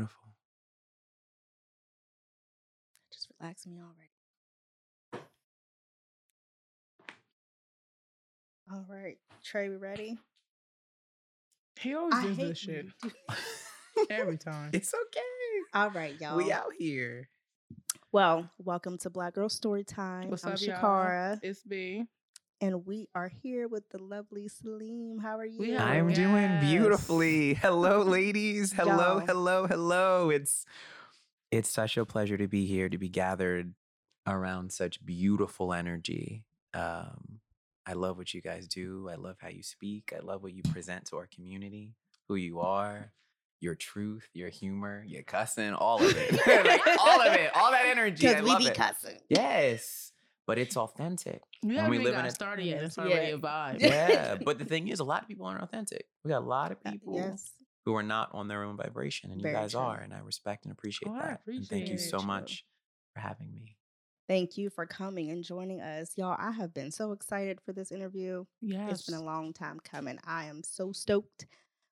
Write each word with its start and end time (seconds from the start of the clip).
Beautiful. 0.00 0.28
Just 3.12 3.28
relax 3.38 3.66
me 3.66 3.80
already. 3.80 5.26
All 8.72 8.86
right, 8.88 9.18
Trey, 9.44 9.68
we 9.68 9.76
ready? 9.76 10.16
He 11.78 11.94
always 11.94 12.14
I 12.14 12.22
does 12.28 12.36
this 12.38 12.58
shit 12.58 12.86
you. 13.04 13.10
every 14.10 14.38
time. 14.38 14.70
It's 14.72 14.94
okay. 14.94 15.20
All 15.74 15.90
right, 15.90 16.18
y'all. 16.18 16.38
We 16.38 16.50
out 16.50 16.72
here. 16.78 17.28
Well, 18.10 18.48
welcome 18.56 18.96
to 18.98 19.10
Black 19.10 19.34
Girl 19.34 19.50
Story 19.50 19.84
Time. 19.84 20.30
What's 20.30 20.46
I'm 20.46 20.54
up, 20.54 20.62
y'all? 20.62 21.38
It's 21.42 21.62
B. 21.62 22.06
and 22.60 22.84
we 22.86 23.08
are 23.14 23.28
here 23.42 23.68
with 23.68 23.88
the 23.90 23.98
lovely 24.02 24.48
Saliym. 24.48 25.20
How 25.22 25.38
are 25.38 25.44
you? 25.46 25.58
We 25.58 25.76
I'm 25.76 26.12
doing 26.12 26.60
beautifully. 26.60 27.54
Hello, 27.54 28.02
ladies. 28.02 28.72
Hello, 28.72 29.18
Y'all. 29.18 29.26
hello, 29.26 29.66
hello. 29.66 30.30
It's 30.30 30.64
it's 31.50 31.68
such 31.70 31.96
a 31.96 32.04
pleasure 32.04 32.36
to 32.36 32.46
be 32.48 32.66
here 32.66 32.88
to 32.88 32.98
be 32.98 33.08
gathered 33.08 33.74
around 34.26 34.72
such 34.72 35.04
beautiful 35.04 35.72
energy. 35.72 36.44
Um, 36.74 37.40
I 37.86 37.94
love 37.94 38.18
what 38.18 38.32
you 38.34 38.40
guys 38.40 38.68
do. 38.68 39.08
I 39.10 39.16
love 39.16 39.36
how 39.40 39.48
you 39.48 39.62
speak. 39.62 40.12
I 40.16 40.20
love 40.24 40.42
what 40.42 40.52
you 40.52 40.62
present 40.62 41.06
to 41.06 41.16
our 41.16 41.26
community, 41.34 41.94
who 42.28 42.36
you 42.36 42.60
are, 42.60 43.12
your 43.60 43.74
truth, 43.74 44.28
your 44.32 44.50
humor, 44.50 45.02
your 45.06 45.22
cussing, 45.22 45.72
all 45.72 45.96
of 46.04 46.14
it. 46.16 46.32
like, 46.66 46.82
all 47.00 47.20
of 47.20 47.32
it, 47.34 47.50
all 47.56 47.72
that 47.72 47.86
energy. 47.86 48.28
I 48.28 48.32
Because 48.34 48.44
we 48.44 48.50
love 48.50 48.58
be 48.60 48.66
it. 48.68 48.74
cussing. 48.74 49.18
Yes, 49.28 50.09
but 50.50 50.58
it's 50.58 50.76
authentic. 50.76 51.42
We 51.62 51.76
haven't 51.76 51.90
we 51.90 51.96
even 51.98 52.06
live 52.06 52.14
in 52.14 52.20
got 52.22 52.28
a- 52.28 52.34
started 52.34 52.64
yet. 52.66 52.82
It's 52.82 52.96
Yeah. 52.96 53.04
already 53.04 53.30
a 53.32 53.38
vibe. 53.50 53.80
Yeah, 53.80 54.34
but 54.44 54.58
the 54.58 54.64
thing 54.64 54.88
is, 54.88 54.98
a 54.98 55.04
lot 55.04 55.22
of 55.22 55.28
people 55.28 55.46
aren't 55.46 55.62
authentic. 55.62 56.06
We 56.24 56.30
got 56.30 56.42
a 56.42 56.50
lot 56.58 56.72
of 56.72 56.78
Uh, 56.84 56.90
people 56.90 57.14
Yes. 57.14 57.52
who 57.84 57.94
are 57.94 58.02
not 58.02 58.30
on 58.34 58.48
their 58.48 58.64
own 58.64 58.76
vibration, 58.76 59.30
and 59.30 59.40
Very 59.40 59.54
you 59.54 59.60
guys 59.60 59.72
true. 59.72 59.80
are, 59.80 59.98
and 60.00 60.12
I 60.12 60.18
respect 60.18 60.64
and 60.64 60.72
appreciate 60.72 61.08
Oh, 61.08 61.14
I 61.14 61.18
that. 61.28 61.40
and 61.46 61.64
thank 61.68 61.88
you 61.88 61.98
so 61.98 62.18
it. 62.18 62.24
much 62.24 62.64
for 63.14 63.20
having 63.20 63.52
me. 63.52 63.76
Thank 64.28 64.56
you 64.58 64.70
for 64.70 64.86
coming 64.86 65.30
and 65.30 65.42
joining 65.44 65.80
us. 65.80 66.12
Y'all, 66.16 66.36
I 66.38 66.50
have 66.50 66.72
been 66.74 66.90
so 66.90 67.12
excited 67.12 67.60
for 67.64 67.72
this 67.72 67.92
interview. 67.92 68.44
Yes. 68.60 68.90
It's 68.92 69.06
been 69.08 69.20
a 69.20 69.24
long 69.24 69.52
time 69.52 69.78
coming. 69.92 70.18
I 70.24 70.46
am 70.46 70.62
so 70.64 70.90
stoked. 70.92 71.46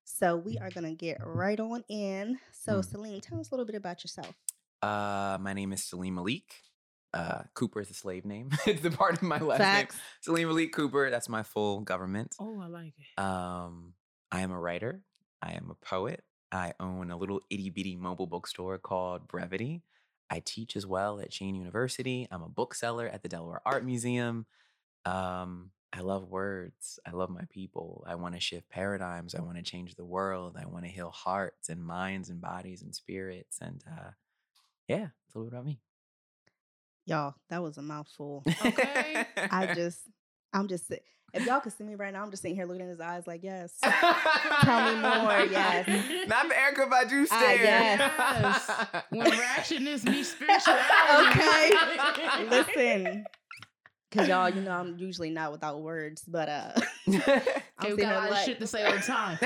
So 0.05 0.35
we 0.37 0.57
are 0.57 0.69
gonna 0.69 0.95
get 0.95 1.17
right 1.25 1.59
on 1.59 1.83
in. 1.87 2.39
So 2.51 2.79
Mm. 2.79 2.85
Saliym, 2.91 3.21
tell 3.21 3.39
us 3.39 3.49
a 3.51 3.53
little 3.53 3.65
bit 3.65 3.75
about 3.75 4.03
yourself. 4.03 4.33
Uh, 4.81 5.37
my 5.41 5.53
name 5.53 5.71
is 5.73 5.81
Saliym 5.89 6.13
Malik. 6.13 6.49
Uh, 7.13 7.41
Cooper 7.53 7.81
is 7.81 7.89
a 7.89 7.93
slave 7.93 8.25
name. 8.25 8.49
it's 8.67 8.81
the 8.81 8.91
part 8.91 9.13
of 9.13 9.21
my 9.21 9.39
last 9.39 9.59
Facts. 9.59 9.95
name. 10.27 10.37
Saliym 10.37 10.47
Malik 10.47 10.73
Cooper. 10.73 11.09
That's 11.09 11.29
my 11.29 11.43
full 11.43 11.81
government. 11.81 12.35
Oh, 12.39 12.59
I 12.61 12.67
like 12.67 12.93
it. 12.97 13.21
Um, 13.21 13.93
I 14.31 14.41
am 14.41 14.51
a 14.51 14.59
writer. 14.59 15.01
I 15.41 15.53
am 15.53 15.71
a 15.71 15.85
poet. 15.85 16.23
I 16.51 16.73
own 16.79 17.11
a 17.11 17.17
little 17.17 17.41
itty 17.49 17.69
bitty 17.69 17.95
mobile 17.95 18.27
bookstore 18.27 18.77
called 18.77 19.27
Brevity. 19.27 19.83
I 20.29 20.41
teach 20.43 20.75
as 20.75 20.85
well 20.85 21.19
at 21.19 21.31
Cheyney 21.31 21.57
University. 21.57 22.27
I'm 22.29 22.43
a 22.43 22.49
bookseller 22.49 23.07
at 23.07 23.23
the 23.23 23.29
Delaware 23.29 23.61
Art 23.65 23.83
Museum. 23.83 24.45
Um, 25.05 25.71
I 25.91 26.01
love 26.01 26.29
words. 26.29 26.99
I 27.05 27.11
love 27.11 27.31
my 27.31 27.45
people. 27.49 28.03
I 28.07 28.15
want 28.15 28.35
to 28.35 28.39
shift 28.39 28.69
paradigms. 28.69 29.33
I 29.33 29.41
want 29.41 29.57
to 29.57 29.63
change 29.63 29.95
the 29.95 30.05
world. 30.05 30.55
I 30.59 30.67
want 30.67 30.85
to 30.85 30.91
heal 30.91 31.09
hearts 31.09 31.69
and 31.69 31.83
minds 31.83 32.29
and 32.29 32.39
bodies 32.39 32.83
and 32.83 32.93
spirits. 32.93 33.57
And 33.59 33.83
uh, 33.87 34.11
yeah, 34.87 34.97
that's 34.97 35.35
a 35.35 35.39
little 35.39 35.49
bit 35.49 35.55
about 35.55 35.65
me. 35.65 35.79
Y'all, 37.09 37.33
that 37.49 37.63
was 37.63 37.77
a 37.77 37.81
mouthful. 37.81 38.43
Okay. 38.63 39.25
I 39.51 39.73
just, 39.75 39.97
I'm 40.53 40.67
just, 40.67 40.91
if 41.33 41.45
y'all 41.45 41.59
could 41.59 41.73
see 41.73 41.83
me 41.83 41.95
right 41.95 42.13
now, 42.13 42.21
I'm 42.21 42.29
just 42.29 42.43
sitting 42.43 42.55
here 42.55 42.65
looking 42.65 42.83
in 42.83 42.87
his 42.89 42.99
eyes 42.99 43.25
like, 43.25 43.41
yes. 43.43 43.73
Tell 43.81 44.95
me 44.95 45.01
more, 45.01 45.39
yes. 45.49 45.87
Not 46.27 46.47
the 46.49 46.53
Erykah 46.53 46.87
Badu 46.87 47.25
Ah, 47.31 47.39
stare. 47.39 47.63
yes. 47.63 48.71
when 49.09 49.25
rationalness 49.31 50.05
meets 50.05 50.29
spirituality. 50.33 51.39
Okay. 51.39 52.47
Listen, 52.47 53.25
because 54.11 54.27
y'all, 54.27 54.49
you 54.49 54.61
know, 54.61 54.71
I'm 54.71 54.97
usually 54.99 55.31
not 55.31 55.51
without 55.51 55.81
words, 55.81 56.21
but 56.27 56.47
uh, 56.47 56.71
I'm 57.07 57.15
Okay, 57.15 57.93
we 57.93 57.97
got 57.97 57.97
a 57.97 58.05
here 58.05 58.07
lot 58.13 58.23
of 58.25 58.29
like- 58.31 58.45
shit 58.45 58.59
to 58.59 58.67
say 58.67 58.83
all 58.85 58.93
the 58.93 58.99
time. 58.99 59.37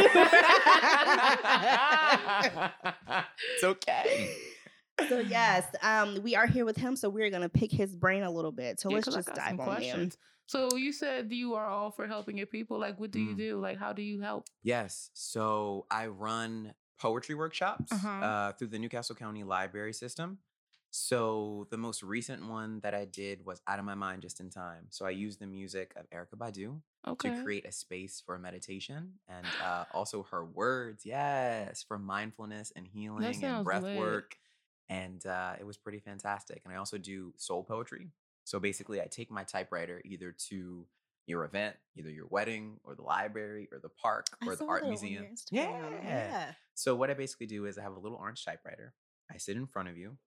it's 3.55 3.63
okay. 3.63 4.35
So 5.01 5.19
yes, 5.19 5.67
um, 5.81 6.21
we 6.23 6.35
are 6.35 6.47
here 6.47 6.65
with 6.65 6.77
him, 6.77 6.95
so 6.95 7.09
we're 7.09 7.29
gonna 7.29 7.49
pick 7.49 7.71
his 7.71 7.95
brain 7.95 8.23
a 8.23 8.31
little 8.31 8.51
bit. 8.51 8.79
So 8.79 8.89
Yeah, 8.89 8.99
let's 8.99 9.07
'cause 9.07 9.15
I 9.15 9.21
just 9.21 9.33
dive 9.33 9.43
some 9.47 9.59
on 9.59 9.77
in. 9.77 10.11
questions. 10.11 10.17
So 10.47 10.75
you 10.75 10.91
said 10.91 11.31
you 11.31 11.53
are 11.55 11.65
all 11.67 11.91
for 11.91 12.07
helping 12.07 12.37
your 12.37 12.47
people. 12.47 12.79
Like, 12.79 12.99
what 12.99 13.11
do 13.11 13.19
you 13.19 13.35
Mm. 13.35 13.35
do? 13.35 13.59
Like, 13.59 13.77
how 13.77 13.93
do 13.93 14.01
you 14.01 14.21
help? 14.21 14.49
Yes. 14.61 15.09
So 15.13 15.85
I 15.91 16.07
run 16.07 16.73
poetry 16.99 17.35
workshops 17.35 17.91
Uh-huh. 17.91 18.19
uh, 18.21 18.53
through 18.53 18.67
the 18.67 18.79
New 18.79 18.89
Castle 18.89 19.15
County 19.15 19.43
Library 19.43 19.93
System. 19.93 20.39
So 20.91 21.67
the 21.71 21.77
most 21.77 22.03
recent 22.03 22.47
one 22.47 22.79
that 22.81 22.93
I 22.93 23.05
did 23.05 23.43
was 23.45 23.61
Out 23.67 23.79
of 23.79 23.85
My 23.85 23.95
Mind 23.95 24.21
Just 24.21 24.39
in 24.39 24.49
Time. 24.49 24.87
So 24.89 25.05
I 25.05 25.09
used 25.09 25.39
the 25.39 25.47
music 25.47 25.93
of 25.95 26.07
Erykah 26.11 26.37
Badu 26.37 26.81
Okay. 27.05 27.19
to 27.19 27.31
create 27.31 27.65
a 27.65 27.71
space 27.71 28.21
for 28.23 28.37
meditation 28.37 29.19
and 29.27 29.55
uh, 29.59 29.85
also 29.91 30.23
her 30.23 30.45
words, 30.45 31.05
yes, 31.05 31.83
for 31.83 31.97
mindfulness 31.97 32.71
and 32.75 32.87
healing 32.87 33.43
and 33.43 33.61
breath 33.63 33.87
lit. 33.87 33.91
work. 33.91 34.37
And 34.89 35.25
uh, 35.25 35.53
it 35.59 35.65
was 35.65 35.77
pretty 35.77 35.99
fantastic. 35.99 36.61
And 36.65 36.73
I 36.73 36.77
also 36.77 36.97
do 36.97 37.33
soul 37.37 37.63
poetry. 37.63 38.09
So 38.43 38.59
basically, 38.59 39.01
I 39.01 39.05
take 39.05 39.31
my 39.31 39.43
typewriter 39.43 40.01
either 40.03 40.35
to 40.49 40.85
your 41.25 41.45
event, 41.45 41.75
either 41.95 42.09
your 42.09 42.27
wedding 42.27 42.79
or 42.83 42.95
the 42.95 43.01
library 43.01 43.69
or 43.71 43.79
the 43.79 43.89
park 43.89 44.27
I 44.41 44.47
or 44.47 44.51
the 44.51 44.57
saw 44.57 44.67
art 44.67 44.81
that 44.81 44.87
on 44.87 44.91
your 44.91 45.01
museum. 45.01 45.25
Instagram, 45.33 46.03
yeah. 46.03 46.51
So 46.73 46.95
what 46.95 47.09
I 47.09 47.13
basically 47.13 47.47
do 47.47 47.65
is 47.65 47.77
I 47.77 47.83
have 47.83 47.95
a 47.95 47.99
little 47.99 48.17
orange 48.17 48.43
typewriter. 48.43 48.93
I 49.31 49.37
sit 49.37 49.55
in 49.55 49.67
front 49.67 49.89
of 49.89 49.97
you. 49.97 50.17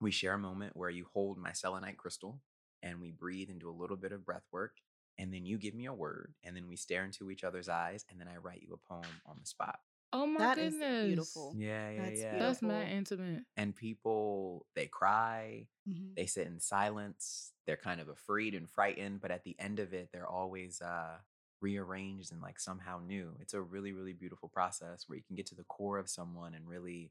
We 0.00 0.10
share 0.10 0.34
a 0.34 0.38
moment 0.38 0.76
where 0.76 0.90
you 0.90 1.06
hold 1.12 1.38
my 1.38 1.52
selenite 1.52 1.96
crystal 1.96 2.40
and 2.82 3.00
we 3.00 3.10
breathe 3.10 3.50
and 3.50 3.58
do 3.58 3.70
a 3.70 3.72
little 3.72 3.96
bit 3.96 4.12
of 4.12 4.24
breath 4.24 4.46
work. 4.52 4.76
And 5.18 5.34
then 5.34 5.44
you 5.44 5.58
give 5.58 5.74
me 5.74 5.86
a 5.86 5.92
word 5.92 6.34
and 6.44 6.54
then 6.54 6.68
we 6.68 6.76
stare 6.76 7.04
into 7.04 7.30
each 7.30 7.42
other's 7.42 7.68
eyes 7.68 8.04
and 8.10 8.20
then 8.20 8.28
I 8.28 8.36
write 8.36 8.62
you 8.62 8.74
a 8.74 8.88
poem 8.88 9.08
on 9.26 9.36
the 9.40 9.46
spot. 9.46 9.80
Oh 10.12 10.26
my 10.26 10.38
That 10.40 10.58
is 10.58 10.74
goodness. 10.74 11.06
beautiful. 11.06 11.54
Yeah, 11.56 11.90
yeah, 11.90 12.02
That's 12.02 12.20
yeah. 12.20 12.38
That's 12.38 12.62
mad 12.62 12.88
intimate. 12.90 13.44
and 13.56 13.74
people, 13.74 14.66
they 14.74 14.86
cry, 14.86 15.66
Mhm. 15.88 16.14
they 16.16 16.26
sit 16.26 16.46
in 16.46 16.60
silence, 16.60 17.52
they're 17.66 17.76
kind 17.76 18.00
of 18.00 18.08
afraid 18.08 18.54
and 18.54 18.68
frightened, 18.70 19.20
but 19.20 19.30
at 19.30 19.44
the 19.44 19.58
end 19.58 19.78
of 19.78 19.92
it, 19.92 20.10
they're 20.12 20.26
always 20.28 20.80
uh 20.80 21.18
rearranged 21.60 22.30
and 22.32 22.40
like 22.40 22.58
somehow 22.60 23.00
new. 23.00 23.36
It's 23.40 23.52
a 23.54 23.60
really, 23.60 23.92
really 23.92 24.12
beautiful 24.12 24.48
process 24.48 25.08
where 25.08 25.16
you 25.16 25.24
can 25.24 25.34
get 25.36 25.46
to 25.46 25.56
the 25.56 25.64
core 25.64 25.98
of 25.98 26.08
someone 26.08 26.54
and 26.54 26.68
really 26.68 27.10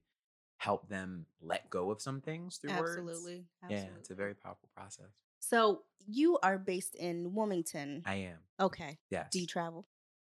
help 0.58 0.88
them 0.90 1.26
let 1.42 1.70
go 1.70 1.92
of 1.92 2.02
some 2.02 2.22
things 2.22 2.58
through 2.58 2.72
words. 2.80 2.98
Absolutely. 2.98 3.46
Yeah, 3.70 3.90
it's 4.00 4.10
a 4.10 4.16
very 4.16 4.34
powerful 4.34 4.70
process. 4.74 5.12
So 5.40 5.84
you 6.08 6.40
are 6.42 6.58
based 6.58 6.96
in 6.96 7.34
Wilmington. 7.36 8.04
I 8.06 8.16
am. 8.16 8.38
okay. 8.60 8.98
Yes. 9.12 9.30
Do 9.32 9.40
you 9.40 9.46
travel? 9.48 9.86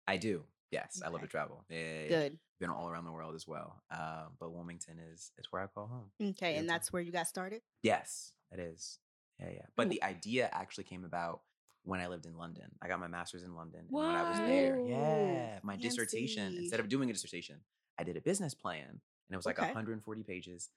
I 0.08 0.18
do. 0.18 0.44
Yes. 0.72 1.02
I 1.04 1.08
love 1.10 1.22
to 1.22 1.28
travel. 1.28 1.66
Yeah, 1.70 1.78
yeah, 1.80 2.02
yeah. 2.04 2.08
Good. 2.10 2.40
Been 2.60 2.70
all 2.70 2.90
around 2.90 3.06
the 3.06 3.12
world 3.12 3.36
as 3.36 3.48
well. 3.48 3.82
Uh, 3.90 4.26
but 4.38 4.52
Wilmington 4.54 4.98
is 5.14 5.32
it's 5.38 5.50
where 5.52 5.62
I 5.62 5.68
call 5.68 5.88
home. 5.88 6.30
Okay, 6.32 6.58
and 6.58 6.70
that's 6.70 6.92
where 6.92 7.02
you 7.02 7.12
got 7.12 7.28
started. 7.28 7.62
Yes, 7.84 8.34
it 8.52 8.60
is. 8.60 9.00
Yeah, 9.40 9.50
yeah. 9.54 9.66
But 9.78 9.90
the 9.90 10.04
idea 10.04 10.50
actually 10.52 10.84
came 10.84 11.06
about 11.06 11.42
when 11.84 12.02
I 12.02 12.08
lived 12.08 12.26
in 12.26 12.36
London. 12.38 12.66
I 12.82 12.90
got 12.90 13.00
my 13.00 13.08
master's 13.08 13.44
in 13.44 13.56
London. 13.56 13.86
And 13.88 13.90
when 13.92 14.04
I 14.06 14.30
was 14.30 14.38
there, 14.40 14.78
yeah, 14.86 15.60
my 15.64 15.78
dissertation, 15.78 16.54
instead 16.58 16.82
of 16.82 16.90
doing 16.90 17.10
a 17.10 17.14
dissertation, 17.14 17.56
I 17.98 18.04
did 18.04 18.18
a 18.18 18.22
business 18.22 18.54
plan. 18.54 18.88
And 18.90 19.00
it 19.34 19.38
was 19.38 19.46
like 19.46 19.58
Okay. 19.58 19.68
140 19.68 20.24
pages. 20.24 20.70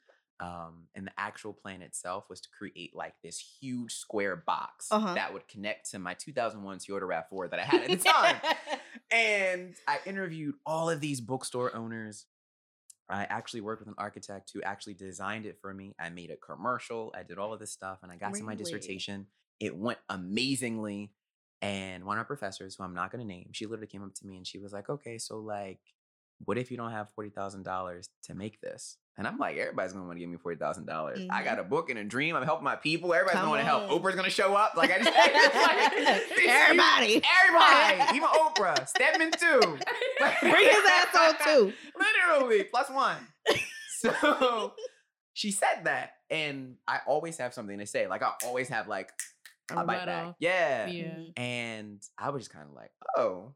Um, 0.43 0.89
and 0.95 1.07
the 1.07 1.13
actual 1.17 1.53
plan 1.53 1.83
itself 1.83 2.25
was 2.29 2.41
to 2.41 2.49
create 2.59 2.97
like 2.97 3.15
this 3.23 3.39
huge 3.61 3.93
square 3.95 4.35
box 4.37 4.89
Uh-huh. 4.91 5.15
that 5.15 5.33
would 5.33 5.47
connect 5.47 5.91
to 5.93 5.99
my 6.01 6.15
2001 6.15 6.79
Toyota 6.79 7.03
RAV4 7.03 7.51
that 7.51 7.61
I 7.61 7.63
had 7.65 7.83
at 7.83 7.91
the 7.91 7.97
time. 8.11 8.37
and 9.13 9.75
I 9.87 9.99
interviewed 10.05 10.57
all 10.67 10.91
of 10.91 11.01
these 11.01 11.21
bookstore 11.21 11.75
owners 11.77 12.27
I 13.09 13.25
actually 13.25 13.61
worked 13.61 13.81
with 13.81 13.89
an 13.89 13.95
architect 13.99 14.51
who 14.55 14.63
actually 14.63 14.95
designed 14.95 15.45
it 15.45 15.59
for 15.61 15.75
me. 15.75 15.95
I 16.01 16.09
made 16.09 16.31
a 16.31 16.37
commercial. 16.37 17.13
I 17.15 17.25
did 17.25 17.37
all 17.37 17.53
of 17.53 17.61
this 17.61 17.71
stuff 17.73 17.99
and 18.03 18.11
I 18.11 18.17
got 18.17 18.33
to 18.39 18.43
my 18.45 18.55
dissertation. 18.55 19.27
It 19.61 19.77
went 19.77 19.99
amazingly. 20.09 21.13
And 21.61 22.05
one 22.05 22.17
of 22.17 22.21
our 22.23 22.25
professors, 22.25 22.77
who 22.77 22.85
I'm 22.85 22.95
not 22.95 23.11
going 23.13 23.21
to 23.21 23.27
name, 23.27 23.51
she 23.53 23.67
literally 23.67 23.87
came 23.89 24.03
up 24.03 24.15
to 24.15 24.27
me 24.27 24.37
and 24.39 24.47
she 24.47 24.59
was 24.59 24.73
like, 24.73 24.89
okay, 24.89 25.19
so 25.19 25.39
like, 25.41 25.81
what 26.45 26.57
if 26.59 26.71
you 26.71 26.77
don't 26.79 26.91
have 26.93 27.09
$40,000 27.19 28.09
to 28.25 28.35
make 28.35 28.61
this? 28.61 28.97
And 29.19 29.27
I'm 29.29 29.37
like, 29.39 29.59
everybody's 29.59 29.93
to 30.05 30.07
want 30.07 30.17
to 30.17 30.21
give 30.21 30.31
me 30.31 30.39
40,000. 30.39 30.87
dollars 30.87 31.19
I 31.31 31.43
Mhm. 31.43 31.45
got 31.45 31.59
a 31.59 31.63
book 31.65 31.91
and 31.91 31.99
a 31.99 32.05
dream. 32.05 32.35
I'm 32.35 32.45
helping 32.45 32.65
my 32.65 32.77
people. 32.77 33.13
Everybody's 33.13 33.41
Come 33.41 33.45
to 33.47 33.51
want 33.51 33.61
to 33.61 33.65
help. 33.67 33.91
Oprah's 33.91 34.15
to 34.25 34.31
show 34.31 34.55
up. 34.55 34.75
Like, 34.75 34.91
I 34.91 34.99
just, 34.99 35.11
like, 35.15 36.23
Everybody. 36.49 37.23
everybody, 37.45 38.17
even 38.17 38.29
Oprah, 38.29 38.89
Stedman 38.89 39.31
too. 39.33 39.61
Bring 40.41 40.67
his 40.67 40.85
ass 40.91 41.15
on 41.15 41.35
too. 41.47 41.73
Literally, 41.97 42.65
plus 42.65 42.89
one. 42.91 43.17
So 43.99 44.73
she 45.35 45.51
said 45.51 45.85
that. 45.85 46.15
And 46.31 46.77
I 46.89 47.01
always 47.07 47.37
have 47.39 47.53
something 47.55 47.79
to 47.79 47.87
say. 47.87 48.07
Like 48.07 48.23
I 48.23 48.33
always 48.47 48.69
have 48.71 48.89
like 48.89 49.11
A 49.71 49.75
bite 49.75 49.87
back. 49.87 50.07
rebuttal. 50.07 50.37
Yeah. 50.39 50.87
Yeah. 50.87 51.15
And 51.37 52.03
I 52.19 52.31
was 52.31 52.45
just 52.45 52.53
kind 52.53 52.67
of 52.67 52.75
like, 52.75 52.91
oh, 53.17 53.53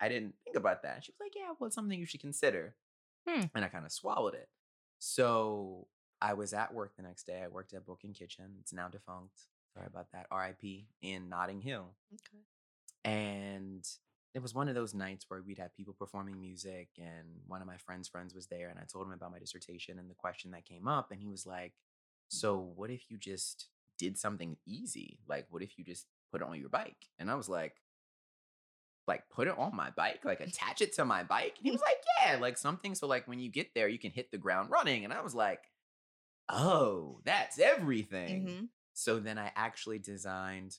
I 0.00 0.08
didn't 0.08 0.34
think 0.44 0.56
about 0.56 0.82
that. 0.84 1.04
She 1.04 1.10
was 1.12 1.18
like, 1.20 1.32
yeah, 1.36 1.50
well, 1.58 1.66
it's 1.66 1.74
something 1.74 1.98
you 1.98 2.06
should 2.06 2.20
consider. 2.20 2.74
Hmm. 3.28 3.42
And 3.54 3.64
I 3.64 3.68
kind 3.68 3.84
of 3.84 3.92
swallowed 3.92 4.34
it. 4.34 4.48
So 5.00 5.88
I 6.20 6.34
was 6.34 6.52
at 6.52 6.72
work 6.72 6.94
the 6.96 7.02
next 7.02 7.26
day. 7.26 7.42
I 7.42 7.48
worked 7.48 7.72
at 7.72 7.86
Book 7.86 8.00
and 8.04 8.14
Kitchen. 8.14 8.52
It's 8.60 8.72
now 8.72 8.88
defunct. 8.88 9.40
Sorry 9.74 9.86
about 9.86 10.12
that. 10.12 10.26
RIP 10.30 10.84
in 11.02 11.28
Notting 11.28 11.62
Hill. 11.62 11.94
Okay. 12.12 12.44
And 13.04 13.84
it 14.34 14.42
was 14.42 14.54
one 14.54 14.68
of 14.68 14.74
those 14.74 14.94
nights 14.94 15.24
where 15.28 15.42
we'd 15.42 15.58
have 15.58 15.74
people 15.74 15.94
performing 15.94 16.40
music, 16.40 16.88
and 16.98 17.40
one 17.46 17.60
of 17.60 17.66
my 17.66 17.78
friend's 17.78 18.08
friends 18.08 18.34
was 18.34 18.46
there, 18.46 18.68
and 18.68 18.78
I 18.78 18.84
told 18.84 19.06
him 19.06 19.12
about 19.12 19.32
my 19.32 19.38
dissertation 19.38 19.98
and 19.98 20.08
the 20.08 20.14
question 20.14 20.50
that 20.52 20.66
came 20.66 20.86
up, 20.86 21.10
and 21.10 21.20
he 21.20 21.26
was 21.26 21.46
like, 21.46 21.72
mm-hmm. 21.72 22.36
"So 22.36 22.72
what 22.76 22.90
if 22.90 23.10
you 23.10 23.16
just 23.16 23.68
did 23.98 24.18
something 24.18 24.56
easy? 24.66 25.18
Like, 25.26 25.46
what 25.50 25.62
if 25.62 25.78
you 25.78 25.84
just 25.84 26.06
put 26.30 26.42
it 26.42 26.46
on 26.46 26.60
your 26.60 26.68
bike?" 26.68 27.08
And 27.18 27.30
I 27.30 27.34
was 27.34 27.48
like, 27.48 27.76
"Like, 29.10 29.30
put 29.30 29.48
it 29.48 29.58
on 29.58 29.76
my 29.76 29.90
bike? 29.90 30.24
Like, 30.24 30.40
attach 30.42 30.82
it 30.82 30.94
to 30.94 31.04
my 31.06 31.24
bike?" 31.24 31.56
And 31.58 31.66
he 31.66 31.72
was 31.72 31.82
like, 31.86 32.02
"Yeah, 32.22 32.38
like 32.40 32.58
something 32.58 32.94
so 32.96 33.08
like 33.08 33.28
when 33.28 33.40
you 33.40 33.50
get 33.50 33.74
there, 33.74 33.88
you 33.88 33.98
can 34.00 34.12
hit 34.12 34.32
the 34.32 34.38
ground 34.38 34.70
running." 34.70 35.04
And 35.04 35.12
I 35.14 35.22
was 35.22 35.34
like, 35.34 35.72
"Oh, 36.48 37.20
that's 37.24 37.58
everything." 37.58 38.58
Mhm. 38.58 38.70
So 38.92 39.20
then 39.20 39.38
I 39.38 39.52
actually 39.56 39.98
designed 39.98 40.78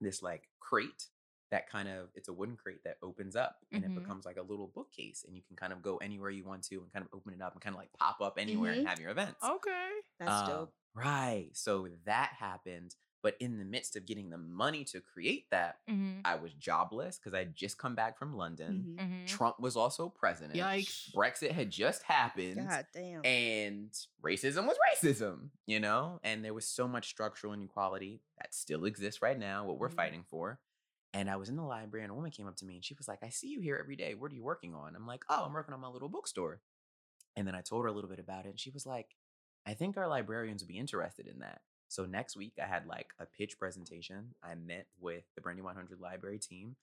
this 0.00 0.22
like 0.22 0.50
crate 0.60 1.08
that 1.50 1.68
kind 1.68 1.88
of 1.88 2.10
it's 2.14 2.28
a 2.28 2.32
wooden 2.32 2.56
crate 2.56 2.82
that 2.84 2.98
opens 3.02 3.36
up 3.36 3.58
and 3.74 3.84
Mhm. 3.84 3.84
it 3.84 3.94
becomes 3.94 4.24
like 4.26 4.36
a 4.38 4.42
little 4.42 4.68
bookcase 4.68 5.24
and 5.26 5.36
you 5.36 5.42
can 5.42 5.56
kind 5.56 5.72
of 5.72 5.82
go 5.82 5.98
anywhere 5.98 6.30
you 6.30 6.44
want 6.44 6.64
to 6.64 6.76
and 6.82 6.92
kind 6.92 7.04
of 7.04 7.10
open 7.14 7.34
it 7.34 7.42
up 7.42 7.52
and 7.54 7.62
kind 7.62 7.74
of 7.74 7.80
like 7.80 7.92
pop 7.92 8.20
up 8.20 8.34
anywhere 8.38 8.72
and 8.72 8.82
have 8.84 9.00
your 9.00 9.10
events. 9.10 9.52
Okay. 9.52 10.00
That's 10.18 10.42
Um, 10.42 10.42
dope. 10.42 10.74
Right. 10.94 11.50
So 11.54 11.88
that 12.06 12.34
happened. 12.38 12.96
But 13.24 13.36
in 13.40 13.58
the 13.58 13.64
midst 13.64 13.96
of 13.96 14.04
getting 14.04 14.28
the 14.28 14.36
money 14.36 14.84
to 14.84 15.00
create 15.00 15.50
that, 15.50 15.78
Mm-hmm. 15.90 16.20
I 16.26 16.34
was 16.36 16.52
jobless 16.52 17.18
because 17.18 17.32
I 17.34 17.38
had 17.38 17.56
just 17.56 17.78
come 17.78 17.94
back 17.94 18.18
from 18.18 18.36
London. 18.36 18.96
Mhm. 18.98 19.02
Mm-hmm. 19.02 19.24
Trump 19.26 19.58
was 19.58 19.76
also 19.76 20.10
president. 20.10 20.54
Yikes. 20.58 21.10
Brexit 21.14 21.50
had 21.52 21.70
just 21.70 22.02
happened 22.02 22.68
God 22.68 22.86
damn. 22.92 23.24
and 23.24 23.90
racism 24.22 24.66
was 24.66 24.76
racism, 24.92 25.48
you 25.66 25.80
know? 25.80 26.20
And 26.22 26.44
there 26.44 26.52
was 26.54 26.66
so 26.68 26.86
much 26.86 27.08
structural 27.08 27.54
inequality 27.54 28.20
that 28.38 28.54
still 28.54 28.84
exists 28.84 29.22
right 29.22 29.38
now, 29.38 29.64
what 29.64 29.78
we're 29.78 29.88
Mhm. 29.88 29.94
fighting 29.96 30.24
for. 30.28 30.60
And 31.14 31.30
I 31.30 31.36
was 31.36 31.48
in 31.48 31.56
the 31.56 31.62
library 31.62 32.04
and 32.04 32.10
a 32.10 32.14
woman 32.14 32.30
came 32.30 32.46
up 32.46 32.56
to 32.56 32.66
me 32.66 32.74
and 32.74 32.84
she 32.84 32.92
was 32.94 33.08
like, 33.08 33.22
I 33.22 33.30
see 33.30 33.48
you 33.48 33.60
here 33.60 33.78
every 33.80 33.96
day. 33.96 34.14
What 34.14 34.32
are 34.32 34.34
you 34.34 34.42
working 34.44 34.74
on? 34.74 34.94
I'm 34.94 35.06
like, 35.06 35.24
oh, 35.30 35.44
I'm 35.46 35.52
working 35.54 35.72
on 35.72 35.80
my 35.80 35.88
little 35.88 36.10
bookstore. 36.10 36.60
And 37.36 37.46
then 37.48 37.54
I 37.54 37.62
told 37.62 37.84
her 37.84 37.88
a 37.88 37.92
little 37.92 38.10
bit 38.10 38.18
about 38.20 38.44
it. 38.44 38.50
And 38.50 38.60
she 38.60 38.70
was 38.70 38.84
like, 38.84 39.16
I 39.64 39.72
think 39.72 39.96
our 39.96 40.08
librarians 40.08 40.60
would 40.62 40.68
be 40.68 40.76
interested 40.78 41.26
in 41.26 41.38
that. 41.38 41.62
So 41.94 42.06
next 42.06 42.36
week, 42.36 42.54
I 42.60 42.66
had 42.66 42.88
like 42.88 43.14
a 43.20 43.24
pitch 43.26 43.56
presentation. 43.56 44.34
I 44.42 44.56
met 44.56 44.88
with 44.98 45.22
the 45.36 45.40
Brandywine 45.40 45.76
Hundred 45.76 46.00
library 46.00 46.40
team. 46.40 46.74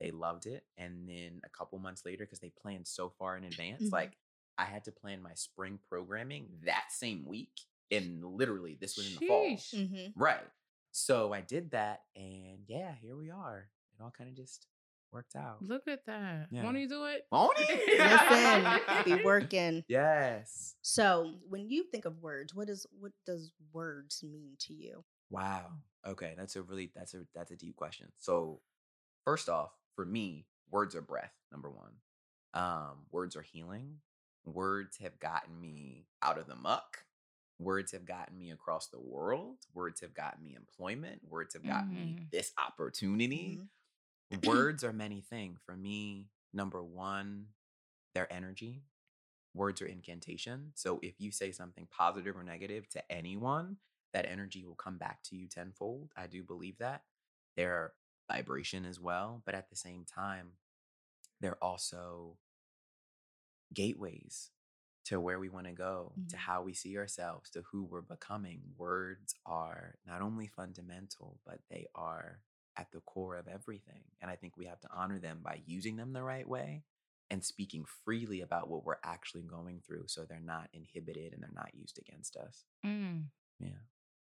They 0.00 0.12
loved 0.12 0.46
it. 0.46 0.64
And 0.78 1.08
then 1.08 1.40
a 1.44 1.48
couple 1.48 1.76
months 1.80 2.04
later, 2.06 2.24
because 2.24 2.38
they 2.38 2.50
planned 2.50 2.86
so 2.86 3.10
far 3.10 3.36
in 3.36 3.42
advance, 3.42 3.82
Mhm. 3.82 3.92
like 3.92 4.12
I 4.56 4.66
had 4.66 4.84
to 4.84 4.92
plan 4.92 5.22
my 5.22 5.34
spring 5.34 5.80
programming 5.88 6.60
that 6.62 6.92
same 6.92 7.24
week. 7.24 7.62
And 7.90 8.24
literally, 8.24 8.76
this 8.76 8.96
was 8.96 9.08
in 9.12 9.18
the 9.18 9.26
fall. 9.26 9.46
Mhm. 9.56 10.12
Right. 10.14 10.48
So 10.92 11.32
I 11.32 11.40
did 11.40 11.72
that. 11.72 12.04
And 12.14 12.64
yeah, 12.68 12.94
here 12.94 13.16
we 13.16 13.28
are. 13.28 13.68
It 13.98 14.00
all 14.00 14.12
kind 14.12 14.30
of 14.30 14.36
just 14.36 14.68
worked 15.12 15.36
out. 15.36 15.58
Look 15.62 15.88
at 15.88 16.06
that. 16.06 16.48
Yeah. 16.50 16.64
Won't 16.64 16.78
you 16.78 16.88
do 16.88 17.04
it? 17.04 17.26
Won't 17.30 17.56
it? 17.58 17.98
Listen, 19.06 19.18
be 19.18 19.22
working. 19.24 19.84
Yes. 19.88 20.74
So, 20.82 21.34
when 21.48 21.68
you 21.68 21.84
think 21.84 22.04
of 22.04 22.18
words, 22.22 22.54
what 22.54 22.68
is 22.68 22.86
what 22.98 23.12
does 23.26 23.52
words 23.72 24.22
mean 24.22 24.54
to 24.60 24.74
you? 24.74 25.04
Wow. 25.30 25.66
Okay, 26.06 26.34
that's 26.36 26.56
a 26.56 26.62
really 26.62 26.90
that's 26.94 27.14
a 27.14 27.24
that's 27.34 27.50
a 27.50 27.56
deep 27.56 27.76
question. 27.76 28.08
So, 28.16 28.60
first 29.24 29.48
off, 29.48 29.70
for 29.96 30.04
me, 30.04 30.46
words 30.70 30.94
are 30.94 31.02
breath. 31.02 31.32
Number 31.52 31.70
one, 31.70 31.92
um, 32.54 33.06
words 33.10 33.36
are 33.36 33.42
healing. 33.42 33.96
Words 34.44 34.96
have 34.98 35.18
gotten 35.20 35.60
me 35.60 36.06
out 36.22 36.38
of 36.38 36.46
the 36.46 36.56
muck. 36.56 37.04
Words 37.58 37.92
have 37.92 38.06
gotten 38.06 38.38
me 38.38 38.50
across 38.52 38.86
the 38.88 38.98
world. 38.98 39.58
Words 39.74 40.00
have 40.00 40.14
gotten 40.14 40.42
me 40.42 40.56
employment. 40.56 41.20
Words 41.28 41.52
have 41.52 41.66
gotten 41.66 41.92
me 41.94 42.16
Mhm. 42.18 42.30
this 42.30 42.52
opportunity. 42.56 43.58
Mhm. 43.60 43.68
words 44.46 44.84
are 44.84 44.92
many 44.92 45.20
things. 45.20 45.60
For 45.64 45.76
me, 45.76 46.28
number 46.52 46.82
one, 46.82 47.46
their 48.14 48.32
energy. 48.32 48.84
Words 49.54 49.82
are 49.82 49.86
incantation. 49.86 50.72
So 50.74 51.00
if 51.02 51.14
you 51.20 51.32
say 51.32 51.50
something 51.52 51.86
positive 51.90 52.36
or 52.36 52.44
negative 52.44 52.88
to 52.90 53.12
anyone, 53.12 53.78
that 54.12 54.26
energy 54.26 54.64
will 54.64 54.76
come 54.76 54.96
back 54.98 55.22
to 55.24 55.36
you 55.36 55.48
tenfold. 55.48 56.12
I 56.16 56.26
do 56.26 56.42
believe 56.42 56.78
that. 56.78 57.02
They're 57.56 57.92
vibration 58.30 58.84
as 58.84 59.00
well, 59.00 59.42
but 59.44 59.54
at 59.56 59.68
the 59.70 59.76
same 59.76 60.04
time, 60.04 60.52
they're 61.40 61.62
also 61.62 62.38
gateways 63.72 64.50
to 65.04 65.20
where 65.20 65.38
we 65.40 65.48
want 65.48 65.66
to 65.66 65.72
go, 65.72 66.12
to 66.28 66.36
Mhm. 66.36 66.40
how 66.40 66.62
we 66.62 66.74
see 66.74 66.96
ourselves, 66.96 67.50
to 67.50 67.62
who 67.62 67.82
we're 67.84 68.02
becoming. 68.02 68.74
Words 68.76 69.34
are 69.46 69.98
not 70.04 70.22
only 70.22 70.46
fundamental, 70.46 71.40
but 71.44 71.60
they 71.68 71.88
are 71.94 72.42
at 72.76 72.90
the 72.92 73.00
core 73.00 73.36
of 73.36 73.48
everything. 73.48 74.02
And 74.20 74.30
I 74.30 74.36
think 74.36 74.56
we 74.56 74.66
have 74.66 74.80
to 74.80 74.88
honor 74.94 75.18
them 75.18 75.40
by 75.44 75.60
using 75.66 75.96
them 75.96 76.12
the 76.12 76.22
right 76.22 76.48
way 76.48 76.82
and 77.30 77.44
speaking 77.44 77.84
freely 78.04 78.40
about 78.40 78.68
what 78.68 78.84
we're 78.84 78.96
actually 79.04 79.42
going 79.42 79.80
through 79.86 80.04
so 80.06 80.24
they're 80.24 80.40
not 80.40 80.68
inhibited 80.72 81.32
and 81.32 81.42
they're 81.42 81.50
not 81.54 81.70
used 81.74 81.98
against 81.98 82.36
us. 82.36 82.64
Mm. 82.84 83.24
Yeah. 83.60 83.68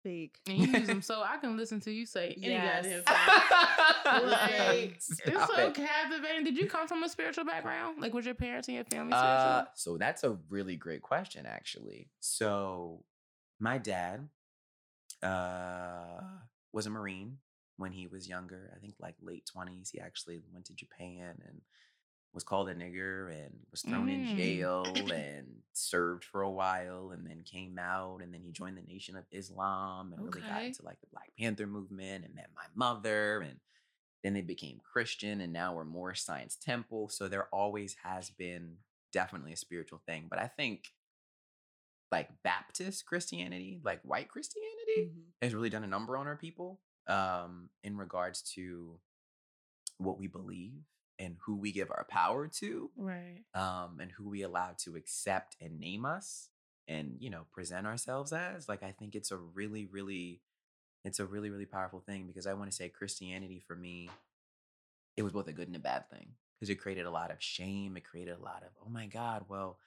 Big. 0.02 0.30
And 0.48 0.58
you 0.58 0.66
use 0.68 0.86
them 0.86 1.02
so 1.02 1.22
I 1.24 1.36
can 1.38 1.56
listen 1.56 1.80
to 1.80 1.90
you 1.90 2.06
say 2.06 2.34
any 2.36 2.52
Yes. 2.52 2.84
goddamn 2.84 3.02
thing. 3.04 4.28
Like, 4.28 4.94
it's 4.96 5.16
so 5.18 5.66
it. 5.66 5.74
captivating. 5.74 6.44
Did 6.44 6.56
you 6.56 6.66
come 6.68 6.86
from 6.86 7.02
a 7.02 7.08
spiritual 7.08 7.44
background? 7.44 8.00
Like, 8.00 8.14
was 8.14 8.24
your 8.24 8.36
parents 8.36 8.68
and 8.68 8.76
your 8.76 8.84
family 8.84 9.12
spiritual? 9.12 9.50
Uh, 9.50 9.64
so 9.74 9.96
that's 9.98 10.22
a 10.22 10.38
really 10.48 10.76
great 10.76 11.02
question, 11.02 11.44
actually. 11.44 12.08
So 12.20 13.02
my 13.58 13.78
dad 13.78 14.28
uh, 15.22 16.20
was 16.72 16.86
a 16.86 16.90
Marine 16.90 17.38
when 17.76 17.92
he 17.92 18.06
was 18.06 18.28
younger. 18.28 18.72
I 18.74 18.80
think 18.80 18.94
like 18.98 19.16
late 19.20 19.46
twenties. 19.46 19.90
He 19.90 20.00
actually 20.00 20.40
went 20.52 20.66
to 20.66 20.74
Japan 20.74 21.40
and 21.46 21.60
was 22.32 22.44
called 22.44 22.68
a 22.68 22.74
nigger 22.74 23.30
and 23.30 23.54
was 23.70 23.80
thrown 23.82 24.08
in 24.10 24.26
Mm. 24.26 24.36
jail 24.36 24.84
and 25.12 25.46
served 25.72 26.22
for 26.24 26.42
a 26.42 26.50
while 26.50 27.10
and 27.12 27.26
then 27.26 27.42
came 27.44 27.78
out 27.78 28.20
and 28.22 28.32
then 28.34 28.42
he 28.42 28.50
joined 28.50 28.76
the 28.76 28.82
Nation 28.82 29.16
of 29.16 29.24
Islam 29.30 30.12
and 30.12 30.22
really 30.22 30.42
got 30.42 30.64
into 30.64 30.82
like 30.84 31.00
the 31.00 31.06
Black 31.12 31.30
Panther 31.38 31.66
movement 31.66 32.24
and 32.26 32.34
met 32.34 32.50
my 32.54 32.66
mother 32.74 33.40
and 33.40 33.58
then 34.22 34.34
they 34.34 34.42
became 34.42 34.80
Christian 34.80 35.40
and 35.40 35.52
now 35.52 35.74
we're 35.74 35.84
more 35.84 36.14
Science 36.14 36.56
Temple. 36.56 37.08
So 37.08 37.26
there 37.28 37.46
always 37.54 37.96
has 38.02 38.28
been 38.28 38.76
definitely 39.12 39.52
a 39.52 39.56
spiritual 39.56 40.02
thing. 40.06 40.26
But 40.28 40.38
I 40.38 40.48
think 40.48 40.92
like 42.12 42.28
Baptist 42.42 43.06
Christianity, 43.06 43.80
like 43.82 44.00
white 44.02 44.28
Christianity, 44.28 45.10
Mhm. 45.10 45.22
has 45.42 45.54
really 45.54 45.70
done 45.70 45.84
a 45.84 45.88
number 45.88 46.16
on 46.16 46.26
our 46.26 46.36
people 46.36 46.80
um, 47.08 47.68
in 47.84 47.96
regards 47.96 48.42
to 48.54 48.98
what 49.98 50.18
we 50.18 50.26
believe 50.26 50.82
and 51.18 51.36
who 51.44 51.56
we 51.56 51.72
give 51.72 51.90
our 51.90 52.06
power 52.10 52.46
to 52.46 52.90
right. 52.96 53.42
um, 53.54 53.98
and 54.00 54.10
who 54.12 54.28
we 54.28 54.42
allow 54.42 54.72
to 54.78 54.96
accept 54.96 55.56
and 55.60 55.80
name 55.80 56.04
us 56.04 56.48
and 56.88 57.16
you 57.18 57.30
know 57.30 57.46
present 57.52 57.86
ourselves 57.86 58.32
as 58.32 58.68
like 58.68 58.82
i 58.82 58.92
think 58.92 59.14
it's 59.14 59.30
a 59.30 59.36
really 59.36 59.86
really 59.86 60.40
it's 61.04 61.18
a 61.18 61.24
really 61.24 61.50
really 61.50 61.64
powerful 61.66 62.00
thing 62.00 62.26
because 62.26 62.46
i 62.46 62.52
want 62.52 62.70
to 62.70 62.76
say 62.76 62.88
christianity 62.88 63.58
for 63.66 63.74
me 63.74 64.08
it 65.16 65.22
was 65.22 65.32
both 65.32 65.48
a 65.48 65.52
good 65.52 65.66
and 65.68 65.76
a 65.76 65.80
bad 65.80 66.08
thing 66.10 66.28
because 66.54 66.70
it 66.70 66.76
created 66.76 67.06
a 67.06 67.10
lot 67.10 67.30
of 67.30 67.42
shame 67.42 67.96
it 67.96 68.04
created 68.04 68.36
a 68.38 68.42
lot 68.42 68.62
of 68.62 68.68
oh 68.84 68.90
my 68.90 69.06
god 69.06 69.44
well 69.48 69.78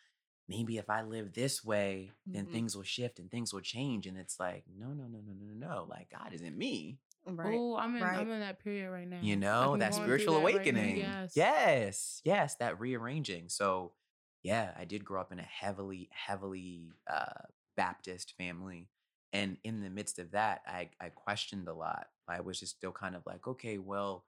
maybe 0.48 0.78
if 0.78 0.90
i 0.90 1.02
live 1.04 1.34
this 1.34 1.64
way 1.64 2.12
then 2.34 2.46
Mhm. 2.48 2.52
things 2.52 2.76
will 2.76 2.84
shift 2.84 3.20
and 3.20 3.30
things 3.32 3.54
will 3.54 3.62
change 3.62 4.08
and 4.08 4.18
it's 4.18 4.40
like 4.40 4.64
no 4.78 4.88
no 4.88 5.04
no 5.04 5.20
no 5.20 5.34
no 5.40 5.54
no 5.54 5.68
no 5.68 5.86
like 5.90 6.10
god 6.10 6.34
isn't 6.34 6.58
me 6.58 6.98
Right. 7.38 7.58
Oh, 7.60 7.76
I'm 7.78 7.96
in. 7.96 8.02
Right. 8.04 8.20
I'm 8.20 8.30
in 8.32 8.40
that 8.40 8.60
period 8.64 8.90
right 8.92 9.08
now. 9.08 9.20
you 9.22 9.36
know 9.36 9.76
that 9.78 9.94
spiritual 9.94 10.34
that 10.36 10.40
right 10.40 10.56
awakening 10.56 10.98
Yes. 10.98 11.34
yes 11.36 12.22
yes 12.24 12.56
that 12.56 12.80
rearranging 12.80 13.50
so 13.50 13.94
yeah, 14.42 14.72
I 14.80 14.86
did 14.86 15.04
grow 15.04 15.20
up 15.20 15.34
in 15.34 15.40
a 15.40 15.44
heavily, 15.44 16.08
heavily 16.14 16.94
uh, 17.12 17.44
Baptist 17.76 18.36
family. 18.38 18.88
And 19.34 19.58
in 19.66 19.82
the 19.82 19.90
midst 19.90 20.18
of 20.18 20.32
that, 20.32 20.62
I, 20.66 20.90
I 21.02 21.10
questioned 21.10 21.68
a 21.68 21.74
lot. 21.74 22.08
I 22.26 22.40
was 22.40 22.58
just 22.58 22.78
still 22.78 22.94
kind 22.94 23.16
of 23.18 23.26
like, 23.26 23.46
okay, 23.48 23.78
well, 23.80 24.24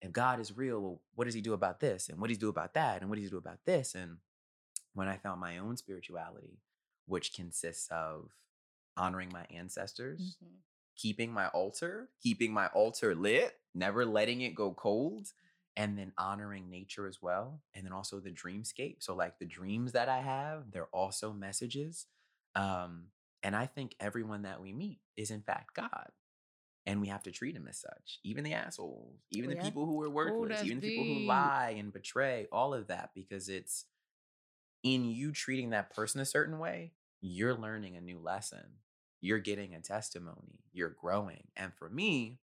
if 0.00 0.10
God 0.10 0.40
is 0.40 0.56
real, 0.56 0.80
well, 0.80 1.00
what 1.14 1.26
does 1.26 1.34
he 1.34 1.40
do 1.40 1.52
about 1.52 1.78
this? 1.78 2.08
And 2.08 2.18
what 2.20 2.26
does 2.26 2.38
he 2.38 2.40
do 2.40 2.48
about 2.48 2.74
that? 2.74 3.00
And 3.02 3.08
what 3.08 3.16
does 3.16 3.24
he 3.24 3.30
do 3.30 3.38
about 3.38 3.64
this? 3.64 3.94
And 3.94 4.16
when 4.94 5.06
I 5.06 5.16
found 5.16 5.40
my 5.40 5.58
own 5.58 5.76
spirituality, 5.76 6.58
which 7.06 7.32
consists 7.32 7.88
of 7.92 8.30
honoring 8.96 9.30
my 9.32 9.46
ancestors, 9.48 10.38
Mhm. 10.42 10.56
Keeping 10.96 11.32
my 11.32 11.48
altar, 11.48 12.08
keeping 12.22 12.52
my 12.52 12.66
altar 12.68 13.14
lit, 13.14 13.54
never 13.74 14.04
letting 14.04 14.42
it 14.42 14.54
go 14.54 14.72
cold, 14.72 15.28
and 15.76 15.98
then 15.98 16.12
honoring 16.18 16.68
nature 16.68 17.06
as 17.06 17.22
well. 17.22 17.60
And 17.74 17.84
then 17.84 17.92
also 17.92 18.20
the 18.20 18.30
dreamscape. 18.30 18.96
So, 19.00 19.14
like 19.14 19.38
the 19.38 19.46
dreams 19.46 19.92
that 19.92 20.08
I 20.08 20.20
have, 20.20 20.70
they're 20.70 20.86
also 20.86 21.32
messages. 21.32 22.06
Um, 22.54 23.06
and 23.42 23.56
I 23.56 23.66
think 23.66 23.96
everyone 23.98 24.42
that 24.42 24.60
we 24.60 24.72
meet 24.72 25.00
is, 25.16 25.30
in 25.30 25.42
fact, 25.42 25.74
God. 25.74 26.10
And 26.84 27.00
we 27.00 27.08
have 27.08 27.22
to 27.24 27.30
treat 27.30 27.54
him 27.54 27.66
as 27.68 27.78
such. 27.78 28.18
Even 28.24 28.42
the 28.44 28.54
assholes, 28.54 29.20
even 29.30 29.50
Oh, 29.50 29.50
the 29.50 29.56
yeah. 29.56 29.62
people 29.62 29.86
who 29.86 30.02
are 30.02 30.10
worthless, 30.10 30.48
that's 30.50 30.62
even 30.64 30.78
the 30.80 30.82
people 30.82 31.04
who 31.04 31.18
lie 31.20 31.74
and 31.78 31.92
betray, 31.92 32.48
all 32.50 32.74
of 32.74 32.88
that, 32.88 33.10
because 33.14 33.48
it's 33.48 33.86
in 34.82 35.04
you 35.04 35.32
treating 35.32 35.70
that 35.70 35.94
person 35.94 36.20
a 36.20 36.24
certain 36.24 36.58
way, 36.58 36.92
you're 37.20 37.54
learning 37.54 37.96
a 37.96 38.00
new 38.00 38.18
lesson. 38.18 38.64
You're 39.22 39.38
getting 39.38 39.74
a 39.74 39.80
testimony. 39.80 40.60
You're 40.74 40.90
growing. 41.00 41.44
And 41.56 41.72
for 41.72 41.88
me, 41.88 42.38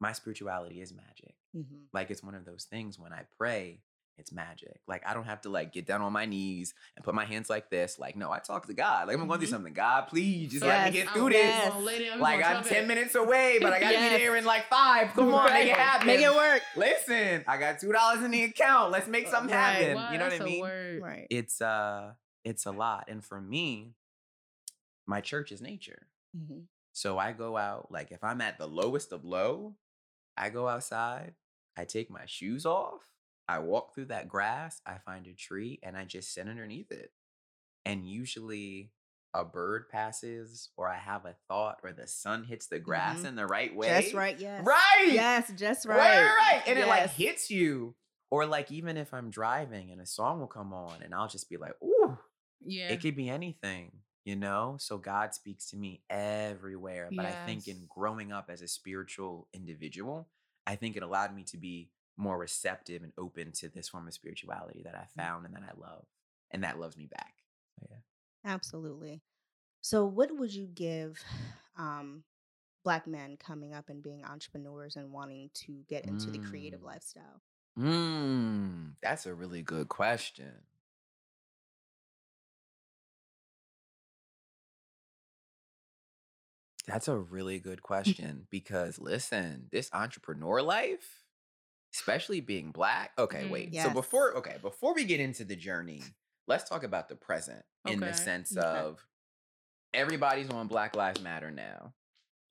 my 0.00 0.12
spirituality 0.12 0.82
is 0.82 0.92
magic. 0.92 1.34
Mhm. 1.56 1.84
Like 1.94 2.10
it's 2.10 2.22
one 2.22 2.34
of 2.34 2.44
those 2.44 2.64
things 2.64 2.98
when 2.98 3.12
I 3.14 3.22
pray, 3.38 3.80
it's 4.18 4.32
magic. 4.32 4.80
Like 4.88 5.06
I 5.06 5.14
don't 5.14 5.24
have 5.24 5.42
to 5.42 5.48
like 5.48 5.72
get 5.72 5.86
down 5.86 6.02
on 6.02 6.12
my 6.12 6.26
knees 6.26 6.74
and 6.96 7.04
put 7.04 7.14
my 7.14 7.24
hands 7.24 7.48
like 7.48 7.70
this. 7.70 7.98
Like, 7.98 8.16
no, 8.16 8.30
I 8.32 8.40
talk 8.40 8.66
to 8.66 8.74
God. 8.74 9.06
Like 9.08 9.16
I'm 9.16 9.26
going 9.28 9.38
through 9.38 9.48
something. 9.48 9.72
God, 9.72 10.08
please 10.08 10.50
just 10.52 10.64
let 10.64 10.86
me 10.86 10.90
get 10.90 11.08
through 11.10 11.30
this. 11.30 11.36
Yes. 11.44 11.72
down, 11.72 11.84
we 11.84 12.10
Like 12.20 12.44
I'm 12.44 12.64
10 12.64 12.84
it. 12.84 12.86
minutes 12.88 13.14
away, 13.14 13.58
but 13.62 13.72
I 13.72 13.80
gotta 13.80 13.92
Yes. 13.92 14.12
be 14.18 14.24
there 14.24 14.36
in 14.36 14.44
like 14.44 14.68
five. 14.68 15.08
Come 15.12 15.32
on, 15.32 15.52
make 15.52 15.68
it 15.68 15.76
happen. 15.76 16.06
Make 16.08 16.20
it 16.20 16.34
work. 16.34 16.62
Listen, 16.76 17.44
I 17.46 17.58
got 17.58 17.78
two 17.78 17.92
dollars 17.92 18.24
in 18.24 18.30
the 18.32 18.44
account. 18.44 18.90
Let's 18.90 19.06
make 19.06 19.28
something 19.28 19.54
Right. 19.54 19.62
happen. 19.62 19.94
Wow, 19.96 20.12
you 20.12 20.18
know 20.18 20.24
what 20.28 20.40
I 20.40 20.44
mean? 20.44 21.00
Right. 21.02 21.26
It's 21.30 21.60
uh 21.62 22.14
it's 22.44 22.66
a 22.66 22.72
lot. 22.72 23.04
And 23.08 23.24
for 23.24 23.40
me, 23.40 23.94
my 25.06 25.20
church 25.20 25.52
is 25.52 25.60
nature. 25.60 26.08
Mhm. 26.36 26.66
So 26.92 27.18
I 27.18 27.32
go 27.32 27.56
out, 27.56 27.90
like 27.92 28.10
if 28.12 28.24
I'm 28.24 28.40
at 28.40 28.58
the 28.58 28.66
lowest 28.66 29.12
of 29.12 29.24
low, 29.24 29.76
I 30.36 30.50
go 30.50 30.68
outside, 30.68 31.34
I 31.76 31.84
take 31.84 32.10
my 32.10 32.24
shoes 32.26 32.64
off, 32.66 33.02
I 33.48 33.58
walk 33.60 33.94
through 33.94 34.06
that 34.06 34.28
grass, 34.28 34.80
I 34.86 34.98
find 34.98 35.26
a 35.26 35.34
tree, 35.34 35.78
and 35.82 35.96
I 35.96 36.04
just 36.04 36.32
sit 36.32 36.48
underneath 36.48 36.90
it. 36.90 37.12
And 37.84 38.08
usually 38.08 38.92
a 39.34 39.44
bird 39.44 39.88
passes, 39.90 40.70
or 40.76 40.88
I 40.88 40.96
have 40.96 41.26
a 41.26 41.36
thought, 41.48 41.80
or 41.82 41.92
the 41.92 42.06
sun 42.06 42.44
hits 42.44 42.66
the 42.68 42.78
grass 42.78 43.20
Mhm. 43.20 43.24
in 43.26 43.36
the 43.36 43.46
right 43.46 43.74
way. 43.74 44.00
Just 44.02 44.14
right. 44.14 44.38
Yes. 44.38 44.64
Right. 44.64 45.08
Yes. 45.12 45.52
Just 45.54 45.84
right. 45.86 45.98
Right, 45.98 46.22
right, 46.22 46.36
right. 46.38 46.62
And 46.66 46.78
it 46.78 46.86
like 46.88 47.10
hits 47.10 47.50
you. 47.50 47.94
Or 48.30 48.44
like 48.46 48.72
even 48.72 48.96
if 48.96 49.12
I'm 49.14 49.30
driving 49.30 49.92
and 49.92 50.00
a 50.00 50.06
song 50.06 50.40
will 50.40 50.48
come 50.48 50.72
on 50.72 51.02
and 51.02 51.14
I'll 51.14 51.28
just 51.28 51.48
be 51.48 51.58
like, 51.58 51.74
ooh, 51.82 52.18
Yeah. 52.60 52.88
it 52.88 53.00
could 53.00 53.14
be 53.14 53.28
anything, 53.28 54.02
you 54.26 54.36
know? 54.36 54.76
So 54.78 54.98
God 54.98 55.32
speaks 55.34 55.70
to 55.70 55.76
me 55.76 56.02
everywhere. 56.10 57.10
But 57.16 57.24
I 57.26 57.34
think 57.46 57.68
in 57.68 57.86
growing 57.88 58.32
up 58.32 58.50
as 58.50 58.60
a 58.60 58.68
spiritual 58.68 59.48
individual, 59.54 60.28
I 60.66 60.74
think 60.76 60.96
it 60.96 61.04
allowed 61.04 61.34
me 61.34 61.44
to 61.44 61.56
be 61.56 61.90
more 62.18 62.36
receptive 62.36 63.02
and 63.04 63.12
open 63.16 63.52
to 63.52 63.68
this 63.68 63.88
form 63.88 64.08
of 64.08 64.14
spirituality 64.14 64.82
that 64.84 64.96
I 64.96 65.04
Mm. 65.04 65.14
found 65.16 65.46
and 65.46 65.54
that 65.54 65.62
I 65.62 65.80
love. 65.80 66.04
And 66.50 66.64
that 66.64 66.78
loves 66.80 66.96
me 66.96 67.06
back. 67.06 67.34
So 67.78 67.86
yeah. 67.90 67.98
Absolutely. 68.44 69.22
So, 69.80 70.04
what 70.06 70.36
would 70.36 70.52
you 70.52 70.66
give 70.66 71.22
um, 71.78 72.24
Black 72.84 73.06
men 73.06 73.36
coming 73.36 73.74
up 73.74 73.88
and 73.90 74.02
being 74.02 74.24
entrepreneurs 74.24 74.96
and 74.96 75.12
wanting 75.12 75.50
to 75.54 75.84
get 75.88 76.06
into 76.06 76.30
the 76.32 76.38
creative 76.38 76.80
Mm. 76.80 76.84
lifestyle? 76.84 77.42
Mm, 77.78 78.94
that's 79.02 79.26
a 79.26 79.34
really 79.34 79.62
good 79.62 79.88
question. 79.88 80.52
That's 86.86 87.08
a 87.08 87.16
really 87.16 87.58
good 87.58 87.82
question 87.82 88.46
because 88.50 88.98
listen, 88.98 89.66
this 89.72 89.90
entrepreneur 89.92 90.62
life, 90.62 91.24
especially 91.94 92.40
being 92.40 92.70
black. 92.70 93.10
Okay, 93.18 93.44
Mm, 93.44 93.50
wait. 93.50 93.74
So 93.74 93.90
before 93.90 94.36
okay, 94.38 94.56
before 94.62 94.94
we 94.94 95.04
get 95.04 95.18
into 95.20 95.44
the 95.44 95.56
journey, 95.56 96.02
let's 96.46 96.68
talk 96.68 96.84
about 96.84 97.08
the 97.08 97.16
present 97.16 97.62
in 97.88 98.00
the 98.00 98.12
sense 98.12 98.56
Okay. 98.56 98.64
of 98.66 99.04
everybody's 99.94 100.50
on 100.50 100.68
Black 100.68 100.94
Lives 100.96 101.20
Matter 101.20 101.50
now. 101.50 101.92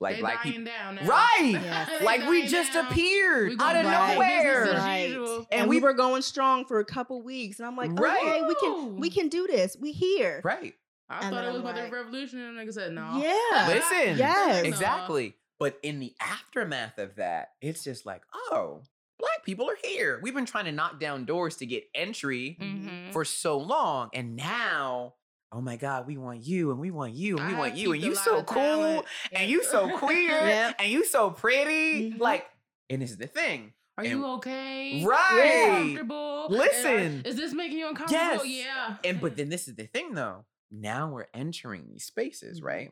Like 0.01 0.15
they 0.17 0.21
black 0.21 0.43
dying 0.43 0.55
people 0.65 0.73
down 0.73 0.95
now. 0.95 1.07
Right! 1.07 1.51
Yes. 1.63 2.03
Like 2.03 2.27
we 2.27 2.45
just 2.47 2.73
down. 2.73 2.87
appeared 2.87 3.49
We 3.51 3.55
out 3.61 3.77
of 3.77 3.85
Right. 3.85 4.13
nowhere. 4.13 4.73
Right. 4.73 5.11
And, 5.15 5.47
And 5.51 5.69
we, 5.69 5.77
we- 5.77 5.81
were 5.81 5.93
going 5.93 6.21
strong 6.21 6.65
for 6.65 6.79
a 6.79 6.85
couple 6.85 7.21
weeks, 7.21 7.59
and 7.59 7.65
I'm 7.67 7.77
like, 7.77 7.91
Right. 7.97 8.19
okay, 8.21 8.41
we 8.45 8.55
can 8.55 8.97
we 8.97 9.09
can 9.09 9.29
do 9.29 9.47
this. 9.47 9.77
We 9.79 9.93
here. 9.93 10.41
Right. 10.43 10.73
I 11.09 11.19
And 11.27 11.35
thought 11.35 11.43
it 11.43 11.47
was 11.47 11.55
I'm 11.57 11.61
about 11.61 11.75
like, 11.75 11.89
the 11.91 11.95
revolution, 11.95 12.39
and 12.39 12.57
nigga 12.57 12.73
said 12.73 12.91
no. 12.93 13.21
Yeah. 13.21 13.67
Listen. 13.67 14.17
Yes. 14.17 14.63
No. 14.63 14.67
Exactly. 14.69 15.35
But 15.59 15.77
in 15.83 15.99
the 15.99 16.13
aftermath 16.19 16.97
of 16.97 17.15
that, 17.15 17.51
it's 17.61 17.83
just 17.83 18.05
like, 18.05 18.23
oh, 18.33 18.81
black 19.19 19.43
people 19.45 19.69
are 19.69 19.77
here. 19.83 20.19
We've 20.21 20.33
been 20.33 20.45
trying 20.45 20.65
to 20.65 20.71
knock 20.71 20.99
down 20.99 21.25
doors 21.25 21.57
to 21.57 21.65
get 21.65 21.85
entry 21.95 22.57
Mhm. 22.59 23.13
for 23.13 23.23
so 23.23 23.57
long. 23.57 24.09
And 24.13 24.35
now, 24.35 25.13
oh 25.51 25.61
my 25.61 25.77
God, 25.77 26.07
we 26.07 26.17
want 26.17 26.43
you 26.45 26.71
and 26.71 26.79
we 26.79 26.91
want 26.91 27.13
you 27.13 27.37
and 27.37 27.47
we 27.47 27.53
I 27.55 27.57
want 27.57 27.75
you. 27.77 27.93
And 27.93 28.01
you 28.03 28.15
so 28.15 28.43
cool 28.43 28.55
talent. 28.61 29.05
and 29.31 29.49
you 29.49 29.63
so 29.63 29.97
queer 29.97 30.31
Yep. 30.31 30.75
and 30.79 30.91
you 30.91 31.05
so 31.05 31.29
pretty. 31.31 32.11
Mhm. 32.11 32.19
Like, 32.19 32.45
and 32.89 33.01
this 33.01 33.11
is 33.11 33.17
the 33.17 33.27
thing. 33.27 33.71
Are 33.97 34.03
And- 34.03 34.11
you 34.11 34.25
okay? 34.33 35.05
Right. 35.05 35.31
Are 35.31 35.79
you 35.79 35.85
comfortable? 35.95 36.45
And 36.47 36.55
are- 36.55 36.57
Listen. 36.57 37.21
is 37.25 37.37
this 37.37 37.53
making 37.53 37.77
you 37.77 37.87
uncomfortable? 37.87 38.45
Yes. 38.45 38.65
Yeah. 38.65 38.97
And 39.05 39.21
but 39.21 39.37
then 39.37 39.47
this 39.47 39.69
is 39.69 39.75
the 39.75 39.85
thing 39.87 40.13
though. 40.15 40.43
Now 40.71 41.09
we're 41.09 41.27
entering 41.33 41.87
these 41.89 42.05
spaces, 42.05 42.61
Mhm. 42.61 42.65
right? 42.65 42.91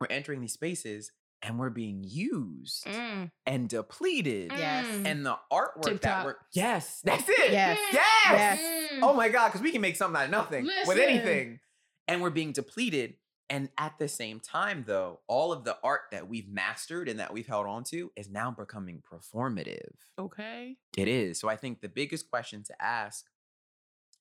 We're 0.00 0.06
entering 0.08 0.40
these 0.40 0.52
spaces 0.52 1.12
and 1.42 1.58
we're 1.58 1.70
being 1.70 2.04
used 2.04 2.84
Mm, 2.84 3.30
and 3.46 3.68
depleted. 3.68 4.52
Yes. 4.52 4.86
mm. 4.86 5.06
And 5.06 5.24
the 5.24 5.38
artwork 5.50 5.82
that 5.84 5.90
TikTok. 5.92 6.24
we're 6.26 6.36
yes, 6.52 7.00
that's 7.04 7.28
it. 7.28 7.52
Yes. 7.52 7.78
Yes. 7.92 8.04
Yes. 8.30 8.92
Mm. 8.92 9.00
Oh 9.02 9.14
my 9.14 9.28
God, 9.28 9.48
because 9.48 9.62
we 9.62 9.72
can 9.72 9.80
make 9.80 9.96
something 9.96 10.18
out 10.20 10.24
of 10.26 10.30
nothing 10.30 10.68
with 10.86 10.98
anything. 10.98 11.60
And 12.08 12.20
we're 12.20 12.30
being 12.30 12.52
depleted. 12.52 13.16
And 13.48 13.68
at 13.78 13.98
the 13.98 14.06
same 14.06 14.38
time, 14.38 14.84
though, 14.86 15.20
all 15.26 15.52
of 15.52 15.64
the 15.64 15.76
art 15.82 16.02
that 16.12 16.28
we've 16.28 16.48
mastered 16.48 17.08
and 17.08 17.18
that 17.18 17.32
we've 17.32 17.46
held 17.48 17.66
on 17.66 17.82
to 17.84 18.12
is 18.16 18.28
now 18.30 18.50
becoming 18.52 19.02
performative. 19.02 19.90
Okay. 20.18 20.76
It 20.96 21.08
is. 21.08 21.40
So 21.40 21.48
I 21.48 21.56
think 21.56 21.80
the 21.80 21.88
biggest 21.88 22.30
question 22.30 22.62
to 22.64 22.82
ask 22.82 23.26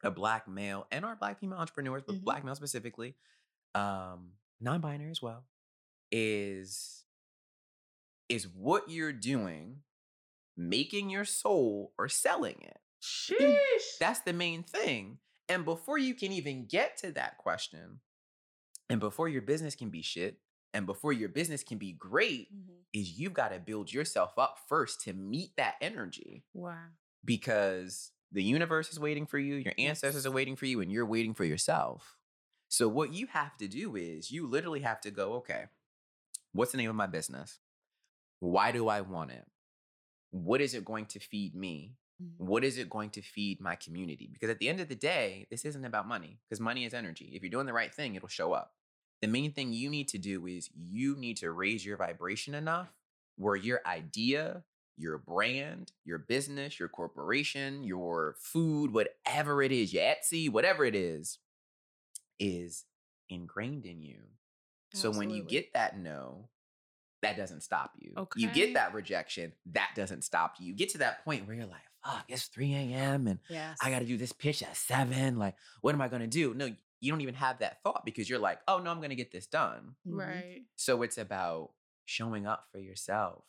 a 0.04 0.12
black 0.12 0.48
male 0.48 0.88
and 0.92 1.04
our 1.06 1.16
black 1.16 1.40
female 1.40 1.60
entrepreneurs, 1.60 2.04
but 2.06 2.16
Mhm. 2.16 2.24
black 2.24 2.44
male 2.44 2.56
specifically, 2.56 3.16
um, 3.76 4.34
non-binary 4.60 5.12
as 5.12 5.22
well, 5.22 5.46
is 6.12 7.06
is 8.28 8.48
what 8.48 8.90
you're 8.90 9.12
doing 9.14 9.82
making 10.56 11.10
your 11.10 11.26
soul 11.26 11.94
or 11.98 12.08
selling 12.08 12.62
it? 12.62 12.80
Sheesh. 13.02 13.98
That's 14.00 14.20
the 14.20 14.34
main 14.34 14.62
thing. 14.64 15.20
And 15.48 15.66
before 15.66 15.98
you 15.98 16.14
can 16.14 16.32
even 16.32 16.68
get 16.68 16.98
to 16.98 17.12
that 17.14 17.38
question, 17.40 18.02
and 18.90 19.00
before 19.00 19.28
your 19.30 19.42
business 19.42 19.74
can 19.74 19.90
be 19.90 20.02
shit, 20.04 20.42
and 20.74 20.86
before 20.86 21.12
your 21.14 21.30
business 21.30 21.64
can 21.64 21.78
be 21.80 21.94
great, 21.94 22.54
Mhm. 22.54 22.84
is 22.94 23.18
you've 23.20 23.34
got 23.34 23.50
to 23.50 23.60
build 23.60 23.92
yourself 23.92 24.38
up 24.38 24.60
first 24.68 25.02
to 25.02 25.14
meet 25.14 25.56
that 25.56 25.76
energy 25.82 26.44
wow. 26.54 26.90
because 27.26 28.12
the 28.32 28.44
universe 28.44 28.92
is 28.92 29.00
waiting 29.00 29.26
for 29.26 29.40
you, 29.40 29.56
your 29.56 29.74
ancestors 29.78 30.26
are 30.26 30.32
waiting 30.32 30.56
for 30.56 30.66
you, 30.66 30.82
and 30.82 30.92
you're 30.92 31.06
waiting 31.06 31.34
for 31.34 31.46
yourself. 31.46 32.18
So, 32.68 32.88
what 32.88 33.14
you 33.14 33.28
have 33.28 33.58
to 33.58 33.68
do 33.68 33.96
is 33.96 34.32
you 34.32 34.48
literally 34.48 34.82
have 34.82 35.02
to 35.02 35.12
go, 35.12 35.34
okay, 35.36 35.66
what's 36.54 36.72
the 36.72 36.78
name 36.78 36.90
of 36.90 36.96
my 36.96 37.08
business? 37.08 37.60
Why 38.40 38.72
do 38.72 38.88
I 38.88 39.02
want 39.02 39.32
it? 39.32 39.46
What 40.32 40.62
is 40.62 40.74
it 40.74 40.86
going 40.86 41.06
to 41.08 41.20
feed 41.20 41.56
me? 41.56 41.96
Mhm. 42.22 42.38
What 42.38 42.64
is 42.64 42.78
it 42.78 42.90
going 42.90 43.10
to 43.12 43.22
feed 43.22 43.60
my 43.62 43.76
community? 43.76 44.30
Because 44.32 44.50
at 44.50 44.60
the 44.60 44.70
end 44.70 44.80
of 44.80 44.90
the 44.90 44.96
day, 44.96 45.48
this 45.50 45.66
isn't 45.66 45.86
about 45.86 46.08
money 46.08 46.40
because 46.44 46.60
money 46.60 46.86
is 46.86 46.94
energy. 46.94 47.32
If 47.34 47.42
you're 47.42 47.50
doing 47.50 47.66
the 47.66 47.74
right 47.74 47.94
thing, 47.94 48.16
it'll 48.16 48.28
show 48.28 48.54
up. 48.54 48.74
The 49.22 49.28
main 49.28 49.52
thing 49.54 49.74
you 49.74 49.90
need 49.90 50.08
to 50.10 50.18
do 50.18 50.46
is 50.48 50.70
you 50.76 51.16
need 51.16 51.38
to 51.38 51.52
raise 51.52 51.86
your 51.86 51.98
vibration 51.98 52.54
enough 52.54 52.94
where 53.38 53.56
your 53.56 53.82
idea, 53.86 54.64
your 55.00 55.18
brand, 55.18 55.94
your 56.04 56.18
business, 56.18 56.78
your 56.80 56.90
corporation, 56.90 57.84
your 57.84 58.36
food, 58.38 58.92
whatever 58.92 59.64
it 59.64 59.72
is, 59.72 59.94
your 59.94 60.04
Etsy, 60.04 60.52
whatever 60.52 60.84
it 60.84 60.94
is, 60.94 61.40
is 62.40 62.86
ingrained 63.30 63.86
in 63.86 64.02
you. 64.02 64.20
So 64.94 65.12
when 65.12 65.30
you 65.30 65.44
get 65.44 65.74
that 65.74 65.98
no, 65.98 66.50
that 67.22 67.38
doesn't 67.38 67.62
stop 67.62 67.92
you. 67.98 68.14
Okay. 68.18 68.42
You 68.42 68.50
get 68.50 68.74
that 68.74 68.94
rejection, 68.94 69.54
that 69.74 69.92
doesn't 69.96 70.24
stop 70.24 70.56
you. 70.60 70.68
You 70.68 70.74
get 70.74 70.90
to 70.90 70.98
that 71.00 71.24
point 71.24 71.48
where 71.48 71.56
you're 71.56 71.66
like, 71.66 71.82
fuck, 72.04 72.26
it's 72.28 72.46
3 72.46 72.74
a.m. 72.74 73.28
and 73.28 73.40
Yes. 73.50 73.78
I 73.82 73.92
got 73.92 74.00
to 74.00 74.06
do 74.06 74.18
this 74.18 74.32
pitch 74.34 74.64
at 74.64 74.76
seven. 74.76 75.38
Like, 75.38 75.56
what 75.82 75.94
am 75.94 76.02
I 76.02 76.08
going 76.08 76.22
to 76.22 76.28
do? 76.28 76.54
No, 76.54 76.74
you 77.02 77.12
don't 77.12 77.22
even 77.22 77.36
have 77.36 77.60
that 77.60 77.84
thought 77.84 78.04
because 78.04 78.30
you're 78.30 78.40
like, 78.40 78.60
oh, 78.68 78.80
no, 78.80 78.90
I'm 78.90 78.98
going 78.98 79.12
to 79.12 79.16
get 79.16 79.32
this 79.32 79.48
done. 79.48 79.96
Mhm. 80.08 80.18
Right. 80.18 80.62
So 80.76 81.04
it's 81.04 81.18
about 81.18 81.72
showing 82.06 82.48
up 82.48 82.66
for 82.72 82.80
yourself 82.80 83.44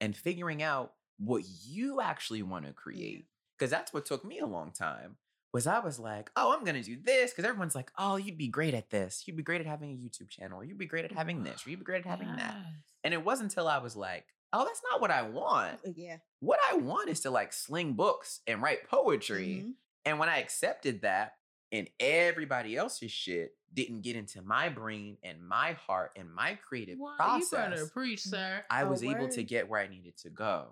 and 0.00 0.16
figuring 0.16 0.62
out 0.62 0.92
what 1.18 1.44
you 1.66 2.00
actually 2.00 2.42
want 2.42 2.66
to 2.66 2.72
create. 2.72 3.26
Because 3.58 3.70
that's 3.70 3.92
what 3.92 4.04
took 4.06 4.24
me 4.24 4.38
a 4.40 4.46
long 4.46 4.72
time. 4.72 5.16
Was 5.52 5.68
I 5.68 5.78
was 5.78 6.00
like, 6.00 6.30
oh, 6.34 6.52
I'm 6.52 6.64
gonna 6.64 6.82
do 6.82 6.96
this 7.00 7.30
because 7.30 7.44
everyone's 7.44 7.76
like, 7.76 7.92
oh, 7.96 8.16
you'd 8.16 8.36
be 8.36 8.48
great 8.48 8.74
at 8.74 8.90
this. 8.90 9.22
You'd 9.26 9.36
be 9.36 9.44
great 9.44 9.60
at 9.60 9.66
having 9.68 9.92
a 9.92 9.94
YouTube 9.94 10.28
channel. 10.28 10.60
Or 10.60 10.64
you'd 10.64 10.78
be 10.78 10.86
great 10.86 11.04
at 11.04 11.12
having 11.12 11.44
this. 11.44 11.64
Or 11.64 11.70
you'd 11.70 11.78
be 11.78 11.84
great 11.84 12.04
at 12.04 12.10
having 12.10 12.34
that. 12.34 12.56
And 13.04 13.14
it 13.14 13.24
wasn't 13.24 13.52
until 13.52 13.68
I 13.68 13.78
was 13.78 13.94
like, 13.94 14.26
oh, 14.52 14.64
that's 14.64 14.82
not 14.90 15.00
what 15.00 15.12
I 15.12 15.22
want. 15.22 15.74
Uh, 15.86 15.92
Yeah. 15.94 16.16
What 16.40 16.58
I 16.72 16.76
want 16.78 17.08
is 17.08 17.20
to 17.20 17.30
like 17.30 17.52
sling 17.52 17.92
books 17.92 18.40
and 18.48 18.60
write 18.60 18.88
poetry. 18.88 19.62
Mhm. 19.64 19.72
And 20.04 20.18
when 20.18 20.28
I 20.28 20.38
accepted 20.38 21.02
that, 21.02 21.34
and 21.72 21.88
everybody 21.98 22.76
else's 22.76 23.10
shit 23.10 23.56
didn't 23.72 24.02
get 24.02 24.14
into 24.16 24.40
my 24.42 24.68
brain 24.68 25.16
and 25.24 25.42
my 25.46 25.72
heart 25.72 26.12
and 26.16 26.32
my 26.32 26.54
creative 26.54 26.98
Well, 26.98 27.12
you 27.12 27.16
process, 27.16 27.50
better 27.50 27.86
preach, 27.86 28.22
sir. 28.22 28.64
I 28.70 28.82
Oh, 28.82 28.88
was 28.90 29.02
able 29.02 29.28
to 29.28 29.42
get 29.42 29.68
where 29.68 29.80
I 29.80 29.88
needed 29.88 30.16
to 30.18 30.30
go. 30.30 30.68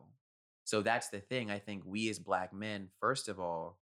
So 0.64 0.80
that's 0.82 1.08
the 1.08 1.18
thing. 1.20 1.50
I 1.50 1.58
think 1.58 1.82
we 1.84 2.08
as 2.08 2.18
black 2.20 2.52
men, 2.52 2.88
first 3.00 3.28
of 3.28 3.40
all, 3.40 3.78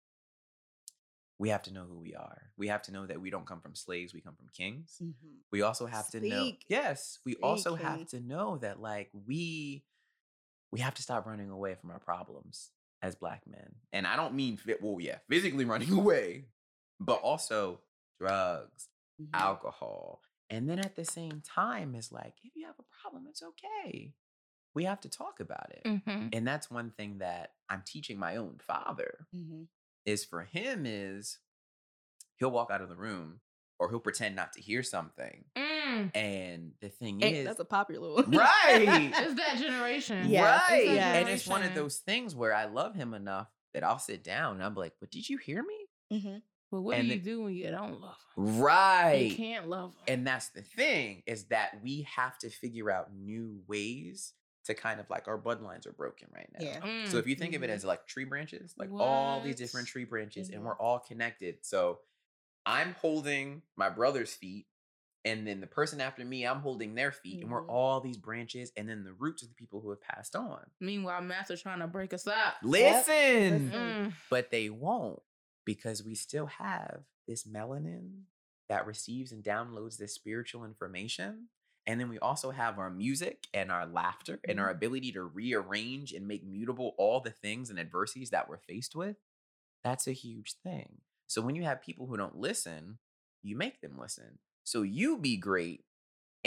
we 1.40 1.48
have 1.50 1.62
to 1.62 1.72
know 1.72 1.84
who 1.84 1.98
we 1.98 2.14
are. 2.14 2.50
We 2.56 2.68
have 2.68 2.82
to 2.82 2.92
know 2.92 3.06
that 3.06 3.20
we 3.20 3.30
don't 3.30 3.46
come 3.46 3.60
from 3.60 3.74
slaves, 3.74 4.12
we 4.12 4.20
come 4.20 4.34
from 4.34 4.48
kings. 4.56 4.96
Mhm. 5.02 5.14
We 5.52 5.62
also 5.62 5.86
have 5.86 6.08
to 6.10 6.20
know. 6.20 6.52
Yes, 6.68 7.18
we 7.24 7.36
also 7.36 7.74
Speak, 7.76 7.84
have 7.86 7.96
King. 7.98 8.06
to 8.06 8.20
know 8.20 8.58
that 8.58 8.80
like 8.80 9.10
we 9.12 9.84
we 10.70 10.80
have 10.80 10.94
to 10.94 11.02
stop 11.02 11.24
running 11.26 11.48
away 11.50 11.74
from 11.76 11.90
our 11.90 11.98
problems 12.00 12.70
as 13.00 13.14
black 13.16 13.46
men. 13.46 13.74
And 13.92 14.06
I 14.06 14.16
don't 14.16 14.34
mean 14.34 14.56
fit 14.58 14.82
well, 14.82 15.00
yeah, 15.00 15.18
physically 15.28 15.64
running 15.72 15.92
away, 15.92 16.46
but 17.00 17.20
also 17.22 17.80
drugs, 18.18 18.88
Mhm. 19.20 19.28
alcohol. 19.34 20.22
And 20.50 20.68
then 20.68 20.78
at 20.78 20.96
the 20.96 21.04
same 21.04 21.40
time, 21.42 21.94
it's 21.94 22.10
like, 22.12 22.34
if 22.42 22.56
you 22.56 22.66
have 22.66 22.78
a 22.78 22.84
problem, 23.02 23.26
it's 23.28 23.42
okay. 23.42 24.14
We 24.74 24.84
have 24.84 25.00
to 25.00 25.08
talk 25.08 25.40
about 25.40 25.70
it. 25.72 25.82
Mm-hmm. 25.84 26.28
And 26.32 26.46
that's 26.46 26.70
one 26.70 26.90
thing 26.90 27.18
that 27.18 27.54
I'm 27.68 27.82
teaching 27.84 28.18
my 28.18 28.36
own 28.36 28.58
father 28.58 29.26
Mhm. 29.34 29.68
is 30.06 30.24
for 30.24 30.42
him 30.44 30.86
is 30.86 31.38
he'll 32.36 32.50
walk 32.50 32.70
out 32.70 32.80
of 32.80 32.88
the 32.88 32.96
room 32.96 33.40
or 33.78 33.90
he'll 33.90 34.00
pretend 34.00 34.36
not 34.36 34.52
to 34.54 34.60
hear 34.60 34.82
something. 34.82 35.44
Mm. 35.56 36.14
And 36.16 36.74
the 36.80 36.88
thing 36.88 37.20
Hey, 37.20 37.34
is 37.40 37.46
that's 37.46 37.60
a 37.60 37.64
popular 37.64 38.14
one. 38.14 38.30
right. 38.30 39.12
It's 39.14 39.34
that 39.34 39.58
generation. 39.58 40.30
Yeah, 40.30 40.54
it's 40.60 40.70
right. 40.70 40.94
that 40.94 41.16
And 41.16 41.28
it's 41.28 41.46
one 41.46 41.62
of 41.62 41.74
those 41.74 41.98
things 41.98 42.34
where 42.34 42.54
I 42.54 42.64
love 42.66 42.94
him 42.94 43.14
enough 43.14 43.48
that 43.74 43.82
I'll 43.84 43.98
sit 43.98 44.22
down 44.24 44.54
and 44.56 44.64
I'm 44.64 44.74
like, 44.74 44.94
but 45.00 45.10
did 45.10 45.28
you 45.28 45.38
hear 45.38 45.62
me? 45.62 45.86
Mhm. 46.12 46.42
But 46.70 46.82
what 46.82 46.96
And 46.98 47.08
do 47.08 47.14
you 47.14 47.20
the- 47.20 47.24
do 47.30 47.42
when 47.44 47.54
you 47.54 47.70
don't 47.70 48.00
love 48.00 48.16
them? 48.36 48.58
Right. 48.60 49.30
You 49.30 49.36
can't 49.36 49.68
love 49.68 49.92
them. 49.94 50.04
And 50.06 50.26
that's 50.26 50.50
the 50.50 50.62
thing 50.62 51.22
is 51.26 51.44
that 51.46 51.82
we 51.82 52.02
have 52.14 52.36
to 52.38 52.50
figure 52.50 52.90
out 52.90 53.12
new 53.14 53.62
ways 53.66 54.34
to 54.64 54.74
kind 54.74 55.00
of 55.00 55.08
like 55.08 55.28
our 55.28 55.38
bloodlines 55.40 55.86
are 55.86 55.92
broken 55.92 56.28
right 56.34 56.48
now. 56.52 56.64
Yeah. 56.66 57.06
So 57.08 57.16
if 57.16 57.26
you 57.26 57.34
think 57.36 57.54
of 57.54 57.62
it 57.62 57.70
Mhm. 57.70 57.74
as 57.74 57.84
like 57.86 58.06
tree 58.06 58.24
branches, 58.26 58.74
like 58.76 58.90
all 58.92 59.40
these 59.40 59.56
different 59.56 59.88
tree 59.88 60.04
branches, 60.04 60.50
and 60.50 60.60
Mhm. 60.60 60.66
we're 60.66 60.76
all 60.76 60.98
connected. 60.98 61.64
So 61.64 62.00
I'm 62.66 62.92
holding 62.94 63.62
my 63.76 63.88
brother's 63.88 64.34
feet, 64.34 64.66
and 65.24 65.46
then 65.46 65.60
the 65.62 65.66
person 65.66 66.02
after 66.02 66.22
me, 66.22 66.46
I'm 66.46 66.60
holding 66.60 66.94
their 66.94 67.12
feet, 67.12 67.40
and 67.42 67.50
we're 67.50 67.62
Mhm. 67.64 67.70
all 67.70 68.00
these 68.02 68.18
branches, 68.18 68.70
and 68.76 68.86
then 68.86 69.04
the 69.04 69.14
roots 69.14 69.42
of 69.42 69.48
the 69.48 69.54
people 69.54 69.80
who 69.80 69.88
have 69.88 70.02
passed 70.02 70.36
on. 70.36 70.70
Meanwhile, 70.80 71.22
math 71.22 71.50
are 71.50 71.56
trying 71.56 71.80
to 71.80 71.86
break 71.86 72.12
us 72.12 72.26
up. 72.26 72.56
Listen, 72.62 73.68
Listen. 73.68 73.70
Mm. 73.70 74.12
but 74.28 74.50
they 74.50 74.68
won't 74.68 75.22
because 75.68 76.02
we 76.02 76.14
still 76.14 76.46
have 76.46 77.02
this 77.26 77.44
melanin 77.44 78.22
that 78.70 78.86
receives 78.86 79.32
and 79.32 79.44
downloads 79.44 79.98
this 79.98 80.14
spiritual 80.14 80.64
information. 80.64 81.48
And 81.86 82.00
then 82.00 82.08
we 82.08 82.18
also 82.20 82.52
have 82.52 82.78
our 82.78 82.88
music 82.88 83.48
and 83.52 83.70
our 83.70 83.84
laughter 83.84 84.40
and 84.48 84.58
our 84.58 84.68
mm-hmm. 84.68 84.76
ability 84.76 85.12
to 85.12 85.24
rearrange 85.24 86.14
and 86.14 86.26
make 86.26 86.42
mutable 86.42 86.94
all 86.96 87.20
the 87.20 87.32
things 87.32 87.68
and 87.68 87.78
adversities 87.78 88.30
that 88.30 88.48
we're 88.48 88.56
faced 88.56 88.96
with. 88.96 89.16
That's 89.84 90.08
a 90.08 90.12
huge 90.12 90.54
thing. 90.62 91.02
So 91.26 91.42
when 91.42 91.54
you 91.54 91.64
have 91.64 91.82
people 91.82 92.06
who 92.06 92.16
don't 92.16 92.38
listen, 92.38 92.96
you 93.42 93.54
make 93.54 93.82
them 93.82 93.98
listen. 94.00 94.38
So 94.64 94.80
you 94.80 95.18
be 95.18 95.36
great. 95.36 95.84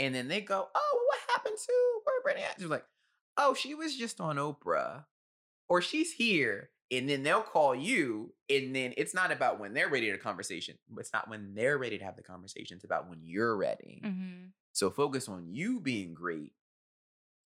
And 0.00 0.12
then 0.12 0.26
they 0.26 0.40
go, 0.40 0.66
Oh, 0.74 0.98
what 1.06 1.18
happened 1.28 1.58
to 1.64 2.00
where 2.02 2.22
Brittany? 2.24 2.46
They're 2.58 2.66
like, 2.66 2.86
Oh, 3.38 3.54
she 3.54 3.76
was 3.76 3.96
just 3.96 4.20
on 4.20 4.34
Oprah. 4.34 5.04
Or 5.68 5.80
she's 5.80 6.12
here. 6.14 6.70
And 6.92 7.08
then 7.08 7.22
they'll 7.22 7.42
call 7.42 7.74
you. 7.74 8.34
And 8.50 8.76
then 8.76 8.92
it's 8.96 9.14
not 9.14 9.32
about 9.32 9.58
when 9.58 9.72
they're 9.72 9.88
ready 9.88 10.12
to 10.12 10.18
conversation. 10.18 10.76
It's 10.98 11.12
not 11.12 11.28
when 11.28 11.54
they're 11.54 11.78
ready 11.78 11.98
to 11.98 12.04
have 12.04 12.16
the 12.16 12.22
conversation. 12.22 12.76
It's 12.76 12.84
about 12.84 13.08
when 13.08 13.20
you're 13.22 13.56
ready. 13.56 14.02
Mm-hmm. 14.04 14.48
So 14.72 14.90
focus 14.90 15.28
on 15.28 15.46
you 15.48 15.80
being 15.80 16.12
great 16.12 16.52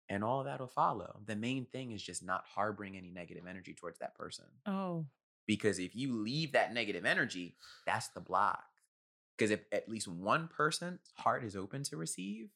and 0.10 0.24
all 0.24 0.44
that'll 0.44 0.68
follow. 0.68 1.20
The 1.26 1.36
main 1.36 1.66
thing 1.66 1.92
is 1.92 2.02
just 2.02 2.24
not 2.24 2.44
harboring 2.56 2.98
any 2.98 3.12
negative 3.12 3.46
energy 3.48 3.74
towards 3.74 4.00
that 4.00 4.16
person. 4.16 4.46
Oh. 4.66 5.06
Because 5.48 5.78
if 5.78 5.96
you 5.96 6.14
leave 6.14 6.54
that 6.54 6.74
negative 6.74 7.06
energy, 7.06 7.56
that's 7.86 8.08
the 8.10 8.22
block. 8.22 8.64
Because 9.38 9.52
if 9.52 9.62
at 9.72 9.90
least 9.90 10.08
one 10.08 10.48
person's 10.48 11.00
heart 11.18 11.44
is 11.44 11.56
open 11.56 11.84
to 11.84 11.98
receive, 11.98 12.50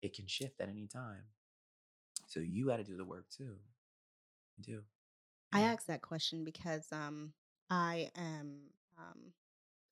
it 0.00 0.14
can 0.14 0.26
shift 0.26 0.60
at 0.60 0.68
any 0.68 0.86
time. 0.86 1.24
So 2.26 2.40
you 2.40 2.66
got 2.66 2.76
to 2.76 2.84
do 2.84 2.96
the 2.96 3.04
work 3.04 3.26
too. 3.36 3.56
You 4.56 4.64
do. 4.64 4.82
I 5.52 5.62
asked 5.62 5.86
that 5.88 6.02
question 6.02 6.44
because 6.44 6.86
um, 6.92 7.32
I 7.70 8.10
am 8.16 8.58
um, 8.98 9.32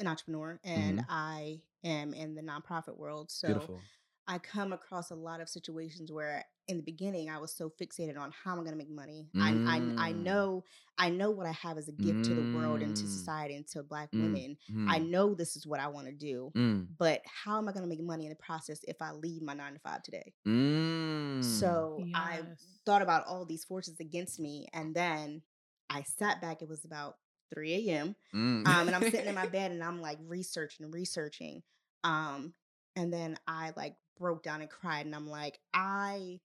an 0.01 0.07
entrepreneur 0.07 0.59
and 0.65 1.01
I 1.09 1.61
am 1.85 2.15
in 2.15 2.35
the 2.35 2.43
nonprofit 2.43 2.97
world. 2.97 3.31
So 3.31 3.47
Beautiful. 3.47 3.81
I 4.27 4.39
come 4.39 4.73
across 4.73 5.11
a 5.11 5.15
lot 5.15 5.41
of 5.41 5.49
situations 5.49 6.13
where 6.13 6.45
in 6.69 6.77
the 6.77 6.83
beginning 6.83 7.31
I 7.31 7.39
was 7.39 7.53
so 7.55 7.71
fixated 7.81 8.19
on 8.19 8.33
how 8.45 8.53
am 8.53 8.61
I 8.61 8.63
going 8.65 8.73
to 8.73 8.79
make 8.79 8.91
money. 8.91 9.29
I, 9.41 9.61
I 9.67 9.83
I 9.97 10.13
Mm. 10.13 10.25
know 10.25 10.65
I 10.99 11.11
know 11.11 11.31
what 11.31 11.47
I 11.47 11.53
have 11.53 11.79
as 11.79 11.89
a 11.89 11.93
gift 11.93 12.25
to 12.27 12.35
the 12.35 12.43
world 12.43 12.83
and 12.83 12.95
to 12.95 13.07
Mm. 13.07 13.11
society 13.11 13.57
and 13.57 13.67
to 13.69 13.83
black 13.83 14.11
Mm. 14.15 14.23
women. 14.23 14.57
I 14.87 14.99
Mm, 14.99 15.05
know 15.11 15.35
this 15.35 15.57
is 15.57 15.67
what 15.67 15.81
I 15.81 15.89
want 15.89 16.07
to 16.07 16.13
do. 16.13 16.55
mm, 16.55 16.89
But 16.99 17.23
how 17.25 17.59
am 17.59 17.69
I 17.69 17.73
going 17.73 17.83
to 17.83 17.89
make 17.89 18.03
money 18.03 18.25
in 18.27 18.31
the 18.31 18.37
process 18.37 18.81
if 18.87 19.01
I 19.01 19.13
leave 19.13 19.43
my 19.43 19.55
nine 19.55 19.75
to 19.75 19.81
five 19.81 20.03
today? 20.03 20.33
mm. 20.47 21.41
So 21.41 22.07
I 22.15 22.43
thought 22.85 23.03
about 23.03 23.27
all 23.27 23.45
these 23.45 23.65
forces 23.65 23.99
against 24.01 24.39
me, 24.39 24.69
and 24.73 24.95
then 24.95 25.43
I 25.91 26.03
sat 26.03 26.41
back. 26.41 26.63
It 26.63 26.69
was 26.69 26.85
about 26.85 27.17
3 27.53 27.89
a.m. 27.89 28.15
Mm. 28.35 28.67
Um, 28.67 28.87
and 28.87 28.95
I'm 28.95 29.03
sitting 29.11 29.27
in 29.27 29.35
my 29.35 29.47
bed 29.49 29.73
and 29.73 29.83
I'm 29.83 30.01
like 30.01 30.19
researching 30.27 30.85
and 30.85 30.95
researching. 30.95 31.63
Um, 32.05 32.55
and 32.97 33.13
then 33.13 33.37
I 33.47 33.73
like 33.77 33.97
broke 34.19 34.43
down 34.43 34.61
and 34.61 34.71
cried, 34.71 35.07
and 35.07 35.15
I'm 35.15 35.29
like, 35.29 35.59
I, 35.75 36.41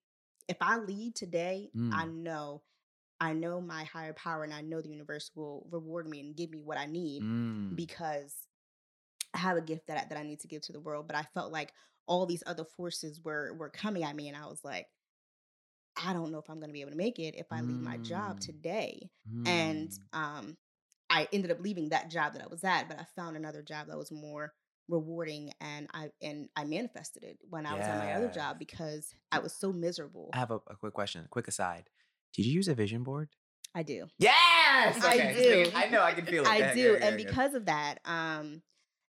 if 0.47 0.57
I 0.61 0.77
leave 0.77 1.13
today, 1.13 1.69
I 1.93 2.05
know, 2.05 2.61
I 3.19 3.33
know 3.33 3.61
my 3.61 3.83
higher 3.83 4.13
power, 4.13 4.43
and 4.43 4.53
I 4.53 4.61
know 4.61 4.81
the 4.81 4.89
universe 4.89 5.31
will 5.35 5.67
reward 5.71 6.07
me 6.09 6.19
and 6.19 6.35
give 6.35 6.49
me 6.49 6.61
what 6.61 6.77
I 6.77 6.85
need 6.85 7.23
Mm. 7.23 7.75
because 7.75 8.33
I 9.33 9.39
have 9.39 9.57
a 9.57 9.61
gift 9.61 9.87
that 9.87 9.97
I, 9.97 10.05
that 10.09 10.17
I 10.17 10.23
need 10.23 10.39
to 10.41 10.47
give 10.47 10.61
to 10.63 10.73
the 10.73 10.79
world. 10.79 11.07
But 11.07 11.17
I 11.17 11.23
felt 11.33 11.51
like 11.51 11.73
all 12.07 12.25
these 12.25 12.43
other 12.45 12.63
forces 12.63 13.19
were 13.23 13.53
were 13.53 13.69
coming 13.69 14.03
at 14.03 14.15
me, 14.15 14.27
and 14.27 14.37
I 14.37 14.45
was 14.45 14.63
like, 14.63 14.87
I 15.97 16.13
don't 16.13 16.31
know 16.31 16.39
if 16.39 16.49
I'm 16.49 16.57
going 16.59 16.69
to 16.69 16.73
be 16.73 16.81
able 16.81 16.91
to 16.91 16.97
make 16.97 17.19
it 17.19 17.35
if 17.35 17.47
I 17.51 17.61
leave 17.61 17.81
my 17.81 17.97
job 17.97 18.37
Mm. 18.37 18.41
today. 18.41 19.09
And 19.45 19.89
Mm. 19.89 20.17
um, 20.19 20.57
I 21.09 21.27
ended 21.31 21.51
up 21.51 21.59
leaving 21.61 21.89
that 21.89 22.09
job 22.09 22.33
that 22.33 22.41
I 22.43 22.47
was 22.47 22.63
at, 22.63 22.87
but 22.87 22.99
I 22.99 23.05
found 23.15 23.37
another 23.37 23.61
job 23.61 23.87
that 23.87 23.97
was 23.97 24.11
more 24.11 24.53
rewarding, 24.87 25.51
and 25.61 25.87
I 25.93 26.11
and 26.21 26.49
I 26.55 26.63
manifested 26.63 27.23
it 27.23 27.39
when 27.49 27.65
I 27.65 27.75
was 27.75 27.87
at 27.87 27.97
my 27.97 28.13
other 28.13 28.29
job 28.29 28.59
because 28.59 29.13
I 29.31 29.39
was 29.39 29.53
so 29.53 29.71
miserable. 29.71 30.29
I 30.33 30.37
have 30.37 30.51
a, 30.51 30.55
a 30.67 30.75
quick 30.75 30.93
question, 30.93 31.25
a 31.25 31.27
quick 31.27 31.47
aside. 31.47 31.89
Did 32.33 32.45
you 32.45 32.53
use 32.53 32.67
a 32.67 32.75
vision 32.75 33.03
board? 33.03 33.29
I 33.73 33.83
do. 33.83 34.07
Yes, 34.19 35.03
I 35.03 35.33
do. 35.33 35.71
I 35.75 35.87
know 35.87 36.01
I 36.01 36.13
can 36.13 36.25
feel 36.25 36.43
it. 36.43 36.49
I 36.49 36.73
do, 36.73 36.97
and 37.01 37.17
because 37.17 37.53
of 37.53 37.65
that, 37.65 37.99
um, 38.05 38.61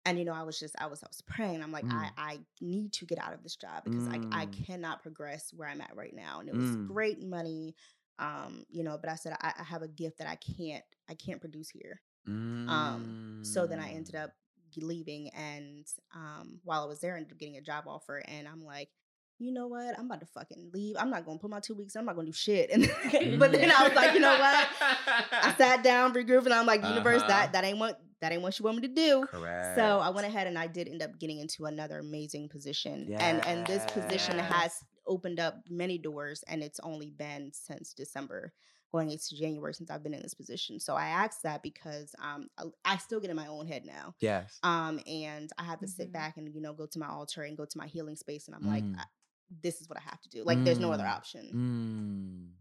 and 0.05 0.19
you 0.19 0.25
know, 0.25 0.33
I 0.33 0.43
was 0.43 0.59
just 0.59 0.75
I 0.79 0.87
was 0.87 1.03
I 1.03 1.07
was 1.07 1.21
praying. 1.21 1.61
I'm 1.63 1.71
like, 1.71 1.85
I 1.89 2.05
Mm. 2.05 2.11
I 2.17 2.39
need 2.61 2.93
to 2.93 3.05
get 3.05 3.19
out 3.19 3.33
of 3.33 3.43
this 3.43 3.55
job 3.55 3.83
because 3.83 4.07
I 4.07 4.19
I 4.31 4.45
Mm. 4.47 4.65
cannot 4.65 5.01
progress 5.01 5.51
where 5.55 5.67
I'm 5.67 5.81
at 5.81 5.95
right 5.95 6.13
now, 6.13 6.39
and 6.39 6.49
it 6.49 6.55
was 6.55 6.75
Mm. 6.75 6.87
great 6.87 7.21
money, 7.21 7.75
um, 8.19 8.65
you 8.69 8.83
know, 8.83 8.97
but 8.97 9.09
I 9.09 9.15
said 9.15 9.35
I, 9.41 9.53
I 9.59 9.63
have 9.63 9.81
a 9.81 9.87
gift 9.87 10.17
that 10.19 10.27
I 10.27 10.35
can't 10.35 10.83
I 11.09 11.13
can't 11.15 11.39
produce 11.41 11.69
here. 11.69 12.01
Um, 12.67 13.17
so 13.41 13.67
then 13.67 13.79
I 13.79 13.89
ended 13.91 14.15
Mm. 14.15 14.23
up 14.23 14.31
leaving, 14.77 15.29
and 15.29 15.85
um, 16.15 16.59
while 16.63 16.81
I 16.83 16.85
was 16.85 16.99
there, 16.99 17.13
I 17.13 17.17
ended 17.17 17.33
up 17.33 17.37
getting 17.37 17.57
a 17.57 17.61
job 17.61 17.85
offer, 17.87 18.17
and 18.27 18.47
I'm 18.47 18.61
like. 18.61 18.89
You 19.39 19.51
know 19.51 19.67
what? 19.67 19.97
I'm 19.97 20.05
about 20.05 20.21
to 20.21 20.27
fucking 20.27 20.69
leave. 20.73 20.95
I'm 20.97 21.09
not 21.09 21.25
gonna 21.25 21.39
put 21.39 21.49
my 21.49 21.59
two 21.59 21.73
weeks. 21.73 21.95
I'm 21.95 22.05
not 22.05 22.15
gonna 22.15 22.27
do 22.27 22.31
shit. 22.31 22.69
And 22.71 23.39
but 23.39 23.51
then 23.51 23.71
I 23.71 23.83
was 23.83 23.93
like, 23.95 24.13
you 24.13 24.19
know 24.21 24.37
what? 24.39 24.67
I 24.79 25.53
sat 25.57 25.83
down, 25.83 26.13
regrouped, 26.13 26.45
and 26.45 26.53
I'm 26.53 26.67
like, 26.67 26.85
universe, 26.85 27.23
Uh-huh. 27.23 27.27
that 27.29 27.53
that 27.53 27.63
ain't 27.65 27.79
what 27.79 27.99
that 28.23 28.31
ain't 28.31 28.41
what 28.41 28.57
you 28.59 28.65
want 28.65 28.77
me 28.81 28.87
to 28.87 28.93
do. 28.93 29.25
Correct. 29.29 29.75
So 29.75 29.99
I 29.99 30.09
went 30.09 30.25
ahead 30.27 30.47
and 30.47 30.57
I 30.57 30.67
did 30.67 30.87
end 30.87 31.01
up 31.03 31.19
getting 31.19 31.39
into 31.39 31.65
another 31.65 31.99
amazing 31.99 32.49
position, 32.49 33.13
and 33.19 33.45
and 33.45 33.67
this 33.67 33.85
position 33.93 34.37
Yes. 34.37 34.51
has 34.51 34.83
opened 35.05 35.39
up 35.39 35.59
many 35.69 35.97
doors, 35.97 36.43
and 36.47 36.63
it's 36.63 36.79
only 36.79 37.09
been 37.11 37.51
since 37.53 37.93
December. 37.93 38.53
going 38.91 39.09
into 39.09 39.35
January 39.35 39.73
since 39.73 39.89
I've 39.89 40.03
been 40.03 40.13
in 40.13 40.21
this 40.21 40.35
position. 40.35 40.79
So 40.79 40.93
I 40.95 41.07
asked 41.07 41.41
that 41.41 41.63
because 41.63 42.13
um 42.21 42.47
I, 42.59 42.63
I 42.93 42.97
still 42.97 43.19
get 43.19 43.31
in 43.31 43.35
my 43.35 43.47
own 43.47 43.65
head 43.65 43.85
now. 43.87 44.13
Yes. 44.19 44.59
Um 44.61 44.99
and 45.07 45.51
I 45.57 45.63
have 45.63 45.79
to 45.79 45.87
sit 45.87 46.09
Mhm. 46.09 46.13
back 46.13 46.37
and 46.37 46.53
you 46.53 46.61
know 46.61 46.73
go 46.73 46.85
to 46.85 46.99
my 46.99 47.07
altar 47.07 47.41
and 47.41 47.57
go 47.57 47.65
to 47.65 47.77
my 47.79 47.87
healing 47.87 48.15
space 48.15 48.45
and 48.47 48.55
I'm 48.55 48.67
like 48.67 48.83
Mm. 48.83 48.99
I, 48.99 49.05
this 49.63 49.81
is 49.81 49.89
what 49.89 49.97
I 49.97 50.01
have 50.01 50.21
to 50.21 50.29
do. 50.29 50.43
Like 50.43 50.63
there's 50.63 50.79
no 50.79 50.91
other 50.91 51.05
Mm. 51.05 51.15
option. 51.17 51.43
Mm, 51.55 52.53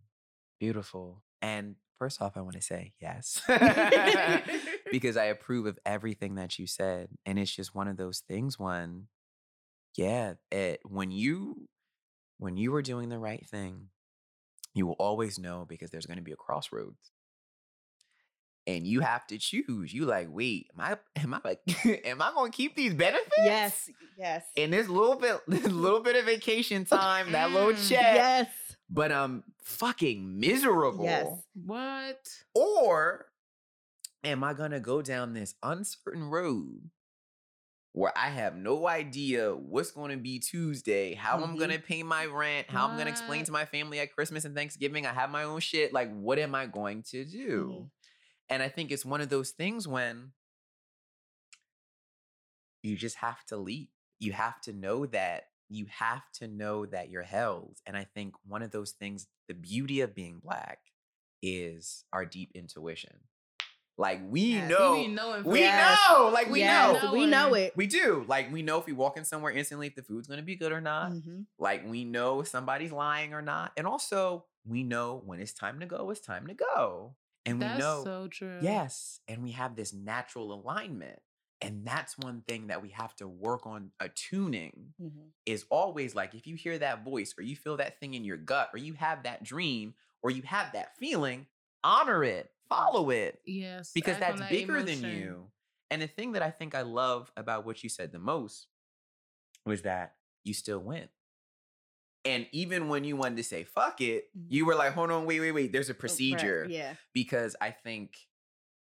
beautiful. 0.58 1.22
And 1.42 1.76
first 1.98 2.22
off, 2.22 2.38
I 2.38 2.40
want 2.40 2.54
to 2.56 2.62
say 2.62 2.94
yes. 2.98 3.42
because 4.92 5.16
I 5.16 5.24
approve 5.24 5.66
of 5.66 5.78
everything 5.84 6.36
that 6.36 6.58
you 6.58 6.66
said. 6.68 7.08
And 7.26 7.38
it's 7.38 7.50
just 7.54 7.74
one 7.74 7.88
of 7.88 7.96
those 7.96 8.20
things 8.20 8.58
when, 8.58 9.08
yeah, 9.96 10.34
it 10.52 10.80
when 10.84 11.10
you 11.10 11.68
when 12.38 12.56
you 12.56 12.74
are 12.76 12.82
doing 12.82 13.08
the 13.08 13.18
right 13.18 13.44
thing, 13.46 13.88
you 14.74 14.86
will 14.86 14.96
always 14.98 15.38
know 15.38 15.66
because 15.68 15.90
there's 15.90 16.06
going 16.06 16.18
to 16.18 16.22
be 16.24 16.32
a 16.32 16.36
crossroads. 16.36 17.10
And 18.64 18.86
you 18.86 19.00
have 19.00 19.26
to 19.26 19.38
choose. 19.38 19.92
You 19.92 20.04
like, 20.04 20.28
wait, 20.30 20.68
am 20.78 20.80
I 20.80 21.20
am 21.20 21.34
I 21.34 21.40
like 21.44 21.60
am 22.06 22.22
I 22.22 22.30
gonna 22.32 22.52
keep 22.52 22.76
these 22.76 22.94
benefits? 22.94 23.32
Yes, 23.38 23.90
yes. 24.16 24.44
In 24.54 24.70
this 24.70 24.88
little 24.88 25.16
bit 25.16 25.40
this 25.48 25.66
little 25.66 25.98
bit 26.00 26.14
of 26.14 26.26
vacation 26.26 26.84
time, 26.84 27.32
that 27.32 27.50
little 27.50 27.72
check 27.88 28.14
Yes. 28.14 28.48
but 28.88 29.10
I'm 29.10 29.42
fucking 29.64 30.38
miserable. 30.38 31.04
Yes. 31.06 31.26
What? 31.66 32.28
Or 32.54 33.26
am 34.24 34.44
I 34.44 34.54
gonna 34.54 34.80
go 34.80 35.02
down 35.02 35.32
this 35.34 35.54
uncertain 35.62 36.24
road 36.24 36.90
where 37.92 38.12
I 38.16 38.28
have 38.30 38.56
no 38.56 38.88
idea 38.88 39.54
what's 39.54 39.90
gonna 39.90 40.16
be 40.16 40.38
Tuesday, 40.38 41.14
how 41.14 41.42
I'm 41.42 41.56
Mhm. 41.56 41.58
gonna 41.58 41.78
pay 41.78 42.02
my 42.02 42.24
rent, 42.26 42.70
how 42.70 42.86
I'm 42.88 42.96
gonna 42.96 43.10
explain 43.10 43.44
to 43.44 43.52
my 43.52 43.66
family 43.66 44.00
at 44.00 44.12
Christmas 44.14 44.44
and 44.44 44.54
Thanksgiving, 44.54 45.06
I 45.06 45.12
have 45.12 45.30
my 45.30 45.42
own 45.44 45.60
shit. 45.60 45.92
Like, 45.92 46.10
what 46.12 46.38
am 46.38 46.54
I 46.54 46.66
going 46.66 47.02
to 47.04 47.24
do? 47.24 47.88
Mhm. 47.88 47.90
And 48.50 48.62
I 48.62 48.68
think 48.68 48.90
it's 48.92 49.04
one 49.04 49.20
of 49.20 49.28
those 49.30 49.50
things 49.52 49.88
when 49.88 50.32
you 52.82 52.96
just 52.96 53.16
have 53.16 53.44
to 53.46 53.56
leap. 53.56 53.90
You 54.18 54.32
have 54.32 54.60
to 54.62 54.72
know 54.72 55.06
that 55.06 55.48
you 55.68 55.86
have 55.86 56.30
to 56.32 56.46
know 56.48 56.84
that 56.86 57.08
you're 57.10 57.22
held. 57.22 57.80
And 57.86 57.96
I 57.96 58.04
think 58.04 58.34
one 58.44 58.62
of 58.62 58.70
those 58.72 58.92
things, 58.92 59.26
the 59.48 59.54
beauty 59.54 60.00
of 60.02 60.14
being 60.14 60.38
black 60.38 60.80
is 61.42 62.04
our 62.12 62.26
deep 62.26 62.50
intuition. 62.54 63.28
Like 63.98 64.20
we 64.28 64.54
Yes. 64.54 64.70
know, 64.70 64.92
We 64.92 65.06
be 65.06 65.12
knowing 65.12 65.44
we 65.44 65.60
Yes. 65.60 65.98
know, 66.10 66.28
like 66.28 66.48
we 66.50 66.60
yes, 66.60 67.02
know. 67.02 67.12
we 67.12 67.26
know 67.26 67.54
it. 67.54 67.76
We 67.76 67.86
do. 67.86 68.24
Like 68.26 68.50
we 68.50 68.62
know 68.62 68.78
if 68.78 68.86
we 68.86 68.92
walk 68.92 69.16
in 69.16 69.24
somewhere 69.24 69.52
instantly 69.52 69.86
if 69.86 69.94
the 69.94 70.02
food's 70.02 70.26
gonna 70.26 70.42
be 70.42 70.56
good 70.56 70.72
or 70.72 70.80
not. 70.80 71.12
Mhm. 71.12 71.46
Like 71.58 71.86
we 71.86 72.04
know 72.04 72.40
if 72.40 72.48
somebody's 72.48 72.90
lying 72.92 73.34
or 73.34 73.42
not. 73.42 73.72
And 73.76 73.86
also 73.86 74.46
we 74.64 74.82
know 74.82 75.20
when 75.24 75.40
it's 75.40 75.52
time 75.52 75.78
to 75.80 75.86
go, 75.86 76.10
it's 76.10 76.20
time 76.20 76.46
to 76.46 76.54
go. 76.54 77.16
And 77.44 77.58
we 77.58 77.64
That's 77.66 77.78
know 77.78 78.04
so 78.04 78.28
true. 78.28 78.60
Yes. 78.62 79.20
And 79.28 79.42
we 79.42 79.52
have 79.52 79.76
this 79.76 79.92
natural 79.92 80.52
alignment. 80.52 81.20
And 81.60 81.86
that's 81.86 82.16
one 82.18 82.42
thing 82.42 82.68
that 82.68 82.82
we 82.82 82.88
have 82.90 83.14
to 83.16 83.28
work 83.28 83.66
on 83.66 83.92
attuning 84.00 84.94
Mhm. 85.00 85.30
is 85.46 85.64
always 85.70 86.14
like 86.14 86.34
if 86.34 86.46
you 86.46 86.56
hear 86.56 86.78
that 86.78 87.04
voice 87.04 87.34
or 87.38 87.42
you 87.42 87.56
feel 87.56 87.76
that 87.76 88.00
thing 88.00 88.14
in 88.14 88.24
your 88.24 88.36
gut 88.36 88.70
or 88.72 88.78
you 88.78 88.94
have 88.94 89.22
that 89.24 89.42
dream 89.44 89.94
or 90.22 90.30
you 90.30 90.42
have 90.42 90.72
that 90.72 90.96
feeling, 90.98 91.46
honor 91.84 92.24
it, 92.24 92.52
follow 92.74 93.10
it 93.10 93.40
Yes. 93.44 93.92
because 93.92 94.18
that's 94.18 94.40
that 94.40 94.50
bigger 94.50 94.82
than 94.82 95.02
you. 95.02 95.50
And 95.90 96.00
the 96.00 96.06
thing 96.06 96.32
that 96.32 96.42
I 96.42 96.50
think 96.50 96.74
I 96.74 96.82
love 96.82 97.30
about 97.36 97.66
what 97.66 97.82
you 97.82 97.88
said 97.90 98.12
the 98.12 98.18
most 98.18 98.66
was 99.66 99.82
that 99.82 100.14
you 100.44 100.54
still 100.54 100.78
went. 100.78 101.10
And 102.24 102.46
even 102.52 102.88
when 102.88 103.04
you 103.04 103.16
wanted 103.16 103.36
to 103.38 103.44
say 103.44 103.64
fuck 103.64 104.00
it, 104.00 104.28
Mhm. 104.36 104.46
you 104.48 104.64
were 104.64 104.74
like, 104.76 104.92
hold 104.92 105.10
on, 105.10 105.26
wait, 105.26 105.40
wait, 105.40 105.52
wait, 105.52 105.72
there's 105.72 105.88
a 105.88 105.92
Oh, 105.92 105.94
right, 105.94 105.98
procedure 106.00 106.66
Yeah. 106.70 106.94
because 107.12 107.56
I 107.60 107.72
think 107.72 108.28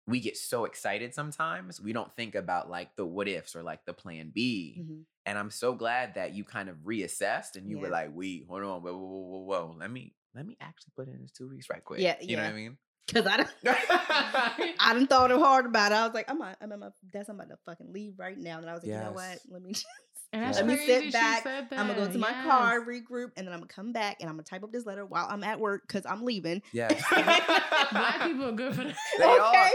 we 0.06 0.18
get 0.18 0.36
so 0.36 0.64
excited 0.64 1.14
sometimes 1.14 1.80
we 1.80 1.92
don't 1.92 2.12
think 2.16 2.34
about 2.34 2.68
like 2.68 2.96
the 2.96 3.06
what 3.06 3.28
ifs 3.28 3.54
or 3.54 3.62
like 3.62 3.84
the 3.84 3.92
plan 3.94 4.30
B. 4.34 4.78
Mhm. 4.80 5.04
And 5.26 5.38
I'm 5.38 5.50
so 5.50 5.74
glad 5.74 6.14
that 6.14 6.32
you 6.34 6.42
kind 6.42 6.68
of 6.68 6.78
reassessed 6.78 7.54
and 7.54 7.70
you 7.70 7.78
were 7.78 7.88
like, 7.90 8.10
wait, 8.12 8.46
hold 8.48 8.62
on, 8.64 8.82
whoa, 8.82 8.96
whoa, 8.96 9.06
whoa, 9.06 9.20
whoa, 9.22 9.40
whoa. 9.68 9.76
Let 9.78 9.90
me 9.90 10.16
let 10.34 10.46
me 10.46 10.56
actually 10.60 10.92
put 10.96 11.08
in 11.08 11.20
this 11.22 11.32
two 11.32 11.48
weeks 11.48 11.68
right 11.70 11.84
quick. 11.84 12.00
Yeah, 12.00 12.16
You 12.20 12.36
know 12.36 12.42
what 12.44 12.52
I 12.52 12.56
mean? 12.56 12.78
Cause 13.12 13.26
I 13.26 13.38
don't, 13.38 13.48
I 13.66 14.92
done 14.94 15.06
thought 15.08 15.30
it 15.32 15.38
hard 15.38 15.66
about 15.66 15.90
it. 15.92 15.96
I 15.96 16.04
was 16.06 16.14
like, 16.14 16.30
I'm, 16.30 16.40
a, 16.40 16.56
I'm, 16.60 16.70
at 16.70 16.78
my 16.78 16.88
desk. 17.12 17.28
I'm 17.28 17.36
about 17.36 17.48
to 17.48 17.58
fucking 17.66 17.92
leave 17.92 18.14
right 18.18 18.38
now. 18.38 18.58
And 18.58 18.70
I 18.70 18.74
was 18.74 18.82
like, 18.84 18.92
you 18.92 18.98
know 18.98 19.12
what? 19.12 19.38
Let 19.50 19.62
me, 19.62 19.72
just, 19.72 19.86
And 20.32 20.42
that's 20.44 20.58
Let 20.58 20.66
me 20.66 20.76
sit 20.76 21.12
back. 21.12 21.44
I'm 21.44 21.66
gonna 21.68 21.94
go 21.94 22.04
that. 22.04 22.12
to 22.12 22.18
my 22.18 22.30
Yes. 22.30 22.46
car, 22.46 22.80
regroup, 22.80 23.32
and 23.36 23.46
then 23.46 23.52
I'm 23.52 23.58
gonna 23.60 23.66
come 23.66 23.92
back 23.92 24.18
and 24.20 24.28
I'm 24.30 24.36
gonna 24.36 24.44
type 24.44 24.62
up 24.62 24.70
this 24.70 24.86
letter 24.86 25.04
while 25.04 25.26
I'm 25.28 25.42
at 25.42 25.58
work 25.58 25.82
because 25.88 26.06
I'm 26.06 26.24
leaving. 26.24 26.62
Yes. 26.72 27.02
Black 27.10 28.22
people 28.22 28.46
are 28.46 28.52
good 28.52 28.76
for 28.76 28.84
that. 28.84 28.96
They 29.18 29.24
are. 29.24 29.48
okay. 29.48 29.70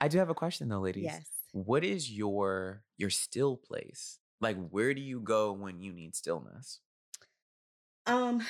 I 0.00 0.08
do 0.08 0.16
have 0.18 0.30
a 0.30 0.34
question 0.34 0.68
though, 0.70 0.80
ladies. 0.80 1.04
Yes. 1.04 1.26
What 1.52 1.84
is 1.84 2.10
your 2.10 2.82
your 2.96 3.10
still 3.10 3.56
place? 3.58 4.18
Like 4.40 4.56
where 4.70 4.94
do 4.94 5.02
you 5.02 5.20
go 5.20 5.52
when 5.52 5.82
you 5.82 5.92
need 5.92 6.14
stillness? 6.16 6.80
Um, 8.06 8.42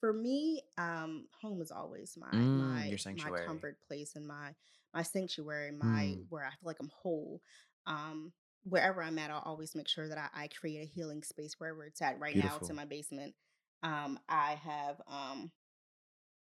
for 0.00 0.12
me, 0.12 0.62
um, 0.78 1.28
home 1.40 1.60
is 1.60 1.70
always 1.70 2.16
my 2.16 2.34
Mm, 2.34 2.54
my 2.54 2.98
my 3.14 3.32
comfort 3.32 3.78
place 3.86 4.14
and 4.16 4.26
my 4.26 4.54
my 4.94 5.02
sanctuary, 5.02 5.72
my 5.72 6.16
Mm. 6.18 6.28
where 6.28 6.44
I 6.44 6.50
feel 6.50 6.58
like 6.64 6.80
I'm 6.80 6.90
whole. 6.90 7.42
Um, 7.86 8.32
wherever 8.64 9.02
I'm 9.02 9.18
at, 9.18 9.30
I'll 9.30 9.40
always 9.44 9.74
make 9.74 9.88
sure 9.88 10.08
that 10.08 10.18
I, 10.34 10.44
I 10.44 10.48
create 10.48 10.82
a 10.82 10.86
healing 10.92 11.22
space 11.22 11.54
wherever 11.58 11.84
it's 11.84 12.02
at. 12.02 12.18
Right 12.20 12.36
now, 12.36 12.56
it's 12.56 12.70
in 12.70 12.76
my 12.76 12.84
basement. 12.84 13.34
Um, 13.82 14.18
I 14.28 14.54
have 14.54 15.00
um 15.06 15.52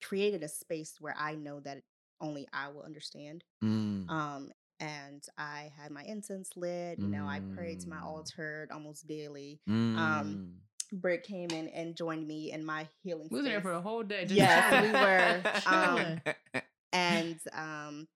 created 0.04 0.44
a 0.44 0.48
space 0.48 1.00
where 1.00 1.16
I 1.18 1.36
know 1.36 1.60
that 1.62 1.84
only 2.22 2.48
I 2.54 2.70
will 2.70 2.84
understand. 2.84 3.44
Mm. 3.64 4.10
Um, 4.10 4.52
and 4.80 5.24
I 5.38 5.72
have 5.78 5.92
my 5.92 6.04
incense 6.04 6.52
lit. 6.58 7.00
You 7.00 7.10
know, 7.10 7.26
I 7.28 7.42
pray 7.54 7.76
to 7.78 7.90
my 7.90 8.00
Mm. 8.00 8.02
altar 8.02 8.68
almost 8.72 9.08
daily. 9.08 9.62
Mm. 9.68 10.42
Britt 10.92 11.24
came 11.24 11.50
in 11.52 11.68
and 11.70 11.96
joined 11.96 12.28
me 12.28 12.52
in 12.52 12.66
my 12.66 12.88
healing. 13.04 13.28
We 13.32 13.38
was 13.40 13.46
there 13.46 13.62
for 13.62 13.74
a 13.74 13.82
whole 13.82 14.04
day. 14.04 14.24
Just 14.26 14.36
Yes, 14.36 14.82
we 14.84 14.94
were, 14.94 15.44
um, 15.66 16.22
and 16.94 17.40
um, 17.54 18.08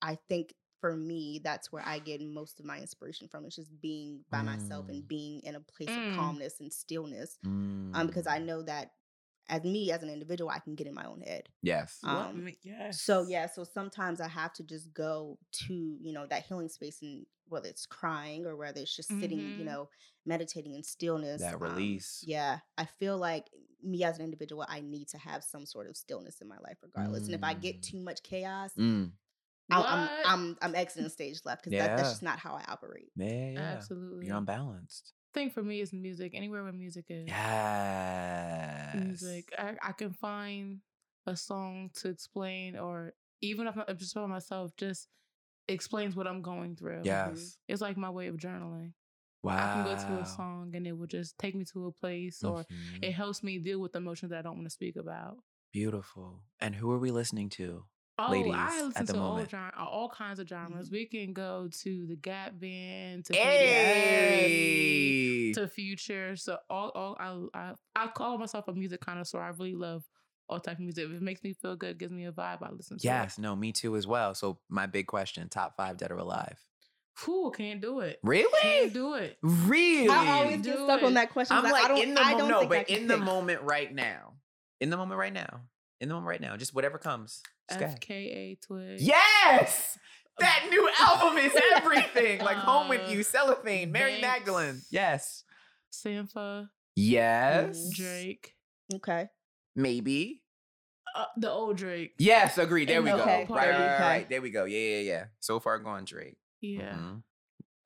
I 0.00 0.18
think 0.28 0.54
for 0.80 0.96
me, 0.96 1.40
that's 1.44 1.70
where 1.70 1.82
I 1.86 1.98
get 1.98 2.20
most 2.22 2.58
of 2.58 2.66
my 2.66 2.78
inspiration 2.78 3.28
from. 3.28 3.44
It's 3.44 3.56
just 3.56 3.80
being 3.80 4.24
by 4.30 4.42
myself 4.42 4.88
and 4.88 5.02
Mm. 5.04 5.08
being 5.08 5.40
in 5.44 5.54
a 5.54 5.60
place 5.60 5.90
Mm. 5.90 6.10
of 6.10 6.16
calmness 6.16 6.60
and 6.60 6.72
stillness. 6.72 7.38
Um, 7.94 8.06
because 8.06 8.26
I 8.26 8.38
Mm. 8.38 8.44
know 8.46 8.62
that 8.62 8.92
as 9.48 9.62
me 9.64 9.90
as 9.92 10.02
an 10.02 10.08
individual, 10.10 10.50
I 10.50 10.58
can 10.58 10.74
get 10.74 10.86
in 10.86 10.94
my 10.94 11.04
own 11.04 11.20
head. 11.20 11.48
Yes. 11.62 11.98
Um, 12.04 12.44
ma- 12.44 12.50
yes. 12.62 13.02
So 13.02 13.26
yeah, 13.28 13.46
so 13.46 13.64
sometimes 13.64 14.20
I 14.20 14.28
have 14.28 14.52
to 14.54 14.62
just 14.64 14.92
go 14.94 15.38
to 15.66 15.74
you 16.00 16.12
know 16.12 16.26
that 16.26 16.44
healing 16.44 16.68
space 16.68 17.02
and 17.02 17.26
whether 17.48 17.68
it's 17.68 17.86
crying 17.86 18.46
or 18.46 18.56
whether 18.56 18.80
it's 18.80 18.96
just 18.96 19.08
sitting, 19.08 19.38
you 19.38 19.64
Mhm. 19.64 19.66
know, 19.66 19.88
meditating 20.24 20.74
in 20.74 20.82
stillness. 20.82 21.40
That 21.42 21.54
um, 21.54 21.60
release. 21.62 22.24
yeah, 22.26 22.60
I 22.78 22.86
feel 22.86 23.18
like 23.18 23.50
me 23.82 24.04
as 24.04 24.16
an 24.18 24.24
individual, 24.24 24.64
I 24.68 24.80
need 24.80 25.08
to 25.08 25.18
have 25.18 25.42
some 25.44 25.66
sort 25.66 25.88
of 25.88 25.96
stillness 25.96 26.40
in 26.40 26.48
my 26.48 26.58
life, 26.58 26.78
regardless. 26.82 27.26
And 27.26 27.34
if 27.34 27.42
I 27.44 27.52
get 27.54 27.78
Mm. 27.78 27.82
too 27.82 28.00
much 28.00 28.22
chaos, 28.22 28.72
Mm. 28.76 29.12
I'm, 29.70 29.82
I'm 29.84 30.08
I'm 30.24 30.58
I'm 30.62 30.74
exiting 30.74 31.08
stage 31.10 31.40
left 31.44 31.64
because 31.64 31.78
that, 31.78 31.96
that's 31.96 32.10
just 32.10 32.22
not 32.22 32.38
how 32.38 32.54
I 32.54 32.64
operate. 32.68 33.10
Yeah, 33.16 33.50
yeah. 33.50 33.60
Absolutely. 33.60 34.26
You're 34.28 34.36
unbalanced. 34.36 35.12
Thing 35.32 35.50
for 35.50 35.62
me 35.62 35.80
is 35.80 35.92
music. 35.92 36.32
Anywhere 36.34 36.62
where 36.62 36.72
music 36.72 37.06
is. 37.08 37.28
Yes. 37.28 38.94
Music. 38.94 39.52
I, 39.58 39.74
I 39.82 39.92
can 39.92 40.12
find 40.12 40.80
a 41.26 41.36
song 41.36 41.90
to 41.94 42.08
explain, 42.08 42.76
or 42.76 43.12
even 43.40 43.66
if 43.66 43.76
I'm 43.76 43.96
just 43.96 44.14
by 44.14 44.26
myself, 44.26 44.72
just 44.76 45.08
explains 45.68 46.14
what 46.16 46.26
I'm 46.26 46.42
going 46.42 46.76
through. 46.76 47.02
Yes. 47.04 47.56
It's 47.68 47.80
like 47.80 47.96
my 47.96 48.10
way 48.10 48.26
of 48.28 48.36
journaling. 48.36 48.92
Wow. 49.42 49.56
I 49.58 49.72
can 49.72 49.84
go 49.84 49.96
to 49.96 50.20
a 50.22 50.26
song 50.26 50.70
and 50.74 50.86
it 50.86 50.92
will 50.96 51.06
just 51.08 51.36
take 51.38 51.54
me 51.54 51.64
to 51.72 51.86
a 51.86 51.92
place, 51.92 52.44
or 52.44 52.64
Mhm. 52.64 53.02
it 53.02 53.12
helps 53.12 53.42
me 53.42 53.58
deal 53.58 53.80
with 53.80 53.96
emotions 53.96 54.30
that 54.30 54.38
I 54.40 54.42
don't 54.42 54.56
want 54.56 54.66
to 54.66 54.70
speak 54.70 54.96
about. 54.96 55.38
Beautiful. 55.72 56.42
And 56.60 56.74
who 56.76 56.90
are 56.92 56.98
we 56.98 57.10
listening 57.10 57.48
to? 57.50 57.84
Oh, 58.18 58.30
ladies 58.30 58.52
I 58.54 58.78
at 58.78 58.84
listen 58.84 59.06
the 59.06 59.12
to 59.14 59.18
all, 59.18 59.28
moment? 59.30 59.48
gen- 59.50 59.70
all 59.76 60.08
kinds 60.10 60.38
of 60.38 60.46
genres. 60.48 60.88
Mhm. 60.88 60.92
We 60.92 61.06
can 61.06 61.32
go 61.32 61.68
to 61.82 62.06
the 62.06 62.16
Gap 62.16 62.58
Band, 62.60 63.24
to 63.26 63.34
Hey. 64.42 65.52
to 65.54 65.66
Future. 65.68 66.36
So 66.36 66.58
all, 66.68 66.90
all 66.90 67.16
I, 67.18 67.38
I 67.58 67.74
I 67.96 68.06
call 68.08 68.38
myself 68.38 68.68
a 68.68 68.72
music 68.74 69.00
connoisseur. 69.00 69.40
I 69.40 69.48
really 69.48 69.74
love 69.74 70.04
all 70.48 70.60
type 70.60 70.74
of 70.74 70.80
music. 70.80 71.06
If 71.06 71.12
it 71.12 71.22
makes 71.22 71.42
me 71.42 71.52
feel 71.54 71.74
good, 71.76 71.98
gives 71.98 72.12
me 72.12 72.26
a 72.26 72.32
vibe, 72.32 72.62
I 72.62 72.70
listen 72.70 72.98
to 72.98 73.04
Yes, 73.04 73.38
no, 73.38 73.56
me 73.56 73.72
too 73.72 73.96
as 73.96 74.06
well. 74.06 74.34
So 74.34 74.58
my 74.68 74.86
big 74.86 75.06
question: 75.06 75.48
top 75.48 75.76
five 75.76 75.96
dead 75.96 76.10
or 76.10 76.18
alive? 76.18 76.52
it. 76.52 76.58
Whew, 77.24 77.52
can't 77.54 77.80
do 77.80 78.00
it. 78.00 78.18
Really? 78.22 78.60
Can't 78.62 78.92
do 78.92 79.14
it. 79.14 79.36
Really? 79.42 80.08
I 80.08 80.28
always 80.38 80.62
get 80.62 80.76
Do 80.76 80.84
stuck 80.84 81.02
it. 81.02 81.04
on 81.04 81.14
that 81.14 81.30
question. 81.30 81.56
I'm 81.56 81.66
I 81.66 81.70
like 81.70 81.88
don't, 81.88 81.98
in 82.02 82.14
the 82.14 82.20
I 82.20 82.30
moment. 82.32 82.38
don't 82.38 82.62
No, 82.62 82.66
but 82.68 82.86
can 82.86 82.96
in 82.96 83.06
the 83.06 83.18
moment 83.18 83.60
right 83.62 83.92
now. 83.94 84.34
In 84.80 84.88
the 84.90 84.96
moment 84.96 85.18
right 85.18 85.32
now. 85.32 85.60
In 86.00 86.08
the 86.08 86.14
moment 86.14 86.28
right 86.30 86.40
now. 86.40 86.56
Just 86.56 86.74
whatever 86.74 86.96
comes. 86.98 87.42
Just. 87.78 88.00
FKA 88.00 88.60
Twig. 88.60 89.00
Yes. 89.00 89.98
That 90.38 90.66
new 90.70 90.88
album 91.00 91.38
is 91.38 91.52
everything. 91.76 92.40
Like 92.40 92.56
home 92.56 92.88
with 92.88 93.02
Uh, 93.02 93.10
you, 93.10 93.22
cellophane, 93.22 93.92
Mary 93.92 94.20
Banks. 94.20 94.26
Magdalene. 94.46 94.80
Yes. 94.90 95.44
Sampha, 95.92 96.68
Yes. 96.96 97.90
Drake. 97.94 98.54
Okay. 98.94 99.28
Maybe. 99.76 100.42
Uh, 101.14 101.24
the 101.36 101.50
old 101.50 101.76
Drake. 101.76 102.14
Yes, 102.18 102.56
agreed. 102.56 102.88
There 102.88 102.96
And 102.96 103.04
we 103.04 103.10
the 103.10 103.18
go. 103.18 103.24
Right, 103.24 103.48
right, 103.50 103.70
right, 103.70 104.00
right. 104.00 104.28
There 104.30 104.40
we 104.40 104.50
go. 104.50 104.64
Yeah, 104.64 104.78
yeah, 104.78 105.00
yeah. 105.00 105.24
So 105.40 105.60
far 105.60 105.78
gone, 105.78 106.04
Drake. 106.06 106.36
Yeah. 106.62 106.94
Mhm. 106.94 107.22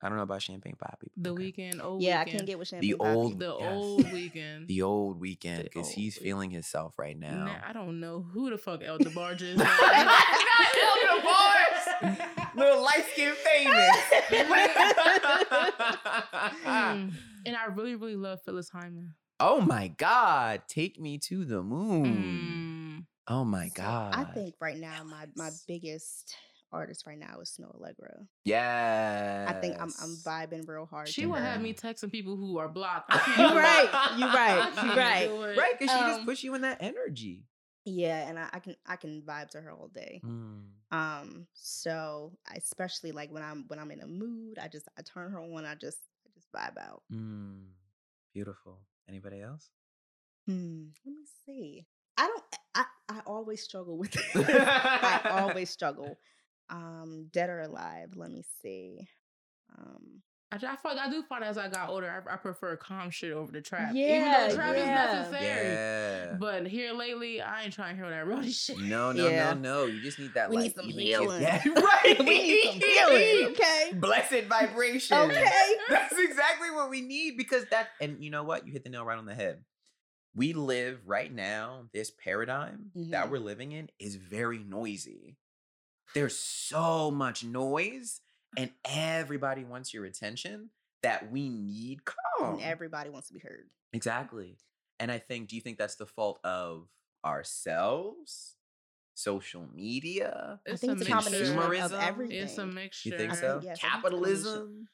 I 0.01 0.09
don't 0.09 0.17
know 0.17 0.23
about 0.23 0.41
Champagne 0.43 0.75
Papi. 0.81 1.07
The 1.17 1.31
okay. 1.31 1.51
Weeknd, 1.51 1.83
old 1.83 2.01
yeah, 2.03 2.21
I 2.21 2.25
can't 2.25 2.45
get 2.45 2.59
with 2.59 2.67
champagne. 2.67 2.91
The 2.91 2.97
Papi. 2.97 3.15
old- 3.15 3.39
the 3.39 3.55
Yes. 3.59 3.73
old 3.73 4.05
Weeknd. 4.05 4.67
The 4.67 4.81
old 4.83 5.19
Weeknd 5.21 5.63
because 5.63 5.89
he's 5.89 6.15
weekend. 6.15 6.23
feeling 6.25 6.49
himself 6.51 6.93
right 6.99 7.17
now. 7.17 7.45
Nah, 7.45 7.55
I 7.67 7.73
don't 7.73 7.99
know 7.99 8.21
who 8.21 8.51
the 8.51 8.57
fuck 8.59 8.83
El 8.83 8.99
DeBarge 8.99 9.41
is. 9.41 9.57
Little 12.55 12.81
light 12.81 13.05
skin 13.13 13.33
famous. 13.43 13.97
Mm. 16.67 17.13
And 17.45 17.55
I 17.55 17.65
really, 17.73 17.95
really 17.95 18.15
love 18.15 18.41
Phyllis 18.43 18.69
Hyman. 18.69 19.13
oh 19.39 19.61
my 19.61 19.87
God. 19.87 20.61
Take 20.67 20.99
me 20.99 21.17
to 21.19 21.45
the 21.45 21.61
moon. 21.63 22.05
Mm. 22.05 23.05
Oh 23.27 23.43
my 23.45 23.67
So, 23.69 23.73
God. 23.75 24.13
I 24.15 24.23
think 24.25 24.55
right 24.59 24.77
now 24.77 25.03
my 25.03 25.25
my 25.35 25.49
biggest 25.67 26.35
artist 26.71 27.05
right 27.07 27.17
now 27.17 27.39
is 27.41 27.57
Snoh 27.59 27.75
Aalegra. 27.79 28.27
Yeah. 28.43 29.45
I 29.49 29.53
think 29.53 29.75
I'm 29.81 29.91
I'm 30.01 30.15
vibing 30.17 30.67
real 30.67 30.85
hard. 30.85 31.07
She 31.07 31.25
will 31.25 31.35
her. 31.35 31.41
have 31.45 31.61
me 31.61 31.73
texting 31.73 32.11
people 32.11 32.35
who 32.35 32.57
are 32.57 32.67
blocked. 32.69 33.13
You 33.37 33.43
right, 33.45 33.89
you 34.17 34.25
right, 34.41 34.71
you 34.83 34.89
right. 34.97 35.57
Right, 35.57 35.71
because 35.79 35.93
she 35.95 35.99
just 36.05 36.19
Um, 36.21 36.25
puts 36.25 36.43
you 36.43 36.53
in 36.55 36.61
that 36.61 36.77
energy. 36.81 37.45
Yeah, 37.85 38.27
and 38.27 38.37
I, 38.37 38.49
I 38.51 38.59
can 38.59 38.75
I 38.85 38.95
can 38.97 39.21
vibe 39.21 39.49
to 39.51 39.61
her 39.61 39.71
all 39.71 39.87
day. 39.87 40.21
Mm. 40.25 40.63
Um, 40.91 41.47
so 41.53 42.37
I- 42.47 42.55
especially 42.55 43.11
like 43.13 43.31
when 43.31 43.43
I'm 43.43 43.63
when 43.67 43.79
I'm 43.79 43.91
in 43.91 44.01
a 44.01 44.07
mood, 44.07 44.59
I 44.59 44.67
just 44.67 44.87
I 44.97 45.01
turn 45.03 45.31
her 45.31 45.39
on. 45.39 45.65
I 45.65 45.75
just 45.75 45.99
I 46.25 46.29
just 46.35 46.51
vibe 46.51 46.77
out. 46.81 47.03
Mm. 47.13 47.63
Beautiful. 48.33 48.79
Anybody 49.07 49.41
else? 49.41 49.69
Hmm. 50.45 50.87
Let 51.05 51.13
me 51.15 51.23
see. 51.45 51.85
I 52.17 52.27
don't. 52.27 52.43
I 52.75 52.83
I 53.09 53.19
always 53.25 53.61
struggle 53.63 53.97
with. 53.97 54.11
This. 54.11 54.25
I 54.35 55.43
always 55.47 55.69
struggle. 55.69 56.17
Um, 56.69 57.27
dead 57.31 57.49
or 57.49 57.61
alive. 57.61 58.09
Let 58.15 58.31
me 58.31 58.43
see. 58.61 59.07
Um, 59.77 60.21
I, 60.51 60.55
I, 60.55 60.75
find, 60.77 60.97
I 60.99 61.09
do 61.09 61.23
find 61.23 61.43
as 61.43 61.57
I 61.57 61.67
got 61.67 61.89
older, 61.89 62.23
I, 62.29 62.33
I 62.33 62.37
prefer 62.37 62.77
calm 62.77 63.09
shit 63.09 63.33
over 63.33 63.51
the 63.51 63.61
trap. 63.61 63.93
Even 63.93 64.01
Yeah, 64.01 64.47
though 64.47 64.55
trap 64.55 64.75
yeah. 64.77 65.21
is 65.25 65.31
necessary. 65.31 65.67
Yeah. 65.67 66.35
But 66.39 66.67
here 66.67 66.93
lately, 66.93 67.41
I 67.41 67.63
ain't 67.63 67.73
trying 67.73 67.95
to 67.97 68.01
hear 68.01 68.09
that 68.09 68.25
rowdy 68.27 68.51
shit. 68.53 68.79
No, 68.79 69.11
no, 69.11 69.27
Yeah. 69.27 69.53
no, 69.53 69.59
no. 69.59 69.85
You 69.87 70.01
just 70.01 70.19
need 70.19 70.33
that. 70.35 70.49
We 70.49 70.57
need 70.57 70.63
like, 70.63 70.75
some 70.75 70.89
healing. 70.89 71.41
Yeah, 71.41 71.61
right. 71.75 72.15
we 72.19 72.25
need 72.25 72.63
some 72.63 72.79
healing. 72.79 73.45
Okay. 73.51 73.91
Blessed 73.95 74.47
vibration. 74.47 75.17
Okay. 75.17 75.51
That's 75.89 76.17
exactly 76.17 76.71
what 76.71 76.89
we 76.89 77.01
need 77.01 77.35
because 77.37 77.65
that. 77.71 77.89
And 77.99 78.23
you 78.23 78.29
know 78.29 78.43
what? 78.43 78.65
You 78.65 78.71
hit 78.73 78.83
the 78.85 78.89
nail 78.89 79.03
right 79.05 79.17
on 79.17 79.25
the 79.25 79.35
head. 79.35 79.63
We 80.33 80.53
live 80.53 80.99
right 81.05 81.33
now. 81.33 81.85
This 81.93 82.11
paradigm 82.11 82.91
that 82.95 83.25
Mhm. 83.25 83.29
we're 83.31 83.39
living 83.39 83.71
in 83.73 83.89
is 83.99 84.15
very 84.15 84.59
noisy. 84.59 85.35
There's 86.17 86.35
so 86.37 87.11
much 87.11 87.43
noise, 87.43 88.21
and 88.57 88.71
everybody 88.83 89.63
wants 89.63 89.93
your 89.93 90.05
attention. 90.05 90.71
That 91.03 91.31
we 91.31 91.47
need 91.47 91.99
calm. 92.05 92.55
And 92.55 92.61
everybody 92.63 93.11
wants 93.11 93.27
to 93.27 93.33
be 93.35 93.39
heard. 93.39 93.69
Exactly. 93.93 94.57
And 94.99 95.11
I 95.11 95.19
think, 95.19 95.47
do 95.47 95.55
you 95.55 95.61
think 95.61 95.77
that's 95.77 95.93
the 95.95 96.07
fault 96.07 96.39
of 96.43 96.87
ourselves, 97.23 98.55
social 99.13 99.67
media, 99.75 100.59
It's 100.65 100.83
I 100.83 100.87
think 100.87 100.97
a 100.97 101.01
it's 101.01 101.07
a 101.07 101.11
combination 101.13 101.57
of, 101.59 101.65
of 101.65 101.71
Consumerism? 101.71 102.07
everything. 102.07 102.37
It's 102.37 102.57
a 102.57 102.65
mixture. 102.65 103.09
you 103.09 103.17
think 103.17 103.35
so? 103.35 103.59
think, 103.59 103.63
yes, 103.63 103.63
I 103.63 103.63
think 103.63 103.73
it's. 103.73 103.81
Capitalism. 103.81 104.87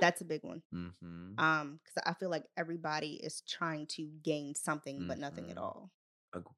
That's 0.00 0.20
a 0.20 0.24
big 0.24 0.44
one. 0.44 0.62
Mm-hmm. 0.72 1.38
Um, 1.44 1.80
because 1.84 2.02
I 2.08 2.14
feel 2.14 2.30
like 2.30 2.44
everybody 2.56 3.14
is 3.22 3.42
trying 3.48 3.86
to 3.96 4.08
gain 4.22 4.54
something, 4.54 5.06
but 5.08 5.18
nothing 5.18 5.50
at 5.50 5.56
Mhm. 5.56 5.62
all. 5.62 5.90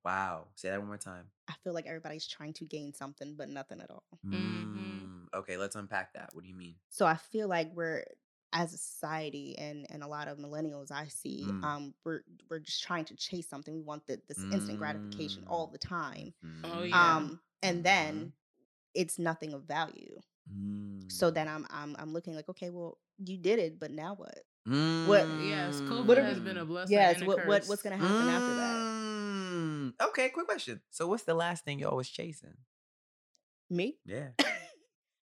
Wow. 0.05 0.47
Say 0.55 0.71
that 0.71 0.79
one 0.79 0.89
more 0.89 0.97
time. 0.99 1.25
I 1.49 1.55
feel 1.65 1.73
like 1.75 1.87
everybody's 1.87 2.27
trying 2.27 2.53
to 2.55 2.65
gain 2.65 2.93
something, 2.95 3.35
but 3.37 3.49
nothing 3.49 3.81
at 3.81 3.91
all. 3.91 4.05
Mhm. 4.27 4.33
Mm, 4.33 5.27
okay, 5.35 5.57
let's 5.57 5.77
unpack 5.77 6.13
that. 6.15 6.31
What 6.35 6.43
do 6.45 6.49
you 6.49 6.55
mean? 6.57 6.77
So 6.91 7.07
I 7.07 7.17
feel 7.17 7.49
like 7.49 7.71
we're 7.75 8.05
as 8.55 8.75
a 8.75 8.79
society 8.79 9.57
and 9.57 9.87
and 9.91 10.03
a 10.03 10.07
lot 10.07 10.29
of 10.29 10.37
millennials 10.39 10.91
I 10.93 11.07
see, 11.09 11.45
Mm. 11.49 11.65
um, 11.65 11.95
we're 12.05 12.23
we're 12.51 12.59
just 12.59 12.83
trying 12.83 13.07
to 13.07 13.17
chase 13.17 13.49
something. 13.49 13.75
We 13.75 13.81
want 13.83 14.07
the, 14.07 14.21
this 14.29 14.39
instant 14.39 14.79
gratification 14.79 15.45
all 15.47 15.69
Mm. 15.69 15.73
the 15.73 15.79
time. 15.79 16.35
Oh, 16.65 16.69
Mhm. 16.69 16.89
yeah. 16.91 17.17
Um, 17.17 17.41
and 17.63 17.83
then 17.83 18.33
it's 18.95 19.19
nothing 19.19 19.55
of 19.55 19.65
value. 19.65 20.21
So 21.09 21.31
Mm. 21.31 21.35
then 21.35 21.49
I'm 21.49 21.67
I'm 21.71 21.97
I'm 21.99 22.13
looking 22.13 22.35
like, 22.35 22.49
okay, 22.51 22.69
well, 22.71 22.99
you 23.19 23.39
did 23.39 23.59
it, 23.59 23.79
but 23.79 23.91
now 23.91 24.15
what? 24.17 24.45
Mm. 24.69 25.07
what- 25.09 25.27
yes, 25.45 25.81
COVID 25.81 26.07
What 26.07 26.19
are 26.19 26.23
has 26.25 26.39
been 26.39 26.59
a 26.59 26.65
blessing. 26.65 26.93
Yes, 26.93 27.15
and 27.17 27.25
a 27.25 27.27
what, 27.27 27.47
what 27.47 27.65
what's 27.67 27.83
gonna 27.83 27.97
happen 27.97 28.29
after 28.29 28.55
that? 28.55 29.12
Okay, 30.09 30.29
quick 30.31 30.47
question. 30.47 30.81
So, 30.91 31.07
what's 31.07 31.23
the 31.25 31.35
last 31.35 31.65
thing 31.65 31.79
you're 31.79 31.91
always 31.91 32.09
chasing? 32.09 32.57
Me? 33.71 33.97
Yeah. 34.05 34.29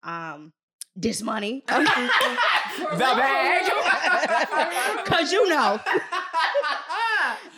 Um, 0.02 0.52
this 0.94 1.22
money. 1.22 1.64
The 1.68 1.78
bag. 2.98 3.70
Cause 5.06 5.32
you 5.32 5.48
know. 5.48 5.80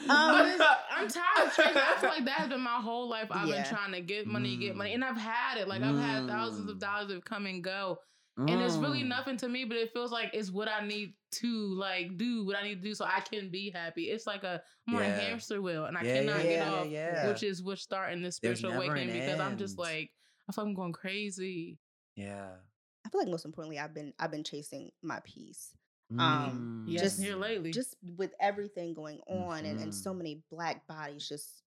Um, 0.08 0.60
I'm 0.94 1.08
tired 1.08 1.46
of 1.48 1.56
chasing. 1.56 1.72
I 1.76 1.96
feel 2.00 2.10
like 2.10 2.24
that 2.26 2.34
has 2.38 2.48
been 2.50 2.60
my 2.60 2.80
whole 2.80 3.08
life. 3.08 3.26
I've 3.32 3.48
Yeah. 3.48 3.62
been 3.62 3.74
trying 3.74 3.92
to 3.92 4.00
get 4.00 4.26
money, 4.28 4.56
get 4.56 4.76
money, 4.76 4.90
Mm. 4.90 4.94
and 4.94 5.04
I've 5.04 5.16
had 5.16 5.58
it. 5.58 5.66
Like 5.66 5.82
I've 5.82 5.98
had 5.98 6.28
thousands 6.28 6.70
of 6.70 6.76
Mm. 6.76 6.80
dollars 6.80 7.08
that 7.08 7.24
come 7.24 7.46
and 7.46 7.64
go, 7.64 7.98
and 8.38 8.50
it's 8.60 8.76
really 8.76 9.02
Mm. 9.02 9.08
nothing 9.08 9.36
to 9.38 9.48
me. 9.48 9.64
But 9.64 9.78
it 9.78 9.92
feels 9.92 10.12
like 10.12 10.30
it's 10.34 10.50
what 10.50 10.68
I 10.68 10.86
need 10.86 11.14
to 11.32 11.74
like 11.74 12.16
do, 12.18 12.44
what 12.44 12.56
I 12.56 12.62
need 12.62 12.76
to 12.82 12.88
do, 12.88 12.94
so 12.94 13.04
I 13.04 13.20
can 13.20 13.48
be 13.50 13.70
happy. 13.70 14.10
It's 14.10 14.26
like 14.26 14.44
a 14.44 14.62
I'm 14.88 14.96
on 14.96 15.02
a 15.02 15.06
Yeah. 15.06 15.18
hamster 15.20 15.60
wheel, 15.62 15.86
and 15.86 15.96
I 15.96 16.02
Yeah, 16.02 16.14
cannot 16.20 16.36
yeah, 16.38 16.42
get 16.42 16.50
yeah, 16.66 16.72
off. 16.74 16.88
yeah. 16.88 17.28
Which 17.28 17.42
is 17.42 17.62
what's 17.62 17.82
starting 17.82 18.22
this 18.22 18.36
spiritual 18.36 18.72
awakening 18.72 19.10
an 19.10 19.20
because 19.20 19.40
I'm 19.40 19.56
just 19.58 19.78
like 19.78 20.12
I 20.48 20.52
feel 20.52 20.64
like 20.64 20.68
I'm 20.70 20.74
going 20.74 20.92
crazy. 20.92 21.78
Yeah. 22.14 22.56
I 23.04 23.08
feel 23.08 23.20
like 23.20 23.30
most 23.30 23.44
importantly, 23.44 23.78
I've 23.78 23.94
been 23.94 24.12
I've 24.18 24.30
been 24.30 24.44
chasing 24.44 24.90
my 25.02 25.20
peace. 25.24 25.74
Um, 26.18 26.84
Mm. 26.86 26.92
Yes, 26.92 27.02
Just- 27.02 27.20
here 27.22 27.34
lately. 27.36 27.72
Just 27.72 27.96
with 28.02 28.32
everything 28.38 28.94
going 28.94 29.20
on 29.26 29.64
and, 29.64 29.80
and 29.80 29.92
so 29.94 30.12
Mhm. 30.12 30.16
many 30.18 30.42
black 30.50 30.86
bodies 30.86 31.28
just 31.28 31.62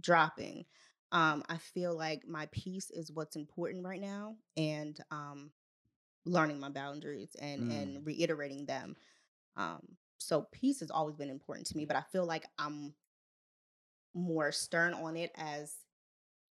dropping. 0.00 0.66
Um, 1.12 1.44
I 1.48 1.58
feel 1.58 1.94
like 1.96 2.26
my 2.26 2.46
peace 2.46 2.90
is 2.90 3.12
what's 3.12 3.36
important 3.36 3.84
right 3.84 4.00
now 4.00 4.36
and 4.56 4.98
um 5.12 5.52
learning 6.26 6.60
my 6.60 6.70
boundaries 6.70 7.34
and 7.40 7.64
and 7.70 8.06
reiterating 8.06 8.66
them. 8.66 8.96
Um, 9.56 9.96
so 10.18 10.48
peace 10.52 10.80
has 10.80 10.90
always 10.90 11.16
been 11.16 11.30
important 11.30 11.66
to 11.68 11.76
me, 11.76 11.86
but 11.86 11.96
I 11.96 12.02
feel 12.02 12.26
like 12.26 12.46
I'm 12.58 12.94
more 14.14 14.52
stern 14.52 14.94
on 14.94 15.16
it 15.16 15.30
as 15.34 15.76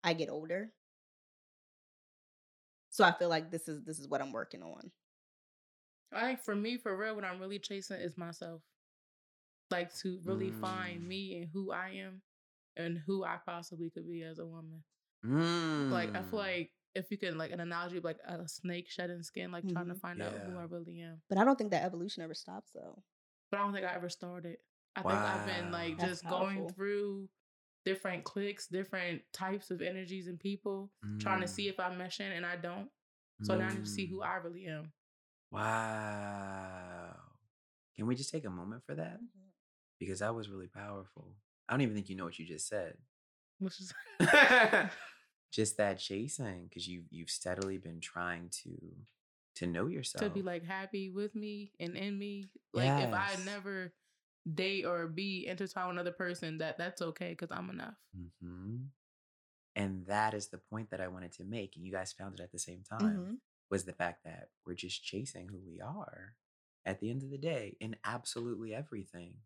I 0.04 0.14
get 0.14 0.30
older. 0.30 0.72
So 2.90 3.04
I 3.04 3.12
feel 3.12 3.28
like 3.28 3.50
this 3.50 3.68
is 3.68 3.82
this 3.82 3.98
is 3.98 4.08
what 4.08 4.20
I'm 4.20 4.32
working 4.32 4.62
on. 4.62 4.92
I 6.12 6.20
think 6.26 6.40
for 6.40 6.54
me, 6.54 6.76
for 6.78 6.96
real, 6.96 7.14
what 7.16 7.24
I'm 7.24 7.40
really 7.40 7.58
chasing 7.58 8.00
is 8.00 8.16
myself. 8.16 8.62
Like 9.70 9.92
to 9.96 10.20
really 10.24 10.52
find 10.52 11.02
Mm. 11.02 11.08
me 11.08 11.36
and 11.36 11.50
who 11.50 11.72
I 11.72 11.90
am 11.90 12.22
and 12.76 12.98
who 12.98 13.24
I 13.24 13.38
possibly 13.44 13.90
could 13.90 14.08
be 14.08 14.22
as 14.22 14.38
a 14.38 14.46
woman. 14.46 14.84
Mm. 15.24 15.90
Like 15.90 16.10
I 16.14 16.22
feel 16.22 16.38
like 16.38 16.72
if 16.94 17.10
you 17.10 17.18
can 17.18 17.38
like 17.38 17.50
an 17.52 17.60
analogy 17.60 17.98
of 17.98 18.04
like 18.04 18.18
a 18.26 18.46
snake 18.48 18.88
shedding 18.90 19.22
skin, 19.22 19.50
like 19.52 19.66
trying 19.72 19.88
to 19.88 19.94
Mhm. 19.94 20.00
find 20.00 20.22
out 20.22 20.32
who 20.46 20.58
I 20.58 20.64
really 20.64 21.00
am. 21.00 21.22
But 21.28 21.38
I 21.38 21.44
don't 21.44 21.56
think 21.56 21.70
that 21.70 21.84
evolution 21.84 22.22
ever 22.22 22.34
stops 22.34 22.70
though. 22.72 23.02
But 23.50 23.60
I 23.60 23.62
don't 23.64 23.72
think 23.72 23.86
I 23.86 23.94
ever 23.94 24.08
started. 24.08 24.58
I 24.96 25.02
think 25.02 25.12
I've 25.24 25.46
been 25.46 25.70
like 25.70 25.96
That's 25.98 26.20
just 26.20 26.28
going 26.28 26.68
through 26.74 27.28
different 27.84 28.24
cliques, 28.24 28.66
different 28.68 29.22
types 29.32 29.70
of 29.70 29.80
energies 29.82 30.26
and 30.28 30.38
people, 30.38 30.90
trying 31.18 31.40
to 31.40 31.46
Mm. 31.46 31.50
see 31.50 31.68
if 31.68 31.80
I'm 31.80 31.98
meshing 31.98 32.36
and 32.36 32.44
I 32.46 32.56
don't. 32.56 32.90
So 33.42 33.56
now 33.56 33.68
I 33.68 33.72
need 33.74 33.84
to 33.84 33.90
see 33.90 34.06
who 34.06 34.18
Mm. 34.20 34.26
I 34.26 34.34
really 34.36 34.66
am. 34.66 34.92
Wow. 35.50 37.14
Can 37.96 38.06
we 38.06 38.14
just 38.14 38.30
take 38.30 38.44
a 38.44 38.50
moment 38.50 38.84
for 38.84 38.94
that? 38.94 39.20
Because 39.98 40.20
that 40.20 40.34
was 40.34 40.48
really 40.48 40.68
powerful. 40.68 41.36
I 41.68 41.72
don't 41.72 41.82
even 41.82 41.94
think 41.94 42.08
you 42.08 42.16
know 42.16 42.24
what 42.24 42.38
you 42.38 42.46
just 42.46 42.68
said. 42.68 42.96
Just 45.52 45.76
that 45.76 45.98
chasing, 45.98 46.66
because 46.68 46.88
you 46.88 47.04
you've 47.10 47.30
steadily 47.30 47.78
been 47.78 48.00
trying 48.00 48.48
to 48.64 48.72
to 49.56 49.66
know 49.66 49.86
yourself. 49.86 50.24
to 50.24 50.30
be 50.30 50.42
like 50.42 50.64
happy 50.64 51.10
with 51.10 51.34
me 51.34 51.72
and 51.78 51.96
in 51.96 52.18
me. 52.18 52.48
Like 52.72 52.98
if 52.98 53.12
I 53.12 53.36
never 53.44 53.92
date 54.54 54.86
or 54.86 55.06
be 55.08 55.46
intertwined 55.46 55.88
with 55.88 55.94
another 55.96 56.12
person, 56.12 56.58
that 56.58 56.78
that's 56.78 57.02
okay 57.02 57.30
because 57.30 57.50
I'm 57.52 57.70
enough. 57.70 57.94
hmm 58.40 58.76
And 59.76 60.06
that 60.06 60.34
is 60.34 60.48
the 60.48 60.58
point 60.58 60.90
that 60.90 61.00
I 61.00 61.08
wanted 61.08 61.32
to 61.32 61.44
make, 61.44 61.76
and 61.76 61.84
you 61.86 61.92
guys 61.92 62.12
found 62.12 62.34
it 62.34 62.42
at 62.42 62.52
the 62.52 62.58
same 62.58 62.82
time. 62.82 63.28
Mhm. 63.28 63.38
Was 63.70 63.84
the 63.84 63.92
fact 63.94 64.24
that 64.24 64.50
we're 64.66 64.74
just 64.74 65.02
chasing 65.04 65.48
who 65.48 65.58
we 65.58 65.80
are 65.80 66.36
at 66.84 67.00
the 67.00 67.10
end 67.10 67.22
of 67.22 67.30
the 67.30 67.38
day 67.38 67.76
in 67.80 67.96
absolutely 68.04 68.74
everything. 68.74 69.36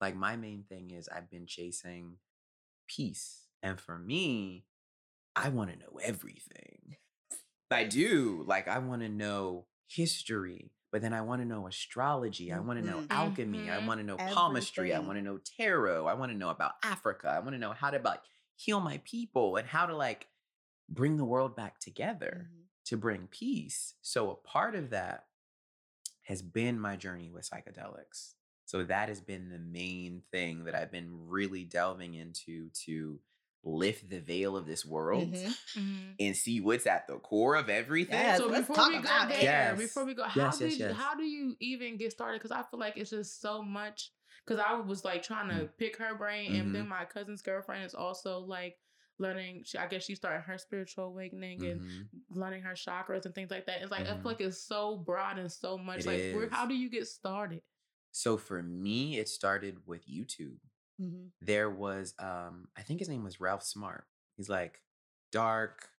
Like 0.00 0.14
my 0.16 0.36
main 0.36 0.64
thing 0.64 0.90
is 0.92 1.08
I've 1.08 1.30
been 1.30 1.46
chasing 1.46 2.18
peace. 2.88 3.48
And 3.62 3.80
for 3.80 3.98
me, 3.98 4.66
I 5.36 5.48
want 5.48 5.70
to 5.72 5.78
know 5.78 5.98
everything. 6.02 6.96
I 7.70 7.84
do. 7.84 8.44
Like 8.46 8.68
I 8.68 8.78
want 8.78 9.02
to 9.02 9.08
know 9.08 9.66
history, 9.88 10.70
but 10.92 11.02
then 11.02 11.12
I 11.12 11.22
want 11.22 11.42
to 11.42 11.46
know 11.46 11.66
astrology. 11.66 12.52
I 12.52 12.60
want 12.60 12.78
to 12.78 12.86
know 12.86 12.98
Mhm. 13.00 13.06
alchemy. 13.10 13.68
I 13.68 13.78
Mhm. 13.80 13.86
want 13.86 13.98
to 14.00 14.04
know 14.04 14.16
palmistry. 14.16 14.94
I 14.94 15.00
want 15.00 15.18
to 15.18 15.22
know 15.22 15.38
tarot. 15.38 16.06
I 16.06 16.14
want 16.14 16.30
to 16.30 16.38
know 16.38 16.50
about 16.50 16.74
Africa. 16.84 17.28
I 17.28 17.40
want 17.40 17.52
to 17.52 17.58
know 17.58 17.72
how 17.72 17.90
to 17.90 17.98
like 17.98 18.22
heal 18.56 18.80
my 18.80 18.98
people 18.98 19.56
and 19.56 19.66
how 19.68 19.86
to 19.86 19.96
like 19.96 20.28
bring 20.88 21.16
the 21.16 21.24
world 21.24 21.56
back 21.56 21.80
together 21.80 22.48
Mhm. 22.52 22.68
to 22.84 22.96
bring 22.96 23.26
peace. 23.26 23.94
So 24.02 24.30
a 24.30 24.36
part 24.36 24.74
of 24.76 24.90
that 24.90 25.28
has 26.22 26.42
been 26.42 26.78
my 26.78 26.96
journey 26.96 27.30
with 27.30 27.48
psychedelics. 27.48 28.34
So 28.66 28.84
that 28.84 29.08
has 29.08 29.20
been 29.20 29.50
the 29.50 29.58
main 29.58 30.22
thing 30.30 30.64
that 30.64 30.74
I've 30.74 30.90
been 30.92 31.26
really 31.28 31.64
delving 31.64 32.14
into 32.14 32.70
to 32.70 33.20
lift 33.64 34.10
the 34.10 34.20
veil 34.20 34.56
of 34.56 34.66
this 34.66 34.84
world 34.84 35.32
Mhm. 35.32 35.56
Mhm. 35.74 36.14
and 36.20 36.36
see 36.36 36.60
what's 36.60 36.86
at 36.86 37.06
the 37.06 37.18
core 37.18 37.56
of 37.56 37.68
everything. 37.70 38.14
Yes, 38.18 38.38
So 38.38 38.48
before 38.50 38.88
we 38.88 38.96
go 38.98 39.02
there. 39.28 39.42
Yes. 39.42 39.78
before 39.78 40.04
we 40.04 40.14
go, 40.14 40.24
how 40.24 40.40
Yes, 40.44 40.60
yes, 40.60 40.70
did 40.72 40.80
yes. 40.80 40.96
how 40.96 41.14
do 41.14 41.22
you 41.24 41.56
even 41.60 41.96
get 41.96 42.12
started? 42.12 42.40
Because 42.42 42.50
I 42.50 42.62
feel 42.62 42.78
like 42.78 42.96
it's 42.96 43.10
just 43.10 43.40
so 43.40 43.62
much. 43.62 44.12
Because 44.46 44.62
I 44.66 44.74
was 44.78 45.04
like 45.04 45.22
trying 45.22 45.48
to 45.56 45.66
pick 45.78 45.96
her 45.96 46.14
brain, 46.14 46.52
Mhm. 46.52 46.60
and 46.60 46.74
then 46.74 46.88
my 46.88 47.06
cousin's 47.06 47.40
girlfriend 47.40 47.84
is 47.84 47.94
also 47.94 48.40
like 48.40 48.76
learning. 49.18 49.62
She, 49.64 49.78
I 49.78 49.86
guess 49.86 50.04
she 50.04 50.14
started 50.16 50.40
her 50.42 50.58
spiritual 50.58 51.04
awakening 51.04 51.64
and 51.64 51.80
Mhm. 51.80 52.08
learning 52.30 52.62
her 52.62 52.74
chakras 52.74 53.24
and 53.24 53.34
things 53.34 53.50
like 53.50 53.64
that. 53.66 53.80
It's 53.80 53.90
like 53.90 54.06
I 54.06 54.14
feel 54.14 54.24
like 54.24 54.40
it's 54.40 54.58
so 54.60 54.98
broad 54.98 55.38
and 55.38 55.50
so 55.50 55.78
much. 55.78 56.00
It 56.00 56.06
like, 56.06 56.34
where, 56.34 56.44
is. 56.44 56.52
how 56.52 56.66
do 56.66 56.74
you 56.74 56.90
get 56.90 57.06
started? 57.06 57.62
So 58.10 58.36
for 58.36 58.62
me, 58.62 59.18
it 59.18 59.28
started 59.28 59.86
with 59.86 60.06
YouTube. 60.06 60.58
Mhm. 61.00 61.30
There 61.40 61.68
was, 61.70 62.14
um, 62.18 62.68
I 62.76 62.82
think 62.82 63.00
his 63.00 63.08
name 63.08 63.24
was 63.24 63.40
Ralph 63.40 63.62
Smart. 63.64 64.06
He's 64.36 64.48
like 64.48 64.80
dark, 65.32 65.90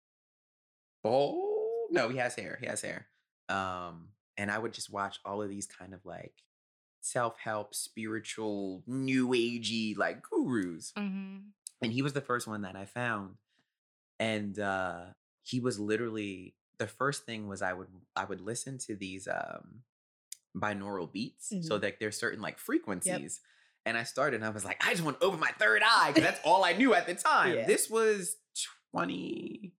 bold. 1.02 1.90
No, 1.90 2.08
he 2.08 2.18
has 2.18 2.34
hair. 2.34 2.56
He 2.60 2.66
has 2.66 2.80
hair. 2.82 3.06
Um, 3.48 4.08
and 4.36 4.50
I 4.50 4.58
would 4.58 4.72
just 4.72 4.90
watch 4.90 5.20
all 5.24 5.42
of 5.42 5.48
these 5.48 5.66
kind 5.66 5.94
of 5.94 6.04
like 6.04 6.42
self-help, 7.00 7.74
spiritual, 7.74 8.82
new 8.86 9.28
agey 9.28 9.96
like 9.96 10.22
gurus. 10.22 10.92
Mm-hmm. 10.96 11.38
and 11.82 11.92
he 11.92 12.00
was 12.02 12.14
the 12.14 12.20
first 12.22 12.46
one 12.46 12.62
that 12.62 12.76
I 12.76 12.86
found. 12.86 13.36
And 14.18 14.58
uh 14.58 15.06
he 15.42 15.60
was 15.60 15.78
literally 15.78 16.54
the 16.78 16.86
first 16.86 17.26
thing 17.26 17.46
was 17.46 17.60
I 17.62 17.74
would 17.74 17.88
I 18.16 18.24
would 18.24 18.40
listen 18.40 18.78
to 18.78 18.96
these 18.96 19.28
um 19.28 19.82
binaural 20.56 21.10
beats. 21.12 21.48
So 21.60 21.76
Mhm. 21.76 21.80
that 21.82 22.00
there's 22.00 22.16
certain 22.16 22.40
like 22.40 22.58
frequencies. 22.58 23.40
And 23.86 23.96
I 23.98 24.04
started 24.04 24.36
and 24.36 24.44
I 24.44 24.48
was 24.50 24.64
like, 24.64 24.82
I 24.86 24.92
just 24.92 25.04
want 25.04 25.20
to 25.20 25.26
open 25.26 25.38
my 25.40 25.50
third 25.58 25.82
eye 25.84 26.08
because 26.14 26.22
that's 26.22 26.40
all 26.44 26.64
I 26.64 26.72
knew 26.72 26.94
at 26.94 27.06
the 27.06 27.14
time. 27.30 27.54
Yeah. 27.54 27.66
This 27.66 27.90
was 27.90 28.36
20 28.92 29.72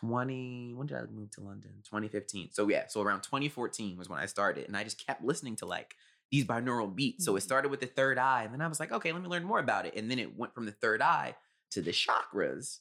20 0.00 0.74
when 0.74 0.86
did 0.86 0.96
I 0.98 1.02
move 1.06 1.30
to 1.32 1.40
London? 1.40 1.70
2015. 1.84 2.50
So 2.52 2.68
yeah, 2.68 2.84
so 2.88 3.00
around 3.02 3.22
2014 3.22 3.96
was 3.96 4.08
when 4.08 4.18
I 4.20 4.26
started 4.26 4.66
and 4.66 4.76
I 4.76 4.84
just 4.84 5.04
kept 5.04 5.24
listening 5.24 5.56
to 5.56 5.66
like 5.66 5.94
these 6.30 6.44
binaural 6.44 6.94
beats. 6.94 7.24
So 7.24 7.36
it 7.36 7.40
Mhm. 7.40 7.42
started 7.42 7.70
with 7.70 7.80
the 7.80 7.86
third 7.86 8.18
eye 8.18 8.44
and 8.44 8.52
then 8.52 8.60
I 8.60 8.68
was 8.68 8.80
like, 8.80 8.92
okay, 8.92 9.12
let 9.12 9.22
me 9.22 9.28
learn 9.28 9.44
more 9.44 9.58
about 9.58 9.86
it. 9.86 9.94
And 9.96 10.10
then 10.10 10.18
it 10.18 10.36
went 10.36 10.54
from 10.54 10.66
the 10.66 10.72
third 10.72 11.00
eye 11.00 11.36
to 11.70 11.80
the 11.80 11.90
chakras. 11.90 12.80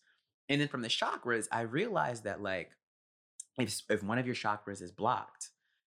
And 0.49 0.59
then 0.61 0.67
from 0.67 0.81
the 0.81 0.87
chakras, 0.89 1.47
I 1.51 1.61
realized 1.61 2.23
that 2.25 2.41
like 2.41 2.71
if 3.57 3.81
if 3.89 4.03
one 4.03 4.17
of 4.17 4.25
your 4.25 4.35
chakras 4.35 4.81
is 4.81 4.91
blocked, 4.91 5.49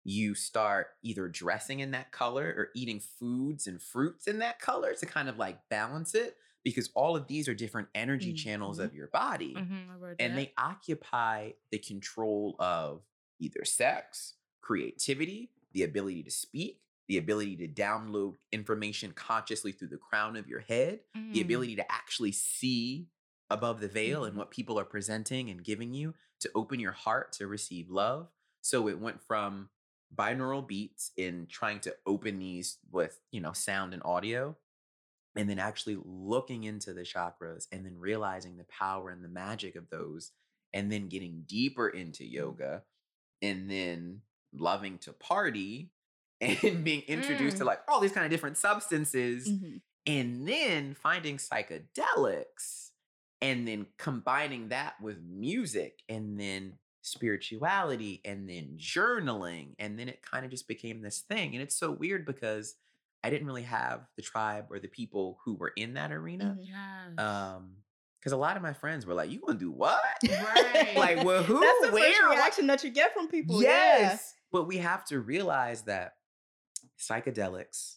you 0.03 0.33
start 0.35 0.87
either 1.03 1.27
dressing 1.27 1.79
in 1.81 1.91
that 1.91 2.11
color 2.11 2.53
or 2.57 2.69
eating 2.75 2.99
foods 2.99 3.67
and 3.67 3.81
fruits 3.81 4.27
in 4.27 4.39
that 4.39 4.59
color 4.59 4.93
to 4.95 5.05
kind 5.05 5.27
of 5.29 5.37
like 5.37 5.59
balance 5.69 6.15
it 6.15 6.37
because 6.63 6.89
all 6.95 7.15
of 7.15 7.27
these 7.27 7.47
are 7.47 7.53
different 7.53 7.87
energy 7.95 8.33
channels 8.33 8.79
Mhm. 8.79 8.83
of 8.85 8.93
your 8.95 9.07
body 9.07 9.55
Mm-hmm. 9.55 10.13
And 10.19 10.37
they 10.37 10.53
occupy 10.57 11.51
the 11.71 11.77
control 11.79 12.55
of 12.59 13.03
either 13.39 13.63
sex, 13.65 14.35
creativity, 14.61 15.51
the 15.73 15.83
ability 15.83 16.23
to 16.23 16.31
speak, 16.31 16.81
the 17.07 17.17
ability 17.17 17.55
to 17.57 17.67
download 17.67 18.35
information 18.51 19.11
consciously 19.13 19.71
through 19.71 19.87
the 19.89 19.97
crown 19.97 20.35
of 20.35 20.47
your 20.47 20.59
head, 20.59 21.01
the 21.13 21.39
Mm. 21.39 21.45
ability 21.45 21.75
to 21.77 21.91
actually 21.91 22.31
see 22.31 23.07
above 23.49 23.79
the 23.81 23.87
veil 23.87 24.25
and 24.25 24.33
Mhm. 24.35 24.37
what 24.37 24.51
people 24.51 24.79
are 24.79 24.85
presenting 24.85 25.49
and 25.49 25.63
giving 25.63 25.93
you 25.93 26.13
to 26.39 26.51
open 26.55 26.79
your 26.79 26.91
heart 26.91 27.31
to 27.33 27.47
receive 27.47 27.89
love. 27.89 28.31
So 28.61 28.87
it 28.87 28.99
went 28.99 29.21
from 29.21 29.69
binaural 30.15 30.67
beats 30.67 31.11
in 31.17 31.47
trying 31.49 31.79
to 31.81 31.95
open 32.05 32.39
these 32.39 32.77
with, 32.91 33.19
you 33.31 33.41
know, 33.41 33.53
sound 33.53 33.93
and 33.93 34.01
audio 34.03 34.55
and 35.35 35.49
then 35.49 35.59
actually 35.59 35.97
looking 36.03 36.63
into 36.63 36.93
the 36.93 37.01
chakras 37.03 37.67
and 37.71 37.85
then 37.85 37.97
realizing 37.99 38.57
the 38.57 38.65
power 38.65 39.09
and 39.11 39.23
the 39.23 39.29
magic 39.29 39.75
of 39.75 39.89
those 39.89 40.31
and 40.73 40.91
then 40.91 41.07
getting 41.07 41.43
deeper 41.47 41.87
into 41.87 42.25
yoga 42.25 42.83
and 43.41 43.69
then 43.69 44.21
loving 44.53 44.97
to 44.97 45.13
party 45.13 45.91
and 46.41 46.83
being 46.83 47.01
introduced 47.01 47.57
to 47.57 47.63
Mm. 47.63 47.67
like 47.67 47.81
all 47.87 47.99
these 47.99 48.11
kind 48.11 48.25
of 48.25 48.31
different 48.31 48.57
substances 48.57 49.47
Mhm. 49.47 49.81
and 50.07 50.47
then 50.47 50.93
finding 50.95 51.37
psychedelics 51.37 52.89
and 53.41 53.67
then 53.67 53.85
combining 53.97 54.69
that 54.69 54.99
with 55.01 55.21
music 55.21 56.01
and 56.09 56.39
then 56.39 56.77
spirituality 57.01 58.21
and 58.25 58.49
then 58.49 58.75
journaling 58.77 59.73
and 59.79 59.97
then 59.97 60.09
it 60.09 60.21
kind 60.21 60.43
of 60.45 60.51
just 60.51 60.67
became 60.67 61.01
this 61.01 61.19
thing 61.19 61.53
and 61.53 61.61
it's 61.61 61.75
so 61.75 61.91
weird 61.91 62.25
because 62.25 62.75
i 63.23 63.29
didn't 63.29 63.47
really 63.47 63.63
have 63.63 64.01
the 64.15 64.21
tribe 64.21 64.65
or 64.69 64.79
the 64.79 64.87
people 64.87 65.39
who 65.45 65.55
were 65.55 65.71
in 65.75 65.93
that 65.93 66.11
arena 66.11 66.57
Mhm. 66.59 66.67
Yes. 66.67 67.19
um 67.25 67.71
because 68.19 68.33
a 68.33 68.37
lot 68.37 68.57
of 68.57 68.61
my 68.63 68.73
friends 68.73 69.05
were 69.05 69.13
like 69.13 69.31
you 69.31 69.39
gonna 69.45 69.57
do 69.57 69.71
what 69.71 70.01
Right. 70.29 70.93
like 70.97 71.23
well 71.23 71.41
who 71.49 71.61
That's 71.61 71.81
the 71.87 71.91
where 71.93 72.11
first 72.11 72.21
What?" 72.23 72.35
reaction 72.35 72.67
that 72.67 72.83
you 72.83 72.89
get 72.89 73.13
from 73.13 73.27
people. 73.29 73.61
Yes. 73.61 74.33
But 74.51 74.65
we 74.67 74.77
have 74.77 75.05
to 75.05 75.19
realize 75.19 75.83
that 75.83 76.15
psychedelics 76.99 77.95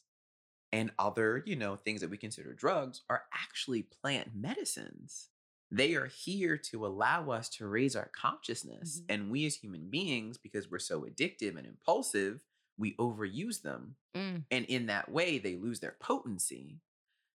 and 0.71 0.91
other, 0.99 1.43
you 1.47 1.57
know, 1.57 1.77
things 1.77 2.01
that 2.01 2.11
we 2.11 2.17
consider 2.17 2.53
drugs 2.55 3.03
are 3.11 3.23
actually 3.35 3.83
plant 3.83 4.31
medicines. 4.35 5.29
They 5.75 5.95
are 5.95 6.07
here 6.07 6.59
to 6.71 6.85
allow 6.87 7.31
us 7.31 7.49
to 7.57 7.67
raise 7.67 7.97
our 7.97 8.11
consciousness. 8.15 9.01
Mhm. 9.01 9.05
And 9.09 9.31
we 9.31 9.47
as 9.47 9.57
human 9.57 9.89
beings, 9.89 10.37
because 10.37 10.71
we're 10.71 10.79
so 10.79 11.03
addictive 11.03 11.57
and 11.57 11.67
impulsive, 11.67 12.41
we 12.77 12.95
overuse 12.97 13.63
them. 13.63 13.97
Mm. 14.15 14.45
And 14.51 14.65
in 14.67 14.87
that 14.87 15.11
way, 15.11 15.39
they 15.39 15.57
lose 15.57 15.81
their 15.81 15.97
potency. 15.99 16.81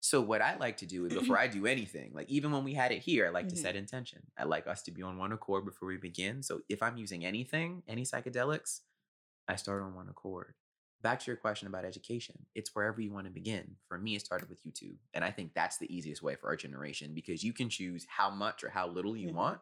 So 0.00 0.20
what 0.20 0.42
I 0.42 0.56
like 0.56 0.76
to 0.78 0.86
do 0.86 1.06
is 1.06 1.14
before 1.14 1.38
I 1.44 1.46
do 1.46 1.64
anything, 1.64 2.12
like 2.12 2.28
even 2.28 2.50
when 2.50 2.64
we 2.64 2.74
had 2.74 2.90
it 2.92 3.02
here, 3.02 3.26
I 3.26 3.30
like 3.30 3.48
to 3.50 3.54
Mhm. 3.54 3.62
set 3.62 3.76
intention. 3.76 4.30
I 4.36 4.44
like 4.44 4.66
us 4.66 4.82
to 4.82 4.90
be 4.90 5.02
on 5.02 5.16
one 5.16 5.32
accord 5.32 5.64
before 5.64 5.86
we 5.88 5.96
begin. 5.96 6.42
So 6.42 6.62
if 6.68 6.82
I'm 6.82 6.96
using 6.96 7.24
anything, 7.24 7.84
any 7.86 8.02
psychedelics, 8.02 8.80
I 9.46 9.56
start 9.56 9.82
on 9.82 9.94
one 9.94 10.08
accord. 10.08 10.54
Back 11.04 11.20
to 11.20 11.26
your 11.30 11.36
question 11.36 11.68
about 11.68 11.84
education, 11.84 12.34
it's 12.54 12.74
wherever 12.74 12.98
you 12.98 13.12
want 13.12 13.26
to 13.26 13.30
begin. 13.30 13.76
For 13.88 13.98
me, 13.98 14.16
it 14.16 14.22
started 14.24 14.48
with 14.48 14.64
YouTube. 14.64 14.96
And 15.12 15.22
I 15.22 15.30
think 15.30 15.52
that's 15.54 15.76
the 15.76 15.94
easiest 15.94 16.22
way 16.22 16.34
for 16.34 16.46
our 16.48 16.56
generation 16.56 17.12
because 17.12 17.44
you 17.44 17.52
can 17.52 17.68
choose 17.68 18.06
how 18.08 18.30
much 18.30 18.64
or 18.64 18.70
how 18.70 18.88
little 18.88 19.14
you 19.14 19.28
Mhm. 19.28 19.34
want. 19.34 19.60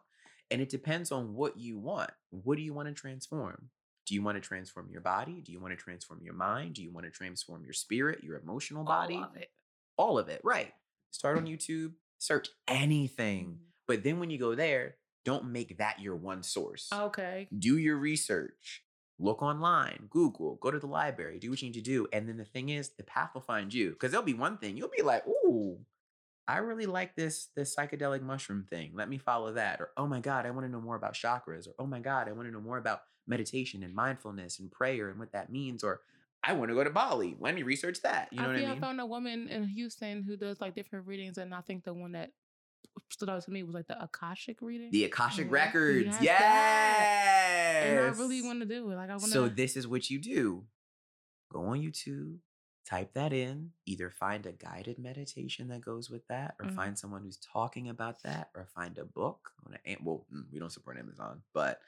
And 0.49 0.61
it 0.61 0.69
depends 0.69 1.11
on 1.11 1.33
what 1.33 1.57
you 1.57 1.77
want. 1.77 2.11
What 2.29 2.55
do 2.55 2.61
you 2.61 2.73
want 2.73 2.87
to 2.87 2.93
transform? 2.93 3.71
Do 4.05 4.15
you 4.15 4.21
want 4.21 4.37
to 4.37 4.41
transform 4.41 4.89
your 4.89 5.01
body? 5.01 5.41
Do 5.41 5.51
you 5.51 5.59
want 5.59 5.77
to 5.77 5.83
transform 5.83 6.21
your 6.23 6.33
mind? 6.33 6.75
Do 6.75 6.81
you 6.81 6.91
want 6.91 7.03
to 7.07 7.11
transform 7.11 7.65
your 7.65 7.73
spirit, 7.73 8.23
your 8.23 8.37
emotional 8.39 8.85
body? 8.85 9.15
All 9.15 9.23
of 9.25 9.35
it. 9.35 9.51
all 9.97 10.17
of 10.17 10.29
it, 10.29 10.39
right? 10.45 10.73
Start 11.11 11.37
on 11.37 11.45
YouTube, 11.45 11.93
search 12.19 12.47
anything. 12.69 13.45
Mhm. 13.57 13.65
But 13.85 14.03
then 14.03 14.19
when 14.19 14.29
you 14.29 14.39
go 14.39 14.55
there, 14.55 14.97
don't 15.25 15.51
make 15.51 15.77
that 15.77 15.99
your 15.99 16.15
one 16.15 16.41
source. 16.41 16.89
Okay. 16.91 17.49
Do 17.57 17.77
your 17.77 17.97
research, 17.97 18.85
look 19.19 19.41
online, 19.41 20.07
Google, 20.09 20.55
go 20.55 20.71
to 20.71 20.79
the 20.79 20.87
library, 20.87 21.39
do 21.39 21.49
what 21.49 21.61
you 21.61 21.69
need 21.69 21.75
to 21.75 21.81
do. 21.81 22.07
And 22.11 22.27
then 22.27 22.37
the 22.37 22.45
thing 22.45 22.69
is, 22.69 22.89
the 22.89 23.03
path 23.03 23.31
will 23.33 23.41
find 23.41 23.73
you. 23.73 23.91
Because 23.91 24.11
there'll 24.11 24.25
be 24.25 24.33
one 24.33 24.57
thing, 24.57 24.75
you'll 24.77 24.89
be 24.95 25.03
like, 25.03 25.25
ooh, 25.27 25.79
I 26.47 26.57
really 26.57 26.85
like 26.85 27.15
this 27.15 27.47
this 27.55 27.75
psychedelic 27.75 28.21
mushroom 28.21 28.65
thing. 28.69 28.91
Let 28.93 29.09
me 29.09 29.17
follow 29.17 29.53
that. 29.53 29.79
Or 29.79 29.91
oh 29.95 30.07
my 30.07 30.19
God, 30.19 30.45
I 30.45 30.51
want 30.51 30.65
to 30.65 30.71
know 30.71 30.81
more 30.81 30.95
about 30.95 31.13
chakras. 31.13 31.67
Or 31.67 31.73
oh 31.79 31.85
my 31.85 31.99
God, 31.99 32.27
I 32.27 32.33
want 32.33 32.47
to 32.47 32.51
know 32.51 32.59
more 32.59 32.77
about 32.77 33.01
meditation 33.27 33.83
and 33.83 33.95
mindfulness 33.95 34.59
and 34.59 34.69
prayer 34.69 35.09
and 35.09 35.19
what 35.19 35.31
that 35.31 35.51
means. 35.51 35.83
Or 35.83 36.01
I 36.43 36.53
want 36.53 36.69
to 36.69 36.75
go 36.75 36.83
to 36.83 36.89
Bali. 36.89 37.37
Let 37.39 37.55
me 37.55 37.63
research 37.63 38.01
that. 38.01 38.27
You 38.31 38.39
know 38.39 38.45
I 38.45 38.47
what 38.47 38.55
I 38.57 38.59
mean? 38.59 38.69
I 38.69 38.79
found 38.79 38.99
a 38.99 39.05
woman 39.05 39.47
in 39.47 39.63
Houston 39.69 40.23
who 40.23 40.35
does 40.35 40.59
like 40.59 40.75
different 40.75 41.07
readings, 41.07 41.37
and 41.37 41.53
I 41.53 41.61
think 41.61 41.85
the 41.85 41.93
one 41.93 42.11
that 42.11 42.31
stood 43.09 43.29
out 43.29 43.43
to 43.43 43.51
me 43.51 43.63
was 43.63 43.75
like 43.75 43.87
the 43.87 44.01
Akashic 44.03 44.61
reading. 44.61 44.89
The 44.91 45.05
Akashic 45.05 45.47
Mhm. 45.47 45.51
Records. 45.51 46.05
Yes, 46.05 46.21
Yes. 46.21 47.85
and 47.85 47.99
I 47.99 48.03
really 48.19 48.41
want 48.41 48.59
to 48.61 48.65
do 48.65 48.89
it. 48.91 48.95
Like 48.95 49.09
I 49.09 49.13
want 49.13 49.25
to. 49.25 49.29
So 49.31 49.49
this 49.49 49.75
is 49.77 49.87
what 49.87 50.09
you 50.09 50.19
do. 50.19 50.65
Go 51.51 51.65
on 51.65 51.79
YouTube, 51.81 52.37
type 52.89 53.13
that 53.13 53.31
in, 53.33 53.71
either 53.85 54.09
find 54.09 54.45
a 54.45 54.51
guided 54.51 54.97
meditation 54.99 55.67
that 55.69 55.81
goes 55.81 56.09
with 56.09 56.25
that, 56.27 56.55
or 56.59 56.65
Mhm. 56.65 56.75
find 56.75 56.97
someone 56.99 57.21
who's 57.23 57.37
talking 57.37 57.87
about 57.89 58.23
that, 58.23 58.49
or 58.55 58.65
find 58.65 58.97
a 58.97 59.05
book. 59.05 59.51
on 59.65 59.77
a- 59.85 59.97
Well, 60.01 60.25
mm, 60.33 60.51
we 60.51 60.59
don't 60.59 60.71
support 60.71 60.97
Amazon, 60.97 61.41
but 61.53 61.79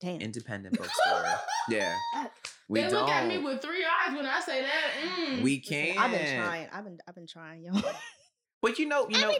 Damn. 0.00 0.20
independent 0.20 0.78
bookstore. 0.78 1.24
yeah. 1.68 1.94
We 2.68 2.80
they 2.82 2.88
don't. 2.88 3.00
look 3.00 3.10
at 3.10 3.26
me 3.26 3.38
with 3.38 3.60
three 3.60 3.84
eyes 3.84 4.14
when 4.16 4.24
I 4.26 4.40
say 4.40 4.62
that. 4.62 4.92
Mm. 5.18 5.42
we 5.42 5.58
can't. 5.60 5.98
I've 5.98 6.10
been 6.12 6.36
trying. 6.42 6.68
I've 6.70 6.84
been 6.84 6.98
I've 7.06 7.14
been 7.14 7.26
trying, 7.26 7.64
yo. 7.64 7.72
But 8.62 8.78
you 8.78 8.86
know, 8.86 9.08
you 9.08 9.16
I've 9.16 9.22
know, 9.22 9.34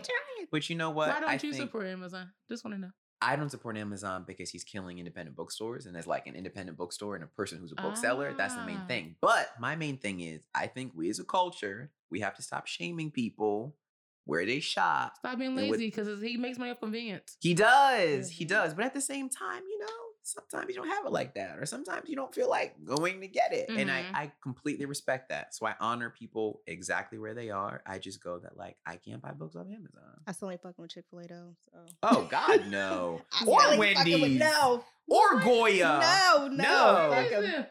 but 0.51 0.71
you 0.71 0.77
know 0.77 0.91
what? 0.91 1.09
Why 1.11 1.21
don't 1.21 1.29
I 1.29 1.35
you 1.35 1.39
think, 1.39 1.57
support 1.57 1.87
Amazon? 1.87 2.31
Just 2.49 2.65
want 2.65 2.75
to 2.77 2.81
know. 2.81 2.91
I 3.23 3.37
don't 3.37 3.51
support 3.51 3.77
Amazon 3.77 4.25
because 4.27 4.49
he's 4.49 4.65
killing 4.65 4.99
independent 4.99 5.37
bookstores, 5.37 5.85
and 5.85 5.95
as 5.97 6.07
like 6.07 6.27
an 6.27 6.35
independent 6.35 6.79
bookstore 6.79 7.15
and 7.17 7.23
a 7.25 7.27
person 7.27 7.59
who's 7.59 7.73
a 7.73 7.75
bookseller, 7.75 8.33
that's 8.37 8.55
the 8.55 8.63
main 8.65 8.79
Ah. 8.83 8.87
thing. 8.89 9.17
But 9.21 9.49
my 9.61 9.77
main 9.77 9.99
thing 9.99 10.21
is, 10.21 10.47
I 10.55 10.67
think 10.69 10.93
we 10.95 11.11
as 11.11 11.19
a 11.19 11.25
culture, 11.25 11.91
we 12.11 12.21
have 12.21 12.35
to 12.37 12.43
stop 12.43 12.67
shaming 12.67 13.11
people 13.11 13.77
where 14.25 14.47
they 14.47 14.61
shop. 14.61 15.17
Stop 15.19 15.39
being 15.39 15.55
lazy 15.55 15.89
because 15.89 16.23
he 16.23 16.39
makes 16.39 16.57
money 16.59 16.71
off 16.71 16.81
convenience. 16.81 17.37
He 17.41 17.53
does. 17.53 18.31
He 18.31 18.45
Mhm. 18.47 18.49
does. 18.49 18.75
But 18.75 18.85
at 18.87 18.95
the 18.95 19.01
same 19.03 19.29
time, 19.29 19.65
you 19.67 19.79
know, 19.81 20.10
sometimes 20.23 20.69
you 20.69 20.75
don't 20.75 20.89
have 20.89 21.07
it 21.07 21.13
like 21.13 21.35
that. 21.35 21.59
Or 21.59 21.67
sometimes 21.67 22.09
you 22.09 22.17
don't 22.17 22.35
feel 22.35 22.49
like 22.49 22.75
going 22.85 23.21
to 23.23 23.27
get 23.29 23.53
it. 23.53 23.69
And 23.69 23.91
I, 23.91 24.03
Mhm. 24.03 24.15
I 24.15 24.33
completely 24.43 24.85
respect 24.87 25.29
that. 25.31 25.55
So 25.55 25.67
I 25.67 25.75
honor 25.81 26.11
people 26.11 26.61
exactly 26.67 27.19
where 27.19 27.35
they 27.35 27.51
are. 27.51 27.83
I 27.87 27.99
just 27.99 28.23
go 28.23 28.39
that 28.39 28.57
like 28.57 28.77
I 28.87 28.97
can't 28.97 29.21
buy 29.23 29.33
books 29.33 29.57
off 29.57 29.67
Amazon. 29.67 30.21
I 30.27 30.33
still 30.33 30.51
ain't 30.51 30.63
fucking 30.63 30.81
with 30.83 30.91
Chick 30.93 31.05
Fil 31.11 31.21
A 31.21 31.27
though. 31.29 31.57
So. 31.73 31.87
Oh 32.03 32.29
God, 32.31 32.67
no. 32.69 33.21
Or 33.47 33.61
still 33.61 33.83
ain't 33.83 33.97
fucking 33.99 34.13
with- 34.13 34.21
Wendy's. 34.23 34.39
No, 34.41 34.85
Or 35.09 35.41
Goya. 35.41 36.01
no, 36.01 36.49
no. 36.49 36.57
No. 36.57 37.11
fuck 37.13 37.33
'em. 37.33 37.41
Listen. 37.43 37.67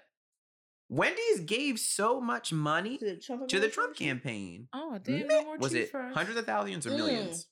Wendy's 0.91 1.41
gave 1.41 1.79
so 1.79 2.19
much 2.19 2.51
money 2.51 2.97
To 2.97 3.05
the 3.05 3.17
Trump, 3.17 3.47
to 3.47 3.59
the 3.59 3.69
Trump 3.69 3.95
campaign. 3.95 4.67
Oh, 4.73 4.97
damn, 4.97 5.27
Meh. 5.27 5.41
no 5.43 5.55
Was 5.59 5.73
it 5.75 5.91
hundreds 5.93 6.37
of 6.37 6.45
thousands 6.47 6.87
or 6.87 6.91
Mm. 6.91 7.45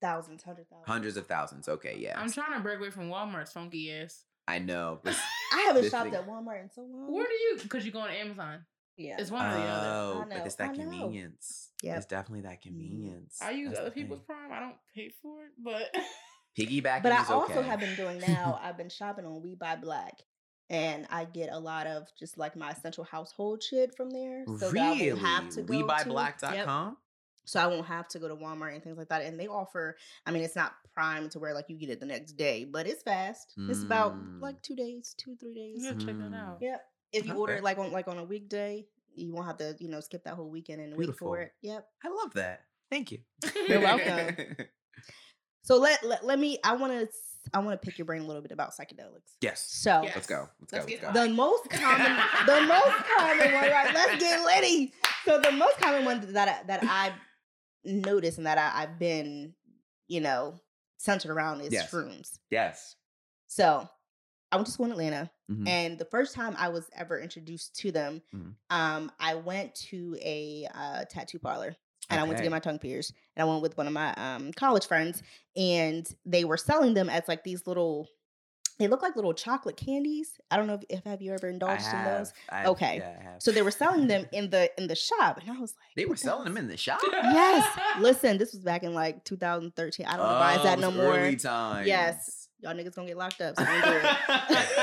Millions? 0.00 0.26
Thousands, 0.26 0.42
hundred 0.42 0.68
thousands. 0.68 0.86
Hundreds 0.86 1.16
of 1.16 1.26
thousands. 1.26 1.68
Okay, 1.68 1.96
yeah. 1.98 2.20
I'm 2.20 2.30
trying 2.30 2.54
to 2.54 2.60
break 2.60 2.78
away 2.78 2.90
from 2.90 3.08
Walmart's 3.08 3.52
funky 3.52 3.92
ass. 3.92 4.24
I 4.48 4.58
know. 4.58 5.00
This- 5.04 5.20
I 5.52 5.60
haven't 5.68 5.90
shopped 5.90 6.10
thing- 6.10 6.14
at 6.14 6.28
Walmart 6.28 6.62
in 6.62 6.70
so 6.70 6.82
long. 6.82 7.12
Where 7.12 7.26
do 7.26 7.32
you? 7.34 7.58
Because 7.62 7.84
you 7.86 7.92
go 7.92 8.00
on 8.00 8.10
Amazon. 8.10 8.64
Yeah. 8.96 9.16
It's 9.18 9.30
one 9.30 9.44
or 9.46 9.54
the 9.54 9.60
other. 9.60 9.88
Oh, 9.88 10.24
but 10.28 10.46
it's 10.46 10.54
that 10.56 10.70
I 10.70 10.74
convenience. 10.74 11.70
Yeah. 11.82 11.96
It's 11.98 12.06
definitely 12.06 12.42
that 12.42 12.60
mm-hmm. 12.60 12.68
convenience. 12.70 13.38
I 13.42 13.50
use 13.50 13.70
That's 13.70 13.80
other 13.80 13.90
people's 13.90 14.20
thing. 14.20 14.36
Prime. 14.48 14.52
I 14.52 14.60
don't 14.60 14.76
pay 14.94 15.12
for 15.22 15.44
it, 15.44 15.52
but 15.62 15.94
Piggybacking 16.58 17.02
But 17.02 17.12
I 17.12 17.22
is 17.22 17.30
also 17.30 17.54
okay. 17.54 17.68
have 17.68 17.80
been 17.80 17.94
doing 17.96 18.20
now. 18.26 18.58
I've 18.62 18.78
been 18.78 18.88
shopping 18.88 19.26
on 19.26 19.42
We 19.42 19.54
Buy 19.54 19.76
Black, 19.76 20.14
and 20.70 21.06
I 21.10 21.26
get 21.26 21.50
a 21.52 21.58
lot 21.58 21.86
of 21.86 22.08
just 22.18 22.38
like 22.38 22.56
my 22.56 22.70
essential 22.70 23.04
household 23.04 23.62
shit 23.62 23.94
from 23.94 24.10
there. 24.10 24.44
So 24.46 24.70
that 24.70 24.80
I 24.80 24.92
really? 24.94 25.12
won't 25.12 25.26
have 25.26 25.48
to 25.50 25.62
go 25.62 25.70
We 25.76 25.82
to- 25.82 25.88
WeBuyBlack.com? 25.88 26.54
Yep. 26.54 26.96
So 27.46 27.58
I 27.60 27.66
won't 27.66 27.86
have 27.86 28.06
to 28.08 28.18
go 28.18 28.28
to 28.28 28.36
Walmart 28.36 28.74
and 28.74 28.82
things 28.82 28.98
like 28.98 29.08
that. 29.08 29.22
And 29.22 29.40
they 29.40 29.46
offer. 29.48 29.96
I 30.26 30.30
mean, 30.32 30.42
it's 30.42 30.54
not 30.56 30.74
prime 30.92 31.28
to 31.30 31.38
where 31.38 31.54
like 31.54 31.66
you 31.68 31.76
get 31.76 31.88
it 31.90 32.00
the 32.00 32.06
next 32.06 32.32
day, 32.32 32.64
but 32.64 32.86
it's 32.86 33.02
fast. 33.02 33.54
It's 33.56 33.82
about 33.82 34.16
Mm. 34.16 34.40
like 34.42 34.60
two 34.62 34.76
days, 34.76 35.14
two 35.16 35.34
three 35.36 35.54
days. 35.54 35.82
you 35.84 35.92
gotta 35.92 36.04
check 36.04 36.18
that 36.18 36.32
Mm. 36.32 36.34
out. 36.48 36.58
Yep. 36.60 36.84
If 37.12 37.26
you 37.26 37.34
order 37.34 37.52
Okay. 37.54 37.58
it 37.60 37.64
like 37.64 37.78
on 37.78 37.92
like 37.92 38.08
on 38.08 38.18
a 38.18 38.24
weekday, 38.24 38.86
you 39.14 39.32
won't 39.32 39.46
have 39.46 39.56
to 39.58 39.74
you 39.78 39.88
know 39.88 40.00
skip 40.00 40.24
that 40.24 40.34
whole 40.34 40.50
weekend 40.50 40.80
and 40.82 40.94
wait 40.96 41.16
for 41.16 41.40
it. 41.40 41.52
Yep. 41.62 41.88
I 42.04 42.08
love 42.08 42.34
that. 42.34 42.64
Thank 42.90 43.12
you. 43.12 43.20
You're 43.68 43.80
welcome. 43.80 44.36
So 45.62 45.78
let 45.78 46.04
let, 46.04 46.24
let 46.24 46.38
me. 46.38 46.58
I 46.64 46.76
want 46.76 46.92
to 46.92 47.08
I 47.52 47.58
want 47.58 47.80
to 47.80 47.84
pick 47.84 47.98
your 47.98 48.04
brain 48.04 48.22
a 48.22 48.24
little 48.24 48.42
bit 48.42 48.52
about 48.52 48.70
psychedelics. 48.76 49.34
yes. 49.40 49.60
So 49.68 50.02
Yeah. 50.02 50.12
Let's 50.14 50.26
go. 50.26 50.48
Let's, 50.60 50.72
Let's 50.72 50.84
go. 50.84 50.90
get 50.90 51.02
Let's 51.02 51.14
go. 51.16 51.26
the 51.26 51.32
most 51.34 51.70
common 51.70 52.16
the 52.46 52.60
most 52.66 52.96
common 53.18 53.52
one 53.52 53.70
right 53.70 53.94
let's 53.94 54.22
get 54.22 54.44
litty 54.44 54.92
so 55.24 55.40
the 55.40 55.50
most 55.52 55.76
common 55.78 56.04
one 56.04 56.32
that 56.34 56.48
I, 56.48 56.66
that 56.66 56.84
i've 56.84 57.12
noticed 57.86 58.38
and 58.38 58.46
that 58.46 58.58
I, 58.58 58.82
i've 58.82 58.98
been 58.98 59.54
you 60.08 60.20
know 60.20 60.58
centered 60.98 61.30
around 61.30 61.60
is 61.62 61.72
Yes. 61.72 61.90
shrooms 61.90 62.38
yes. 62.50 62.96
so 63.46 63.88
i 64.52 64.56
went 64.56 64.66
to 64.66 64.72
school 64.72 64.86
in 64.86 64.92
atlanta 64.92 65.30
Mhm. 65.50 65.68
and 65.68 65.98
the 65.98 66.04
first 66.06 66.34
time 66.34 66.54
i 66.58 66.68
was 66.68 66.88
ever 66.96 67.20
introduced 67.20 67.76
to 67.76 67.92
them 67.92 68.20
Mhm. 68.34 68.54
um 68.70 69.12
i 69.20 69.34
went 69.34 69.74
to 69.90 70.16
a 70.20 70.66
uh, 70.74 71.04
tattoo 71.08 71.38
parlor 71.38 71.76
and 72.08 72.20
I 72.20 72.22
went 72.22 72.36
to 72.36 72.42
get 72.44 72.52
my 72.52 72.60
tongue 72.60 72.78
pierced. 72.78 73.12
And 73.34 73.42
I 73.42 73.50
went 73.50 73.62
with 73.62 73.76
one 73.76 73.88
of 73.88 73.92
my 73.92 74.14
um, 74.14 74.52
college 74.52 74.86
friends, 74.86 75.24
and 75.56 76.08
they 76.24 76.44
were 76.44 76.56
selling 76.56 76.94
them 76.94 77.10
as 77.10 77.26
like 77.26 77.42
these 77.42 77.66
little. 77.66 78.06
They 78.78 78.88
look 78.88 79.00
like 79.00 79.16
little 79.16 79.32
chocolate 79.32 79.76
candies. 79.78 80.38
I 80.50 80.56
don't 80.58 80.66
know 80.66 80.74
if, 80.74 80.82
if 80.98 81.04
have 81.04 81.22
you 81.22 81.32
ever 81.32 81.48
indulged 81.48 81.86
in 81.86 82.04
those. 82.04 82.32
have. 82.50 82.66
Okay. 82.68 82.98
Yeah, 82.98 83.22
have. 83.32 83.42
So 83.42 83.50
they 83.50 83.62
were 83.62 83.70
selling 83.70 84.06
them 84.06 84.26
in 84.32 84.50
the 84.50 84.70
in 84.78 84.86
the 84.86 84.94
shop, 84.94 85.38
and 85.40 85.50
I 85.50 85.58
was 85.58 85.74
like, 85.80 85.94
They 85.96 86.04
were 86.04 86.10
"What 86.10 86.18
the 86.18 86.24
selling 86.24 86.44
them 86.44 86.56
in 86.58 86.68
the 86.68 86.76
shop. 86.76 87.00
Yes. 87.10 87.78
Listen, 88.00 88.36
this 88.38 88.52
was 88.52 88.60
back 88.62 88.82
in 88.82 88.92
like 88.92 89.24
2013. 89.24 90.04
I 90.06 90.10
don't 90.16 90.26
know 90.26 90.32
why 90.32 90.52
it's 90.54 90.60
Oh, 90.60 90.64
that 90.64 90.78
no 90.78 90.90
more. 90.90 91.32
Times. 91.36 91.86
Yes. 91.86 92.48
Y'all 92.60 92.74
niggas 92.74 92.94
gonna 92.94 93.06
get 93.08 93.16
locked 93.18 93.40
up. 93.40 93.54
So, 93.58 93.64
don't 93.64 93.82
do 93.84 93.90
it. 93.92 94.16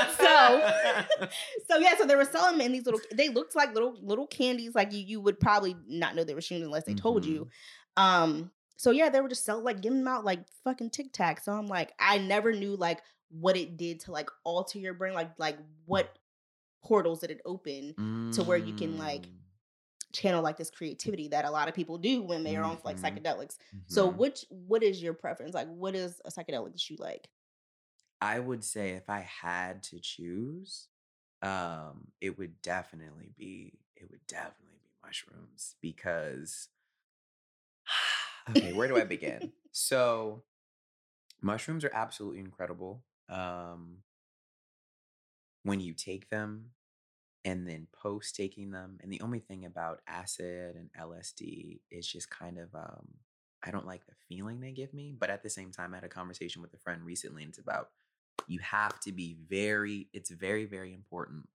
So- 0.16 1.28
so 1.68 1.76
yeah, 1.78 1.96
so 1.96 2.04
they 2.06 2.14
were 2.16 2.24
selling 2.24 2.58
them 2.58 2.66
in 2.66 2.72
these 2.72 2.84
little. 2.84 3.00
They 3.12 3.28
looked 3.28 3.54
like 3.56 3.74
little 3.74 3.96
little 4.02 4.26
candies. 4.26 4.74
Like 4.74 4.92
you, 4.92 5.00
you 5.00 5.20
would 5.20 5.38
probably 5.40 5.76
not 5.88 6.14
know 6.14 6.24
they 6.24 6.34
were 6.34 6.40
shooting 6.40 6.64
unless 6.64 6.84
they 6.84 6.94
told 6.94 7.24
you. 7.24 7.48
Um. 7.96 8.50
So 8.76 8.90
yeah, 8.90 9.08
they 9.08 9.20
were 9.20 9.28
just 9.28 9.44
selling 9.44 9.64
like 9.64 9.80
giving 9.80 9.98
them 9.98 10.08
out 10.08 10.24
like 10.24 10.40
fucking 10.64 10.90
Tic 10.90 11.12
Tac. 11.12 11.40
So 11.42 11.52
I'm 11.52 11.66
like, 11.68 11.92
I 11.98 12.18
never 12.18 12.52
knew 12.52 12.76
like 12.76 13.00
what 13.40 13.56
it 13.56 13.76
did 13.76 14.00
to 14.00 14.12
like 14.12 14.30
alter 14.44 14.78
your 14.78 14.94
brain. 14.94 15.14
Like 15.14 15.38
like 15.38 15.58
what 15.86 16.18
portals 16.84 17.20
did 17.20 17.30
it 17.32 17.40
open 17.46 17.96
to 18.32 18.44
where 18.44 18.58
you 18.58 18.74
can, 18.74 18.96
like, 18.98 19.28
Mm. 19.28 19.44
channel 20.12 20.42
like 20.42 20.56
this 20.56 20.70
creativity 20.70 21.28
that 21.28 21.44
a 21.44 21.50
lot 21.50 21.68
of 21.68 21.74
people 21.74 21.98
do 21.98 22.22
when 22.22 22.44
they 22.44 22.56
are 22.56 22.64
on 22.64 22.78
like 22.84 23.00
Mhm. 23.00 23.00
psychedelics. 23.00 23.58
So 23.86 24.08
Mhm. 24.08 24.10
which 24.10 24.46
what 24.50 24.82
is 24.82 25.02
your 25.02 25.14
preference? 25.14 25.54
Like 25.54 25.68
what 25.68 25.94
is 25.96 26.20
a 26.24 26.30
psychedelic 26.30 26.72
that 26.72 26.90
you 26.90 26.96
like? 26.98 27.28
I 28.20 28.38
would 28.38 28.64
say 28.64 28.90
if 28.92 29.10
I 29.10 29.20
had 29.20 29.82
to 29.84 30.00
choose, 30.00 30.88
um, 31.42 32.12
it 32.20 32.38
would 32.38 32.62
definitely 32.62 33.32
be 33.36 33.80
it 33.96 34.10
would 34.10 34.26
definitely 34.26 34.78
be 34.82 34.90
mushrooms 35.02 35.76
because 35.80 36.68
okay, 38.50 38.72
where 38.72 38.88
do 38.88 38.96
I 38.96 39.04
begin? 39.04 39.52
so 39.72 40.44
mushrooms 41.42 41.84
are 41.84 41.92
absolutely 41.94 42.40
incredible. 42.40 43.04
Um 43.28 43.98
when 45.62 45.80
you 45.80 45.94
take 45.94 46.28
them 46.28 46.70
and 47.44 47.68
then 47.68 47.86
post 47.92 48.34
taking 48.34 48.70
them, 48.70 48.98
and 49.02 49.12
the 49.12 49.20
only 49.20 49.38
thing 49.38 49.64
about 49.66 50.00
acid 50.06 50.76
and 50.76 50.90
LSD 50.98 51.80
is 51.90 52.06
just 52.06 52.30
kind 52.30 52.58
of 52.58 52.74
um 52.74 53.08
I 53.62 53.70
don't 53.70 53.86
like 53.86 54.06
the 54.06 54.12
feeling 54.28 54.60
they 54.60 54.72
give 54.72 54.92
me, 54.92 55.14
but 55.18 55.30
at 55.30 55.42
the 55.42 55.50
same 55.50 55.70
time 55.70 55.94
I 55.94 55.98
had 55.98 56.04
a 56.04 56.08
conversation 56.08 56.60
with 56.62 56.74
a 56.74 56.78
friend 56.78 57.02
recently 57.04 57.42
and 57.42 57.50
it's 57.50 57.58
about 57.58 57.90
you 58.46 58.58
have 58.60 59.00
to 59.00 59.12
be 59.12 59.36
very 59.48 60.08
it's 60.12 60.30
very 60.30 60.66
very 60.66 60.92
important 60.92 61.48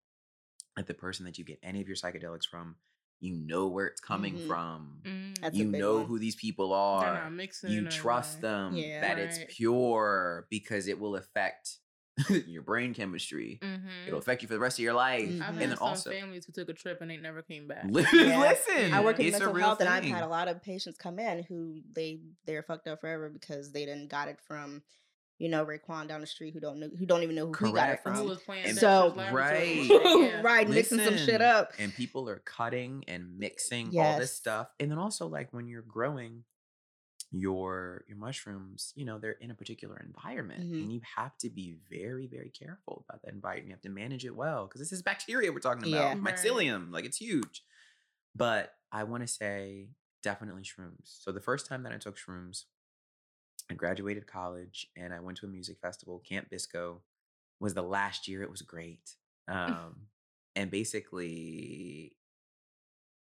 that 0.75 0.87
the 0.87 0.93
person 0.93 1.25
that 1.25 1.37
you 1.37 1.43
get 1.43 1.59
any 1.61 1.81
of 1.81 1.87
your 1.87 1.97
psychedelics 1.97 2.45
from 2.45 2.75
you 3.21 3.35
know 3.35 3.67
where 3.67 3.87
it's 3.87 3.99
coming 4.01 4.35
Mhm. 4.37 4.47
from 4.47 5.01
Mm, 5.05 5.39
That's 5.41 5.55
a 5.55 5.57
you 5.59 5.65
know 5.65 5.97
one. 5.97 6.05
who 6.05 6.19
these 6.19 6.35
people 6.35 6.69
they're 6.69 6.77
are 7.09 7.23
not 7.23 7.33
mixing. 7.33 7.71
you 7.71 7.87
trust 7.89 8.35
like- 8.35 8.41
them 8.41 8.75
Yeah. 8.75 9.01
that 9.01 9.19
it's 9.19 9.39
pure 9.49 10.47
because 10.49 10.87
it 10.87 10.99
will 10.99 11.15
affect 11.15 11.77
your 12.47 12.61
brain 12.61 12.93
chemistry 12.93 13.59
Mhm. 13.61 14.07
it'll 14.07 14.19
affect 14.19 14.41
you 14.41 14.47
for 14.47 14.53
the 14.53 14.59
rest 14.59 14.77
of 14.77 14.83
your 14.83 14.93
life 14.93 15.23
Mhm. 15.29 15.41
I've 15.41 15.49
and 15.49 15.59
had 15.61 15.69
then 15.69 15.77
some 15.77 15.87
also 15.87 16.11
families 16.11 16.45
who 16.45 16.51
took 16.51 16.67
a 16.69 16.73
trip 16.73 16.99
and 17.01 17.09
they 17.09 17.17
never 17.17 17.41
came 17.41 17.67
back. 17.73 17.85
Li- 17.89 18.05
Yeah. 18.13 18.39
listen 18.39 18.93
I 18.93 19.01
work 19.03 19.19
in 19.19 19.25
it's 19.27 19.33
mental 19.39 19.53
real 19.53 19.65
health 19.65 19.79
and 19.81 19.89
I've 19.89 20.03
had 20.03 20.23
a 20.23 20.27
lot 20.27 20.47
of 20.49 20.61
patients 20.61 20.97
come 20.97 21.17
in 21.19 21.43
who 21.43 21.81
they 21.93 22.19
they're 22.45 22.63
fucked 22.63 22.87
up 22.87 22.99
forever 23.01 23.29
because 23.29 23.71
they 23.71 23.85
didn't 23.85 24.09
got 24.09 24.27
it 24.27 24.39
from, 24.41 24.81
you 25.39 25.49
know, 25.49 25.65
Raekwon 25.65 26.07
down 26.07 26.21
the 26.21 26.27
street 26.27 26.53
who 26.53 26.59
don't 26.59 26.79
know 26.79 26.89
who 26.99 27.05
don't 27.05 27.23
even 27.23 27.35
know 27.35 27.51
who 27.51 27.65
he 27.67 27.71
got 27.73 27.89
it 27.89 28.03
Correct. 28.03 28.07
Who 28.09 28.13
from. 28.15 28.27
was 28.29 28.39
playing 28.39 28.65
And- 28.67 28.77
So- 28.77 29.13
Dexter's 29.15 29.33
Right. 29.33 29.89
Laboratory. 29.89 30.25
Yeah. 30.29 30.41
right, 30.41 30.69
mixing 30.69 30.99
some 30.99 31.17
shit 31.17 31.41
up. 31.41 31.71
and 31.79 31.93
people 31.95 32.29
are 32.29 32.39
cutting 32.39 33.03
and 33.07 33.37
mixing 33.39 33.97
all 33.97 34.19
this 34.19 34.33
stuff 34.35 34.67
and 34.79 34.91
then 34.91 34.97
also 34.99 35.27
like 35.27 35.51
when 35.53 35.67
you're 35.67 35.81
growing 35.81 36.43
your 37.31 38.03
your 38.07 38.17
mushrooms 38.17 38.91
you 38.95 39.05
know 39.05 39.19
they're 39.19 39.33
in 39.33 39.51
a 39.51 39.53
particular 39.55 39.97
environment 40.03 40.61
Mhm. 40.63 40.81
and 40.81 40.91
you 40.91 40.99
have 41.15 41.37
to 41.37 41.49
be 41.49 41.77
very 41.89 42.25
very 42.25 42.49
careful 42.49 43.05
about 43.07 43.21
that 43.21 43.33
environment 43.33 43.67
you 43.67 43.73
have 43.73 43.81
to 43.83 43.89
manage 43.89 44.25
it 44.25 44.35
well 44.35 44.65
because 44.65 44.81
this 44.81 44.91
is 44.91 45.03
bacteria 45.03 45.51
we're 45.51 45.59
talking 45.59 45.89
Yeah. 45.91 46.11
about 46.13 46.23
Right. 46.23 46.35
mycelium 46.35 46.91
like 46.91 47.05
it's 47.05 47.17
huge 47.17 47.63
but 48.35 48.73
i 48.91 49.03
want 49.03 49.21
to 49.21 49.27
say 49.27 49.89
definitely 50.23 50.63
shrooms 50.63 51.03
so 51.21 51.31
the 51.31 51.39
first 51.39 51.67
time 51.67 51.83
that 51.83 51.93
i 51.93 51.97
took 51.97 52.17
shrooms 52.17 52.63
i 53.69 53.73
graduated 53.73 54.25
college 54.27 54.87
and 54.97 55.13
i 55.13 55.19
went 55.19 55.37
to 55.37 55.45
a 55.45 55.49
music 55.49 55.77
festival 55.81 56.19
camp 56.27 56.49
bisco 56.49 57.01
was 57.59 57.73
the 57.73 57.81
last 57.81 58.27
year 58.27 58.41
it 58.41 58.49
was 58.51 58.61
great 58.61 59.15
um 59.47 59.95
and 60.55 60.69
basically 60.71 62.15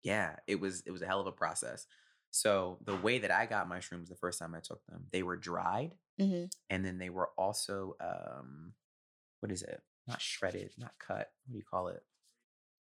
yeah 0.03 0.37
it 0.47 0.59
was 0.61 0.83
it 0.87 0.91
was 0.91 1.03
a 1.03 1.07
hell 1.07 1.20
of 1.20 1.26
a 1.26 1.33
process. 1.33 1.87
So 2.31 2.78
the 2.85 2.95
way 2.97 3.18
that 3.18 3.31
i 3.31 3.45
got 3.47 3.68
mushrooms 3.68 4.09
the 4.09 4.14
first 4.16 4.39
time 4.39 4.55
i 4.55 4.61
took 4.61 4.85
them 4.87 5.05
they 5.12 5.22
were 5.22 5.37
dried 5.37 5.93
hmm 6.18 6.45
and 6.70 6.85
then 6.85 6.99
they 6.99 7.11
were 7.11 7.31
also 7.37 7.97
um 8.01 8.72
what 9.41 9.51
is 9.53 9.62
it? 9.62 9.83
Not 10.07 10.20
shredded 10.20 10.70
not 10.78 10.93
cut 10.99 11.31
what 11.47 11.53
do 11.53 11.57
you 11.59 11.64
call 11.68 11.89
it? 11.89 12.03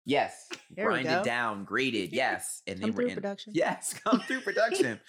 Yes 0.05 0.49
There 0.75 0.87
grinded 0.87 1.23
down 1.23 1.65
grated 1.73 2.13
yes 2.13 2.63
and 2.67 2.79
they 2.81 2.87
Come 2.87 2.95
were 2.97 3.03
in 3.03 3.15
production. 3.17 3.53
yes 3.55 3.95
come 4.05 4.21
through 4.21 4.41
production 4.41 5.01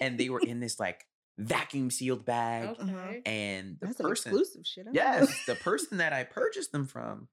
and 0.00 0.18
they 0.18 0.30
were 0.30 0.40
in 0.40 0.58
this 0.60 0.80
like 0.80 1.06
vacuum 1.38 1.90
sealed 1.90 2.24
bag 2.24 2.76
Okay. 2.80 3.22
and 3.26 3.76
the 3.80 3.86
That's 3.86 4.00
person 4.00 4.30
exclusive 4.32 4.66
shit. 4.66 4.82
I 4.82 4.92
don't 4.92 4.94
know. 4.94 5.00
yes 5.02 5.44
the 5.46 5.54
person 5.54 5.98
that 5.98 6.12
i 6.12 6.24
purchased 6.24 6.72
them 6.72 6.86
from 6.86 7.28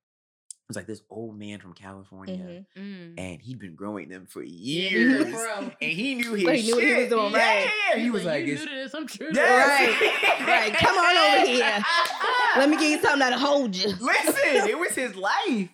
was 0.68 0.76
like 0.76 0.86
this 0.88 1.02
old 1.10 1.38
man 1.38 1.60
from 1.60 1.74
california 1.74 2.64
Mhm. 2.78 2.82
Mm. 2.82 3.14
and 3.18 3.42
he'd 3.42 3.60
been 3.60 3.76
growing 3.76 4.08
them 4.08 4.26
for 4.28 4.42
Yeah, 4.44 4.50
he's 4.90 4.92
years 4.92 5.34
pro. 5.34 5.72
and 5.82 5.92
he 5.92 6.16
knew 6.16 6.34
his 6.36 6.44
But 6.46 6.56
he 6.58 6.62
knew 6.68 6.76
what 6.76 6.84
he 6.84 6.94
was 6.96 7.10
doing, 7.10 7.32
yeah, 7.34 7.38
right. 7.40 7.64
yeah, 7.66 7.96
yeah. 7.96 8.04
he 8.04 8.10
was 8.12 8.24
like, 8.26 8.46
you 8.46 8.54
it's- 8.54 8.68
knew 8.68 8.76
this. 8.76 8.94
I'm 8.94 9.08
true. 9.08 9.30
Yes. 9.34 10.02
Right, 10.48 10.74
come 10.76 10.96
on 10.96 11.38
over 11.40 11.48
here. 11.48 11.84
Let 12.58 12.70
me 12.70 12.78
give 12.78 12.90
you 12.92 13.00
something 13.02 13.20
that'll 13.20 13.40
hold 13.40 13.76
you. 13.76 13.88
Listen, 13.90 14.70
it 14.70 14.78
was 14.78 14.92
his 14.96 15.16
life. 15.30 15.70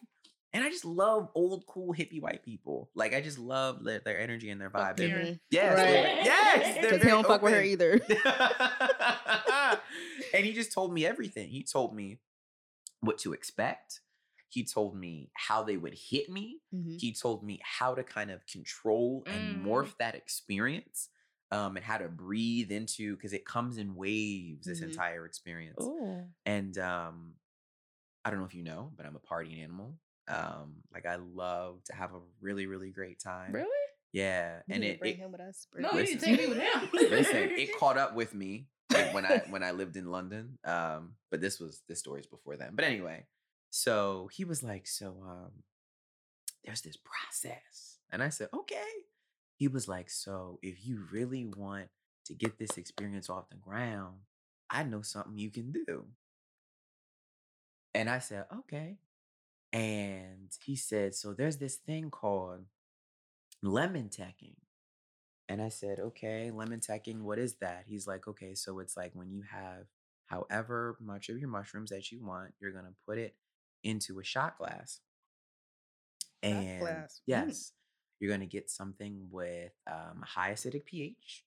And 0.56 0.64
I 0.64 0.70
just 0.70 0.86
love 0.86 1.30
old, 1.36 1.66
cool, 1.68 1.93
hippie 1.93 2.22
white 2.22 2.41
people. 2.41 2.89
Like 2.95 3.14
I 3.14 3.20
just 3.20 3.38
love 3.38 3.84
their, 3.84 3.99
their 3.99 4.18
energy 4.18 4.49
and 4.49 4.60
their 4.62 4.70
vibe. 4.70 5.38
Yes, 5.51 5.76
Right. 5.78 5.86
they're- 5.91 6.22
yes, 6.24 6.78
Because 6.82 7.01
he 7.03 7.10
don't 7.10 7.28
fuck 7.28 7.41
with 7.41 7.53
her 7.53 7.62
either. 7.62 7.99
and 10.34 10.45
he 10.45 10.53
just 10.53 10.72
told 10.72 10.93
me 10.93 11.06
everything. 11.06 11.49
He 11.49 11.64
told 11.64 11.93
me 11.95 12.20
what 13.01 13.18
to 13.20 13.34
expect. 13.34 14.01
He 14.47 14.64
told 14.64 14.95
me 14.95 15.30
how 15.34 15.64
they 15.64 15.76
would 15.78 15.93
hit 15.93 16.30
me. 16.30 16.60
Mhm. 16.74 16.99
He 17.01 17.12
told 17.14 17.43
me 17.43 17.60
how 17.64 17.93
to 17.93 18.03
kind 18.03 18.32
of 18.32 18.45
control 18.47 19.24
and 19.28 19.58
Mhm. 19.58 19.66
morph 19.66 19.97
that 19.97 20.16
experience 20.16 21.10
um, 21.51 21.76
and 21.76 21.86
how 21.86 21.97
to 21.97 22.08
breathe 22.08 22.72
into 22.72 23.16
because 23.16 23.34
it 23.34 23.45
comes 23.45 23.78
in 23.78 23.95
waves, 23.95 24.66
this 24.68 24.80
Mhm. 24.80 24.84
entire 24.91 25.26
experience. 25.26 25.78
Oh. 25.82 26.26
And 26.45 26.78
um, 26.78 27.36
I 28.24 28.30
don't 28.30 28.39
know 28.39 28.45
if 28.45 28.56
you 28.56 28.64
know, 28.64 28.91
but 28.95 29.06
I'm 29.06 29.16
a 29.16 29.20
party 29.20 29.62
animal. 29.62 29.99
Um, 30.28 30.78
like 30.93 31.05
I 31.05 31.17
love 31.17 31.84
to 31.86 31.95
have 31.95 32.13
a 32.13 32.19
really, 32.41 32.65
really 32.65 32.91
great 32.91 33.19
time. 33.19 33.51
Really? 33.51 33.67
Yeah. 34.11 34.59
We 34.67 34.76
and 34.76 34.84
it, 34.84 34.99
bring 34.99 35.13
it 35.13 35.17
him 35.17 35.32
with 35.32 35.41
us. 35.41 35.67
No, 35.76 35.91
Bring 35.91 36.07
you 36.07 36.17
didn't 36.17 36.23
take 36.23 36.39
me 36.39 36.47
with 36.47 36.57
him. 36.57 36.89
listen, 36.93 37.51
it 37.51 37.78
caught 37.80 37.97
up 37.97 38.15
with 38.15 38.34
me 38.34 38.67
like, 38.91 39.13
when 39.13 39.26
I 39.26 39.43
when 39.49 39.63
I 39.63 39.71
lived 39.71 39.97
in 39.97 40.09
London. 40.09 40.57
Um, 40.63 41.15
but 41.30 41.41
this 41.41 41.59
was 41.59 41.82
this 41.88 41.99
story's 41.99 42.26
before 42.26 42.55
then. 42.55 42.71
But 42.73 42.86
anyway, 42.86 43.26
so 43.71 44.30
he 44.32 44.45
was 44.45 44.63
like, 44.63 44.88
so 44.88 45.17
um, 45.28 45.51
there's 46.63 46.82
this 46.82 46.97
process, 46.97 47.97
and 48.11 48.23
I 48.23 48.30
said, 48.30 48.49
okay. 48.53 48.82
He 49.57 49.69
was 49.69 49.88
like, 49.88 50.09
so 50.09 50.59
if 50.61 50.86
you 50.86 51.05
really 51.13 51.45
want 51.45 51.88
to 52.26 52.34
get 52.34 52.59
this 52.59 52.78
experience 52.78 53.30
off 53.30 53.49
the 53.49 53.55
ground, 53.55 54.17
I 54.69 54.84
know 54.84 55.01
something 55.01 55.38
you 55.38 55.49
can 55.49 55.71
do. 55.71 56.05
And 57.93 58.09
I 58.09 58.19
said, 58.19 58.45
okay. 58.59 58.97
And 59.76 60.51
he 60.63 60.78
said, 60.78 61.15
so 61.15 61.34
there's 61.34 61.57
this 61.57 61.76
thing 61.76 62.09
called 62.09 62.61
lemon 63.61 64.07
tekking. 64.07 64.55
And 65.49 65.61
I 65.61 65.67
said, 65.69 65.99
okay, 65.99 66.49
lemon 66.49 66.80
tekking, 66.80 67.26
what 67.26 67.38
is 67.38 67.55
that? 67.55 67.84
He's 67.86 68.07
like, 68.07 68.26
okay, 68.28 68.55
so 68.55 68.80
it's 68.80 68.95
like 68.95 69.11
when 69.13 69.32
you 69.32 69.43
have 69.51 69.88
however 70.28 70.97
much 71.01 71.30
of 71.30 71.38
your 71.38 71.49
mushrooms 71.49 71.89
that 71.89 72.11
you 72.11 72.26
want, 72.26 72.53
you're 72.59 72.71
going 72.71 72.86
to 72.86 72.95
put 73.05 73.17
it 73.17 73.36
into 73.84 74.19
a 74.19 74.23
shot 74.23 74.57
glass. 74.57 75.01
Shot 76.43 76.53
And 76.53 76.80
glass, 76.80 77.15
mm. 77.15 77.21
yes, 77.28 77.73
you're 78.19 78.30
going 78.30 78.39
to 78.39 78.47
get 78.47 78.69
something 78.69 79.28
with 79.30 79.73
um, 79.91 80.23
high 80.26 80.53
acidic 80.53 80.86
pH. 80.86 81.43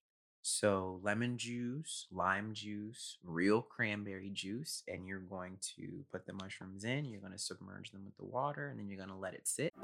So 0.50 0.98
lemon 1.02 1.36
juice, 1.36 2.06
lime 2.10 2.54
juice, 2.54 3.18
real 3.22 3.60
cranberry 3.60 4.30
juice, 4.32 4.82
and 4.88 5.06
you're 5.06 5.18
going 5.18 5.58
to 5.76 6.06
put 6.10 6.26
the 6.26 6.32
mushrooms 6.32 6.84
in. 6.84 7.04
You're 7.04 7.20
going 7.20 7.34
to 7.34 7.38
submerge 7.38 7.90
them 7.90 8.06
with 8.06 8.16
the 8.16 8.24
water, 8.24 8.68
and 8.68 8.80
then 8.80 8.88
you're 8.88 8.96
going 8.96 9.10
to 9.10 9.14
let 9.14 9.34
it 9.34 9.46
sit. 9.46 9.74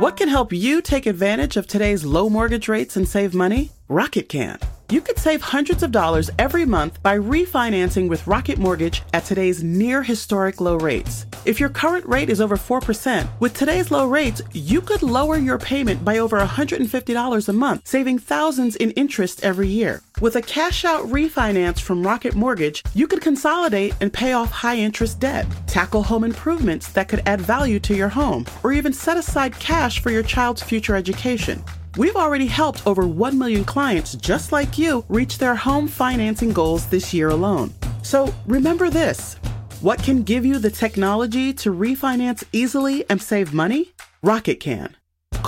What 0.00 0.18
can 0.18 0.28
help 0.28 0.52
you 0.52 0.82
take 0.82 1.06
advantage 1.06 1.56
of 1.56 1.66
today's 1.66 2.04
low 2.04 2.28
mortgage 2.28 2.68
rates 2.68 2.94
and 2.94 3.08
save 3.08 3.34
money? 3.34 3.72
Rocket 3.88 4.28
can. 4.28 4.58
You 4.90 5.02
could 5.02 5.18
save 5.18 5.42
hundreds 5.42 5.82
of 5.82 5.92
dollars 5.92 6.30
every 6.38 6.64
month 6.64 7.02
by 7.02 7.18
refinancing 7.18 8.08
with 8.08 8.26
Rocket 8.26 8.58
Mortgage 8.58 9.02
at 9.12 9.24
today's 9.26 9.62
near 9.62 10.02
historic 10.02 10.62
low 10.62 10.76
rates. 10.76 11.26
If 11.44 11.60
your 11.60 11.68
current 11.68 12.06
rate 12.06 12.30
is 12.30 12.40
over 12.40 12.56
4%, 12.56 13.28
with 13.38 13.52
today's 13.52 13.90
low 13.90 14.06
rates, 14.06 14.40
you 14.52 14.80
could 14.80 15.02
lower 15.02 15.36
your 15.36 15.58
payment 15.58 16.06
by 16.06 16.18
over 16.18 16.40
$150 16.40 17.48
a 17.48 17.52
month, 17.52 17.86
saving 17.86 18.18
thousands 18.18 18.76
in 18.76 18.92
interest 18.92 19.37
every 19.42 19.68
year. 19.68 20.02
With 20.20 20.36
a 20.36 20.42
cash 20.42 20.84
out 20.84 21.04
refinance 21.06 21.80
from 21.80 22.06
Rocket 22.06 22.34
Mortgage, 22.34 22.82
you 22.94 23.06
could 23.06 23.20
consolidate 23.20 23.94
and 24.00 24.12
pay 24.12 24.32
off 24.32 24.50
high 24.50 24.76
interest 24.76 25.20
debt, 25.20 25.46
tackle 25.66 26.02
home 26.02 26.24
improvements 26.24 26.92
that 26.92 27.08
could 27.08 27.22
add 27.26 27.40
value 27.40 27.78
to 27.80 27.94
your 27.94 28.08
home, 28.08 28.44
or 28.62 28.72
even 28.72 28.92
set 28.92 29.16
aside 29.16 29.58
cash 29.58 30.00
for 30.00 30.10
your 30.10 30.22
child's 30.22 30.62
future 30.62 30.96
education. 30.96 31.62
We've 31.96 32.16
already 32.16 32.46
helped 32.46 32.86
over 32.86 33.06
1 33.06 33.38
million 33.38 33.64
clients 33.64 34.14
just 34.14 34.52
like 34.52 34.78
you 34.78 35.04
reach 35.08 35.38
their 35.38 35.54
home 35.54 35.88
financing 35.88 36.52
goals 36.52 36.86
this 36.86 37.12
year 37.14 37.30
alone. 37.30 37.72
So 38.02 38.32
remember 38.46 38.90
this 38.90 39.36
what 39.80 40.02
can 40.02 40.24
give 40.24 40.44
you 40.44 40.58
the 40.58 40.70
technology 40.70 41.52
to 41.54 41.72
refinance 41.72 42.42
easily 42.52 43.08
and 43.08 43.22
save 43.22 43.54
money? 43.54 43.92
Rocket 44.22 44.58
can. 44.58 44.97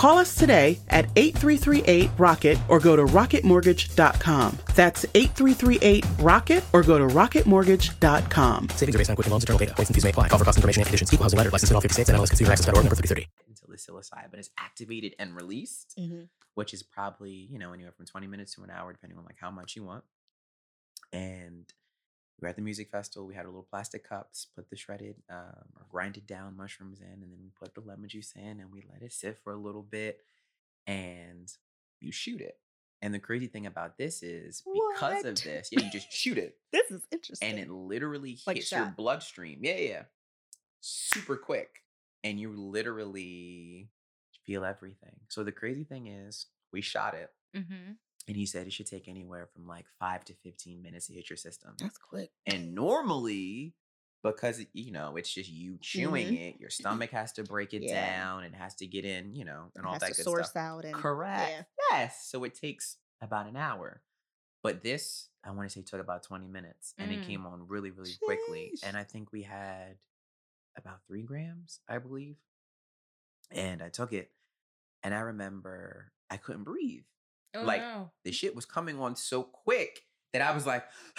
Call 0.00 0.16
us 0.16 0.34
today 0.34 0.78
at 0.88 1.10
8338 1.14 2.08
Rocket 2.16 2.56
or 2.70 2.80
go 2.80 2.96
to 2.96 3.04
rocketmortgage.com. 3.04 4.58
That's 4.74 5.04
8338 5.14 6.06
Rocket 6.20 6.64
or 6.72 6.82
go 6.82 6.96
to 6.96 7.06
rocketmortgage.com. 7.06 8.68
Savings 8.70 8.94
are 8.94 8.98
based 8.98 9.10
on 9.10 9.16
Quicken 9.16 9.30
Loans, 9.30 9.42
internal 9.44 9.58
data. 9.58 9.74
Points 9.74 9.90
and 9.90 9.94
fees 9.94 10.04
may 10.04 10.08
apply. 10.08 10.28
Call 10.28 10.38
for 10.38 10.46
cost 10.46 10.56
information 10.56 10.80
and 10.80 10.86
conditions. 10.86 11.12
Equal 11.12 11.24
housing 11.24 11.36
lender. 11.36 11.50
Licensed 11.50 11.70
in 11.72 11.74
all 11.74 11.82
50 11.82 11.92
states 11.92 12.08
and 12.08 12.16
NMLS 12.16 12.30
Consumer 12.30 12.50
Access.org 12.52 12.76
number 12.82 12.96
3030. 12.96 13.28
until 13.46 13.68
the 13.68 13.76
psilocybin 13.76 14.38
is 14.38 14.48
activated 14.56 15.14
and 15.18 15.36
released, 15.36 15.94
Mhm. 15.98 16.28
which 16.54 16.72
is 16.72 16.82
probably 16.82 17.32
you 17.32 17.58
know 17.58 17.74
anywhere 17.74 17.92
from 17.92 18.06
20 18.06 18.26
minutes 18.26 18.54
to 18.54 18.62
an 18.62 18.70
hour, 18.70 18.94
depending 18.94 19.18
on 19.18 19.26
like 19.26 19.36
how 19.38 19.50
much 19.50 19.76
you 19.76 19.84
want. 19.84 20.04
And 21.12 21.70
we 22.40 22.46
were 22.46 22.48
at 22.50 22.56
the 22.56 22.62
music 22.62 22.90
festival. 22.90 23.26
We 23.26 23.34
had 23.34 23.44
a 23.44 23.48
little 23.48 23.66
plastic 23.68 24.08
cups, 24.08 24.46
put 24.56 24.70
the 24.70 24.76
shredded 24.76 25.16
um, 25.30 25.66
or 25.76 25.86
grinded 25.90 26.26
down 26.26 26.56
mushrooms 26.56 27.00
in, 27.00 27.06
and 27.22 27.30
then 27.32 27.38
we 27.42 27.50
put 27.58 27.74
the 27.74 27.80
lemon 27.82 28.08
juice 28.08 28.32
in, 28.34 28.60
and 28.60 28.70
we 28.72 28.82
let 28.90 29.02
it 29.02 29.12
sit 29.12 29.38
for 29.42 29.52
a 29.52 29.56
little 29.58 29.82
bit, 29.82 30.20
and 30.86 31.52
you 32.00 32.12
shoot 32.12 32.40
it. 32.40 32.58
And 33.02 33.14
the 33.14 33.18
crazy 33.18 33.46
thing 33.46 33.64
about 33.66 33.96
this 33.96 34.22
is 34.22 34.62
because 34.92 35.24
of 35.24 35.42
this, 35.42 35.68
yeah, 35.72 35.80
you 35.84 35.90
just 35.90 36.12
shoot 36.12 36.36
it 36.36 36.58
This 36.72 36.90
is 36.90 37.02
interesting. 37.10 37.48
and 37.50 37.58
it 37.58 37.70
literally 37.70 38.38
Like 38.46 38.56
hits 38.56 38.72
your 38.72 38.92
bloodstream. 38.96 39.60
Yeah, 39.62 39.76
yeah, 39.76 40.02
super 40.80 41.36
quick, 41.36 41.82
and 42.24 42.38
you 42.38 42.52
literally 42.52 43.88
feel 44.46 44.64
everything. 44.64 45.16
So 45.28 45.44
the 45.44 45.52
crazy 45.52 45.84
thing 45.84 46.06
is, 46.06 46.46
we 46.72 46.80
shot 46.80 47.14
it, 47.14 47.30
Mm-hmm. 47.56 47.92
And 48.30 48.36
he 48.36 48.46
said 48.46 48.66
it 48.68 48.72
should 48.72 48.86
take 48.86 49.08
anywhere 49.08 49.48
from 49.52 49.66
like 49.66 49.86
five 49.98 50.24
to 50.26 50.34
fifteen 50.34 50.80
minutes 50.82 51.08
to 51.08 51.12
hit 51.14 51.28
your 51.28 51.36
system. 51.36 51.74
That's 51.78 51.98
quick. 51.98 52.30
And 52.46 52.74
normally, 52.76 53.74
because 54.22 54.64
you 54.72 54.92
know 54.92 55.16
it's 55.16 55.32
just 55.34 55.50
you 55.50 55.78
chewing 55.80 56.34
it, 56.36 56.60
your 56.60 56.70
stomach 56.70 57.10
has 57.10 57.32
to 57.32 57.42
break 57.42 57.74
it 57.74 57.82
Mm-hmm. 57.82 57.88
Yeah. 57.94 58.18
down 58.20 58.44
and 58.44 58.54
has 58.54 58.74
to 58.76 58.86
get 58.86 59.04
in, 59.04 59.34
you 59.34 59.44
know, 59.44 59.72
and 59.74 59.84
It 59.84 59.88
all 59.88 59.98
that 59.98 60.02
to 60.10 60.14
good 60.14 60.24
source 60.24 60.50
stuff. 60.50 60.62
out 60.62 60.84
and 60.84 60.94
Correct. 60.94 61.50
yeah. 61.50 61.62
Yes. 61.90 62.28
So 62.30 62.44
it 62.44 62.54
takes 62.54 62.98
about 63.20 63.46
an 63.48 63.56
hour. 63.56 64.02
But 64.62 64.82
this, 64.82 65.28
I 65.42 65.50
want 65.52 65.68
to 65.68 65.72
say, 65.72 65.82
took 65.82 66.00
about 66.00 66.22
20 66.22 66.46
minutes 66.46 66.94
and 66.98 67.10
it 67.10 67.20
Mm. 67.20 67.26
came 67.26 67.46
on 67.46 67.66
really, 67.66 67.90
really 67.90 68.14
quickly. 68.22 68.72
And 68.84 68.94
I 68.96 69.04
think 69.04 69.32
we 69.32 69.42
had 69.42 69.96
about 70.76 71.00
three 71.06 71.22
grams, 71.22 71.80
I 71.88 71.96
believe. 71.98 72.36
And 73.50 73.82
I 73.82 73.88
took 73.88 74.12
it 74.12 74.30
and 75.02 75.14
I 75.14 75.20
remember 75.20 76.12
I 76.28 76.36
couldn't 76.36 76.64
breathe. 76.64 77.04
Oh, 77.54 77.62
Like, 77.62 77.80
no. 77.82 78.10
The 78.24 78.32
shit 78.32 78.54
was 78.54 78.64
coming 78.64 78.98
on 79.00 79.16
so 79.16 79.42
quick 79.42 80.00
that 80.32 80.42
I 80.42 80.52
was 80.54 80.66
like, 80.66 80.84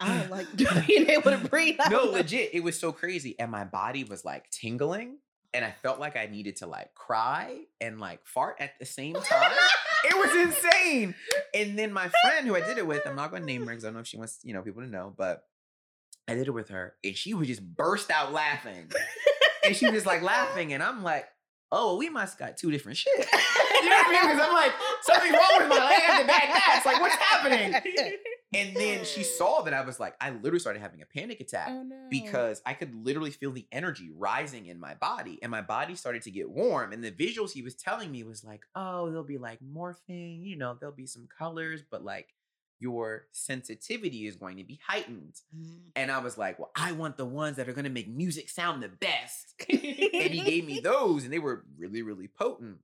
I 0.00 0.18
don't 0.18 0.30
like 0.30 0.46
being 0.86 1.08
able 1.10 1.30
to 1.30 1.38
breathe. 1.38 1.78
No, 1.90 2.04
legit. 2.04 2.50
It 2.52 2.62
was 2.64 2.78
so 2.78 2.92
crazy. 2.92 3.38
And 3.38 3.50
my 3.50 3.64
body 3.64 4.04
was 4.04 4.24
like 4.24 4.50
tingling. 4.50 5.18
And 5.52 5.64
I 5.64 5.72
felt 5.82 5.98
like 5.98 6.16
I 6.16 6.26
needed 6.26 6.56
to 6.56 6.66
like 6.66 6.94
cry 6.94 7.58
and 7.80 7.98
like 8.00 8.20
fart 8.24 8.56
at 8.60 8.78
the 8.78 8.86
same 8.86 9.14
time. 9.14 9.52
it 10.04 10.16
was 10.16 10.46
insane. 10.48 11.14
And 11.54 11.76
then 11.78 11.92
my 11.92 12.08
friend 12.22 12.46
who 12.46 12.54
I 12.54 12.60
did 12.60 12.78
it 12.78 12.86
with, 12.86 13.04
I'm 13.06 13.16
not 13.16 13.32
gonna 13.32 13.44
name 13.44 13.62
her 13.62 13.66
because 13.66 13.84
I 13.84 13.88
don't 13.88 13.94
know 13.94 14.00
if 14.00 14.06
she 14.06 14.16
wants, 14.16 14.38
you 14.44 14.54
know, 14.54 14.62
people 14.62 14.82
to 14.82 14.88
know, 14.88 15.12
but 15.16 15.44
I 16.28 16.34
did 16.34 16.46
it 16.46 16.52
with 16.52 16.68
her 16.68 16.94
and 17.02 17.16
she 17.16 17.34
would 17.34 17.48
just 17.48 17.62
burst 17.64 18.12
out 18.12 18.32
laughing. 18.32 18.92
and 19.64 19.74
she 19.74 19.90
was 19.90 20.06
like 20.06 20.22
laughing, 20.22 20.72
and 20.72 20.82
I'm 20.84 21.02
like, 21.02 21.26
oh, 21.72 21.86
well, 21.88 21.98
we 21.98 22.08
must 22.10 22.38
got 22.38 22.56
two 22.56 22.70
different 22.70 22.98
shit. 22.98 23.26
You 23.82 23.90
know 23.90 23.96
what 23.96 24.06
I 24.06 24.10
mean? 24.12 24.30
Because 24.30 24.46
I'm 24.46 24.52
like, 24.54 24.72
something 25.02 25.32
wrong 25.32 25.54
with 25.58 25.68
my 25.68 25.76
leg. 25.76 26.02
I 26.08 26.12
have 26.12 26.26
gas. 26.26 26.86
Like, 26.86 27.00
what's 27.00 27.14
happening? 27.16 27.74
And 28.52 28.76
then 28.76 29.04
she 29.04 29.22
saw 29.38 29.62
that 29.62 29.74
I 29.74 29.82
was 29.82 30.00
like, 30.00 30.14
I 30.20 30.30
literally 30.30 30.58
started 30.58 30.80
having 30.80 31.02
a 31.02 31.06
panic 31.06 31.40
attack 31.40 31.68
Oh 31.70 31.82
no. 31.82 32.06
because 32.10 32.60
I 32.66 32.74
could 32.74 32.94
literally 32.94 33.30
feel 33.30 33.52
the 33.52 33.66
energy 33.70 34.10
rising 34.16 34.66
in 34.66 34.80
my 34.80 34.94
body 34.94 35.38
and 35.42 35.50
my 35.50 35.62
body 35.62 35.94
started 35.94 36.22
to 36.22 36.30
get 36.30 36.50
warm. 36.50 36.92
And 36.92 37.02
the 37.02 37.12
visuals 37.12 37.52
he 37.52 37.62
was 37.62 37.74
telling 37.74 38.10
me 38.10 38.22
was 38.24 38.44
like, 38.44 38.62
oh, 38.74 39.06
there'll 39.08 39.24
be 39.24 39.38
like 39.38 39.60
morphing, 39.60 40.44
you 40.44 40.56
know, 40.56 40.76
there'll 40.78 40.94
be 40.94 41.06
some 41.06 41.28
colors, 41.38 41.82
but 41.88 42.04
like 42.04 42.34
your 42.80 43.26
sensitivity 43.32 44.26
is 44.26 44.36
going 44.36 44.56
to 44.56 44.64
be 44.64 44.80
heightened. 44.86 45.34
Mm. 45.56 45.76
And 45.94 46.10
I 46.10 46.18
was 46.18 46.38
like, 46.38 46.58
well, 46.58 46.70
I 46.74 46.92
want 46.92 47.18
the 47.18 47.26
ones 47.26 47.56
that 47.58 47.68
are 47.68 47.72
going 47.74 47.84
to 47.84 47.90
make 47.90 48.08
music 48.08 48.48
sound 48.48 48.82
the 48.82 48.88
best. 48.88 49.54
and 49.68 49.78
he 49.78 50.40
gave 50.40 50.64
me 50.64 50.80
those 50.80 51.24
and 51.24 51.32
they 51.32 51.38
were 51.38 51.64
really, 51.78 52.02
really 52.02 52.26
potent. 52.26 52.78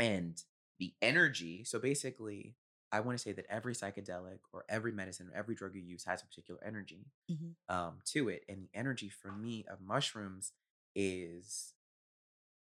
And 0.00 0.42
the 0.78 0.94
energy, 1.02 1.64
so 1.64 1.78
basically, 1.78 2.56
I 2.92 3.00
want 3.00 3.18
to 3.18 3.22
say 3.22 3.32
that 3.32 3.46
every 3.48 3.74
psychedelic 3.74 4.40
or 4.52 4.64
every 4.68 4.92
medicine 4.92 5.28
or 5.32 5.36
every 5.36 5.54
drug 5.54 5.74
you 5.74 5.82
use 5.82 6.04
has 6.04 6.22
a 6.22 6.26
particular 6.26 6.60
energy 6.64 7.06
Mhm. 7.28 7.56
um, 7.68 7.98
to 8.06 8.28
it. 8.28 8.44
And 8.48 8.62
the 8.62 8.70
energy 8.74 9.08
for 9.08 9.32
me 9.32 9.64
of 9.68 9.80
mushrooms 9.80 10.52
is 10.94 11.74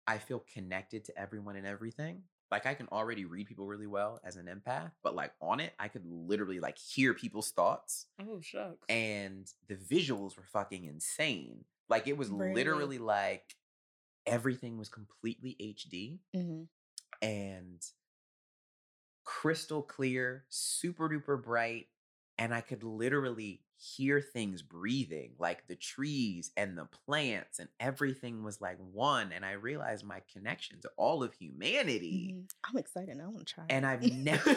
I 0.06 0.18
feel 0.18 0.40
connected 0.40 1.04
to 1.06 1.18
everyone 1.18 1.56
and 1.56 1.66
everything. 1.66 2.24
Like 2.50 2.66
I 2.66 2.74
can 2.74 2.88
already 2.88 3.24
read 3.26 3.46
people 3.46 3.66
really 3.66 3.86
well 3.86 4.20
as 4.24 4.36
an 4.36 4.46
empath, 4.46 4.92
but 5.02 5.14
like 5.14 5.32
on 5.40 5.60
it, 5.60 5.74
I 5.78 5.88
could 5.88 6.06
literally 6.06 6.60
like 6.60 6.78
hear 6.78 7.14
people's 7.14 7.50
thoughts. 7.50 8.06
oh 8.20 8.40
shucks. 8.40 8.86
And 8.88 9.52
the 9.68 9.76
visuals 9.76 10.36
were 10.36 10.44
fucking 10.44 10.84
insane. 10.84 11.64
Like 11.88 12.06
it 12.08 12.16
was 12.16 12.30
Really? 12.30 12.54
literally 12.54 12.98
like 12.98 13.56
everything 14.26 14.78
was 14.78 14.88
completely 14.88 15.56
HD 15.60 16.20
hmm 16.34 16.64
and 17.22 17.84
crystal 19.24 19.82
clear, 19.82 20.44
super 20.48 21.08
duper 21.08 21.42
bright. 21.42 21.86
And 22.38 22.54
I 22.54 22.60
could 22.60 22.84
literally 22.84 23.62
hear 23.76 24.20
things 24.20 24.62
breathing, 24.62 25.32
like 25.38 25.66
the 25.66 25.74
trees 25.76 26.52
and 26.56 26.78
the 26.78 26.86
plants, 27.06 27.58
and 27.58 27.68
everything 27.80 28.42
was 28.44 28.60
like 28.60 28.78
one. 28.92 29.32
And 29.32 29.44
I 29.44 29.52
realized 29.52 30.04
my 30.04 30.22
connection 30.32 30.80
to 30.82 30.90
all 30.96 31.22
of 31.22 31.34
humanity. 31.34 32.34
hmm 32.34 32.40
I'm 32.68 32.76
excited. 32.76 33.18
I 33.20 33.26
want 33.26 33.46
to 33.46 33.54
try. 33.54 33.64
And. 33.68 33.84
I've 33.86 34.02
never 34.24 34.56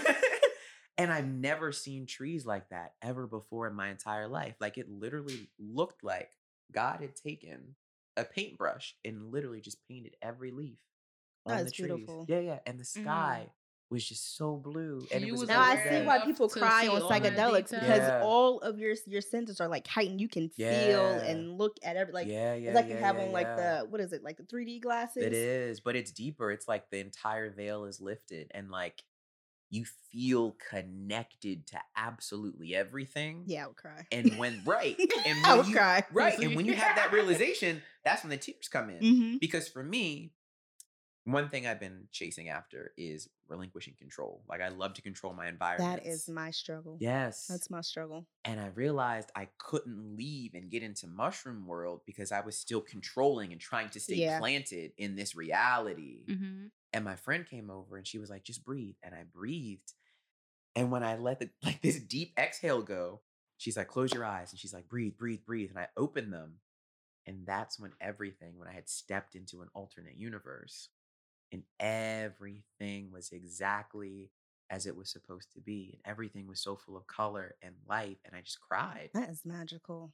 and 0.98 1.12
I've 1.12 1.28
never 1.28 1.72
seen 1.72 2.06
trees 2.06 2.46
like 2.46 2.70
that 2.70 2.94
ever 3.02 3.26
before 3.28 3.68
in 3.68 3.74
my 3.74 3.90
entire 3.90 4.28
life. 4.28 4.56
Like 4.60 4.78
it 4.78 4.90
literally 4.90 5.50
looked 5.60 6.04
like 6.04 6.32
God 6.72 7.02
had 7.02 7.16
taken 7.16 7.76
a 8.18 8.24
paintbrush 8.24 8.96
and 9.04 9.32
literally 9.32 9.62
just 9.62 9.78
painted 9.88 10.16
every 10.22 10.52
leaf 10.52 10.78
on 11.46 11.58
That 11.58 11.66
the 11.66 11.72
trees. 11.72 11.88
beautiful. 11.88 12.26
Yeah, 12.28 12.40
yeah. 12.40 12.60
And 12.66 12.80
the 12.80 12.86
sky 12.86 13.48
was 13.90 14.08
just 14.08 14.38
so 14.38 14.56
blue. 14.56 15.06
And 15.14 15.24
it 15.24 15.28
You 15.28 15.34
was 15.34 15.42
was 15.42 15.50
Now 15.50 15.62
I 15.62 15.76
see 15.76 16.06
why 16.06 16.20
people 16.20 16.48
cry 16.48 16.88
on 16.88 17.02
psychedelics 17.02 17.70
because 17.72 18.08
Yeah. 18.08 18.22
all 18.24 18.60
of 18.60 18.80
your 18.80 18.96
your 19.06 19.22
senses 19.22 19.60
are 19.60 19.68
like 19.68 19.86
heightened. 19.88 20.22
You 20.22 20.30
can 20.30 20.50
feel 20.50 20.64
Yeah. 20.64 21.30
and 21.30 21.58
look 21.58 21.78
at 21.84 21.96
every 21.98 22.14
like 22.14 22.28
yeah, 22.28 22.56
yeah. 22.56 22.70
it's 22.70 22.76
like 22.76 22.88
yeah, 22.88 22.96
you 22.96 23.04
have 23.04 23.18
yeah, 23.18 23.24
on 23.24 23.32
like 23.32 23.48
yeah. 23.48 23.80
the 23.82 23.86
what 23.90 24.00
is 24.02 24.14
it 24.14 24.24
like 24.24 24.38
the 24.38 24.44
3D 24.44 24.82
glasses. 24.82 25.24
It 25.24 25.34
is, 25.34 25.80
but 25.82 25.96
it's 25.96 26.12
deeper. 26.12 26.52
It's 26.52 26.68
like 26.68 26.90
the 26.90 27.00
entire 27.00 27.50
veil 27.52 27.86
is 27.86 28.00
lifted 28.00 28.50
and 28.54 28.72
like 28.72 29.04
you 29.70 29.86
feel 30.12 30.56
connected 30.70 31.66
to 31.68 31.80
absolutely 31.96 32.76
everything. 32.76 33.44
Yeah, 33.46 33.64
I 33.64 33.68
would 33.68 33.78
cry. 33.78 34.06
And 34.12 34.38
when 34.38 34.62
right, 34.66 34.98
and 35.26 35.38
I 35.46 35.50
when 35.52 35.58
would 35.60 35.68
you, 35.68 35.76
cry. 35.76 36.04
right, 36.12 36.38
and 36.40 36.56
when 36.56 36.66
you 36.66 36.74
have 36.74 36.96
that 36.98 37.12
realization, 37.14 37.82
that's 38.04 38.24
when 38.24 38.30
the 38.32 38.38
tears 38.38 38.68
come 38.68 38.90
in. 38.90 38.98
hmm 39.00 39.38
Because 39.40 39.68
for 39.70 39.84
me, 39.84 40.32
one 41.26 41.50
thing 41.50 41.68
I've 41.68 41.80
been 41.80 42.08
chasing 42.12 42.50
after 42.50 42.94
is 42.98 43.30
relinquishing 43.48 43.94
control. 43.98 44.42
Like 44.50 44.62
I 44.62 44.70
love 44.70 44.96
to 44.96 45.02
control 45.04 45.34
my 45.34 45.48
environment. 45.48 46.04
That 46.04 46.10
is 46.10 46.28
my 46.28 46.50
struggle. 46.52 46.98
yes. 47.00 47.46
That's 47.48 47.70
my 47.70 47.82
struggle. 47.82 48.26
and 48.46 48.60
I 48.60 48.68
realized 48.68 49.30
I 49.36 49.50
couldn't 49.60 50.18
leave 50.18 50.56
and 50.56 50.70
get 50.72 50.82
into 50.84 51.06
mushroom 51.08 51.68
world 51.68 52.02
because 52.08 52.32
I 52.32 52.42
was 52.42 52.58
still 52.58 52.82
controlling 52.82 53.52
and 53.52 53.62
trying 53.62 53.90
to 53.90 54.00
stay 54.00 54.16
Yeah. 54.16 54.40
planted 54.40 54.94
in 54.98 55.16
this 55.16 55.36
reality. 55.36 56.26
Mm-hmm. 56.28 56.66
And 56.94 57.06
my 57.06 57.16
friend 57.16 57.46
came 57.48 57.70
over 57.70 57.98
and 57.98 58.08
she 58.08 58.18
was 58.18 58.30
like, 58.30 58.44
just 58.44 58.66
breathe. 58.66 58.96
And 59.04 59.14
I 59.14 59.24
breathed. 59.32 59.94
And 60.76 60.90
when 60.92 61.04
I 61.04 61.18
let 61.18 61.40
the 61.40 61.50
like 61.64 61.82
this 61.82 62.00
deep 62.00 62.34
exhale 62.38 62.82
go, 62.82 63.22
she's 63.58 63.78
like, 63.78 63.88
close 63.90 64.12
your 64.14 64.26
eyes. 64.26 64.52
And 64.52 64.60
she's 64.60 64.74
like, 64.74 64.90
breathe, 64.90 65.18
breathe, 65.18 65.42
breathe. 65.46 65.70
And 65.70 65.78
I 65.80 65.88
opened 65.96 66.34
them. 66.34 66.56
And 67.28 67.46
that's 67.46 67.80
when 67.80 67.92
everything, 68.02 68.58
when 68.58 68.68
I 68.68 68.74
had 68.74 68.90
stepped 68.90 69.36
into 69.36 69.62
an 69.62 69.68
alternate 69.76 70.16
universe, 70.18 70.90
and 71.52 71.64
everything 71.80 73.12
was 73.12 73.32
exactly 73.32 74.32
as 74.70 74.86
it 74.86 74.96
was 74.96 75.10
supposed 75.10 75.52
to 75.54 75.62
be. 75.62 75.92
And 75.94 76.12
everything 76.12 76.48
was 76.48 76.62
so 76.62 76.76
full 76.76 76.96
of 76.96 77.06
color 77.08 77.56
and 77.62 77.76
life. 77.88 78.18
And 78.26 78.36
I 78.36 78.42
just 78.42 78.62
cried. 78.62 79.10
That 79.14 79.30
is 79.30 79.42
magical. 79.46 80.14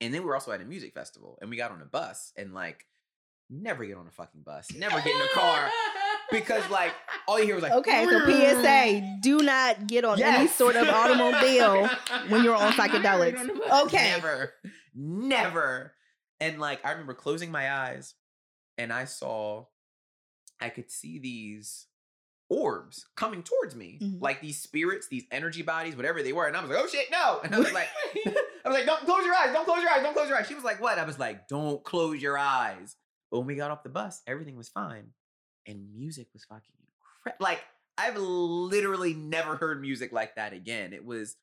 And 0.00 0.12
then 0.12 0.22
we 0.22 0.26
were 0.26 0.34
also 0.34 0.50
at 0.50 0.60
a 0.60 0.64
music 0.64 0.92
festival 0.92 1.38
and 1.40 1.48
we 1.48 1.56
got 1.56 1.70
on 1.70 1.80
a 1.80 1.86
bus 1.86 2.32
and 2.36 2.52
like 2.52 2.86
never 3.48 3.84
get 3.84 3.96
on 3.96 4.06
a 4.08 4.10
fucking 4.10 4.42
bus, 4.42 4.72
never 4.76 4.96
get 4.96 5.14
in 5.14 5.22
a 5.22 5.28
car 5.32 5.68
because 6.32 6.68
like 6.70 6.92
all 7.28 7.38
you 7.38 7.44
hear 7.44 7.54
was 7.54 7.62
like 7.62 7.72
Okay, 7.72 8.04
so 8.06 8.18
PSA: 8.24 9.18
Do 9.20 9.38
not 9.38 9.86
get 9.86 10.04
on 10.04 10.20
any 10.20 10.48
sort 10.48 10.74
of 10.74 10.88
automobile 10.88 11.88
when 12.28 12.42
you're 12.42 12.56
on 12.56 12.72
psychedelics. 12.72 13.48
Okay. 13.84 14.10
never, 14.10 14.52
never. 14.94 15.92
And 16.40 16.58
like 16.58 16.84
I 16.84 16.90
remember 16.90 17.14
closing 17.14 17.52
my 17.52 17.72
eyes 17.72 18.14
and 18.78 18.92
I 18.92 19.04
saw, 19.04 19.66
I 20.62 20.68
could 20.70 20.90
see 20.90 21.18
these 21.18 21.86
orbs 22.48 23.06
coming 23.16 23.42
towards 23.42 23.74
me, 23.74 23.98
Mhm. 24.02 24.20
like 24.20 24.40
these 24.40 24.60
spirits, 24.60 25.08
these 25.08 25.24
energy 25.30 25.62
bodies, 25.62 25.96
whatever 25.96 26.22
they 26.22 26.32
were. 26.32 26.46
And 26.46 26.56
I 26.56 26.60
was 26.60 26.70
like, 26.70 26.78
oh 26.82 26.86
shit, 26.86 27.10
no. 27.10 27.40
And 27.44 27.54
I 27.54 27.58
was 27.58 27.72
like, 27.72 27.88
I 28.64 28.68
was 28.68 28.76
like, 28.76 28.84
don't 28.86 29.04
close 29.04 29.24
your 29.24 29.34
eyes, 29.34 29.52
don't 29.52 29.64
close 29.64 29.82
your 29.82 29.90
eyes, 29.90 30.02
don't 30.02 30.12
close 30.14 30.28
your 30.28 30.38
eyes. 30.38 30.46
She 30.46 30.54
was 30.54 30.64
like, 30.64 30.80
what? 30.80 30.98
I 30.98 31.04
was 31.04 31.18
like, 31.18 31.48
don't 31.48 31.82
close 31.82 32.20
your 32.20 32.36
eyes. 32.38 32.96
But 33.30 33.38
when 33.38 33.46
we 33.46 33.54
got 33.54 33.70
off 33.70 33.82
the 33.82 33.88
bus, 33.88 34.20
everything 34.26 34.56
was 34.56 34.68
fine. 34.68 35.12
And 35.66 35.94
music 35.94 36.28
was 36.34 36.44
fucking 36.44 36.74
incredible. 37.24 37.42
Like, 37.42 37.62
I've 37.96 38.16
literally 38.18 39.14
never 39.14 39.56
heard 39.56 39.80
music 39.80 40.12
like 40.12 40.34
that 40.36 40.52
again. 40.52 40.92
It 40.92 41.04
was, 41.04 41.36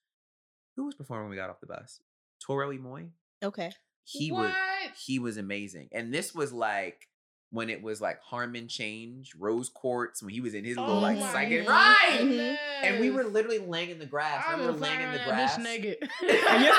who 0.76 0.86
was 0.86 0.94
performing 0.96 1.26
when 1.26 1.32
we 1.32 1.36
got 1.38 1.50
off 1.50 1.60
the 1.60 1.68
bus? 1.68 2.02
Toro 2.46 2.70
y 2.70 2.78
Moi? 2.78 3.04
Okay. 3.44 3.72
He 4.04 4.32
what? 4.32 4.46
was 4.50 4.54
he 5.06 5.20
was 5.20 5.38
amazing. 5.38 5.90
And 5.92 6.12
this 6.14 6.34
was 6.34 6.52
like 6.52 7.08
when 7.52 7.70
it 7.70 7.82
was 7.82 8.00
like 8.00 8.22
Harm 8.22 8.56
in 8.56 8.68
Change, 8.68 9.34
Rose 9.38 9.70
Quartz, 9.70 10.22
when 10.22 10.32
he 10.34 10.40
was 10.42 10.54
in 10.54 10.64
his 10.64 10.78
little 10.78 10.98
Oh 10.98 11.00
like 11.00 11.20
psychic 11.20 11.68
right. 11.68 12.18
goodness. 12.20 12.60
And 12.84 13.00
we 13.00 13.10
were 13.10 13.24
literally 13.24 13.60
laying 13.60 13.90
in 13.90 14.00
the 14.00 14.06
grass. 14.06 14.44
I 14.48 14.54
I've 14.54 14.60
remember 14.60 14.80
laying 14.80 15.02
in 15.02 15.12
the 15.12 15.20
grass. 15.26 15.58
naked. 15.58 15.98
And 16.22 16.74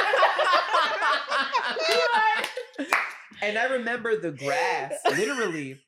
And 3.42 3.58
I 3.58 3.64
remember 3.72 4.20
the 4.20 4.30
grass. 4.32 4.92
Literally, 5.06 5.80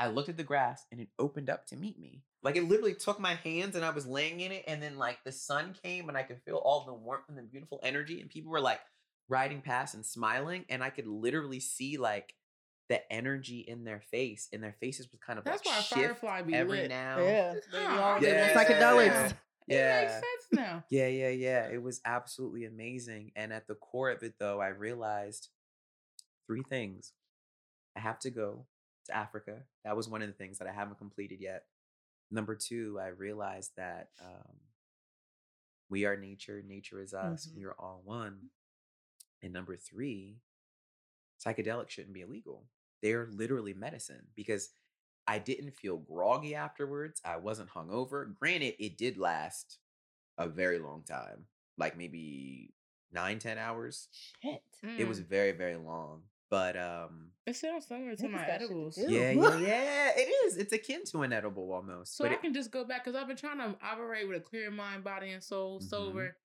I 0.00 0.08
looked 0.08 0.28
at 0.28 0.36
the 0.36 0.42
grass 0.42 0.84
and 0.90 1.00
it 1.00 1.08
opened 1.18 1.48
up 1.48 1.66
to 1.68 1.76
meet 1.76 1.96
me. 1.98 2.22
Like 2.42 2.56
it 2.56 2.68
literally 2.68 2.94
took 2.94 3.20
my 3.20 3.34
hands 3.34 3.76
and 3.76 3.84
I 3.84 3.90
was 3.90 4.04
laying 4.04 4.40
in 4.40 4.50
it, 4.50 4.64
and 4.66 4.82
then 4.82 4.98
like 4.98 5.18
the 5.24 5.30
sun 5.30 5.76
came 5.84 6.08
and 6.08 6.18
I 6.18 6.24
could 6.24 6.40
feel 6.44 6.56
all 6.56 6.84
the 6.84 6.92
warmth 6.92 7.28
and 7.28 7.38
the 7.38 7.42
beautiful 7.42 7.78
energy, 7.84 8.20
and 8.20 8.28
people 8.28 8.50
were 8.50 8.60
like 8.60 8.80
riding 9.28 9.60
past 9.62 9.94
and 9.94 10.04
smiling, 10.04 10.64
and 10.68 10.82
I 10.82 10.90
could 10.90 11.06
literally 11.06 11.60
see 11.60 11.98
like 11.98 12.34
the 12.92 13.12
energy 13.12 13.60
in 13.60 13.84
their 13.84 14.00
face, 14.00 14.48
and 14.52 14.62
their 14.62 14.74
faces 14.74 15.10
was 15.10 15.18
kind 15.20 15.38
of 15.38 15.46
That's 15.46 15.64
like 15.64 15.74
why 15.74 15.80
shift 15.80 16.20
Firefly 16.20 16.42
be 16.42 16.54
every 16.54 16.80
lit. 16.82 16.90
now. 16.90 17.18
Yeah. 17.18 17.54
They 17.72 17.84
Huh. 17.84 18.02
all 18.02 18.20
they 18.20 18.28
Yeah. 18.28 19.32
It 19.68 19.74
Yeah. 19.74 20.00
makes 20.02 20.12
sense 20.12 20.46
now. 20.52 20.84
Yeah, 20.90 21.06
yeah, 21.06 21.28
yeah. 21.30 21.68
It 21.68 21.82
was 21.82 22.00
absolutely 22.04 22.66
amazing. 22.66 23.32
And 23.34 23.50
at 23.52 23.66
the 23.66 23.76
core 23.76 24.10
of 24.10 24.22
it, 24.22 24.34
though, 24.38 24.60
I 24.60 24.68
realized 24.68 25.48
three 26.46 26.62
things. 26.62 27.14
I 27.96 28.00
have 28.00 28.18
to 28.20 28.30
go 28.30 28.66
to 29.06 29.16
Africa. 29.16 29.62
That 29.84 29.96
was 29.96 30.08
one 30.08 30.20
of 30.20 30.28
the 30.28 30.34
things 30.34 30.58
that 30.58 30.68
I 30.68 30.72
haven't 30.72 30.98
completed 30.98 31.40
yet. 31.40 31.64
Number 32.30 32.54
two, 32.56 32.98
I 33.00 33.06
realized 33.08 33.70
that 33.76 34.10
um, 34.20 34.60
we 35.88 36.04
are 36.04 36.16
nature, 36.16 36.62
nature 36.62 37.00
is 37.00 37.14
us, 37.14 37.46
Mhm. 37.46 37.54
we 37.56 37.64
are 37.64 37.74
all 37.78 38.02
one. 38.04 38.50
And 39.42 39.52
number 39.52 39.76
three, 39.76 40.40
psychedelics 41.44 41.90
shouldn't 41.90 42.14
be 42.14 42.20
illegal. 42.22 42.68
They're 43.02 43.28
literally 43.32 43.74
medicine 43.74 44.22
because 44.36 44.70
I 45.26 45.38
didn't 45.38 45.72
feel 45.76 45.96
groggy 45.98 46.54
afterwards. 46.54 47.20
I 47.24 47.36
wasn't 47.36 47.70
hungover. 47.70 48.34
Granted, 48.38 48.74
it 48.78 48.96
did 48.96 49.18
last 49.18 49.78
a 50.38 50.48
very 50.48 50.78
long 50.78 51.02
time, 51.02 51.46
like 51.78 51.96
maybe 51.96 52.72
nine, 53.12 53.38
ten 53.38 53.58
hours. 53.58 54.08
Shit. 54.42 54.62
It 54.98 55.06
was 55.06 55.20
Mm. 55.20 55.26
very, 55.28 55.52
very 55.52 55.76
long. 55.76 56.22
But 56.50 56.76
um, 56.76 57.30
It 57.46 57.56
sounds 57.56 57.86
similar 57.86 58.14
to 58.14 58.28
my 58.28 58.38
got 58.38 58.46
shit 58.46 58.58
to 58.58 58.64
edibles. 58.66 58.98
yeah, 58.98 59.30
yeah, 59.30 59.58
yeah, 59.58 60.10
it 60.16 60.28
is. 60.46 60.56
It's 60.58 60.72
akin 60.72 61.04
to 61.06 61.22
an 61.22 61.32
edible 61.32 61.72
almost. 61.72 62.16
So 62.16 62.26
I 62.26 62.32
it- 62.32 62.42
can 62.42 62.52
just 62.52 62.70
go 62.70 62.84
back 62.84 63.04
because 63.04 63.18
I've 63.20 63.26
been 63.28 63.36
trying 63.38 63.58
to 63.58 63.76
operate 63.82 64.28
with 64.28 64.36
a 64.36 64.40
clear 64.40 64.70
mind, 64.70 65.02
body, 65.02 65.30
and 65.30 65.42
soul, 65.42 65.80
Mhm. 65.80 65.84
sober. 65.88 66.36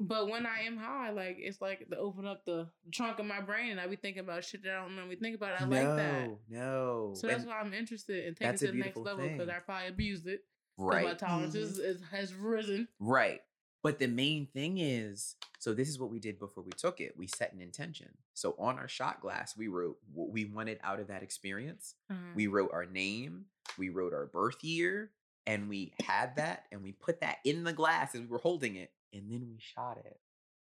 But 0.00 0.28
when 0.28 0.46
I 0.46 0.62
am 0.62 0.76
high, 0.76 1.10
like 1.10 1.36
it's 1.38 1.60
like 1.60 1.88
to 1.90 1.96
open 1.96 2.26
up 2.26 2.44
the 2.44 2.68
trunk 2.90 3.18
of 3.20 3.26
my 3.26 3.40
brain, 3.40 3.70
and 3.70 3.80
I 3.80 3.86
be 3.86 3.96
thinking 3.96 4.20
about 4.20 4.44
shit 4.44 4.62
that 4.64 4.72
I 4.74 4.80
don't 4.82 4.96
normally 4.96 5.16
think 5.16 5.36
about. 5.36 5.60
I 5.60 5.64
no, 5.64 5.76
like 5.76 5.96
that. 5.96 6.30
no. 6.48 7.12
So 7.14 7.26
that's 7.26 7.40
And- 7.42 7.48
why 7.48 7.60
I'm 7.60 7.72
interested 7.72 8.24
in 8.26 8.34
taking 8.34 8.54
it 8.54 8.58
to 8.58 8.66
the 8.68 8.72
next 8.78 8.96
level 8.96 9.28
because. 9.28 9.48
I 9.48 9.58
probably 9.60 9.88
abused 9.88 10.26
it. 10.26 10.44
'cause 10.78 10.86
My 10.86 11.04
right. 11.04 11.18
tolerance 11.18 11.54
Mhm. 11.54 11.58
is, 11.60 11.78
is, 11.78 12.02
has 12.10 12.34
risen. 12.34 12.88
Right. 12.98 13.42
But 13.82 13.98
the 13.98 14.06
main 14.08 14.46
thing 14.46 14.78
is, 14.78 15.36
so 15.58 15.74
this 15.74 15.88
is 15.88 15.98
what 15.98 16.10
we 16.10 16.18
did 16.18 16.38
before 16.38 16.62
we 16.64 16.70
took 16.72 17.00
it. 17.00 17.16
We 17.16 17.26
set 17.26 17.52
an 17.52 17.60
intention. 17.60 18.08
So 18.32 18.56
on 18.58 18.78
our 18.78 18.88
shot 18.88 19.20
glass, 19.20 19.56
we 19.56 19.68
wrote 19.68 19.98
what 20.14 20.30
we 20.30 20.46
wanted 20.46 20.80
out 20.82 20.98
of 20.98 21.08
that 21.08 21.22
experience. 21.22 21.94
Uh-huh. 22.08 22.18
We 22.34 22.46
wrote 22.46 22.70
our 22.72 22.86
name, 22.86 23.46
we 23.76 23.90
wrote 23.90 24.14
our 24.14 24.26
birth 24.26 24.64
year, 24.64 25.12
and 25.46 25.68
we 25.68 25.92
had 26.04 26.36
that 26.36 26.66
and 26.72 26.82
we 26.82 26.92
put 26.92 27.20
that 27.20 27.38
in 27.44 27.64
the 27.64 27.72
glass 27.74 28.14
as 28.14 28.22
we 28.22 28.26
were 28.28 28.38
holding 28.38 28.76
it. 28.76 28.92
And 29.12 29.30
then 29.30 29.46
we 29.48 29.58
shot 29.58 29.98
it. 30.04 30.18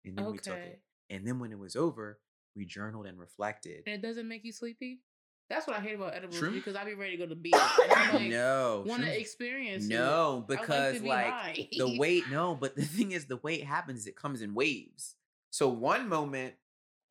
And 0.06 0.18
then 0.18 0.26
we 0.32 0.38
took 0.38 0.58
it. 0.58 0.82
And 1.10 1.26
then 1.28 1.40
when 1.40 1.52
it 1.52 1.60
was 1.60 1.76
over, 1.76 2.20
we 2.56 2.66
journaled 2.66 3.06
and 3.06 3.20
reflected. 3.20 3.84
and 3.86 3.96
it 3.96 4.02
doesn't 4.06 4.28
make 4.28 4.44
you 4.44 4.52
sleepy. 4.52 5.02
That's 5.50 5.68
what 5.68 5.76
I 5.78 5.82
hate 5.82 5.96
about 5.96 6.16
edibles 6.16 6.42
because 6.54 6.76
I'd 6.76 6.86
be 6.86 6.94
ready 6.94 7.18
to 7.18 7.26
go 7.26 7.28
to 7.28 7.36
bed. 7.36 7.52
Like, 8.14 8.30
no. 8.30 8.84
want 8.88 9.04
to 9.04 9.20
experience. 9.20 9.88
No, 9.88 10.46
I 10.48 10.54
like 10.54 10.60
to 10.62 10.62
because 10.62 11.02
be 11.02 11.08
like 11.08 11.26
high. 11.26 11.68
the 11.78 11.96
weight 12.00 12.24
no 12.30 12.56
but 12.56 12.76
the 12.76 12.86
thing 12.86 13.12
is 13.12 13.26
the 13.26 13.38
way 13.38 13.56
it 13.56 13.66
happens 13.66 14.02
is 14.02 14.08
it 14.08 14.16
comes 14.16 14.42
in 14.42 14.54
waves 14.54 15.16
so 15.50 15.68
one 15.70 16.08
moment 16.08 16.54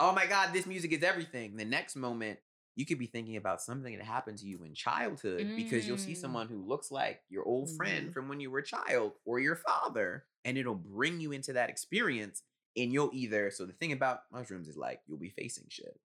oh 0.00 0.12
my 0.12 0.26
god 0.26 0.52
this 0.52 0.66
music 0.66 0.92
is 0.92 1.02
everything 1.02 1.56
the 1.56 1.64
next 1.64 1.96
moment 1.96 2.38
you 2.76 2.86
could 2.86 2.98
be 2.98 3.06
thinking 3.06 3.36
about 3.36 3.60
something 3.60 3.96
that 3.96 4.04
happened 4.04 4.38
to 4.38 4.46
you 4.46 4.62
in 4.64 4.74
childhood 4.74 5.48
because 5.56 5.86
you'll 5.88 5.96
see 5.98 6.12
Mm. 6.12 6.16
someone 6.18 6.48
who 6.48 6.62
looks 6.62 6.90
like 6.90 7.20
your 7.28 7.44
old 7.44 7.70
friend 7.70 8.08
Mhm. 8.10 8.12
from 8.12 8.28
when 8.28 8.38
you 8.40 8.50
were 8.50 8.60
a 8.60 8.64
child 8.64 9.12
or 9.24 9.40
your 9.40 9.56
father 9.56 10.24
and 10.44 10.58
it'll 10.58 10.74
bring 10.74 11.20
you 11.20 11.32
into 11.32 11.52
that 11.54 11.68
experience 11.70 12.42
and 12.76 12.92
you'll 12.92 13.10
either 13.12 13.50
so 13.50 13.66
the 13.66 13.72
thing 13.72 13.92
about 13.92 14.20
mushrooms 14.32 14.68
is 14.68 14.76
like 14.76 15.00
you'll 15.06 15.18
be 15.18 15.28
facing 15.30 15.64
shit 15.68 15.98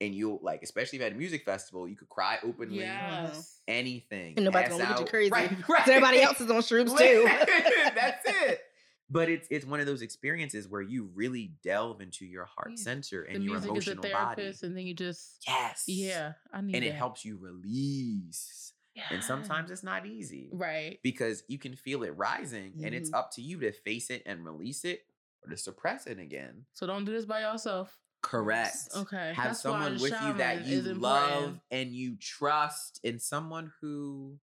and 0.00 0.14
you'll 0.14 0.38
like, 0.42 0.62
especially 0.62 0.98
if 0.98 1.04
at 1.06 1.12
a 1.12 1.14
music 1.14 1.44
festival, 1.44 1.88
you 1.88 1.96
could 1.96 2.10
cry 2.10 2.38
openly. 2.44 2.76
Yes. 2.80 3.60
Anything. 3.66 4.34
And 4.36 4.44
nobody's 4.44 4.68
gonna 4.68 4.82
look 4.82 4.90
at 4.92 5.00
you 5.00 5.06
crazy. 5.06 5.30
Right, 5.30 5.50
right. 5.68 5.88
Everybody 5.88 6.20
else 6.20 6.40
is 6.40 6.50
on 6.50 6.58
shrooms 6.60 6.96
too. 6.96 7.24
That's 7.94 8.22
it. 8.26 8.60
But 9.08 9.28
it's 9.30 9.48
it's 9.50 9.64
one 9.64 9.80
of 9.80 9.86
those 9.86 10.02
experiences 10.02 10.68
where 10.68 10.82
you 10.82 11.08
really 11.14 11.52
delve 11.62 12.00
into 12.00 12.26
your 12.26 12.44
heart 12.44 12.72
Yeah. 12.72 12.82
center 12.82 13.24
The 13.26 13.36
and 13.36 13.44
your 13.44 13.56
is 13.56 13.64
a 13.64 13.68
emotional 13.70 14.02
body. 14.02 14.52
and 14.62 14.76
then 14.76 14.86
you 14.86 14.94
just 14.94 15.42
Yes. 15.46 15.84
yeah, 15.86 16.32
I 16.52 16.60
need 16.60 16.74
And 16.76 16.84
it 16.84 16.92
helps 16.94 17.24
you 17.24 17.38
release. 17.38 18.72
And 19.10 19.22
sometimes 19.22 19.70
it's 19.70 19.82
not 19.82 20.06
easy. 20.06 20.48
right. 20.52 20.98
Because 21.02 21.44
you 21.48 21.58
can 21.58 21.76
feel 21.76 22.02
it 22.02 22.16
rising 22.16 22.74
and 22.82 22.94
it's 22.94 23.10
Mhm. 23.10 23.18
up 23.18 23.30
to 23.32 23.42
you 23.42 23.60
to 23.60 23.72
face 23.72 24.08
it 24.10 24.22
and 24.26 24.44
release 24.44 24.84
it 24.84 25.06
or 25.44 25.50
to 25.50 25.56
suppress 25.56 26.06
it 26.06 26.18
again. 26.18 26.66
So 26.72 26.86
don't 26.86 27.04
do 27.04 27.12
this 27.12 27.26
by 27.26 27.40
yourself. 27.42 28.00
Correct. 28.22 28.88
Okay, 28.94 29.32
Have 29.34 29.50
that's 29.50 29.60
someone 29.60 29.98
with 30.00 30.20
you 30.22 30.32
that 30.38 30.66
you 30.66 30.82
love 30.94 31.60
and 31.70 31.92
you 31.92 32.16
trust, 32.16 32.98
and 33.04 33.20
someone 33.22 33.72
who 33.80 34.40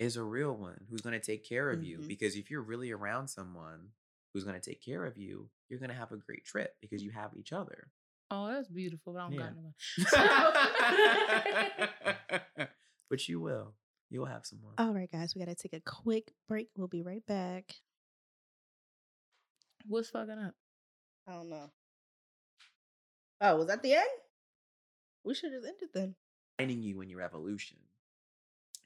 is 0.00 0.16
a 0.16 0.24
real 0.24 0.56
one 0.56 0.86
who's 0.88 1.02
going 1.02 1.12
to 1.12 1.20
take 1.24 1.44
care 1.44 1.70
of 1.70 1.84
you. 1.84 1.98
Mhm. 1.98 2.08
Because 2.08 2.34
if 2.34 2.50
you're 2.50 2.62
really 2.62 2.90
around 2.90 3.28
someone 3.28 3.92
who's 4.32 4.42
going 4.44 4.58
to 4.58 4.70
take 4.70 4.80
care 4.82 5.04
of 5.04 5.18
you, 5.18 5.50
you're 5.68 5.78
going 5.78 5.90
to 5.90 5.94
have 5.96 6.10
a 6.12 6.16
great 6.16 6.44
trip 6.44 6.74
because 6.80 7.02
you 7.02 7.10
have 7.10 7.36
each 7.36 7.52
other. 7.52 7.90
Oh, 8.30 8.48
that's 8.48 8.68
beautiful. 8.68 9.12
But 9.12 9.20
I 9.20 9.22
don't 9.24 9.32
Yeah. 9.34 9.42
got 9.42 9.56
nobody. 9.56 9.74
but 13.10 13.28
you 13.28 13.40
will. 13.40 13.74
You'll 14.08 14.26
have 14.26 14.46
someone. 14.46 14.74
All 14.78 14.92
right, 14.94 15.10
guys, 15.10 15.34
we 15.34 15.40
got 15.44 15.48
to 15.48 15.54
take 15.54 15.72
a 15.74 15.80
quick 15.80 16.32
break. 16.48 16.68
We'll 16.76 16.88
be 16.88 17.02
right 17.02 17.24
back. 17.26 17.74
What's 19.86 20.10
fucking 20.10 20.38
up? 20.38 20.54
I 21.28 21.32
don't 21.32 21.50
know. 21.50 21.70
Oh, 23.40 23.56
was 23.56 23.66
that 23.68 23.82
the 23.82 23.94
end? 23.94 24.08
We 25.24 25.34
should 25.34 25.52
have 25.52 25.64
ended 25.64 25.88
then. 25.94 26.14
finding 26.58 26.82
you 26.82 27.00
in 27.00 27.08
your 27.08 27.22
evolution 27.22 27.78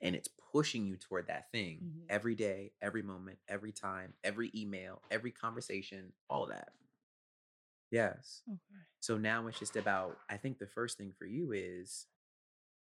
and 0.01 0.14
it's 0.14 0.29
pushing 0.53 0.87
you 0.87 0.97
toward 0.97 1.27
that 1.27 1.51
thing 1.51 1.81
Mhm. 1.83 2.07
every 2.09 2.37
day 2.37 2.72
every 2.81 3.03
moment 3.03 3.37
every 3.49 3.72
time 3.72 4.14
every 4.22 4.49
email 4.55 5.03
every 5.11 5.33
conversation 5.33 6.12
all 6.31 6.45
of 6.45 6.51
that 6.51 6.72
yes 7.91 8.43
Okay. 8.49 8.81
so 9.01 9.18
now 9.18 9.45
it's 9.49 9.59
just 9.59 9.75
about 9.75 10.20
i 10.29 10.37
think 10.37 10.59
the 10.61 10.68
first 10.68 10.97
thing 10.99 11.12
for 11.18 11.27
you 11.27 11.51
is 11.51 12.07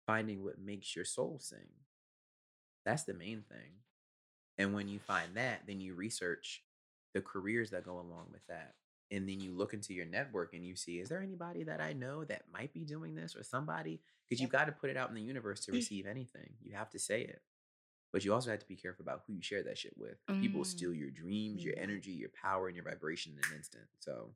finding 0.09 0.43
what 0.43 0.59
makes 0.59 0.97
your 0.97 1.05
soul 1.05 1.39
sing. 1.39 1.69
That's 2.87 3.05
the 3.05 3.13
main 3.13 3.45
thing. 3.47 3.83
And 4.57 4.75
when 4.75 4.89
you 4.89 4.99
find 4.99 5.35
that 5.35 5.61
then 5.67 5.81
you 5.81 5.95
research 5.95 6.65
the 7.15 7.21
careers 7.21 7.71
that 7.71 7.85
go 7.85 7.93
along 8.01 8.29
with 8.33 8.45
that 8.49 8.75
and 9.11 9.29
then 9.29 9.41
you 9.41 9.53
look 9.53 9.75
into 9.75 9.93
your 9.95 10.07
network 10.07 10.55
and 10.55 10.65
you 10.65 10.75
see 10.77 10.99
is 10.99 11.09
there 11.09 11.23
anybody 11.23 11.65
that 11.65 11.81
i 11.81 11.93
know 11.93 12.25
that 12.25 12.43
might 12.53 12.73
be 12.73 12.85
doing 12.85 13.15
this 13.15 13.37
or 13.37 13.43
somebody? 13.43 14.01
Because 14.29 14.41
you've 14.41 14.51
got 14.51 14.65
to 14.67 14.73
put 14.73 14.91
it 14.91 14.97
out 14.97 15.11
in 15.11 15.15
the 15.15 15.23
universe 15.23 15.61
to 15.67 15.73
receive 15.73 16.07
anything. 16.07 16.51
You 16.63 16.75
have 16.75 16.91
to 16.91 16.99
say 16.99 17.23
it. 17.23 17.41
But 18.13 18.25
you 18.25 18.33
also 18.35 18.51
have 18.51 18.61
to 18.61 18.69
be 18.69 18.77
careful 18.77 19.03
about 19.03 19.23
who 19.27 19.35
you 19.35 19.43
share 19.43 19.63
that 19.65 19.79
shit 19.79 19.95
with. 19.97 20.19
People 20.41 20.63
Mm. 20.63 20.67
steal 20.67 20.95
your 20.95 21.11
dreams 21.11 21.63
your 21.65 21.75
energy 21.79 22.13
your 22.13 22.31
power 22.31 22.67
and 22.69 22.77
your 22.77 22.85
vibration 22.85 23.33
in 23.33 23.51
an 23.51 23.57
instant. 23.57 23.85
So 24.01 24.35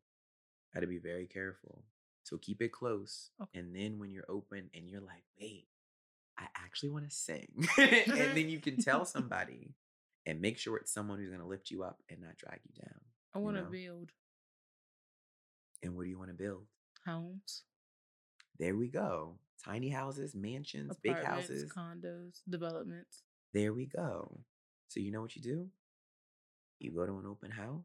got 0.75 0.81
to 0.81 0.87
be 0.87 0.99
very 0.99 1.27
careful 1.27 1.85
so 2.25 2.37
keep 2.39 2.61
it 2.63 2.73
close 2.73 3.31
Okay. 3.41 3.59
and 3.61 3.75
then 3.75 3.99
when 3.99 4.11
you're 4.13 4.29
open 4.29 4.71
and 4.75 4.89
you're 4.89 5.01
like 5.01 5.25
wait 5.41 5.67
i 6.39 6.45
actually 6.57 6.91
want 6.91 7.09
to 7.09 7.15
sing 7.15 7.49
and 7.79 8.37
then 8.37 8.49
you 8.49 8.59
can 8.61 8.77
tell 8.83 9.05
somebody 9.05 9.75
and 10.27 10.41
make 10.41 10.59
sure 10.59 10.77
it's 10.77 10.93
someone 10.93 11.19
who's 11.19 11.29
going 11.29 11.41
to 11.41 11.47
lift 11.47 11.71
you 11.71 11.83
up 11.83 12.01
and 12.09 12.21
not 12.21 12.37
drag 12.37 12.61
you 12.65 12.83
down 12.83 13.01
I 13.35 13.39
want 13.39 13.57
to 13.57 13.63
know? 13.65 13.71
build 13.71 14.11
and 15.83 15.97
what 15.97 16.05
do 16.05 16.09
you 16.11 16.19
want 16.19 16.31
to 16.31 16.35
build 16.37 16.65
homes, 17.07 17.63
there 18.59 18.77
we 18.77 18.89
go 18.89 19.35
tiny 19.65 19.89
houses 19.89 20.35
mansions 20.35 20.97
big 21.03 21.23
houses 21.25 21.71
condos, 21.73 22.41
developments. 22.49 23.23
There 23.55 23.73
we 23.73 23.87
go. 23.87 24.41
So 24.89 24.99
you 25.01 25.13
know 25.13 25.21
what 25.21 25.37
you 25.37 25.43
do? 25.43 25.69
You 26.81 26.91
go 26.93 27.05
to 27.07 27.19
an 27.19 27.27
open 27.27 27.51
house. 27.51 27.85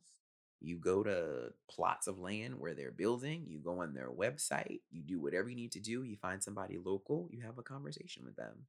You 0.59 0.77
go 0.77 1.03
to 1.03 1.53
plots 1.69 2.07
of 2.07 2.19
land 2.19 2.59
where 2.59 2.73
they're 2.73 2.91
building. 2.91 3.45
You 3.47 3.59
go 3.59 3.81
on 3.81 3.93
their 3.93 4.09
website. 4.09 4.81
You 4.89 5.03
do 5.03 5.19
whatever 5.19 5.49
you 5.49 5.55
need 5.55 5.71
to 5.73 5.79
do. 5.79 6.03
You 6.03 6.17
find 6.17 6.41
somebody 6.41 6.77
local. 6.83 7.27
You 7.31 7.41
have 7.41 7.57
a 7.57 7.63
conversation 7.63 8.23
with 8.25 8.35
them. 8.35 8.65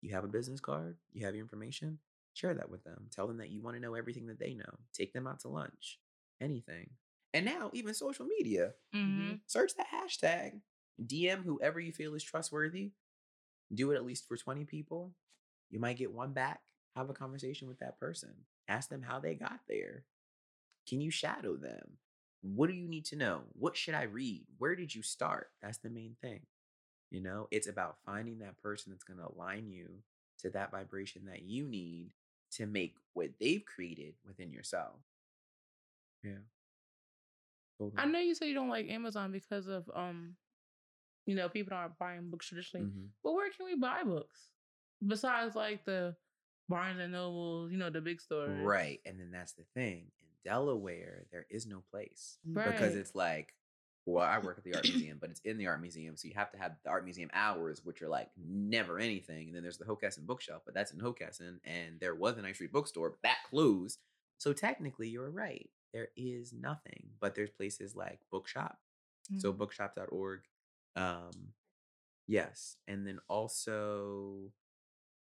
You 0.00 0.14
have 0.14 0.24
a 0.24 0.28
business 0.28 0.60
card. 0.60 0.96
You 1.12 1.26
have 1.26 1.34
your 1.34 1.44
information. 1.44 1.98
Share 2.32 2.54
that 2.54 2.70
with 2.70 2.84
them. 2.84 3.08
Tell 3.10 3.26
them 3.26 3.38
that 3.38 3.50
you 3.50 3.60
want 3.60 3.76
to 3.76 3.82
know 3.82 3.94
everything 3.94 4.26
that 4.28 4.38
they 4.38 4.54
know. 4.54 4.78
Take 4.94 5.12
them 5.12 5.26
out 5.26 5.40
to 5.40 5.48
lunch. 5.48 5.98
Anything. 6.40 6.90
And 7.34 7.44
now, 7.44 7.70
even 7.74 7.92
social 7.94 8.24
media. 8.24 8.72
Mm-hmm. 8.94 9.34
Search 9.46 9.72
that 9.76 9.88
hashtag. 9.92 10.60
DM 11.04 11.44
whoever 11.44 11.78
you 11.80 11.92
feel 11.92 12.14
is 12.14 12.22
trustworthy. 12.22 12.92
Do 13.74 13.90
it 13.90 13.96
at 13.96 14.06
least 14.06 14.26
for 14.26 14.36
20 14.36 14.64
people. 14.64 15.12
You 15.70 15.80
might 15.80 15.98
get 15.98 16.12
one 16.12 16.32
back. 16.32 16.60
Have 16.96 17.10
a 17.10 17.14
conversation 17.14 17.68
with 17.68 17.80
that 17.80 18.00
person. 18.00 18.30
Ask 18.68 18.88
them 18.88 19.02
how 19.02 19.20
they 19.20 19.34
got 19.34 19.60
there. 19.68 20.04
Can 20.88 21.00
you 21.00 21.10
shadow 21.10 21.56
them? 21.56 21.98
What 22.42 22.68
do 22.68 22.74
you 22.74 22.88
need 22.88 23.04
to 23.06 23.16
know? 23.16 23.42
What 23.52 23.76
should 23.76 23.94
I 23.94 24.04
read? 24.04 24.46
Where 24.58 24.76
did 24.76 24.94
you 24.94 25.02
start? 25.02 25.50
That's 25.60 25.78
the 25.78 25.90
main 25.90 26.16
thing. 26.22 26.40
You 27.10 27.20
know, 27.20 27.48
it's 27.50 27.66
about 27.66 27.96
finding 28.04 28.38
that 28.38 28.58
person 28.62 28.92
that's 28.92 29.04
going 29.04 29.18
to 29.18 29.28
align 29.34 29.68
you 29.68 29.88
to 30.40 30.50
that 30.50 30.70
vibration 30.70 31.26
that 31.26 31.42
you 31.42 31.66
need 31.66 32.10
to 32.52 32.66
make 32.66 32.94
what 33.14 33.30
they've 33.40 33.64
created 33.64 34.14
within 34.26 34.52
yourself. 34.52 34.96
Yeah. 36.22 36.38
I 37.96 38.06
know 38.06 38.18
you 38.18 38.34
say 38.34 38.48
you 38.48 38.54
don't 38.54 38.68
like 38.68 38.88
Amazon 38.88 39.30
because 39.30 39.68
of 39.68 39.88
um, 39.94 40.36
you 41.26 41.34
know, 41.34 41.48
people 41.48 41.74
aren't 41.74 41.98
buying 41.98 42.30
books 42.30 42.48
traditionally. 42.48 42.86
Mhm. 42.86 43.08
But 43.22 43.34
where 43.34 43.50
can 43.50 43.66
we 43.66 43.76
buy 43.76 44.02
books 44.02 44.48
besides 45.06 45.54
like 45.54 45.84
the 45.84 46.16
Barnes 46.68 47.00
and 47.00 47.12
Nobles, 47.12 47.70
you 47.70 47.78
know, 47.78 47.90
the 47.90 48.00
big 48.00 48.20
stores? 48.20 48.58
Right. 48.64 49.00
And 49.04 49.20
then 49.20 49.30
that's 49.30 49.52
the 49.52 49.64
thing. 49.74 50.10
Delaware, 50.44 51.26
there 51.32 51.46
is 51.50 51.66
no 51.66 51.82
place 51.90 52.38
Right. 52.44 52.64
because 52.72 52.94
it's 52.94 53.14
like, 53.14 53.54
well, 54.06 54.24
I 54.24 54.38
work 54.38 54.56
at 54.58 54.64
the 54.64 54.74
art 54.74 54.84
museum, 54.88 55.18
but 55.20 55.30
it's 55.30 55.40
in 55.40 55.58
the 55.58 55.66
art 55.66 55.80
museum. 55.80 56.16
So 56.16 56.28
you 56.28 56.34
have 56.34 56.50
to 56.52 56.58
have 56.58 56.76
the 56.82 56.90
art 56.90 57.04
museum 57.04 57.30
hours, 57.34 57.84
which 57.84 58.00
are 58.02 58.08
like 58.08 58.30
never 58.36 58.98
anything. 58.98 59.48
And 59.48 59.54
then 59.56 59.62
there's 59.62 59.78
the 59.78 59.84
Hockessin 59.84 60.26
bookshelf, 60.26 60.62
but 60.64 60.74
that's 60.74 60.92
in 60.92 61.00
Hockessin. 61.00 61.58
And 61.64 62.00
there 62.00 62.14
was 62.14 62.36
an 62.36 62.42
Ninth 62.44 62.56
Street 62.56 62.72
bookstore, 62.72 63.10
but 63.10 63.22
that 63.22 63.38
closed. 63.50 63.98
So 64.38 64.52
technically, 64.52 65.08
you're 65.08 65.30
right. 65.30 65.68
There 65.92 66.08
is 66.16 66.52
nothing, 66.52 67.10
but 67.20 67.34
there's 67.34 67.50
places 67.50 67.94
like 67.96 68.20
Bookshop. 68.30 68.78
So 69.38 69.52
Mhm. 69.52 69.58
bookshop.org. 69.58 70.40
Um, 70.96 71.52
yes. 72.26 72.76
And 72.86 73.06
then 73.06 73.18
also 73.28 74.52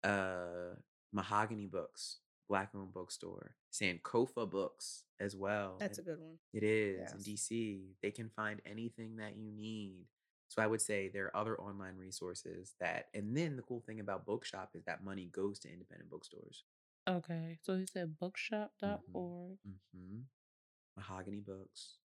uh 0.05 0.75
Mahogany 1.13 1.67
Books, 1.67 2.19
Black 2.49 2.71
owned 2.75 2.95
bookstore, 2.95 3.55
Sankofa 3.73 4.49
Books 4.51 5.05
as 5.21 5.37
well. 5.37 5.77
That's 5.79 5.99
a 5.99 6.03
good 6.03 6.19
one. 6.19 6.39
It 6.55 6.63
is 6.63 7.13
in 7.13 7.19
DC. 7.19 7.81
They 8.03 8.11
can 8.11 8.31
find 8.31 8.61
anything 8.65 9.17
that 9.17 9.37
you 9.37 9.53
need. 9.53 10.07
So 10.49 10.63
I 10.63 10.67
would 10.67 10.81
say 10.81 11.09
there 11.09 11.27
are 11.27 11.37
other 11.37 11.61
online 11.61 11.97
resources 11.99 12.75
that, 12.81 13.09
and 13.13 13.37
then 13.37 13.57
the 13.57 13.63
cool 13.63 13.83
thing 13.87 14.01
about 14.01 14.25
Bookshop 14.25 14.71
is 14.75 14.85
that 14.85 15.05
money 15.05 15.27
goes 15.31 15.59
to 15.61 15.69
independent 15.71 16.09
bookstores. 16.09 16.65
Okay. 17.07 17.59
So 17.63 17.77
he 17.77 17.85
said 17.85 18.19
bookshop.org. 18.19 19.59
Mm-hmm. 19.69 20.21
Mahogany 20.97 21.41
Books 21.41 21.99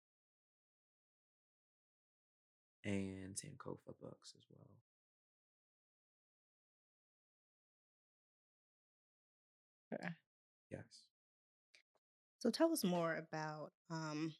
and 2.84 3.36
Sankofa 3.36 3.94
Books 4.02 4.34
as 4.38 4.46
well. 4.50 4.70
Okay. 9.94 10.14
Yes. 12.44 12.54
So 12.54 12.58
tell 12.58 12.72
us 12.72 12.84
more 12.84 13.16
about 13.16 13.72
um, 13.90 14.34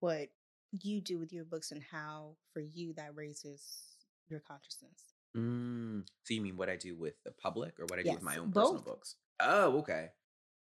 what 0.00 0.28
you 0.72 1.00
do 1.00 1.18
with 1.18 1.32
your 1.32 1.44
books 1.44 1.70
and 1.70 1.82
how, 1.82 2.36
for 2.52 2.60
you, 2.60 2.92
that 2.94 3.14
raises 3.14 3.96
your 4.28 4.40
consciousness. 4.40 5.14
Mm, 5.36 6.06
so 6.24 6.34
you 6.34 6.40
mean 6.40 6.56
what 6.56 6.68
I 6.68 6.76
do 6.76 6.96
with 6.96 7.14
the 7.24 7.30
public 7.32 7.78
or 7.78 7.86
what 7.86 7.98
I 7.98 8.02
do 8.02 8.12
with 8.12 8.22
my 8.22 8.32
Yes, 8.32 8.40
own 8.40 8.52
personal 8.52 8.82
books? 8.82 9.16
Oh, 9.40 9.78
okay. 9.78 10.10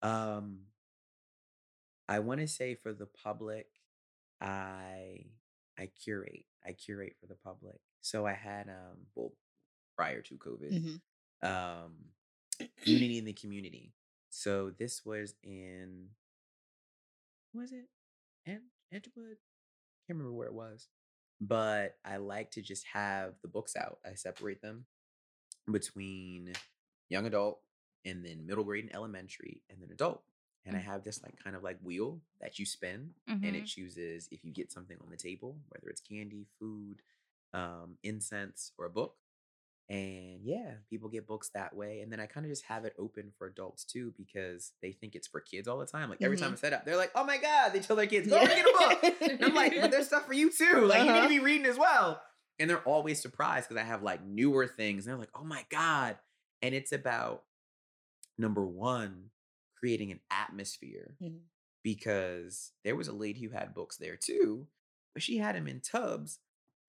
Um 0.01 0.59
I 2.09 2.19
want 2.19 2.41
to 2.41 2.47
say 2.47 2.75
for 2.75 2.93
the 2.93 3.05
public 3.05 3.67
I 4.41 5.25
I 5.77 5.89
curate. 6.03 6.45
I 6.65 6.73
curate 6.73 7.15
for 7.19 7.27
the 7.27 7.35
public. 7.35 7.79
So 8.01 8.25
I 8.25 8.33
had 8.33 8.67
um 8.69 9.07
well 9.15 9.33
prior 9.95 10.21
to 10.21 10.35
COVID 10.35 11.01
Mhm. 11.43 11.47
um 11.47 11.93
unity 12.83 13.17
in 13.17 13.25
the 13.25 13.33
community. 13.33 13.93
So 14.29 14.71
this 14.71 15.05
was 15.05 15.35
in 15.43 16.09
was 17.53 17.71
it? 17.71 17.87
Ed- 18.45 18.61
Edgewood? 18.91 19.37
Can't 20.07 20.17
remember 20.19 20.33
where 20.33 20.47
it 20.47 20.53
was. 20.53 20.87
But 21.41 21.97
I 22.05 22.17
like 22.17 22.51
to 22.51 22.61
just 22.61 22.85
have 22.93 23.35
the 23.41 23.47
books 23.47 23.75
out. 23.75 23.99
I 24.05 24.13
separate 24.15 24.61
them 24.61 24.85
between 25.71 26.53
young 27.09 27.25
adult 27.25 27.59
and 28.05 28.23
then 28.25 28.45
middle 28.45 28.63
grade 28.63 28.83
and 28.85 28.93
elementary 28.95 29.61
and 29.69 29.81
then 29.81 29.89
adult. 29.91 30.23
And 30.65 30.75
I 30.77 30.79
Mm. 30.79 30.83
have 30.83 31.03
this 31.03 31.21
like 31.23 31.35
kind 31.41 31.55
of 31.55 31.63
like 31.63 31.79
wheel 31.81 32.21
that 32.39 32.59
you 32.59 32.65
spin 32.65 33.15
and 33.27 33.43
Mhm. 33.43 33.55
it 33.55 33.65
chooses 33.65 34.27
if 34.31 34.43
you 34.45 34.51
get 34.51 34.71
something 34.71 34.97
on 35.01 35.09
the 35.09 35.17
table, 35.17 35.61
whether 35.69 35.89
it's 35.89 36.01
candy, 36.01 36.45
food, 36.59 37.01
um, 37.53 37.97
incense, 38.03 38.71
or 38.77 38.85
a 38.85 38.89
book. 38.89 39.17
And 39.89 40.39
yeah, 40.43 40.75
people 40.89 41.09
get 41.09 41.27
books 41.27 41.49
that 41.53 41.75
way. 41.75 41.99
And 42.01 42.11
then 42.11 42.19
I 42.19 42.25
kind 42.25 42.45
of 42.45 42.51
just 42.51 42.65
have 42.65 42.85
it 42.85 42.95
open 42.97 43.31
for 43.37 43.47
adults 43.47 43.83
too 43.83 44.13
because 44.17 44.71
they 44.81 44.91
think 44.93 45.13
it's 45.13 45.27
for 45.27 45.41
kids 45.41 45.67
all 45.67 45.77
the 45.77 45.85
time. 45.85 46.09
Like 46.09 46.21
every 46.21 46.37
time 46.37 46.53
I 46.53 46.55
set 46.55 46.73
up, 46.73 46.85
they're 46.85 46.95
like, 46.97 47.11
oh 47.15 47.23
my 47.25 47.37
God, 47.37 47.73
they 47.73 47.79
tell 47.79 47.95
their 47.97 48.07
kids, 48.07 48.27
go 48.29 48.37
Yeah. 48.41 48.47
get 48.47 48.65
a 48.65 48.71
book. 49.11 49.21
And 49.31 49.43
I'm 49.45 49.53
like, 49.53 49.73
but 49.79 49.91
there's 49.91 50.07
stuff 50.13 50.25
for 50.25 50.33
you 50.33 50.49
too. 50.51 50.85
Like 50.85 50.99
you 50.99 51.05
need 51.05 51.09
Uh-huh. 51.11 51.23
to 51.23 51.29
be 51.29 51.39
reading 51.39 51.65
as 51.67 51.77
well. 51.77 52.21
And 52.59 52.69
they're 52.69 52.79
always 52.83 53.21
surprised 53.21 53.67
because 53.67 53.81
I 53.81 53.85
have 53.85 54.01
like 54.03 54.23
newer 54.25 54.67
things. 54.67 55.05
And 55.05 55.11
they're 55.11 55.19
like, 55.19 55.31
oh 55.35 55.43
my 55.43 55.65
God. 55.69 56.17
And 56.61 56.73
it's 56.73 56.93
about 56.93 57.43
number 58.37 58.65
one, 58.65 59.31
creating 59.77 60.11
an 60.11 60.21
atmosphere 60.31 61.17
Mhm. 61.21 61.39
because 61.83 62.71
there 62.85 62.95
was 62.95 63.09
a 63.09 63.13
lady 63.13 63.41
who 63.41 63.49
had 63.49 63.73
books 63.75 63.97
there 63.97 64.15
too, 64.15 64.67
but 65.13 65.21
she 65.21 65.37
had 65.37 65.55
them 65.55 65.67
in 65.67 65.81
tubs 65.81 66.39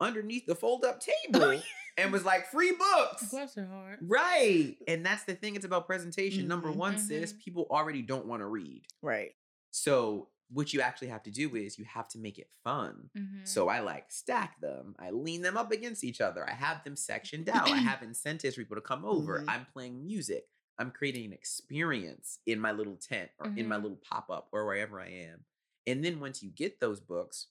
underneath 0.00 0.46
the 0.46 0.54
fold 0.54 0.84
up 0.84 1.00
table 1.32 1.60
and 1.96 2.12
was 2.12 2.24
like, 2.24 2.46
free 2.46 2.72
books. 2.72 3.28
Bless 3.30 3.54
her 3.54 3.66
heart. 3.66 3.98
Right. 4.02 4.76
And 4.88 5.04
that's 5.06 5.24
the 5.24 5.34
thing. 5.34 5.54
It's 5.56 5.64
about 5.64 5.86
presentation. 5.86 6.48
Number 6.48 6.68
Mhm. 6.70 6.76
one, 6.76 6.98
sis, 6.98 7.32
Mhm. 7.32 7.38
people 7.38 7.66
already 7.70 8.02
don't 8.02 8.26
want 8.26 8.40
to 8.40 8.46
read. 8.46 8.82
Right. 9.02 9.32
So 9.70 10.28
what 10.50 10.72
you 10.72 10.80
actually 10.82 11.08
have 11.08 11.22
to 11.22 11.30
do 11.30 11.56
is 11.56 11.78
you 11.78 11.84
have 11.84 12.08
to 12.08 12.18
make 12.18 12.38
it 12.38 12.50
fun. 12.62 13.10
Mhm. 13.16 13.46
So 13.48 13.68
I 13.68 13.80
like 13.80 14.10
stack 14.12 14.60
them. 14.60 14.94
I 14.98 15.10
lean 15.10 15.42
them 15.42 15.56
up 15.56 15.72
against 15.72 16.04
each 16.04 16.20
other. 16.20 16.48
I 16.48 16.52
have 16.52 16.84
them 16.84 16.96
sectioned 16.96 17.48
out. 17.48 17.68
I 17.70 17.76
have 17.90 18.02
incentives 18.02 18.54
for 18.56 18.60
people 18.62 18.76
to 18.76 18.82
come 18.82 19.04
over. 19.04 19.40
Mhm. 19.40 19.44
I'm 19.48 19.66
playing 19.66 20.04
music. 20.04 20.48
I'm 20.78 20.90
creating 20.90 21.26
an 21.26 21.32
experience 21.32 22.40
in 22.46 22.58
my 22.60 22.72
little 22.72 22.96
tent 22.96 23.30
or 23.38 23.46
in 23.56 23.68
my 23.68 23.76
Mhm. 23.78 23.82
little 23.82 23.96
pop 23.98 24.28
up 24.30 24.48
or 24.52 24.66
wherever 24.66 25.00
I 25.00 25.08
am. 25.08 25.44
And 25.86 26.04
then 26.04 26.18
once 26.20 26.42
you 26.42 26.50
get 26.50 26.80
those 26.80 27.00
books, 27.00 27.46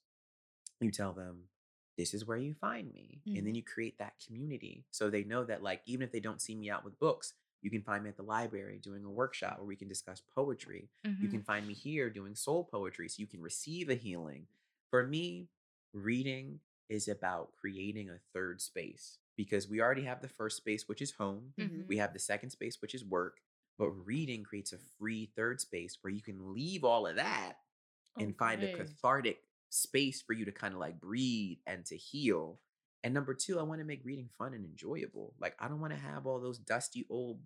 you 0.82 0.92
tell 0.92 1.14
them, 1.14 1.50
this 1.98 2.14
is 2.14 2.26
where 2.26 2.38
you 2.38 2.54
find 2.54 2.92
me. 2.94 3.22
And 3.36 3.46
then 3.46 3.56
you 3.56 3.64
create 3.64 3.98
that 4.00 4.14
community. 4.26 4.86
So 4.92 5.10
they 5.10 5.24
know 5.24 5.44
that, 5.46 5.64
like, 5.64 5.82
even 5.86 6.04
if 6.04 6.12
they 6.12 6.20
don't 6.20 6.42
see 6.42 6.56
me 6.56 6.70
out 6.70 6.84
with 6.84 7.00
books, 7.00 7.34
you 7.62 7.70
can 7.70 7.82
find 7.84 8.04
me 8.04 8.10
at 8.10 8.18
the 8.18 8.24
library 8.24 8.80
doing 8.80 9.04
a 9.06 9.10
workshop 9.10 9.58
where 9.58 9.66
we 9.68 9.76
can 9.76 9.88
discuss 9.88 10.22
poetry. 10.36 10.90
You 11.22 11.28
Mhm. 11.28 11.32
can 11.32 11.44
find 11.44 11.68
me 11.68 11.74
here 11.74 12.10
doing 12.10 12.36
soul 12.36 12.64
poetry 12.66 13.08
so 13.10 13.22
you 13.22 13.28
can 13.28 13.42
receive 13.42 13.90
a 13.90 13.96
healing. 13.96 14.48
For 14.90 15.06
me, 15.06 15.50
reading 15.94 16.60
is 16.90 17.08
about 17.08 17.56
creating 17.56 18.10
a 18.10 18.20
third 18.34 18.62
space 18.62 19.20
because 19.36 19.68
we 19.68 19.82
already 19.82 20.04
have 20.04 20.22
the 20.22 20.28
first 20.28 20.58
space, 20.58 20.88
which 20.88 21.02
is 21.02 21.12
home. 21.12 21.54
Mhm. 21.58 21.88
We 21.88 21.98
have 21.98 22.14
the 22.14 22.20
second 22.20 22.50
space, 22.50 22.82
which 22.82 22.94
is 22.94 23.06
work. 23.06 23.42
But 23.78 23.90
reading 23.92 24.44
creates 24.44 24.74
a 24.74 24.78
free 24.78 25.32
third 25.36 25.60
space 25.62 25.98
where 26.02 26.14
you 26.14 26.22
can 26.22 26.54
leave 26.54 26.84
all 26.84 27.08
of 27.08 27.16
that 27.16 27.58
and 28.20 28.38
find 28.38 28.64
a 28.64 28.68
cathartic 28.68 29.44
space 29.74 30.22
for 30.22 30.34
you 30.34 30.46
to 30.46 30.52
kind 30.52 30.74
of 30.74 30.80
like 30.80 31.00
breathe 31.00 31.58
and 31.66 31.86
to 31.86 31.98
heal. 31.98 32.60
And 33.04 33.14
number 33.14 33.34
two, 33.34 33.60
I 33.60 33.64
want 33.64 33.80
to 33.82 33.86
make 33.86 34.06
reading 34.06 34.30
fun 34.38 34.54
and 34.54 34.64
enjoyable. 34.66 35.34
Like, 35.40 35.56
I 35.60 35.68
don't 35.68 35.82
want 35.82 35.94
to 35.94 36.00
have 36.00 36.26
all 36.26 36.40
those 36.40 36.58
dusty 36.60 37.06
old 37.10 37.42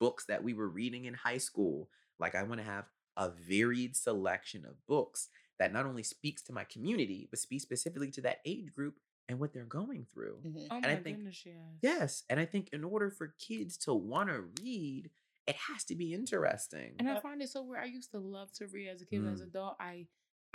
books 0.00 0.24
that 0.26 0.42
we 0.42 0.52
were 0.52 0.68
reading 0.68 1.04
in 1.04 1.14
high 1.14 1.38
school. 1.38 1.88
Like, 2.18 2.34
I 2.34 2.42
want 2.42 2.60
to 2.60 2.66
have 2.66 2.86
a 3.16 3.30
varied 3.30 3.94
selection 3.96 4.64
of 4.66 4.84
books 4.86 5.28
that 5.58 5.72
not 5.72 5.86
only 5.86 6.02
speaks 6.02 6.42
to 6.42 6.52
my 6.52 6.64
community, 6.64 7.28
but 7.30 7.38
speaks 7.38 7.62
specifically 7.62 8.10
to 8.12 8.20
that 8.22 8.40
age 8.44 8.72
group 8.74 8.96
and 9.28 9.38
what 9.38 9.52
they're 9.52 9.64
going 9.64 10.06
through. 10.12 10.38
Mhm. 10.44 10.66
Oh 10.70 10.76
and 10.76 10.82
my 10.84 10.92
I 10.92 10.96
think- 10.96 11.16
goodness, 11.18 11.44
yes. 11.46 11.56
Yes. 11.82 12.24
And 12.28 12.40
I 12.40 12.44
think 12.44 12.70
in 12.72 12.82
order 12.84 13.10
for 13.10 13.28
kids 13.38 13.76
to 13.78 13.94
want 13.94 14.28
to 14.28 14.42
read, 14.62 15.10
it 15.46 15.54
has 15.56 15.84
to 15.84 15.94
be 15.94 16.12
interesting. 16.14 16.96
And 16.98 17.08
I 17.08 17.20
find 17.20 17.40
it 17.40 17.48
so 17.48 17.62
weird. 17.62 17.82
I 17.82 17.86
used 17.86 18.10
to 18.10 18.18
love 18.18 18.50
to 18.54 18.66
read 18.66 18.88
as 18.88 19.00
a 19.02 19.06
kid, 19.06 19.22
but 19.22 19.32
as 19.32 19.38
Mm. 19.38 19.44
an 19.44 19.48
adult, 19.50 19.76
I 19.78 20.08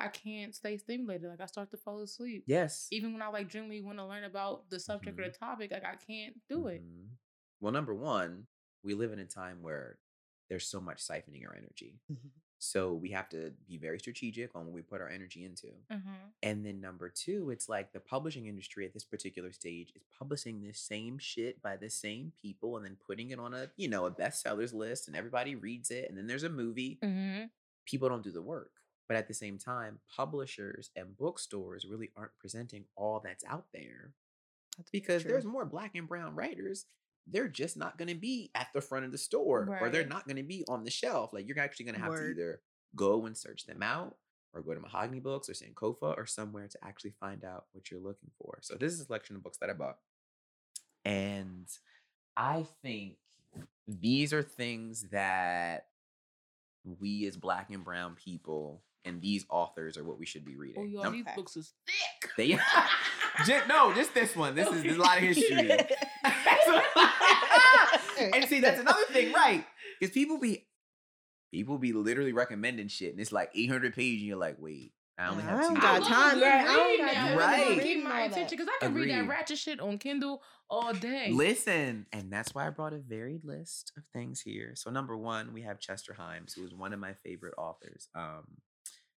I 0.04 0.08
can't 0.10 0.54
stay 0.56 0.78
stimulated. 0.78 1.30
Like 1.30 1.42
I 1.42 1.46
start 1.46 1.72
to 1.72 1.78
fall 1.78 2.02
asleep. 2.02 2.44
yes. 2.48 2.88
Even 2.92 3.14
when 3.14 3.22
I 3.22 3.28
like 3.30 3.50
genuinely 3.50 3.82
want 3.82 3.98
to 4.00 4.06
learn 4.06 4.24
about 4.24 4.70
the 4.70 4.80
subject 4.80 5.20
or 5.20 5.24
the 5.24 5.30
topic, 5.38 5.72
like 5.72 5.86
I 5.86 5.96
can't 5.96 6.36
do 6.50 6.68
it. 6.68 6.82
Mhm. 6.84 7.08
Well, 7.60 7.72
number 7.72 7.94
one, 7.94 8.48
we 8.84 8.94
live 8.96 9.12
in 9.14 9.20
a 9.20 9.26
time 9.26 9.62
where 9.62 10.00
there's 10.50 10.66
so 10.68 10.82
much 10.82 10.98
siphoning 11.02 11.46
our 11.48 11.56
energy. 11.56 12.00
Mhm. 12.12 12.32
So 12.64 12.94
we 12.94 13.10
have 13.10 13.28
to 13.30 13.52
be 13.68 13.78
very 13.78 13.98
strategic 13.98 14.56
on 14.56 14.66
what 14.66 14.74
we 14.74 14.82
put 14.84 15.02
our 15.02 15.10
energy 15.10 15.44
into. 15.46 15.70
Uh-huh. 15.90 16.10
And 16.44 16.64
then 16.64 16.80
number 16.80 17.10
two, 17.10 17.50
it's 17.50 17.68
like 17.68 17.92
the 17.92 18.00
publishing 18.00 18.46
industry 18.46 18.86
at 18.86 18.94
this 18.94 19.04
particular 19.04 19.52
stage 19.52 19.92
is 19.96 20.04
publishing 20.20 20.62
this 20.62 20.80
same 20.80 21.18
shit 21.18 21.60
by 21.64 21.76
the 21.78 21.90
same 21.90 22.34
people 22.40 22.78
and 22.78 22.86
then 22.86 22.98
putting 23.04 23.32
it 23.32 23.40
on 23.40 23.56
a, 23.56 23.72
you 23.78 23.88
know, 23.88 24.06
a 24.06 24.12
bestsellers 24.12 24.74
list 24.76 25.08
and 25.08 25.18
everybody 25.18 25.56
reads 25.56 25.90
it. 25.90 26.08
And 26.10 26.16
then 26.18 26.28
there's 26.28 26.44
a 26.44 26.50
movie. 26.50 27.00
Mm-hmm. 27.02 27.46
People 27.88 28.10
don't 28.10 28.24
do 28.24 28.32
the 28.32 28.44
work. 28.44 28.74
But 29.08 29.18
at 29.18 29.28
the 29.28 29.34
same 29.34 29.58
time, 29.58 30.00
publishers 30.16 30.90
and 30.96 31.18
bookstores 31.18 31.86
really 31.86 32.12
aren't 32.16 32.38
presenting 32.40 32.86
all 32.96 33.20
that's 33.24 33.44
out 33.46 33.66
there 33.74 34.14
That's 34.78 34.90
because 34.90 35.24
true. 35.24 35.32
there's 35.32 35.46
more 35.46 35.66
black 35.66 35.96
and 35.96 36.08
brown 36.08 36.36
writers. 36.36 36.86
They're 37.28 37.50
just 37.50 37.76
not 37.78 37.98
going 37.98 38.08
to 38.08 38.16
be 38.16 38.52
at 38.56 38.68
the 38.74 38.82
front 38.82 39.06
of 39.06 39.12
the 39.12 39.18
store 39.18 39.78
or 39.82 39.90
they're 39.90 40.06
not 40.06 40.26
going 40.26 40.38
to 40.38 40.44
be 40.44 40.64
on 40.70 40.84
the 40.84 40.92
shelf. 40.92 41.34
Like 41.34 41.48
you're 41.48 41.60
actually 41.60 41.86
going 41.86 41.96
to 41.96 42.02
have 42.02 42.16
to 42.16 42.30
either 42.30 42.62
go 42.96 43.26
and 43.26 43.38
search 43.38 43.66
them 43.66 43.84
out 43.84 44.16
or 44.54 44.62
go 44.62 44.74
to 44.74 44.80
Mahogany 44.80 45.20
Books 45.20 45.50
or 45.50 45.54
Sankofa 45.54 46.18
or 46.18 46.26
somewhere 46.26 46.68
to 46.68 46.78
actually 46.84 47.14
find 47.20 47.44
out 47.44 47.66
what 47.74 47.92
you're 47.92 48.02
looking 48.02 48.32
for. 48.38 48.60
So 48.62 48.76
this 48.76 48.94
is 48.94 49.02
a 49.02 49.06
selection 49.06 49.36
of 49.36 49.44
books 49.44 49.58
that 49.60 49.70
I 49.70 49.74
bought. 49.74 49.98
And 51.06 51.68
I 52.36 52.66
think 52.82 53.18
these 53.88 54.34
are 54.34 54.44
things 54.44 55.04
that 55.12 55.88
we 57.02 57.26
as 57.28 57.36
black 57.36 57.70
and 57.70 57.84
brown 57.84 58.16
people 58.16 58.84
and 59.04 59.22
these 59.22 59.46
authors 59.50 59.98
are 59.98 60.04
what 60.04 60.20
we 60.20 60.26
should 60.26 60.46
be 60.46 60.56
reading. 60.56 60.76
Oh, 60.78 60.82
reading. 60.82 60.96
y'all, 60.96 61.04
Now, 61.06 61.12
these 61.12 61.26
books 61.36 61.58
is 61.58 61.74
thick. 61.86 62.32
they, 62.38 62.50
just, 63.46 63.68
no, 63.68 63.94
just 63.94 64.14
this 64.14 64.36
one. 64.36 64.56
This 64.56 64.70
is 64.70 64.84
there's 64.84 64.98
a 64.98 65.02
lot 65.02 65.18
of 65.18 65.24
history. 65.24 65.72
and 68.34 68.46
see, 68.46 68.60
that's 68.60 68.80
another 68.80 69.04
thing, 69.12 69.34
right? 69.34 69.66
Because 70.00 70.14
people 70.14 70.40
be 70.40 70.66
people 71.52 71.78
be 71.78 71.94
literally 71.94 72.34
recommending 72.34 72.88
shit, 72.88 73.12
and 73.12 73.20
it's 73.20 73.32
like 73.32 73.50
800 73.56 73.96
pages, 73.96 74.22
and 74.22 74.28
you're 74.28 74.38
like, 74.38 74.58
wait, 74.60 74.94
I 75.22 75.28
only 75.30 75.44
I 75.44 75.48
have 75.48 75.60
don't 75.62 75.76
two. 75.76 75.82
got 75.82 76.02
love 76.02 76.10
time, 76.10 76.34
good 76.34 76.40
girl. 76.42 76.50
I 76.50 76.76
don't 76.76 76.98
got 76.98 77.14
now. 77.14 77.28
time. 77.28 77.38
Right. 77.38 77.68
gonna 77.70 77.84
Keep 77.84 78.04
my 78.04 78.22
attention 78.22 78.58
because 78.58 78.68
I 78.68 78.86
can 78.86 78.94
read 78.96 79.10
that 79.12 79.28
ratchet 79.28 79.58
shit 79.58 79.80
on 79.80 79.98
Kindle 80.00 80.42
all 80.70 80.94
day. 80.94 81.32
Listen, 81.32 82.08
and 82.12 82.32
that's 82.34 82.56
why 82.56 82.66
I 82.66 82.70
brought 82.72 82.94
a 82.94 82.98
varied 82.98 83.44
list 83.46 83.92
of 83.98 84.04
things 84.14 84.42
here. 84.42 84.72
So 84.76 84.90
number 84.90 85.16
one, 85.16 85.54
we 85.54 85.62
have 85.62 85.80
Chester 85.80 86.16
Himes, 86.20 86.56
who 86.56 86.66
is 86.66 86.74
one 86.74 86.92
of 86.92 87.00
my 87.00 87.14
favorite 87.24 87.54
authors. 87.58 88.08
Um, 88.16 88.46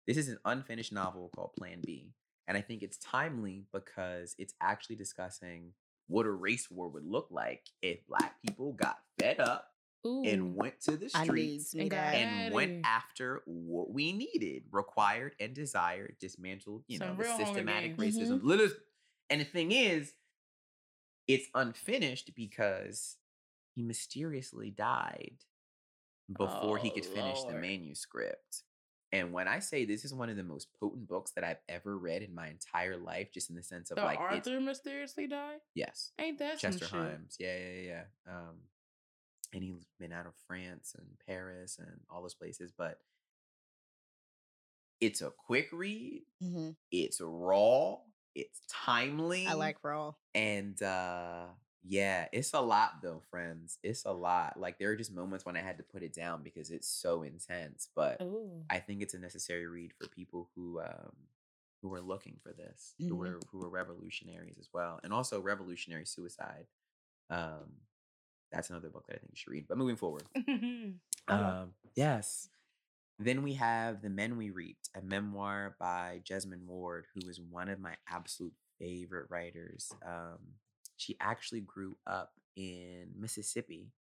this 0.06 0.16
is 0.16 0.28
an 0.28 0.38
unfinished 0.44 0.92
novel 0.92 1.30
called 1.36 1.52
Plan 1.56 1.80
B, 1.84 2.10
and 2.48 2.56
I 2.56 2.62
think 2.62 2.82
it's 2.82 2.98
timely 2.98 3.66
because 3.72 4.34
it's 4.38 4.54
actually 4.60 4.96
discussing 4.96 5.72
what 6.08 6.26
a 6.26 6.30
race 6.30 6.68
war 6.70 6.88
would 6.88 7.06
look 7.06 7.28
like 7.30 7.62
if 7.80 8.04
black 8.08 8.34
people 8.44 8.72
got 8.72 8.98
fed 9.20 9.38
up 9.38 9.68
Ooh. 10.06 10.24
and 10.24 10.56
went 10.56 10.80
to 10.82 10.96
the 10.96 11.08
streets 11.08 11.74
And 11.74 11.90
got 11.90 12.14
and 12.14 12.52
went 12.52 12.84
after 12.84 13.42
what 13.46 13.90
we 13.92 14.12
needed, 14.12 14.64
required 14.72 15.34
and 15.38 15.54
desired, 15.54 16.16
dismantled, 16.20 16.84
you 16.88 16.98
know, 16.98 17.08
the 17.08 17.12
real 17.14 17.30
Hunger 17.32 17.44
systematic 17.46 17.96
Games. 17.96 18.16
racism. 18.16 18.42
Little, 18.42 18.68
and 19.30 19.40
the 19.40 19.44
thing 19.44 19.72
is, 19.72 20.12
it's 21.28 21.46
unfinished 21.54 22.32
because 22.34 23.16
he 23.74 23.82
mysteriously 23.82 24.70
died 24.70 25.36
before 26.36 26.78
he 26.78 26.90
could 26.90 27.06
Oh, 27.06 27.14
finish 27.14 27.42
the 27.44 27.54
manuscript. 27.54 28.62
And 29.12 29.32
when 29.32 29.46
I 29.46 29.58
say 29.58 29.84
this 29.84 30.04
is 30.06 30.14
one 30.14 30.30
of 30.30 30.36
the 30.36 30.42
most 30.42 30.68
potent 30.80 31.06
books 31.06 31.32
that 31.32 31.44
I've 31.44 31.60
ever 31.68 31.96
read 31.98 32.22
in 32.22 32.34
my 32.34 32.48
entire 32.48 32.96
life, 32.96 33.30
just 33.32 33.50
in 33.50 33.56
the 33.56 33.62
sense 33.62 33.90
of 33.90 33.96
The 33.96 34.02
like 34.04 34.18
it's 34.32 34.48
Arthur 34.48 34.60
mysteriously 34.60 35.26
died. 35.26 35.58
yes, 35.74 36.12
Ain't 36.18 36.38
that 36.38 36.58
Chester 36.58 36.86
some 36.86 36.98
shit? 37.04 37.20
Himes. 37.20 37.36
Yeah, 37.38 37.56
yeah, 37.58 37.80
yeah. 37.82 38.02
yeah. 38.26 38.32
Um, 38.32 38.56
and 39.52 39.62
he's 39.62 39.86
been 39.98 40.12
out 40.12 40.26
of 40.26 40.34
France 40.46 40.94
and 40.98 41.06
Paris 41.26 41.78
and 41.78 42.00
all 42.10 42.22
those 42.22 42.34
places, 42.34 42.72
but 42.76 43.00
it's 45.00 45.22
a 45.22 45.30
quick 45.30 45.68
read. 45.72 46.22
Mhm. 46.40 46.76
It's 46.90 47.20
raw. 47.20 47.98
It's 48.34 48.60
timely. 48.68 49.46
I 49.46 49.54
like 49.54 49.82
raw. 49.82 50.14
and 50.34 50.80
uh 50.82 51.46
yeah, 51.84 52.28
it's 52.32 52.54
a 52.54 52.60
lot 52.60 53.02
though, 53.02 53.20
friends. 53.30 53.78
It's 53.82 54.04
a 54.04 54.12
lot. 54.12 54.58
Like 54.58 54.78
there 54.78 54.90
are 54.90 54.96
just 54.96 55.12
moments 55.12 55.44
when 55.44 55.56
I 55.56 55.60
had 55.62 55.78
to 55.78 55.82
put 55.82 56.02
it 56.04 56.12
down 56.14 56.42
because 56.42 56.70
it's 56.70 56.88
so 56.88 57.22
intense, 57.22 57.88
but 57.94 58.22
Ooh. 58.22 58.62
I 58.70 58.78
think 58.78 59.02
it's 59.02 59.14
a 59.14 59.18
necessary 59.18 59.66
read 59.66 59.92
for 59.92 60.06
people 60.06 60.50
who 60.54 60.80
um 60.80 61.12
who 61.82 61.92
are 61.92 62.00
looking 62.00 62.36
for 62.42 62.52
this, 62.52 62.94
who 63.08 63.20
Mhm. 63.20 63.26
are 63.26 63.40
who 63.50 63.62
are 63.62 63.68
revolutionaries 63.68 64.58
as 64.58 64.68
well, 64.72 65.00
and 65.02 65.12
also 65.12 65.40
revolutionary 65.40 66.06
suicide. 66.06 66.66
Um, 67.30 67.72
that's 68.52 68.70
another 68.70 68.88
book 68.90 69.06
that 69.08 69.14
I 69.14 69.18
think 69.18 69.30
you 69.32 69.36
should 69.36 69.50
read. 69.50 69.66
But 69.68 69.78
moving 69.78 69.96
forward, 69.96 70.24
um, 71.28 71.70
yes. 71.94 72.48
Then 73.18 73.42
we 73.42 73.54
have 73.54 74.02
The 74.02 74.10
Men 74.10 74.36
We 74.36 74.50
Reaped, 74.50 74.88
a 74.96 75.02
memoir 75.02 75.76
by 75.78 76.20
Jesmyn 76.24 76.66
Ward, 76.66 77.04
who 77.14 77.28
is 77.28 77.40
one 77.40 77.68
of 77.68 77.78
my 77.78 77.94
absolute 78.08 78.54
favorite 78.80 79.26
writers. 79.30 79.92
Um, 80.04 80.38
she 80.96 81.16
actually 81.20 81.60
grew 81.60 81.96
up 82.06 82.32
in 82.56 83.08
Mississippi, 83.18 83.92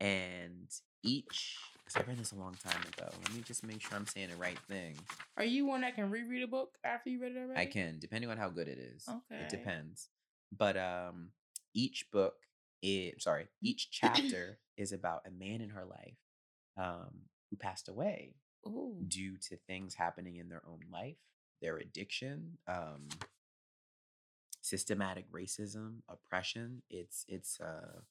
and 0.00 0.68
each, 1.04 1.56
because 1.84 2.02
I 2.02 2.08
read 2.08 2.18
this 2.18 2.32
a 2.32 2.36
long 2.36 2.56
time 2.64 2.80
ago. 2.82 3.08
Let 3.22 3.34
me 3.34 3.42
just 3.42 3.64
make 3.64 3.80
sure 3.80 3.96
I'm 3.96 4.06
saying 4.06 4.30
the 4.30 4.36
right 4.36 4.58
thing. 4.68 4.96
Are 5.36 5.44
you 5.44 5.66
one 5.66 5.82
that 5.82 5.94
can 5.94 6.10
reread 6.10 6.42
a 6.42 6.48
book 6.48 6.70
after 6.84 7.10
you 7.10 7.20
read 7.20 7.32
it 7.32 7.38
already? 7.38 7.60
I 7.60 7.66
can, 7.66 7.98
depending 8.00 8.30
on 8.30 8.38
how 8.38 8.48
good 8.48 8.66
it 8.66 8.78
is. 8.78 9.06
Okay. 9.08 9.42
It 9.42 9.48
depends. 9.50 10.08
but 10.56 10.76
um, 10.76 11.28
each 11.74 12.10
book 12.10 12.34
is 12.84 13.22
sorry, 13.22 13.48
each 13.62 13.88
chapter 13.90 14.58
is 14.76 14.92
about 14.92 15.22
a 15.26 15.30
man 15.30 15.60
in 15.60 15.70
her 15.70 15.84
life 15.84 16.18
um, 16.76 17.10
who 17.50 17.56
passed 17.56 17.88
away 17.88 18.34
Ooh. 18.66 18.96
due 19.06 19.36
to 19.48 19.56
things 19.56 19.94
happening 19.94 20.36
in 20.36 20.48
their 20.48 20.62
own 20.68 20.80
life, 20.92 21.16
their 21.62 21.78
addiction, 21.78 22.58
um, 22.68 23.08
systematic 24.60 25.30
racism, 25.32 25.96
oppression. 26.08 26.82
It's 26.90 27.24
it's 27.28 27.58
a 27.60 28.02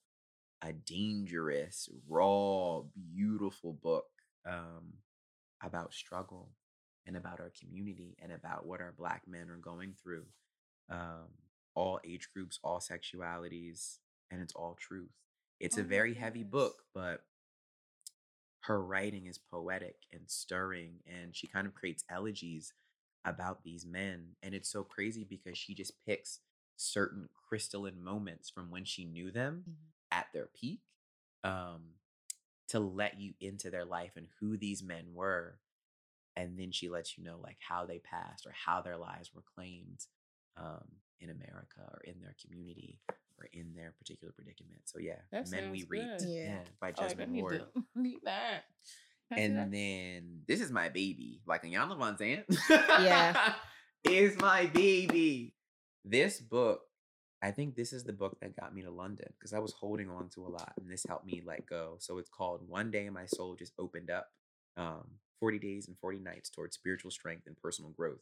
a 0.65 0.71
dangerous, 0.73 1.89
raw, 2.07 2.81
beautiful 2.95 3.73
book 3.73 4.05
um, 4.47 4.93
about 5.61 5.93
struggle 5.93 6.51
and 7.05 7.17
about 7.17 7.41
our 7.41 7.51
community 7.59 8.15
and 8.21 8.31
about 8.31 8.65
what 8.65 8.79
our 8.79 8.93
black 8.97 9.23
men 9.27 9.49
are 9.49 9.57
going 9.57 9.93
through. 10.01 10.25
Um, 10.89 11.27
all 11.75 11.99
age 12.05 12.29
groups, 12.33 12.59
all 12.63 12.79
sexualities, 12.79 13.97
and 14.33 14.41
it's 14.41 14.55
all 14.55 14.75
truth. 14.79 15.11
It's 15.59 15.77
Oh 15.77 15.81
a 15.81 15.85
very 15.85 16.15
heavy 16.15 16.43
book, 16.43 16.83
but 16.93 17.23
her 18.61 18.81
writing 18.81 19.27
is 19.27 19.37
poetic 19.37 19.97
and 20.11 20.29
stirring, 20.29 20.99
and 21.07 21.35
she 21.35 21.47
kind 21.47 21.67
of 21.67 21.75
creates 21.75 22.05
elegies 22.09 22.73
about 23.25 23.63
these 23.63 23.85
men. 23.85 24.35
And 24.41 24.55
it's 24.55 24.69
so 24.69 24.83
crazy 24.83 25.23
because 25.23 25.57
she 25.57 25.75
just 25.75 25.93
picks 26.05 26.39
certain 26.77 27.29
crystalline 27.47 28.03
moments 28.03 28.49
from 28.49 28.71
when 28.71 28.85
she 28.85 29.05
knew 29.05 29.31
them 29.31 29.65
Mhm. 29.67 29.91
at 30.11 30.33
their 30.33 30.47
peak 30.47 30.81
um, 31.43 31.95
to 32.69 32.79
let 32.79 33.19
you 33.19 33.35
into 33.39 33.69
their 33.69 33.85
life 33.85 34.13
and 34.17 34.27
who 34.39 34.57
these 34.57 34.83
men 34.83 35.13
were. 35.13 35.59
And 36.35 36.57
then 36.59 36.71
she 36.71 36.89
lets 36.89 37.17
you 37.17 37.23
know 37.23 37.37
like 37.37 37.59
how 37.59 37.85
they 37.85 37.99
passed 37.99 38.47
or 38.47 38.51
how 38.51 38.81
their 38.81 38.97
lives 38.97 39.33
were 39.33 39.43
claimed 39.55 40.07
um, 40.57 41.01
in 41.19 41.29
America 41.29 41.81
or 41.93 42.01
in 42.05 42.21
their 42.21 42.35
community 42.41 42.99
or 43.39 43.47
in 43.53 43.73
their 43.75 43.93
particular 43.97 44.33
predicament. 44.33 44.81
So 44.85 44.99
yeah, 44.99 45.15
That 45.31 45.49
Men 45.49 45.71
We 45.71 45.79
sounds 45.81 45.89
Read. 45.91 46.21
Yeah. 46.21 46.45
yeah, 46.45 46.59
by 46.79 46.93
Oh, 46.97 47.01
Jesmyn 47.01 47.29
need, 47.29 47.41
Ward. 47.41 47.63
need 47.95 48.19
that. 48.23 48.63
I 49.31 49.39
And 49.39 49.57
that? 49.57 49.71
then 49.71 50.41
this 50.47 50.61
is 50.61 50.71
my 50.71 50.89
baby, 50.89 51.41
like 51.47 51.63
Iyanla 51.63 51.97
Vanzant. 51.97 52.43
Yeah. 53.03 53.53
is 54.03 54.37
my 54.37 54.65
baby. 54.67 55.55
This 56.05 56.39
book, 56.39 56.81
I 57.41 57.51
think 57.51 57.75
this 57.75 57.93
is 57.93 58.03
the 58.03 58.13
book 58.13 58.37
that 58.41 58.55
got 58.55 58.73
me 58.75 58.81
to 58.83 58.91
London 58.91 59.27
because 59.39 59.53
I 59.53 59.59
was 59.59 59.73
holding 59.73 60.09
on 60.09 60.29
to 60.35 60.45
a 60.45 60.49
lot, 60.49 60.73
and 60.79 60.89
this 60.91 61.05
helped 61.07 61.25
me 61.25 61.41
let 61.45 61.65
go. 61.65 61.95
So 61.99 62.17
it's 62.17 62.29
called 62.29 62.67
"One 62.67 62.91
Day 62.91 63.09
My 63.09 63.25
Soul 63.25 63.55
Just 63.55 63.73
Opened 63.79 64.09
Up." 64.11 64.27
Um, 64.75 65.07
40 65.39 65.59
days 65.59 65.87
and 65.87 65.97
40 65.99 66.19
nights 66.19 66.49
towards 66.49 66.75
spiritual 66.75 67.11
strength 67.11 67.47
and 67.47 67.57
personal 67.61 67.91
growth. 67.91 68.21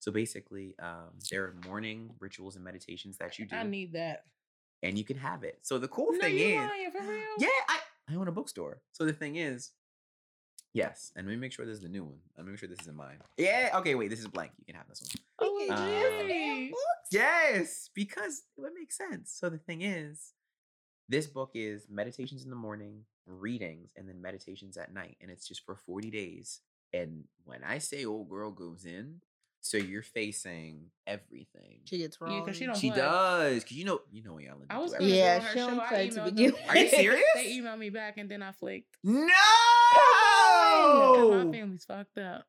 So 0.00 0.10
basically, 0.10 0.74
um, 0.80 1.10
there 1.30 1.44
are 1.44 1.54
morning 1.66 2.10
rituals 2.18 2.56
and 2.56 2.64
meditations 2.64 3.18
that 3.18 3.38
you 3.38 3.46
do, 3.46 3.54
I 3.56 3.62
need 3.62 3.92
that. 3.92 4.24
And 4.88 4.98
you 4.98 5.04
can 5.04 5.16
have 5.18 5.44
it. 5.44 5.58
So 5.62 5.78
the 5.78 5.88
cool 5.88 6.12
no, 6.12 6.18
thing 6.20 6.36
you 6.38 6.46
is, 6.46 6.56
lying 6.56 6.90
yeah, 7.38 7.48
I, 7.68 7.78
I 8.10 8.14
own 8.14 8.28
a 8.28 8.32
bookstore. 8.32 8.80
So 8.92 9.04
the 9.04 9.12
thing 9.12 9.36
is, 9.36 9.70
yes, 10.72 11.12
and 11.16 11.26
let 11.26 11.32
me 11.32 11.36
make 11.38 11.52
sure 11.52 11.64
this 11.66 11.76
is 11.76 11.82
the 11.82 11.88
new 11.88 12.04
one. 12.04 12.18
Let 12.36 12.46
me 12.46 12.52
make 12.52 12.60
sure 12.60 12.68
this 12.68 12.80
isn't 12.80 12.96
mine. 12.96 13.18
Yeah, 13.36 13.70
okay, 13.76 13.94
wait, 13.94 14.08
this 14.10 14.20
is 14.20 14.28
blank. 14.28 14.52
You 14.58 14.64
can 14.66 14.74
have 14.76 14.88
this 14.88 15.02
one. 15.02 15.22
Oh, 15.40 15.54
We 15.56 15.66
can 15.68 15.76
Uh, 15.76 15.98
use 16.00 16.22
the 16.22 16.28
damn 16.28 16.56
wait. 16.56 16.70
books. 16.70 17.08
Yes, 17.12 17.90
because 17.94 18.42
it 18.56 18.60
would 18.60 18.72
make 18.74 18.92
sense. 18.92 19.32
So 19.32 19.48
the 19.48 19.58
thing 19.58 19.82
is, 19.82 20.32
this 21.08 21.26
book 21.26 21.50
is 21.54 21.86
meditations 21.88 22.44
in 22.44 22.50
the 22.50 22.56
morning, 22.56 23.04
readings, 23.26 23.90
and 23.96 24.08
then 24.08 24.20
meditations 24.20 24.76
at 24.76 24.92
night. 24.92 25.16
And 25.20 25.30
it's 25.30 25.46
just 25.46 25.64
for 25.64 25.76
40 25.76 26.10
days. 26.10 26.60
And 26.92 27.24
when 27.44 27.62
I 27.64 27.78
say 27.78 28.04
old 28.04 28.28
girl 28.28 28.50
goes 28.50 28.84
in, 28.84 29.20
so 29.66 29.76
you're 29.76 30.02
facing 30.02 30.90
everything. 31.06 31.80
She 31.84 31.98
gets 31.98 32.18
Yeah, 32.20 32.26
wrong. 32.28 32.46
'cause 32.46 32.56
she 32.56 32.66
don't 32.66 32.76
She 32.76 32.90
play. 32.90 32.98
does. 32.98 33.64
Cause 33.64 33.72
you 33.72 33.84
know, 33.84 34.00
you 34.10 34.22
know 34.22 34.38
Ellen. 34.38 34.66
I 34.70 34.78
was 34.78 34.92
do 34.92 34.98
gonna. 34.98 35.10
Yeah, 35.10 35.38
go 35.38 35.40
on 35.40 35.40
her 35.42 35.52
she 35.52 35.58
show. 35.58 35.66
don't 35.68 35.80
I 35.80 35.88
play 35.88 36.08
to 36.10 36.24
begin 36.24 36.50
them. 36.52 36.60
Are 36.68 36.76
you 36.78 36.88
serious? 36.88 37.24
they 37.34 37.46
emailed 37.58 37.78
me 37.78 37.90
back 37.90 38.16
and 38.18 38.30
then 38.30 38.42
I 38.42 38.52
flaked. 38.52 38.96
No! 39.04 39.26
'Cause 39.96 41.44
my 41.44 41.52
family's 41.52 41.84
fucked 41.84 42.18
up. 42.18 42.46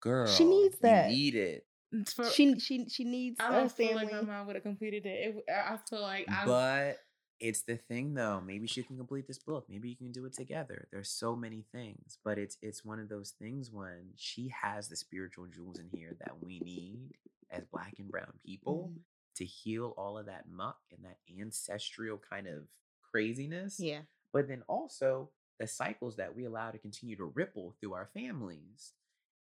Girl. 0.00 0.26
She 0.26 0.44
needs 0.44 0.78
that. 0.78 1.10
You 1.10 1.16
need 1.16 1.34
it. 1.34 1.66
For, 2.14 2.24
she 2.30 2.58
she 2.60 2.88
she 2.88 3.02
needs 3.04 3.36
I 3.40 3.50
don't 3.50 3.70
feel 3.72 3.96
like 3.96 4.12
my 4.12 4.20
mom 4.20 4.46
would 4.46 4.54
have 4.54 4.62
completed 4.62 5.06
it. 5.06 5.34
it. 5.36 5.44
I 5.52 5.74
I 5.74 5.78
feel 5.88 6.00
like 6.00 6.26
I. 6.30 6.46
But 6.46 6.98
it's 7.40 7.62
the 7.62 7.76
thing 7.76 8.14
though. 8.14 8.40
Maybe 8.40 8.66
she 8.66 8.82
can 8.82 8.96
complete 8.96 9.26
this 9.26 9.38
book. 9.38 9.64
Maybe 9.68 9.88
you 9.88 9.96
can 9.96 10.12
do 10.12 10.24
it 10.26 10.32
together. 10.34 10.86
There's 10.92 11.10
so 11.10 11.34
many 11.34 11.64
things, 11.72 12.18
but 12.24 12.38
it's 12.38 12.56
it's 12.62 12.84
one 12.84 13.00
of 13.00 13.08
those 13.08 13.30
things 13.30 13.70
when 13.70 14.10
she 14.16 14.48
has 14.48 14.88
the 14.88 14.96
spiritual 14.96 15.46
jewels 15.46 15.78
in 15.78 15.88
here 15.92 16.16
that 16.20 16.42
we 16.42 16.58
need 16.60 17.12
as 17.50 17.64
black 17.66 17.94
and 17.98 18.08
brown 18.10 18.32
people 18.44 18.90
Mhm. 18.92 19.00
to 19.36 19.44
heal 19.44 19.94
all 19.96 20.18
of 20.18 20.26
that 20.26 20.48
muck 20.48 20.78
and 20.92 21.04
that 21.04 21.18
ancestral 21.40 22.18
kind 22.18 22.46
of 22.46 22.68
craziness. 23.10 23.80
Yeah. 23.80 24.02
But 24.32 24.46
then 24.48 24.62
also 24.68 25.30
the 25.58 25.66
cycles 25.66 26.16
that 26.16 26.34
we 26.34 26.44
allow 26.44 26.70
to 26.70 26.78
continue 26.78 27.16
to 27.16 27.24
ripple 27.24 27.72
through 27.80 27.94
our 27.94 28.06
families. 28.14 28.92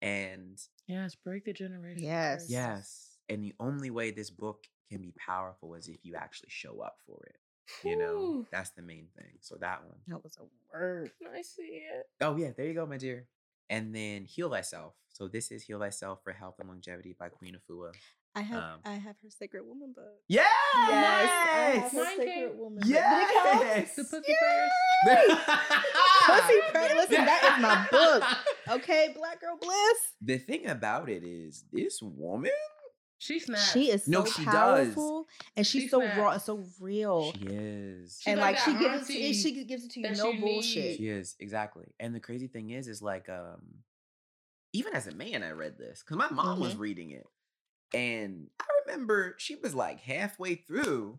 And 0.00 0.58
yes, 0.86 1.14
break 1.16 1.44
the 1.44 1.52
generation. 1.52 2.04
Yes. 2.04 2.46
Yes. 2.48 3.18
And 3.28 3.42
the 3.44 3.54
only 3.60 3.90
way 3.90 4.10
this 4.10 4.30
book 4.30 4.66
can 4.88 5.00
be 5.02 5.12
powerful 5.18 5.74
is 5.74 5.88
if 5.88 6.04
you 6.04 6.14
actually 6.14 6.48
show 6.50 6.80
up 6.80 6.98
for 7.06 7.24
it. 7.26 7.36
You 7.84 7.96
know, 7.98 8.46
that's 8.50 8.70
the 8.70 8.82
main 8.82 9.08
thing. 9.16 9.38
So 9.40 9.56
that 9.60 9.84
one. 9.84 9.98
That 10.08 10.22
was 10.22 10.36
a 10.38 10.44
word. 10.76 11.10
I 11.34 11.42
see 11.42 11.62
it. 11.92 12.06
Oh, 12.20 12.36
yeah. 12.36 12.50
There 12.56 12.66
you 12.66 12.74
go, 12.74 12.86
my 12.86 12.96
dear. 12.96 13.26
And 13.70 13.94
then 13.94 14.24
Heal 14.24 14.50
Thyself. 14.50 14.94
So 15.10 15.28
this 15.28 15.50
is 15.50 15.62
Heal 15.64 15.78
Thyself 15.80 16.20
for 16.24 16.32
Health 16.32 16.56
and 16.58 16.68
Longevity 16.68 17.14
by 17.18 17.28
Queen 17.28 17.56
Afua. 17.56 17.92
I 18.34 18.40
have 18.42 18.56
Um, 18.62 18.80
I 18.84 18.92
have 18.92 19.16
her 19.22 19.30
Sacred 19.30 19.62
Woman 19.66 19.92
book. 19.94 20.04
Yes! 20.28 20.46
Yes, 20.74 21.30
I 21.30 21.78
have 21.80 21.90
Sacred 21.90 22.26
came- 22.28 22.58
Woman. 22.58 22.78
book. 22.78 22.86
Did 22.88 22.94
it 22.96 23.42
come? 23.42 23.60
Yes! 23.62 23.96
The 23.96 24.04
pussy 24.04 24.34
prayers. 24.38 24.70
Pussy 26.26 26.60
Prayer. 26.72 26.94
Listen, 26.94 27.24
that 27.24 27.54
is 27.56 27.62
my 27.62 27.86
book. 27.90 28.24
Okay, 28.70 29.14
Black 29.16 29.40
Girl 29.40 29.56
Bliss. 29.58 29.98
The 30.20 30.36
thing 30.36 30.66
about 30.68 31.08
it 31.08 31.24
is, 31.24 31.64
this 31.72 32.02
woman, 32.02 32.50
She 33.18 33.38
snapped. 33.40 33.72
She 33.72 33.90
is 33.90 34.04
so 34.04 34.10
No, 34.10 34.24
she 34.24 34.44
does. 34.44 34.88
powerful, 34.88 35.26
and 35.56 35.66
she's 35.66 35.82
She 35.84 35.88
so 35.88 36.02
raw 36.16 36.30
and 36.30 36.42
so 36.42 36.64
real. 36.80 37.32
she 37.32 37.46
is. 37.46 38.20
She 38.22 38.30
and 38.30 38.40
got 38.40 38.46
like 38.46 38.58
she 38.58 38.74
gives 38.78 39.10
it 39.10 39.12
to 39.12 39.18
you, 39.20 39.34
she 39.34 39.64
gives 39.64 39.84
it 39.84 39.90
to 39.92 40.00
you 40.00 40.10
no 40.10 40.30
you 40.32 40.40
bullshit. 40.40 40.84
need. 40.84 40.96
She 40.96 41.08
is 41.08 41.34
exactly. 41.40 41.86
And 41.98 42.14
the 42.14 42.20
crazy 42.20 42.46
thing 42.46 42.70
is, 42.70 42.86
is 42.88 43.02
like, 43.02 43.28
um, 43.28 43.60
even 44.72 44.94
as 44.94 45.06
a 45.08 45.14
man, 45.14 45.42
I 45.42 45.50
read 45.50 45.78
this 45.78 46.02
because 46.04 46.16
my 46.16 46.30
mom 46.30 46.60
was 46.60 46.76
reading 46.76 47.10
it, 47.10 47.26
and 47.92 48.48
I 48.60 48.64
remember 48.86 49.34
she 49.38 49.56
was 49.56 49.74
like 49.74 50.00
halfway 50.00 50.54
through, 50.54 51.18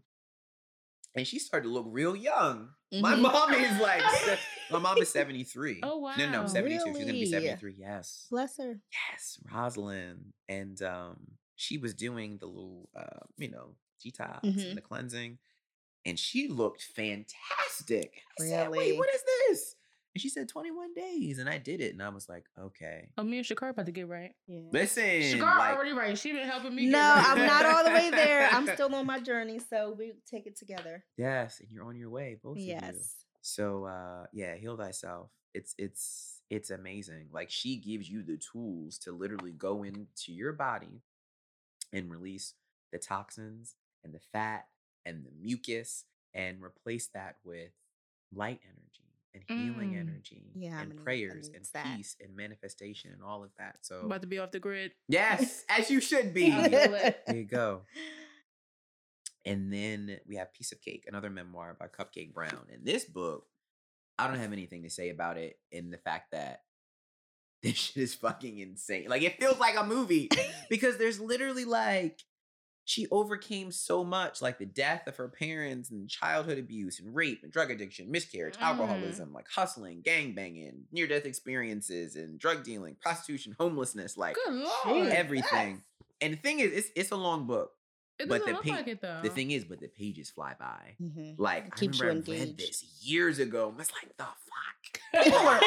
and 1.16 1.28
she 1.28 1.38
started 1.40 1.68
to 1.68 1.74
look 1.74 1.86
real 1.90 2.16
young. 2.16 2.70
My 2.94 3.14
Mhm. 3.16 3.22
mom 3.22 3.54
is 3.54 3.80
like, 3.82 4.04
my 4.72 4.80
mom 4.80 5.02
is 5.02 5.10
seventy 5.10 5.44
three. 5.44 5.80
Oh, 5.84 5.98
wow! 5.98 6.14
No, 6.18 6.30
no, 6.32 6.40
wow. 6.42 6.48
seventy 6.48 6.78
two. 6.78 6.94
She's 6.96 7.06
gonna 7.06 7.14
be 7.20 7.26
seventy 7.26 7.56
three. 7.58 7.76
Yes, 7.78 8.28
Bless 8.30 8.58
her. 8.58 8.80
yes, 9.12 9.38
Rosalind, 9.52 10.32
and 10.48 10.82
um, 10.82 11.18
she 11.60 11.78
was 11.78 11.94
doing 11.94 12.38
the 12.38 12.46
little, 12.46 12.88
uh, 12.96 13.26
you 13.38 13.50
know, 13.52 13.76
detox 14.02 14.42
Mhm. 14.46 14.70
and 14.70 14.78
the 14.78 14.82
cleansing, 14.82 15.38
and 16.06 16.18
she 16.18 16.48
looked 16.48 16.82
fantastic. 16.84 18.22
I 18.40 18.44
said, 18.46 18.68
Really? 18.72 18.92
Wait, 18.92 18.98
what 18.98 19.10
is 19.14 19.22
this? 19.48 19.76
And 20.16 20.22
she 20.22 20.30
said 20.30 20.48
21 20.50 20.94
days, 20.96 21.38
and 21.38 21.48
I 21.50 21.58
did 21.60 21.82
it, 21.82 21.92
and 21.94 22.02
I 22.02 22.10
was 22.10 22.28
like, 22.28 22.46
okay. 22.58 23.10
Oh, 23.18 23.24
me 23.24 23.38
and 23.38 23.46
Shakar 23.46 23.70
about 23.70 23.86
to 23.86 23.92
get 23.92 24.08
right. 24.08 24.34
Yeah. 24.48 24.62
Listen, 24.72 25.04
Shakar 25.04 25.58
like, 25.58 25.76
already 25.76 25.92
right. 25.94 26.18
She 26.18 26.32
been 26.32 26.48
helping 26.48 26.74
me. 26.74 26.88
No, 26.88 26.98
get 26.98 27.16
right. 27.16 27.26
I'm 27.28 27.46
not 27.46 27.66
all 27.66 27.84
the 27.84 27.92
way 27.92 28.10
there. 28.10 28.48
I'm 28.52 28.68
still 28.74 28.94
on 28.96 29.06
my 29.14 29.20
journey, 29.20 29.60
so 29.60 29.92
we 29.98 30.14
take 30.26 30.48
it 30.48 30.56
together. 30.56 31.04
yes, 31.18 31.60
and 31.60 31.70
you're 31.72 31.84
on 31.84 31.96
your 31.96 32.10
way, 32.10 32.38
both 32.42 32.58
of 32.58 32.62
you. 32.64 32.70
Yes. 32.70 33.18
So, 33.42 33.86
uh, 33.86 34.26
yeah, 34.34 34.56
heal 34.56 34.78
thyself. 34.78 35.30
It's 35.54 35.76
it's 35.78 36.42
it's 36.50 36.72
amazing. 36.72 37.28
Like 37.32 37.50
she 37.52 37.78
gives 37.78 38.10
you 38.10 38.24
the 38.24 38.38
tools 38.38 38.98
to 39.00 39.12
literally 39.12 39.52
go 39.52 39.84
into 39.84 40.32
your 40.34 40.54
body 40.54 41.02
and 41.94 42.10
release 42.12 42.54
the 42.92 42.98
toxins 43.00 43.76
and 44.04 44.14
the 44.14 44.20
fat 44.34 44.68
and 45.06 45.26
the 45.26 45.32
mucus 45.42 46.06
and 46.34 46.62
replace 46.64 47.08
that 47.14 47.38
with 47.44 47.72
light 48.34 48.60
energy 48.64 49.14
and 49.34 49.44
healing 49.48 49.92
Mm. 49.94 50.00
energy 50.02 50.52
Yeah, 50.56 50.82
and 50.82 50.94
I 50.94 51.04
prayers 51.04 51.50
and 51.54 51.66
that. 51.74 51.98
peace 51.98 52.16
and 52.20 52.36
manifestation 52.36 53.12
and 53.12 53.22
all 53.24 53.44
of 53.44 53.52
that. 53.58 53.78
So 53.82 54.02
about 54.02 54.22
to 54.22 54.28
be 54.28 54.40
off 54.40 54.52
the 54.52 54.60
grid. 54.60 54.92
yes, 55.08 55.64
as 55.70 55.90
you 55.92 56.00
should 56.02 56.34
be. 56.34 56.52
I. 56.52 56.68
There 56.68 57.16
you 57.36 57.46
go. 57.46 57.82
And 59.46 59.72
then 59.72 60.20
we 60.28 60.36
have 60.36 60.54
Piece 60.54 60.72
of 60.74 60.82
Cake, 60.82 61.06
another 61.08 61.30
memoir 61.30 61.76
by 61.80 61.88
Cupcake 61.88 62.34
Brown. 62.34 62.66
And 62.72 62.86
this 62.86 63.06
book, 63.06 63.46
I 64.18 64.28
don't 64.28 64.38
have 64.40 64.52
anything 64.52 64.84
to 64.84 64.90
say 64.90 65.10
about 65.10 65.38
it 65.38 65.58
in 65.72 65.90
the 65.92 65.98
fact 65.98 66.32
that 66.34 66.64
this 67.64 67.76
shit 67.76 68.04
is 68.04 68.16
fucking 68.16 68.60
insane. 68.60 69.08
Like 69.10 69.22
it 69.24 69.40
feels 69.40 69.60
like 69.60 69.76
a 69.78 69.86
movie 69.86 70.30
because 70.70 70.98
there's 70.98 71.20
literally 71.20 71.66
like 71.66 72.22
she 72.86 73.06
overcame 73.12 73.72
so 73.72 74.04
much, 74.04 74.42
like 74.42 74.58
the 74.58 74.66
death 74.66 75.06
of 75.06 75.16
her 75.18 75.28
parents 75.28 75.92
and 75.92 76.10
childhood 76.10 76.58
abuse 76.58 77.00
and 77.00 77.14
rape 77.14 77.42
and 77.44 77.52
drug 77.52 77.70
addiction, 77.70 78.10
miscarriage, 78.10 78.56
Mm. 78.58 78.64
alcoholism, 78.64 79.32
like 79.32 79.46
hustling, 79.48 80.02
gang 80.02 80.34
banging, 80.34 80.86
near 80.92 81.06
death 81.06 81.26
experiences, 81.26 82.16
and 82.16 82.40
drug 82.40 82.64
dealing, 82.64 82.96
prostitution, 83.00 83.56
homelessness, 83.60 84.18
like 84.18 84.36
everything. 85.12 85.84
And 86.22 86.34
the 86.34 86.38
thing 86.38 86.60
is, 86.62 86.72
it's 86.74 86.90
it's 86.96 87.12
a 87.12 87.16
long 87.16 87.46
book. 87.46 87.72
It 88.20 88.28
But 88.28 88.40
doesn't 88.40 88.48
the 88.48 88.58
look 88.58 88.66
pa- 88.66 88.72
like 88.76 88.88
it 88.88 89.02
though. 89.02 89.20
The 89.24 89.30
thing 89.30 89.52
is, 89.52 89.64
but 89.64 89.80
the 89.80 89.88
pages 89.88 90.30
fly 90.30 90.54
by. 90.60 90.96
Mhm. 91.02 91.36
Like 91.38 91.80
I 91.82 91.86
you 91.86 91.92
remember 91.92 92.32
I 92.32 92.36
read 92.36 92.42
engaged. 92.50 92.58
this 92.60 92.84
years 93.02 93.40
ago. 93.40 93.72
I 93.74 93.78
was 93.78 93.90
like, 93.94 94.18
the 94.18 94.26
fuck? 94.26 95.02
like 95.14 95.62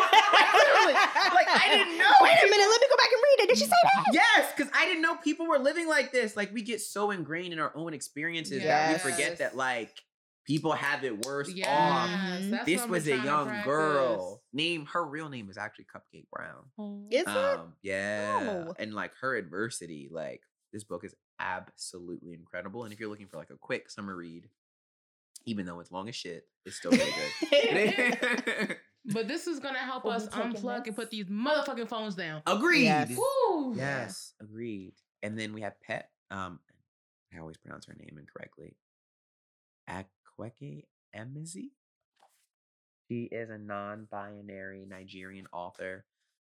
like 1.34 1.48
I 1.48 1.68
didn't 1.70 1.98
know. 1.98 2.10
Wait 2.20 2.38
a 2.38 2.44
minute, 2.50 2.68
let 2.68 2.80
me 2.80 2.86
go 2.90 2.96
back 2.96 3.08
and 3.12 3.22
read 3.22 3.44
it. 3.44 3.48
Did 3.48 3.58
she 3.58 3.64
say 3.64 3.70
that? 3.70 4.04
Yes, 4.12 4.52
because 4.56 4.70
I 4.74 4.84
didn't 4.86 5.02
know 5.02 5.16
people 5.16 5.46
were 5.48 5.58
living 5.58 5.88
like 5.88 6.12
this. 6.12 6.36
Like 6.36 6.52
we 6.52 6.62
get 6.62 6.80
so 6.80 7.10
ingrained 7.10 7.52
in 7.52 7.58
our 7.58 7.72
own 7.74 7.94
experiences 7.94 8.62
that 8.62 8.92
we 8.92 9.10
forget 9.10 9.38
that 9.38 9.56
like 9.56 9.90
people 10.46 10.72
have 10.72 11.04
it 11.04 11.24
worse 11.24 11.48
off. 11.48 11.54
Yes, 11.56 12.42
Mhm. 12.42 12.50
that's 12.50 12.66
This 12.66 12.86
was 12.86 13.06
a 13.06 13.16
young 13.16 13.62
girl. 13.64 14.42
Name 14.52 14.86
her 14.92 15.04
real 15.04 15.28
name 15.28 15.48
is 15.48 15.56
actually 15.56 15.86
Cupcake 15.86 16.26
Brown. 16.32 16.64
Oh. 16.78 17.06
Is 17.10 17.22
it? 17.22 17.28
Um, 17.28 17.72
yeah, 17.82 18.64
Oh. 18.68 18.74
and 18.78 18.92
like 18.94 19.12
her 19.20 19.36
adversity, 19.36 20.08
like 20.10 20.42
this 20.72 20.84
book 20.84 21.04
is 21.04 21.14
absolutely 21.42 22.32
incredible. 22.32 22.84
And 22.84 22.92
if 22.92 23.00
you're 23.00 23.10
looking 23.10 23.26
for 23.26 23.36
like 23.36 23.50
a 23.50 23.56
quick 23.56 23.90
summer 23.90 24.16
read, 24.16 24.48
even 25.44 25.66
though 25.66 25.80
it's 25.80 25.90
long 25.90 26.08
as 26.08 26.16
shit, 26.16 26.46
it's 26.64 26.76
still 26.76 26.92
really 26.92 27.12
good. 27.50 28.76
But 29.04 29.26
this 29.26 29.46
is 29.46 29.58
gonna 29.58 29.78
help 29.78 30.04
We'll 30.04 30.14
us 30.14 30.26
be 30.26 30.30
taking 30.36 30.52
unplug 30.52 30.86
and 30.86 30.94
put 30.94 31.10
these 31.10 31.26
motherfucking 31.26 31.88
phones 31.88 32.14
down. 32.14 32.42
Agreed. 32.46 32.84
Yes. 32.84 33.16
Woo! 33.16 33.74
Yes, 33.76 34.34
agreed. 34.40 34.94
And 35.22 35.38
then 35.38 35.52
we 35.52 35.62
have 35.62 35.80
Pet. 35.82 36.08
Um, 36.30 36.60
I 37.34 37.40
always 37.40 37.56
pronounce 37.56 37.86
her 37.86 37.96
name 37.98 38.16
incorrectly. 38.18 38.76
Akwaeke 39.90 40.84
Emezi. 41.16 41.70
She 43.10 43.24
is 43.24 43.50
a 43.50 43.58
non-binary 43.58 44.86
Nigerian 44.88 45.46
author. 45.52 46.04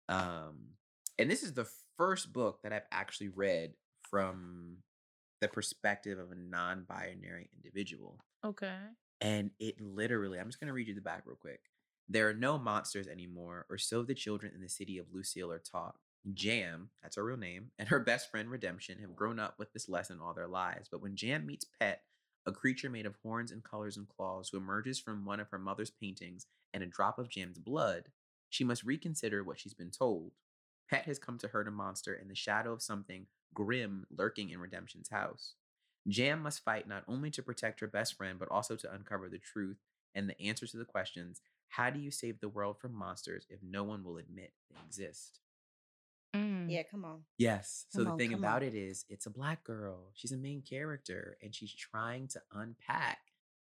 Um, 0.07 0.75
and 1.17 1.29
this 1.29 1.43
is 1.43 1.53
the 1.53 1.67
first 1.97 2.31
book 2.31 2.59
that 2.63 2.71
I've 2.71 2.85
actually 2.91 3.29
read 3.29 3.73
from 4.09 4.77
the 5.41 5.47
perspective 5.47 6.17
of 6.19 6.31
a 6.31 6.35
non-binary 6.35 7.49
individual. 7.55 8.19
Okay. 8.43 8.77
And 9.21 9.51
it 9.59 9.79
literally, 9.81 10.39
I'm 10.39 10.47
just 10.47 10.59
going 10.59 10.67
to 10.67 10.73
read 10.73 10.87
you 10.87 10.95
the 10.95 11.01
back 11.01 11.23
real 11.25 11.35
quick. 11.35 11.61
There 12.07 12.29
are 12.29 12.33
no 12.33 12.57
monsters 12.57 13.07
anymore, 13.07 13.65
or 13.69 13.77
so 13.77 14.03
the 14.03 14.13
children 14.13 14.51
in 14.55 14.61
the 14.61 14.69
city 14.69 14.97
of 14.97 15.07
Lucille 15.11 15.51
are 15.51 15.59
taught. 15.59 15.95
Jam, 16.33 16.89
that's 17.01 17.17
her 17.17 17.23
real 17.23 17.37
name, 17.37 17.71
and 17.77 17.89
her 17.89 17.99
best 17.99 18.31
friend 18.31 18.49
Redemption 18.49 18.99
have 18.99 19.15
grown 19.15 19.39
up 19.39 19.55
with 19.57 19.73
this 19.73 19.89
lesson 19.89 20.19
all 20.21 20.33
their 20.33 20.47
lives. 20.47 20.87
But 20.91 21.01
when 21.01 21.15
Jam 21.15 21.45
meets 21.45 21.65
Pet, 21.79 22.01
a 22.45 22.51
creature 22.51 22.89
made 22.89 23.05
of 23.05 23.15
horns 23.23 23.51
and 23.51 23.63
colors 23.63 23.97
and 23.97 24.07
claws 24.07 24.49
who 24.49 24.57
emerges 24.57 24.99
from 24.99 25.25
one 25.25 25.39
of 25.39 25.49
her 25.49 25.59
mother's 25.59 25.89
paintings 25.91 26.45
and 26.73 26.83
a 26.83 26.87
drop 26.87 27.17
of 27.17 27.29
Jam's 27.29 27.59
blood, 27.59 28.05
she 28.49 28.63
must 28.63 28.83
reconsider 28.83 29.43
what 29.43 29.59
she's 29.59 29.73
been 29.73 29.91
told. 29.91 30.33
Pet 30.89 31.05
has 31.05 31.17
come 31.17 31.37
to 31.39 31.47
herd 31.47 31.67
a 31.67 31.71
monster 31.71 32.13
in 32.13 32.27
the 32.27 32.35
shadow 32.35 32.71
of 32.71 32.81
something 32.81 33.25
grim 33.55 34.05
lurking 34.15 34.51
in 34.51 34.59
Redemption's 34.59 35.09
house. 35.09 35.55
Jam 36.07 36.43
must 36.43 36.63
fight 36.63 36.87
not 36.87 37.03
only 37.07 37.31
to 37.31 37.41
protect 37.41 37.79
her 37.79 37.87
best 37.87 38.13
friend, 38.13 38.37
but 38.37 38.51
also 38.51 38.75
to 38.75 38.93
uncover 38.93 39.27
the 39.27 39.39
truth 39.39 39.77
and 40.13 40.29
the 40.29 40.39
answers 40.39 40.71
to 40.71 40.77
the 40.77 40.85
questions 40.85 41.41
how 41.69 41.89
do 41.89 41.99
you 41.99 42.11
save 42.11 42.39
the 42.39 42.47
world 42.49 42.77
from 42.79 42.93
monsters 42.93 43.45
if 43.49 43.59
no 43.61 43.83
one 43.83 44.03
will 44.03 44.17
admit 44.17 44.53
they 44.69 44.77
exist? 44.87 45.39
Mm. 46.35 46.69
Yeah, 46.69 46.83
come 46.89 47.05
on. 47.05 47.21
Yes. 47.37 47.85
So 47.89 48.03
the 48.03 48.11
on, 48.11 48.17
thing 48.17 48.33
about 48.33 48.61
on. 48.61 48.67
it 48.67 48.75
is, 48.75 49.05
it's 49.09 49.25
a 49.25 49.29
black 49.29 49.63
girl. 49.63 50.11
She's 50.13 50.31
a 50.31 50.37
main 50.37 50.61
character, 50.61 51.37
and 51.41 51.53
she's 51.53 51.73
trying 51.73 52.27
to 52.29 52.41
unpack 52.53 53.19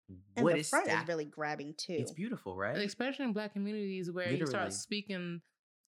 And 0.08 0.20
what 0.46 0.54
the 0.54 0.60
is 0.60 0.70
front 0.70 0.86
stacked. 0.86 1.04
is 1.04 1.08
really 1.08 1.26
grabbing 1.26 1.76
too. 1.78 1.96
It's 1.98 2.12
beautiful, 2.12 2.56
right? 2.56 2.78
Especially 2.78 3.26
in 3.26 3.34
black 3.34 3.54
communities 3.54 4.12
where 4.12 4.32
you 4.32 4.46
start 4.46 4.74
speaking 4.74 5.42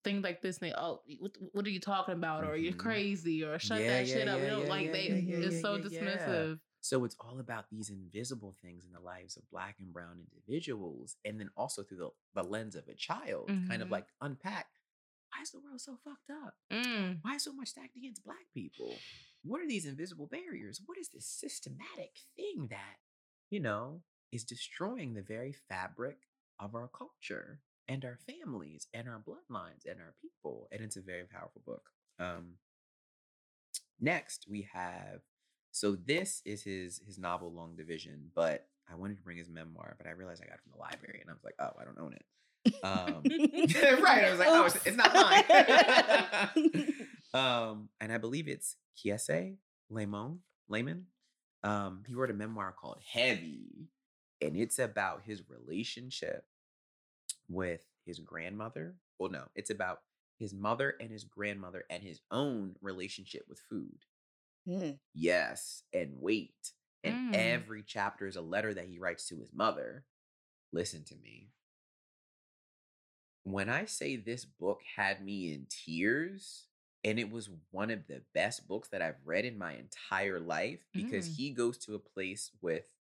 things 0.08 0.24
like 0.24 0.42
this, 0.42 0.58
and 0.58 0.70
they, 0.70 0.76
oh, 0.76 1.02
what, 1.20 1.32
what 1.54 1.66
are 1.66 1.70
you 1.70 1.80
talking 1.80 2.14
about? 2.16 2.44
Or 2.44 2.56
you're 2.56 2.74
Mhm. 2.74 2.78
crazy, 2.78 3.44
or 3.44 3.60
shut 3.60 3.82
Yeah, 3.82 3.88
that 3.88 4.08
shit 4.08 4.28
yeah, 4.28 4.34
up. 4.34 4.40
we 4.40 4.48
yeah, 4.48 4.52
don't 4.54 4.64
yeah, 4.64 4.70
like 4.70 4.92
they. 4.92 5.08
it's 5.08 5.62
so 5.62 5.78
dismissive. 5.78 6.60
So 6.82 7.04
it's 7.04 7.16
all 7.20 7.40
about 7.40 7.66
these 7.70 7.90
invisible 7.90 8.56
things 8.62 8.86
in 8.86 8.94
the 8.94 9.00
lives 9.00 9.36
of 9.36 9.50
black 9.50 9.76
and 9.80 9.92
brown 9.92 10.20
individuals, 10.20 11.18
and 11.26 11.40
then 11.40 11.50
also 11.58 11.84
through 11.84 11.98
the, 11.98 12.42
the 12.42 12.48
lens 12.48 12.76
of 12.76 12.88
a 12.88 12.94
child, 12.96 13.52
kind 13.68 13.82
of 13.82 13.90
Mhm. 13.90 13.92
like 13.92 14.08
unpack 14.22 14.68
why 15.36 15.42
is 15.44 15.52
the 15.52 15.60
world 15.60 15.82
so 15.82 15.98
fucked 16.04 16.30
up? 16.32 16.56
Mm. 16.72 17.20
Why 17.22 17.36
is 17.36 17.44
so 17.44 17.52
much 17.54 17.68
stacked 17.68 17.96
against 17.98 18.24
black 18.24 18.46
people? 18.54 19.04
What 19.44 19.62
are 19.62 19.68
these 19.68 19.86
invisible 19.86 20.26
barriers? 20.26 20.82
What 20.86 20.98
is 20.98 21.10
this 21.10 21.26
systematic 21.28 22.18
thing 22.36 22.68
that, 22.70 22.96
you 23.52 23.60
know, 23.60 24.02
is 24.32 24.44
destroying 24.46 25.14
the 25.14 25.22
very 25.22 25.52
fabric 25.52 26.18
of 26.60 26.74
our 26.76 26.88
culture 26.88 27.60
and 27.88 28.04
our 28.06 28.18
families 28.28 28.88
and 28.94 29.08
our 29.08 29.20
bloodlines 29.20 29.86
and 29.86 30.00
our 30.00 30.14
people? 30.22 30.68
And 30.72 30.82
it's 30.82 30.98
a 30.98 31.02
very 31.02 31.26
powerful 31.26 31.62
book. 31.66 31.90
Um, 32.20 32.56
next, 34.00 34.46
we 34.50 34.68
have 34.74 35.22
so 35.72 35.96
this 35.96 36.42
is 36.46 36.64
his 36.64 37.02
his 37.06 37.20
novel 37.20 37.52
Long 37.52 37.76
Division, 37.76 38.32
but 38.34 38.68
I 38.90 38.96
wanted 38.96 39.18
to 39.18 39.24
bring 39.24 39.38
his 39.38 39.50
memoir, 39.50 39.96
but 39.98 40.08
I 40.08 40.12
realized 40.12 40.42
I 40.44 40.48
got 40.48 40.56
it 40.56 40.62
from 40.64 40.72
the 40.72 40.80
library, 40.80 41.20
and 41.22 41.30
I 41.30 41.34
was 41.34 41.44
like, 41.44 41.56
oh, 41.60 41.80
I 41.80 41.84
don't 41.84 42.00
own 42.00 42.14
it. 42.14 42.26
Um, 42.84 43.24
right. 44.04 44.26
I 44.26 44.30
was 44.32 44.40
like, 44.40 44.48
oh, 44.52 44.66
it's, 44.66 44.76
it's 44.86 44.98
not 44.98 45.14
mine. 45.14 46.94
um, 47.34 47.90
and 48.00 48.12
I 48.12 48.18
believe 48.18 48.48
it's 48.48 48.76
Kiese 48.98 49.58
Lemon. 49.90 50.40
Laymon. 50.70 51.04
Um, 51.64 52.04
he 52.08 52.14
wrote 52.14 52.32
a 52.32 52.34
memoir 52.34 52.74
called 52.80 53.00
Heavy, 53.14 53.90
and 54.42 54.56
it's 54.56 54.80
about 54.80 55.22
his 55.26 55.44
relationship 55.50 56.46
with 57.50 57.86
his 58.06 58.20
grandmother. 58.20 58.96
Well, 59.20 59.32
no, 59.32 59.46
it's 59.56 59.70
about 59.70 60.02
his 60.38 60.54
mother 60.54 60.96
and 61.00 61.10
his 61.12 61.24
grandmother 61.24 61.86
and 61.90 62.04
his 62.04 62.22
own 62.32 62.76
relationship 62.82 63.46
with 63.50 63.60
food. 63.60 64.06
Mm. 64.68 65.00
Yes, 65.14 65.84
and 65.94 66.20
weight. 66.20 66.74
And 67.04 67.16
Mm. 67.16 67.34
every 67.34 67.84
chapter 67.84 68.28
is 68.28 68.36
a 68.36 68.42
letter 68.42 68.74
that 68.74 68.88
he 68.88 69.00
writes 69.00 69.28
to 69.30 69.40
his 69.40 69.54
mother. 69.54 70.06
Listen 70.72 71.04
to 71.06 71.16
me. 71.16 71.52
When 73.44 73.70
I 73.70 73.86
say 73.86 74.16
this 74.18 74.46
book 74.46 74.82
had 74.96 75.24
me 75.24 75.54
in 75.54 75.68
tears, 75.70 76.68
and 77.04 77.18
it 77.20 77.32
was 77.32 77.50
one 77.72 77.90
of 77.90 78.06
the 78.08 78.22
best 78.34 78.68
books 78.68 78.90
that 78.90 79.02
I've 79.02 79.26
read 79.26 79.46
in 79.46 79.58
my 79.58 79.74
entire 79.76 80.40
life 80.40 80.86
because 80.94 81.30
Mm. 81.30 81.36
he 81.36 81.50
goes 81.52 81.78
to 81.80 81.96
a 81.96 82.00
place 82.00 82.52
with 82.62 82.94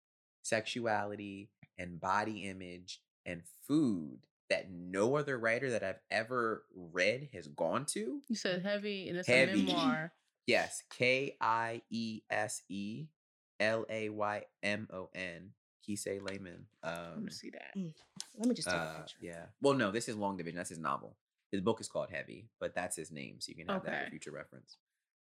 sexuality 0.43 1.49
and 1.77 1.99
body 1.99 2.43
image 2.47 3.01
and 3.25 3.43
food 3.67 4.27
that 4.49 4.69
no 4.71 5.15
other 5.15 5.37
writer 5.37 5.71
that 5.71 5.83
I've 5.83 5.99
ever 6.11 6.63
read 6.75 7.29
has 7.33 7.47
gone 7.47 7.85
to. 7.87 8.21
You 8.27 8.35
said 8.35 8.61
heavy, 8.63 9.09
and 9.09 9.17
it's 9.17 9.27
Heavy. 9.27 9.61
a 9.63 9.65
memoir. 9.65 10.13
Yes, 10.47 10.83
K 10.91 11.35
I 11.41 11.81
E 11.89 12.21
S 12.29 12.61
E 12.69 13.07
L 13.59 13.85
A 13.89 14.09
Y 14.09 14.43
M 14.63 14.87
O 14.93 15.09
N. 15.15 15.51
Kiese 15.87 16.19
Laymon. 16.21 16.65
Let 16.83 16.97
Um, 16.97 17.25
me 17.25 17.31
see 17.31 17.51
that. 17.51 17.71
Let 18.37 18.47
me 18.47 18.55
just 18.55 18.67
take 18.67 18.75
a 18.75 18.81
uh, 18.81 18.97
picture. 19.01 19.17
yeah. 19.21 19.45
Well, 19.61 19.75
no, 19.75 19.91
this 19.91 20.07
is 20.09 20.15
Long 20.15 20.35
Division. 20.35 20.57
That's 20.57 20.69
his 20.69 20.79
novel. 20.79 21.15
His 21.51 21.61
book 21.61 21.79
is 21.79 21.87
called 21.87 22.09
Heavy, 22.11 22.49
but 22.59 22.73
that's 22.73 22.95
his 22.95 23.11
name, 23.11 23.35
so 23.39 23.49
you 23.51 23.55
can 23.55 23.67
have 23.71 23.83
that 23.85 24.05
for 24.05 24.09
future 24.09 24.31
reference. 24.31 24.77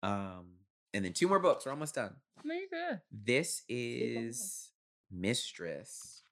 Um, 0.05 0.47
and 0.95 1.05
then 1.05 1.13
two 1.13 1.27
more 1.27 1.41
books. 1.41 1.67
We're 1.67 1.73
almost 1.73 1.97
done. 1.97 2.15
No, 2.45 2.55
you're 2.55 2.69
good. 2.71 3.01
This 3.11 3.65
is 3.69 4.71
Mistress, 5.11 6.23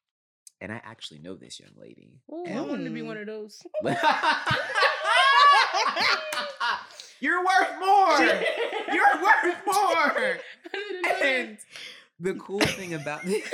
and 0.64 0.72
I 0.72 0.80
actually 0.82 1.20
know 1.20 1.34
this 1.34 1.60
young 1.60 1.72
lady. 1.76 2.20
Ooh, 2.32 2.44
I 2.46 2.50
And- 2.52 2.68
wanted 2.68 2.84
to 2.84 2.90
be 2.90 3.02
one 3.02 3.18
of 3.18 3.26
those. 3.26 3.62
You're 7.20 7.44
worth 7.44 7.78
more. 7.78 8.18
You're 8.92 9.22
worth 9.22 9.60
more. 9.66 9.76
I 9.76 10.38
didn't 10.72 11.02
know 11.02 11.08
that. 11.10 11.22
And 11.22 11.58
the 12.18 12.34
cool 12.34 12.60
thing 12.60 12.94
about 12.94 13.22
this. 13.24 13.44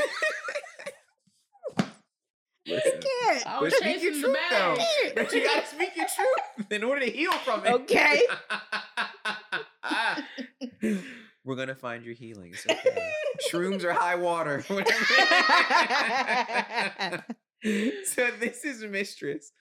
Listen, 2.67 3.01
Can't. 3.25 3.47
I 3.47 3.53
but 3.55 3.63
was 3.63 3.75
speak 3.77 4.03
your 4.03 4.13
chasing 4.13 4.13
the 4.23 4.29
truth 4.29 4.37
though. 4.51 4.77
bag. 4.77 5.15
But 5.17 5.33
you 5.33 5.45
gotta 5.45 5.67
speak 5.67 5.91
your 5.97 6.07
truth 6.07 6.67
in 6.71 6.85
order 6.85 7.01
to 7.05 7.11
heal 7.11 7.33
from 7.33 7.65
it. 7.67 7.73
Okay. 7.73 8.23
We're 11.45 11.57
gonna 11.57 11.75
find 11.75 12.05
your 12.05 12.15
healing. 12.15 12.53
It's 12.53 12.67
okay. 12.69 13.11
Shrooms 13.51 13.85
are 13.85 13.93
high 13.93 14.17
water. 14.17 14.63
so 18.05 18.31
this 18.39 18.65
is 18.65 18.85
Mistress, 18.85 19.53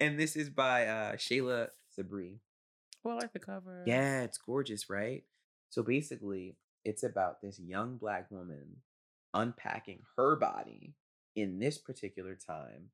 and 0.00 0.18
this 0.18 0.36
is 0.36 0.50
by 0.50 0.86
uh, 0.86 1.16
Chet'la 1.16 1.68
Sebree. 1.96 2.38
Well, 3.04 3.14
I 3.14 3.20
like 3.20 3.32
the 3.32 3.38
cover. 3.38 3.84
Yeah, 3.86 4.22
it's 4.22 4.38
gorgeous, 4.38 4.90
right? 4.90 5.22
So 5.70 5.82
basically, 5.82 6.56
it's 6.84 7.04
about 7.04 7.40
this 7.42 7.60
young 7.60 7.98
black 7.98 8.30
woman 8.30 8.78
unpacking 9.34 10.00
her 10.16 10.36
body 10.36 10.94
in 11.36 11.58
this 11.58 11.78
particular 11.78 12.34
time 12.34 12.90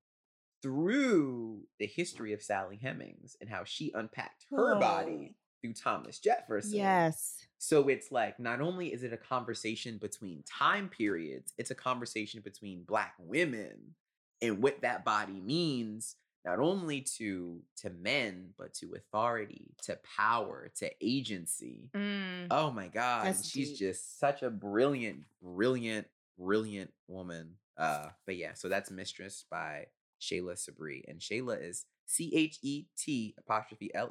through 0.62 1.62
the 1.79 1.87
history 1.87 2.33
of 2.33 2.43
Sally 2.43 2.79
Hemings 2.83 3.37
and 3.41 3.51
how 3.51 3.65
she 3.65 3.93
unpacked 3.95 4.47
her 4.51 4.79
body 4.79 5.37
through 5.65 5.73
Thomas 5.73 6.19
Jefferson. 6.19 6.77
Yes. 6.77 7.36
So 7.57 7.89
it's 7.89 8.12
like 8.12 8.39
not 8.39 8.61
only 8.61 8.93
is 8.93 9.03
it 9.03 9.15
a 9.15 9.16
conversation 9.16 9.97
between 9.97 10.43
time 10.43 10.91
periods, 10.91 11.55
it's 11.57 11.70
a 11.70 11.74
conversation 11.74 12.43
between 12.45 12.82
black 12.82 13.15
women 13.19 13.95
and 14.43 14.62
what 14.62 14.82
that 14.82 15.07
body 15.07 15.41
means 15.41 16.16
not 16.45 16.59
only 16.59 17.01
to 17.01 17.62
to 17.77 17.89
men, 17.89 18.51
but 18.59 18.74
to 18.74 18.95
authority, 18.95 19.74
to 19.85 19.99
power, 20.16 20.70
to 20.77 20.91
agency. 21.01 21.89
Mm. 21.95 22.49
Oh 22.51 22.70
my 22.70 22.89
God. 22.89 23.35
She's 23.43 23.70
deep. 23.70 23.78
just 23.78 24.20
such 24.20 24.43
a 24.43 24.51
brilliant, 24.51 25.20
brilliant, 25.43 26.07
brilliant 26.39 26.93
woman. 27.09 27.55
Uh, 27.78 28.09
but 28.27 28.36
yeah, 28.36 28.53
so 28.53 28.69
that's 28.69 28.91
Mistress 28.91 29.47
by 29.51 29.86
Chet'la 30.20 30.57
Sebree. 30.57 31.05
And 31.09 31.19
Chet'la 31.19 31.66
is 31.66 31.86
C 32.05 32.31
H 32.35 32.59
E 32.61 32.85
T 32.99 33.35
apostrophe 33.39 33.91
L 33.95 34.11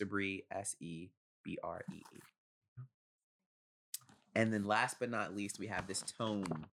A 0.00 0.04
Sebree 0.04 0.44
S 0.50 0.76
E 0.80 1.08
B 1.44 1.58
R 1.62 1.84
E 1.92 1.96
E. 1.96 2.18
And 4.34 4.52
then 4.52 4.64
last 4.64 4.98
but 5.00 5.10
not 5.10 5.34
least, 5.34 5.58
we 5.58 5.66
have 5.68 5.86
this 5.86 6.02
tome. 6.18 6.66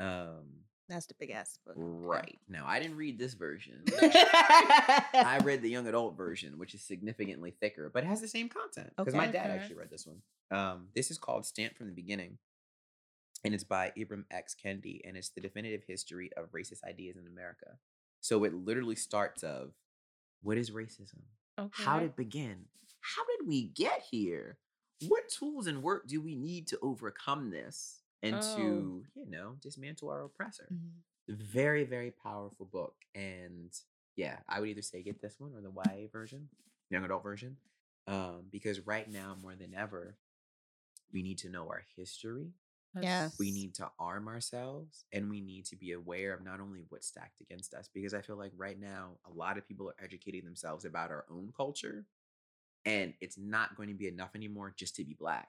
Um, 0.00 0.64
That's 0.88 1.06
the 1.06 1.14
big 1.18 1.30
ass 1.30 1.58
book. 1.64 1.74
right. 1.76 2.38
Now 2.48 2.64
I 2.66 2.80
didn't 2.80 2.96
read 2.96 3.18
this 3.18 3.34
version. 3.34 3.84
I 4.00 5.04
I 5.14 5.38
read 5.38 5.62
the 5.62 5.70
young 5.70 5.86
adult 5.86 6.16
version, 6.16 6.58
which 6.58 6.74
is 6.74 6.82
significantly 6.82 7.52
thicker, 7.60 7.90
but 7.92 8.02
it 8.02 8.06
has 8.06 8.20
the 8.20 8.28
same 8.28 8.48
content. 8.48 8.92
Because 8.96 9.14
my 9.14 9.24
Okay. 9.24 9.32
dad 9.32 9.50
Okay. 9.50 9.54
actually 9.56 9.76
read 9.76 9.90
this 9.90 10.06
one. 10.06 10.22
Um, 10.50 10.88
this 10.94 11.10
is 11.10 11.18
called 11.18 11.46
Stamped 11.46 11.76
from 11.76 11.86
the 11.86 11.92
Beginning, 11.92 12.38
and 13.44 13.54
it's 13.54 13.64
by 13.64 13.92
Ibram 13.96 14.24
X. 14.30 14.54
Kendi, 14.54 15.00
and 15.04 15.16
it's 15.16 15.30
the 15.30 15.40
definitive 15.40 15.82
history 15.86 16.30
of 16.36 16.50
racist 16.52 16.84
ideas 16.84 17.16
in 17.16 17.26
America. 17.26 17.78
So 18.20 18.42
it 18.44 18.54
literally 18.54 18.96
starts 18.96 19.42
of 19.42 19.72
what 20.42 20.56
is 20.58 20.70
racism? 20.70 21.22
Okay. 21.58 21.82
How 21.84 21.98
did 22.00 22.06
it 22.10 22.16
begin? 22.16 22.64
How 23.00 23.22
did 23.24 23.46
we 23.46 23.64
get 23.68 24.02
here? 24.10 24.58
What 25.08 25.28
tools 25.28 25.66
and 25.66 25.82
work 25.82 26.06
do 26.06 26.20
we 26.20 26.34
need 26.34 26.66
to 26.68 26.78
overcome 26.82 27.50
this 27.50 28.00
and 28.22 28.36
Oh. 28.36 28.46
to, 28.54 29.04
you 29.14 29.26
know, 29.30 29.56
dismantle 29.60 30.10
our 30.10 30.24
oppressor? 30.24 30.68
Mhm. 30.72 31.02
very 31.28 31.84
very 31.84 32.10
powerful 32.12 32.66
book 32.66 32.94
and 33.14 33.72
yeah 34.14 34.36
i 34.48 34.60
would 34.60 34.68
either 34.68 34.82
say 34.82 35.02
get 35.02 35.20
this 35.20 35.40
one 35.40 35.52
or 35.54 35.60
the 35.60 35.72
ya 35.74 36.06
version 36.12 36.48
young 36.88 37.04
adult 37.04 37.22
version 37.22 37.56
um 38.06 38.44
because 38.50 38.78
right 38.86 39.10
now 39.10 39.36
more 39.42 39.56
than 39.56 39.74
ever 39.74 40.16
we 41.12 41.22
need 41.22 41.38
to 41.38 41.48
know 41.48 41.68
our 41.68 41.84
history 41.96 42.52
That's- 43.02 43.38
we 43.38 43.50
need 43.52 43.74
to 43.76 43.90
arm 43.98 44.28
ourselves 44.28 45.04
and 45.12 45.28
we 45.30 45.40
need 45.40 45.64
to 45.66 45.76
be 45.76 45.92
aware 45.92 46.32
of 46.34 46.42
not 46.44 46.60
only 46.60 46.84
what's 46.88 47.06
stacked 47.06 47.40
against 47.40 47.74
us 47.74 47.88
because 47.92 48.14
i 48.14 48.20
feel 48.22 48.36
like 48.36 48.52
right 48.56 48.78
now 48.78 49.18
a 49.24 49.30
lot 49.30 49.58
of 49.58 49.66
people 49.66 49.88
are 49.88 49.96
educating 50.02 50.44
themselves 50.44 50.84
about 50.84 51.10
our 51.10 51.24
own 51.30 51.52
culture 51.56 52.06
and 52.84 53.14
it's 53.20 53.36
not 53.38 53.76
going 53.76 53.88
to 53.88 53.94
be 53.94 54.06
enough 54.08 54.34
anymore 54.34 54.72
just 54.76 54.94
to 54.96 55.04
be 55.04 55.14
black. 55.14 55.48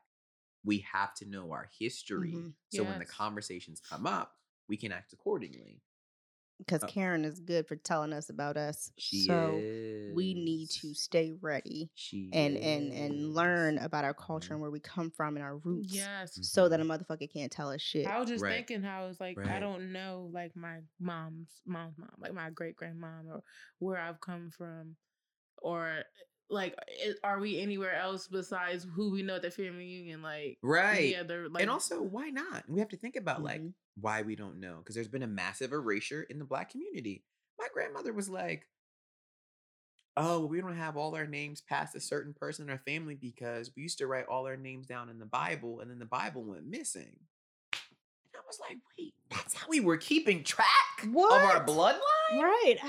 We 0.64 0.80
have 0.80 1.14
to 1.16 1.26
know 1.26 1.52
our 1.52 1.70
history 1.80 2.34
Mhm. 2.34 2.54
so 2.70 2.84
when 2.84 3.00
the 3.00 3.06
conversations 3.06 3.80
come 3.80 4.06
up 4.08 4.38
we 4.68 4.76
can 4.78 4.92
act 4.92 5.14
accordingly 5.14 5.82
Because 6.58 6.84
Uh, 6.84 6.88
Karen 6.88 7.24
is 7.26 7.40
good 7.40 7.68
for 7.68 7.76
telling 7.76 8.14
us 8.14 8.30
about 8.30 8.58
us. 8.58 8.92
She 8.98 9.26
so 9.26 9.64
we 10.14 10.34
need 10.34 10.70
to 10.70 10.94
stay 10.94 11.34
ready 11.42 11.90
She 11.96 12.30
and 12.34 12.58
and 12.58 12.92
and 12.92 13.34
learn 13.34 13.78
about 13.78 14.06
our 14.06 14.14
culture 14.14 14.54
and 14.54 14.62
where 14.62 14.72
we 14.72 14.80
come 14.80 15.12
from 15.12 15.36
and 15.36 15.44
our 15.44 15.58
roots. 15.58 15.94
Yes. 15.94 16.40
So 16.42 16.68
that 16.70 16.80
a 16.80 16.84
Mhm. 16.84 16.88
motherfucker 16.88 17.32
can't 17.32 17.52
tell 17.52 17.70
us 17.72 17.82
shit. 17.82 18.08
I 18.08 18.20
was 18.20 18.30
just 18.30 18.44
Right. 18.44 18.56
thinking 18.56 18.82
how 18.84 19.08
it's 19.08 19.20
like 19.20 19.38
I 19.46 19.60
don't 19.60 19.92
know 19.92 20.30
like 20.34 20.56
my 20.56 20.80
mom's 21.00 21.62
mom's 21.66 21.98
mom, 21.98 22.10
like 22.20 22.34
my 22.34 22.50
great 22.50 22.76
grandmom, 22.76 23.28
or 23.30 23.44
where 23.80 23.98
I've 24.00 24.20
come 24.22 24.50
from, 24.50 24.96
or 25.62 26.04
like 26.50 26.76
are 27.24 27.40
we 27.40 27.60
anywhere 27.60 27.94
else 27.96 28.28
besides 28.28 28.86
who 28.96 29.12
we 29.12 29.24
know 29.24 29.36
at 29.36 29.42
the 29.42 29.52
family 29.52 29.86
union? 29.86 30.22
Like 30.22 30.60
right. 30.62 31.16
yeah, 31.16 31.24
they're 31.24 31.50
like 31.50 31.62
and 31.62 31.70
also, 31.70 32.02
why 32.02 32.30
not? 32.30 32.70
We 32.70 32.80
have 32.80 32.90
to 32.90 32.98
think 32.98 33.16
about 33.16 33.44
like 33.44 33.64
Mhm. 33.64 33.74
why 33.96 34.22
we 34.22 34.36
don't 34.36 34.60
know 34.60 34.78
because 34.78 34.96
there's 34.96 35.08
been 35.08 35.24
a 35.24 35.28
massive 35.28 35.72
erasure 35.74 36.24
in 36.24 36.40
the 36.40 36.46
black 36.46 36.70
community. 36.72 37.26
My 37.60 37.68
grandmother 37.74 38.14
was 38.14 38.30
like, 38.30 38.68
"Oh, 40.18 40.46
we 40.46 40.60
don't 40.60 40.76
have 40.76 40.98
all 40.98 41.16
our 41.16 41.26
names 41.28 41.62
past 41.62 41.96
a 41.96 42.02
certain 42.02 42.34
person 42.34 42.66
in 42.66 42.70
our 42.72 42.78
family 42.80 43.16
because 43.16 43.74
we 43.76 43.84
used 43.84 44.00
to 44.00 44.08
write 44.08 44.26
all 44.26 44.46
our 44.46 44.58
names 44.58 44.86
down 44.86 45.10
in 45.10 45.18
the 45.20 45.26
Bible, 45.26 45.80
and 45.80 45.90
then 45.90 46.00
the 46.00 46.06
Bible 46.06 46.44
went 46.44 46.66
missing." 46.66 47.28
Was 48.48 48.60
like, 48.62 48.78
"Wait, 48.98 49.14
that's 49.30 49.54
how 49.54 49.68
we 49.68 49.82
were 49.82 49.98
keeping 49.98 50.44
track 50.44 50.68
of 51.04 51.16
our 51.16 51.64
bloodline." 51.66 52.00
right. 52.42 52.78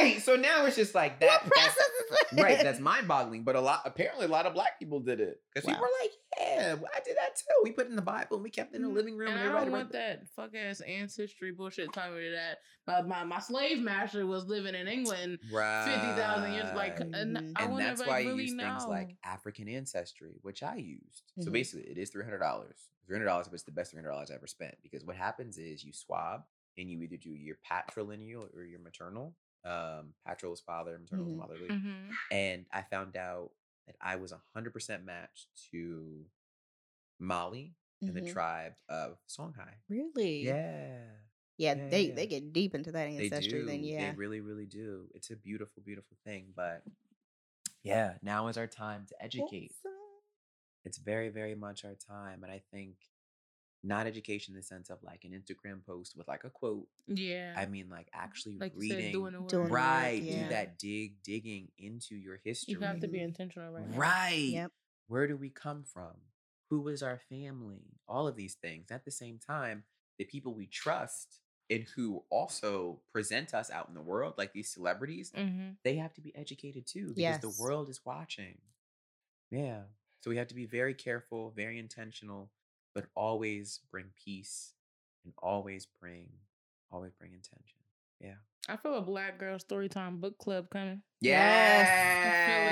Right. 0.00 0.22
So 0.22 0.36
now 0.36 0.64
it's 0.66 0.76
just 0.76 0.94
like 0.94 1.18
that. 1.18 1.42
what 1.44 1.52
that's- 1.52 1.74
process 1.74 1.88
is 1.88 2.10
that? 2.36 2.42
right 2.44 2.58
that's 2.62 2.78
mind-boggling 2.80 3.42
but 3.42 3.56
a 3.56 3.60
lot 3.60 3.82
apparently 3.84 4.24
a 4.26 4.28
lot 4.28 4.46
of 4.46 4.54
black 4.54 4.78
people 4.78 5.00
did 5.00 5.20
it 5.20 5.40
because 5.52 5.66
people 5.66 5.80
Wow. 5.82 5.88
were 5.88 6.04
like 6.04 6.10
yeah 6.38 6.74
well, 6.74 6.90
i 6.94 7.00
did 7.04 7.16
that 7.16 7.34
too 7.36 7.54
we 7.64 7.72
put 7.72 7.86
it 7.86 7.90
in 7.90 7.96
the 7.96 8.02
bible 8.02 8.36
and 8.36 8.42
we 8.44 8.50
kept 8.50 8.72
it 8.72 8.76
in 8.76 8.82
the 8.82 8.88
Mhm. 8.88 8.94
living 8.94 9.16
room 9.16 9.28
And 9.30 9.40
and, 9.40 9.48
I 9.56 9.60
don't 9.62 9.72
want 9.72 9.92
that 9.92 10.28
fuck 10.36 10.54
ass 10.54 10.80
ancestry 10.80 11.50
bullshit 11.52 11.92
telling 11.92 12.16
me 12.16 12.30
that 12.30 12.58
my, 12.86 13.02
my 13.02 13.24
my 13.24 13.38
slave 13.40 13.80
master 13.80 14.26
was 14.26 14.44
living 14.46 14.74
in 14.76 14.86
England 14.88 15.38
right 15.52 15.84
fifty 15.84 16.20
thousand 16.20 16.52
years. 16.52 16.74
Like, 16.74 16.98
Right. 17.00 17.14
and 17.14 17.36
that's 17.78 18.00
why 18.00 18.06
like 18.06 18.24
you 18.26 18.36
use 18.36 18.52
know. 18.52 18.64
things 18.64 18.84
like 18.86 19.16
african 19.24 19.68
ancestry 19.68 20.34
which 20.42 20.62
i 20.62 20.76
used 20.76 21.22
so 21.40 21.50
Mhm. 21.50 21.52
basically 21.52 21.90
it 21.90 21.98
is 21.98 22.10
$300 22.12 22.72
$300 23.06 23.48
but 23.48 23.54
it's 23.54 23.62
the 23.64 23.72
best 23.72 23.90
$300 23.92 24.30
i 24.30 24.34
ever 24.34 24.46
spent 24.46 24.74
because 24.82 25.04
what 25.04 25.16
happens 25.16 25.58
is 25.58 25.84
you 25.84 25.92
swab 25.92 26.42
and 26.78 26.90
you 26.90 27.00
either 27.02 27.16
do 27.16 27.30
your 27.30 27.56
patrilineal 27.70 28.48
or 28.54 28.64
your 28.64 28.80
maternal 28.80 29.34
um 29.64 30.12
patril 30.28 30.52
is 30.52 30.60
father 30.60 30.98
maternal 30.98 31.26
is 31.26 31.32
Mhm. 31.32 31.38
motherly 31.38 31.68
Mhm. 31.70 32.16
and 32.30 32.66
I 32.72 32.82
found 32.82 33.16
out 33.16 33.50
that 33.86 33.96
I 34.00 34.16
was 34.16 34.32
100% 34.32 35.04
matched 35.04 35.48
to 35.72 36.24
Mali 37.18 37.74
and 38.06 38.16
the 38.16 38.20
Mhm. 38.20 38.32
tribe 38.32 38.74
of 38.88 39.18
Songhai. 39.28 39.74
Really? 39.88 40.44
Yeah, 40.46 40.56
Yeah, 41.58 41.74
Yeah, 41.74 41.88
they 41.88 42.08
yeah. 42.08 42.14
they 42.16 42.26
get 42.26 42.52
deep 42.52 42.74
into 42.74 42.92
that 42.92 43.06
they 43.06 43.28
ancestry. 43.28 43.60
do. 43.60 43.66
Then 43.66 43.84
yeah. 43.84 44.10
They 44.12 44.16
really, 44.16 44.40
really 44.40 44.66
do. 44.66 45.08
It's 45.14 45.30
a 45.30 45.36
beautiful, 45.36 45.82
beautiful 45.84 46.16
thing. 46.24 46.52
But 46.54 46.82
yeah, 47.82 48.14
now 48.22 48.48
is 48.48 48.56
our 48.58 48.66
time 48.66 49.06
to 49.08 49.22
educate. 49.22 49.72
Awesome. 49.72 49.93
It's 50.84 50.98
very, 50.98 51.28
very 51.30 51.54
much 51.54 51.84
our 51.84 51.94
time. 51.94 52.42
And 52.42 52.52
I 52.52 52.62
think 52.72 52.94
not 53.82 54.06
education 54.06 54.54
in 54.54 54.60
the 54.60 54.62
sense 54.62 54.88
of 54.90 54.98
like 55.02 55.24
an 55.24 55.32
Instagram 55.32 55.84
post 55.84 56.16
with 56.16 56.26
like 56.26 56.44
a 56.44 56.50
quote. 56.50 56.86
Yeah. 57.06 57.54
I 57.56 57.66
mean, 57.66 57.88
like 57.90 58.08
actually 58.14 58.56
like 58.58 58.72
reading. 58.76 58.98
said, 59.00 59.12
doing 59.12 59.32
the 59.34 59.40
work. 59.40 59.48
Doing 59.50 59.64
the 59.66 59.70
work, 59.70 59.78
right. 59.78 60.22
yeah. 60.22 60.42
Do 60.44 60.48
that 60.50 60.78
dig, 60.78 61.22
digging 61.22 61.68
into 61.78 62.14
your 62.14 62.40
history. 62.44 62.72
You 62.72 62.80
have 62.80 63.00
to 63.00 63.08
be 63.08 63.20
intentional 63.20 63.70
right 63.72 63.88
now. 63.88 63.96
Right. 63.96 64.48
Yep. 64.52 64.72
Where 65.08 65.26
do 65.26 65.36
we 65.36 65.50
come 65.50 65.84
from? 65.84 66.12
Who 66.70 66.88
is 66.88 67.02
our 67.02 67.20
family? 67.28 67.82
All 68.08 68.26
of 68.26 68.36
these 68.36 68.54
things. 68.54 68.90
At 68.90 69.04
the 69.04 69.10
same 69.10 69.38
time, 69.38 69.84
the 70.18 70.24
people 70.24 70.54
we 70.54 70.66
trust 70.66 71.40
and 71.70 71.84
who 71.94 72.22
also 72.30 73.00
present 73.12 73.52
us 73.54 73.70
out 73.70 73.88
in 73.88 73.94
the 73.94 74.00
world, 74.00 74.34
like 74.38 74.52
these 74.54 74.72
celebrities, 74.72 75.30
Mm-hmm. 75.36 75.70
they 75.82 75.96
have 75.96 76.12
to 76.14 76.20
be 76.22 76.34
educated 76.34 76.86
too 76.86 77.08
because 77.08 77.18
Yes. 77.18 77.40
the 77.42 77.54
world 77.62 77.88
is 77.90 78.00
watching. 78.04 78.58
Yeah. 79.50 79.82
So 80.24 80.30
we 80.30 80.38
have 80.38 80.48
to 80.48 80.54
be 80.54 80.64
very 80.64 80.94
careful, 80.94 81.52
very 81.54 81.78
intentional, 81.78 82.50
but 82.94 83.04
always 83.14 83.80
bring 83.90 84.06
peace 84.24 84.72
and 85.22 85.34
always 85.42 85.86
bring, 86.00 86.28
always 86.90 87.12
bring 87.12 87.34
intention. 87.34 87.80
Yeah. 88.22 88.36
I 88.66 88.78
feel 88.78 88.94
a 88.94 89.02
Black 89.02 89.36
Girl 89.38 89.58
story 89.58 89.90
time 89.90 90.22
book 90.22 90.38
club 90.38 90.70
coming. 90.70 91.02
Yes. 91.20 91.90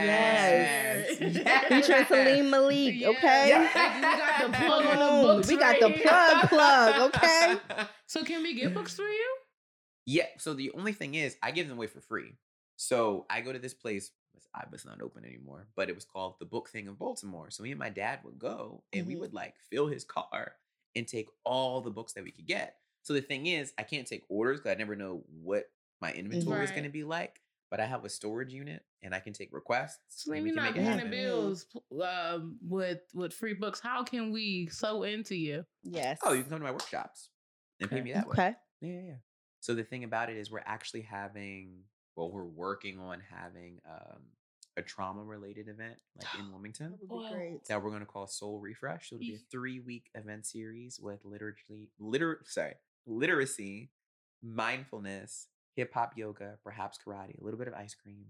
Yes. 1.22 1.68
Featuring 1.68 2.04
Saliym 2.06 2.48
Malik. 2.48 2.94
Yeah. 2.96 3.08
Okay. 3.08 3.48
Yeah. 3.50 3.60
We 3.60 4.00
got 4.00 4.40
the 4.50 4.56
plug 4.66 4.86
on 4.86 4.98
the 4.98 5.22
books 5.22 5.48
We 5.48 5.56
got 5.58 5.78
the 5.78 5.88
here. 5.90 6.02
plug 6.08 6.48
plug. 6.48 7.14
Okay. 7.14 7.56
So 8.06 8.24
can 8.24 8.42
we 8.42 8.54
get 8.54 8.72
books 8.72 8.96
for 8.96 9.02
you? 9.02 9.36
Yeah. 10.06 10.24
So 10.38 10.54
the 10.54 10.70
only 10.72 10.94
thing 10.94 11.16
is, 11.16 11.36
I 11.42 11.50
give 11.50 11.68
them 11.68 11.76
away 11.76 11.86
for 11.88 12.00
free. 12.00 12.32
So 12.76 13.26
I 13.28 13.42
go 13.42 13.52
to 13.52 13.58
this 13.58 13.74
place. 13.74 14.10
It's 14.36 14.48
was 14.70 14.84
not 14.84 15.02
open 15.02 15.24
anymore, 15.24 15.66
but 15.76 15.88
it 15.88 15.94
was 15.94 16.04
called 16.04 16.38
the 16.38 16.44
Book 16.46 16.68
Thing 16.68 16.88
of 16.88 16.98
Baltimore. 16.98 17.50
So 17.50 17.62
me 17.62 17.70
and 17.70 17.78
my 17.78 17.90
dad 17.90 18.20
would 18.24 18.38
go, 18.38 18.82
and 18.92 19.06
we 19.06 19.14
Mhm. 19.14 19.20
would 19.20 19.34
like 19.34 19.58
fill 19.58 19.86
his 19.86 20.04
car 20.04 20.56
and 20.94 21.06
take 21.06 21.28
all 21.44 21.80
the 21.80 21.90
books 21.90 22.12
that 22.14 22.24
we 22.24 22.30
could 22.30 22.46
get. 22.46 22.78
So 23.02 23.12
the 23.12 23.20
thing 23.22 23.46
is, 23.46 23.72
I 23.78 23.82
can't 23.82 24.06
take 24.06 24.24
orders 24.28 24.60
because 24.60 24.72
I 24.72 24.78
never 24.78 24.94
know 24.96 25.24
what 25.28 25.70
my 26.00 26.12
inventory 26.12 26.64
is 26.64 26.70
going 26.70 26.84
to 26.84 26.90
be 26.90 27.04
like. 27.04 27.42
But 27.70 27.80
I 27.80 27.86
have 27.86 28.04
a 28.04 28.10
storage 28.10 28.52
unit, 28.52 28.84
and 29.00 29.14
I 29.14 29.20
can 29.20 29.32
take 29.32 29.50
requests. 29.52 30.24
So 30.24 30.32
and 30.32 30.44
let 30.44 30.54
we 30.54 30.54
not 30.54 30.74
make 30.74 30.84
paying 30.84 30.98
the 30.98 31.06
bills 31.06 31.66
um, 32.02 32.58
with 32.60 33.00
with 33.14 33.32
free 33.32 33.54
books. 33.54 33.80
How 33.80 34.04
can 34.04 34.30
we 34.30 34.68
sew 34.68 35.04
into 35.04 35.34
you? 35.34 35.64
Yes. 35.82 36.18
Oh, 36.22 36.34
you 36.34 36.42
can 36.42 36.50
come 36.50 36.58
to 36.58 36.64
my 36.66 36.70
workshops 36.70 37.30
and 37.80 37.90
pay 37.90 38.02
me 38.02 38.12
that 38.12 38.28
way. 38.28 38.34
Okay. 38.34 38.54
Yeah, 38.82 38.92
yeah, 38.92 39.00
yeah. 39.08 39.14
So 39.60 39.74
the 39.74 39.84
thing 39.84 40.04
about 40.04 40.28
it 40.28 40.36
is 40.36 40.50
we're 40.50 40.60
actually 40.66 41.02
having, 41.02 41.84
well, 42.16 42.30
we're 42.30 42.44
working 42.44 42.98
on 42.98 43.20
having 43.30 43.80
um, 43.88 44.20
a 44.76 44.82
trauma 44.82 45.22
related 45.22 45.68
event 45.68 45.96
like 46.16 46.28
in 46.38 46.50
Wilmington 46.50 46.92
That 47.00 47.10
would 47.10 47.28
be 47.28 47.34
great. 47.34 47.64
that 47.68 47.82
we're 47.82 47.90
going 47.90 48.00
to 48.00 48.06
call 48.06 48.26
Soul 48.26 48.58
Refresh. 48.60 49.10
So 49.10 49.16
it'll 49.16 49.26
be 49.26 49.34
a 49.34 49.38
three 49.50 49.80
week 49.80 50.10
event 50.14 50.46
series 50.46 50.98
with 51.00 51.20
literally, 51.24 51.90
liter, 51.98 52.40
sorry, 52.44 52.74
literacy, 53.06 53.90
mindfulness, 54.42 55.48
hip 55.74 55.92
hop 55.94 56.12
yoga, 56.16 56.58
perhaps 56.64 56.98
karate, 57.04 57.40
a 57.40 57.44
little 57.44 57.58
bit 57.58 57.68
of 57.68 57.74
ice 57.74 57.94
cream. 57.94 58.26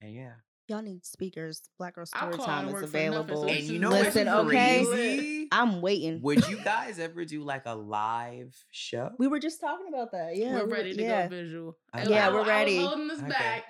And 0.00 0.14
yeah. 0.14 0.32
Y'all 0.70 0.82
need 0.82 1.04
speakers. 1.04 1.62
Black 1.78 1.96
Girl 1.96 2.06
I'll 2.14 2.32
Story 2.32 2.46
Time 2.46 2.68
is 2.68 2.72
work 2.74 2.82
nothing, 2.82 3.08
available. 3.08 3.42
so 3.42 3.48
And 3.48 3.64
you 3.64 3.80
know 3.80 3.90
nice 3.90 4.04
what's 4.04 4.14
Listen, 4.14 4.28
okay? 4.46 4.84
crazy? 4.86 5.48
I'm 5.50 5.80
waiting. 5.80 6.22
Would 6.22 6.46
you 6.48 6.58
guys 6.64 7.00
ever 7.00 7.24
do 7.24 7.42
like 7.42 7.62
a 7.66 7.74
live 7.74 8.54
show? 8.70 9.10
we 9.18 9.26
were 9.26 9.40
just 9.40 9.60
talking 9.60 9.86
about 9.88 10.12
that. 10.12 10.36
Yeah, 10.36 10.52
we're 10.54 10.58
we 10.66 10.70
were- 10.70 10.76
ready 10.76 10.94
to 10.94 11.02
yeah. 11.02 11.22
go 11.26 11.36
visual. 11.36 11.76
Okay. 11.96 12.08
Yeah, 12.08 12.30
we're 12.32 12.44
ready. 12.46 12.78
I 12.78 12.82
was 12.82 12.86
ready. 12.86 12.86
holding 12.86 13.08
this 13.08 13.18
Okay. 13.18 13.28
back. 13.30 13.64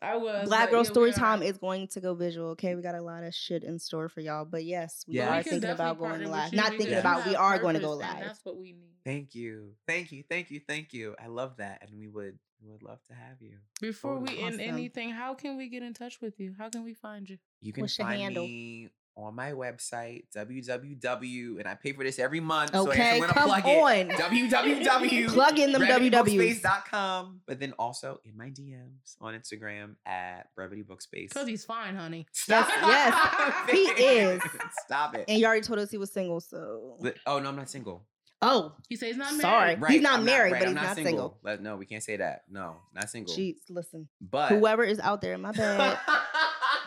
I 0.00 0.16
was. 0.16 0.46
Black 0.48 0.70
Girl 0.70 0.84
here 0.84 0.92
Story. 0.92 1.12
Time 1.12 1.42
is 1.42 1.58
going 1.58 1.88
to 1.88 2.00
go 2.00 2.14
visual. 2.14 2.50
Okay, 2.50 2.74
we 2.74 2.82
got 2.82 2.94
a 2.94 3.02
lot 3.02 3.24
of 3.24 3.34
shit 3.34 3.64
in 3.64 3.78
store 3.78 4.08
for 4.08 4.20
y'all, 4.20 4.44
but 4.44 4.64
yes, 4.64 5.04
we 5.08 5.14
Yeah. 5.16 5.28
are 5.28 5.32
We 5.32 5.36
We 5.38 5.42
thinking 5.50 5.70
about 5.70 5.98
going 5.98 6.24
live. 6.24 6.52
Not 6.52 6.68
thinking 6.70 6.90
you 6.90 6.98
about. 6.98 7.26
We 7.26 7.34
are 7.34 7.58
going 7.58 7.74
to 7.74 7.80
go 7.80 7.92
live. 7.92 8.20
That's 8.20 8.44
what 8.44 8.56
we 8.56 8.72
need. 8.72 8.94
Thank 9.04 9.34
you, 9.34 9.72
thank 9.86 10.12
you, 10.12 10.22
thank 10.28 10.50
you, 10.50 10.60
thank 10.68 10.92
you. 10.92 11.16
I 11.22 11.28
love 11.28 11.56
that, 11.56 11.82
and 11.82 11.98
we 11.98 12.08
would 12.08 12.38
we 12.62 12.70
would 12.70 12.82
love 12.82 13.02
to 13.04 13.14
have 13.14 13.40
you. 13.40 13.54
Before 13.80 14.18
we 14.18 14.38
end 14.40 14.60
anything, 14.60 15.10
how 15.10 15.34
can 15.34 15.56
we 15.56 15.68
get 15.68 15.82
in 15.82 15.94
touch 15.94 16.20
with 16.20 16.38
you? 16.40 16.54
How 16.58 16.68
can 16.68 16.84
we 16.84 16.92
find 16.92 17.28
you? 17.28 17.38
You 17.60 17.72
can 17.72 17.82
What's 17.82 17.96
your 17.98 18.06
find 18.08 18.20
handle? 18.20 18.44
me 18.44 18.88
on 19.18 19.34
my 19.34 19.50
website 19.52 20.22
www. 20.34 21.58
And 21.58 21.66
I 21.66 21.74
pay 21.74 21.92
for 21.92 22.04
this 22.04 22.18
every 22.20 22.38
month, 22.40 22.70
so 22.72 22.86
I 22.86 22.90
Okay, 22.92 23.20
am 23.20 23.28
come 23.28 23.48
plug 23.48 23.64
on. 23.64 23.92
it. 23.92 24.08
www. 24.10 25.28
Plug 25.34 25.58
in 25.58 25.72
them 25.72 25.82
WWs. 25.82 26.60
BrevityBookspace.com, 26.62 27.40
but 27.46 27.58
then 27.60 27.72
also 27.78 28.20
in 28.24 28.36
my 28.36 28.50
DMs 28.50 29.16
on 29.20 29.34
Instagram 29.34 29.96
at 30.06 30.54
Brevity 30.54 30.82
Bookspace. 30.84 31.30
Because 31.30 31.48
he's 31.48 31.64
fine, 31.64 31.96
honey. 31.96 32.26
Stop 32.32 32.68
yes, 32.68 33.70
he 33.70 33.78
is. 33.78 34.40
Stop 34.84 35.16
it. 35.16 35.24
And 35.28 35.38
you 35.40 35.46
already 35.46 35.62
told 35.62 35.80
us 35.80 35.90
he 35.90 35.98
was 35.98 36.12
single, 36.12 36.40
so 36.40 36.96
But- 37.00 37.16
oh 37.26 37.40
no, 37.40 37.48
I'm 37.48 37.56
not 37.56 37.68
single. 37.68 38.04
oh, 38.40 38.72
He 38.88 38.94
says 38.96 39.08
he's 39.08 39.16
not 39.16 39.32
married. 39.32 39.40
Sorry. 39.42 39.74
Right, 39.76 39.90
He's 39.92 40.00
not 40.02 40.20
I'm 40.20 40.24
married, 40.24 40.52
right, 40.52 40.60
but 40.60 40.68
I'm 40.68 40.76
he's 40.76 40.84
not 40.86 40.94
single. 40.96 41.38
Let- 41.42 41.60
no, 41.60 41.76
we 41.76 41.86
can't 41.86 42.02
say 42.04 42.16
that. 42.18 42.44
No, 42.48 42.76
not 42.94 43.10
single. 43.10 43.34
jeez, 43.34 43.56
listen, 43.68 44.06
but 44.20 44.50
whoever 44.52 44.84
is 44.84 45.00
out 45.00 45.20
there, 45.20 45.36
my 45.38 45.50
bad. 45.52 45.98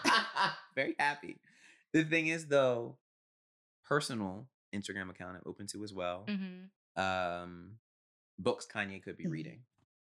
very 0.75 0.95
happy. 0.97 1.37
The 1.93 2.03
thing 2.03 2.27
is, 2.27 2.47
though, 2.47 2.97
personal 3.85 4.47
Instagram 4.73 5.09
account 5.09 5.35
I'm 5.37 5.43
open 5.45 5.67
to 5.67 5.83
as 5.83 5.93
well. 5.93 6.25
Mm-hmm. 6.27 7.01
Um, 7.01 7.71
books 8.39 8.65
Kanye 8.71 9.01
could 9.03 9.17
be 9.17 9.25
Mhm. 9.25 9.31
reading, 9.31 9.63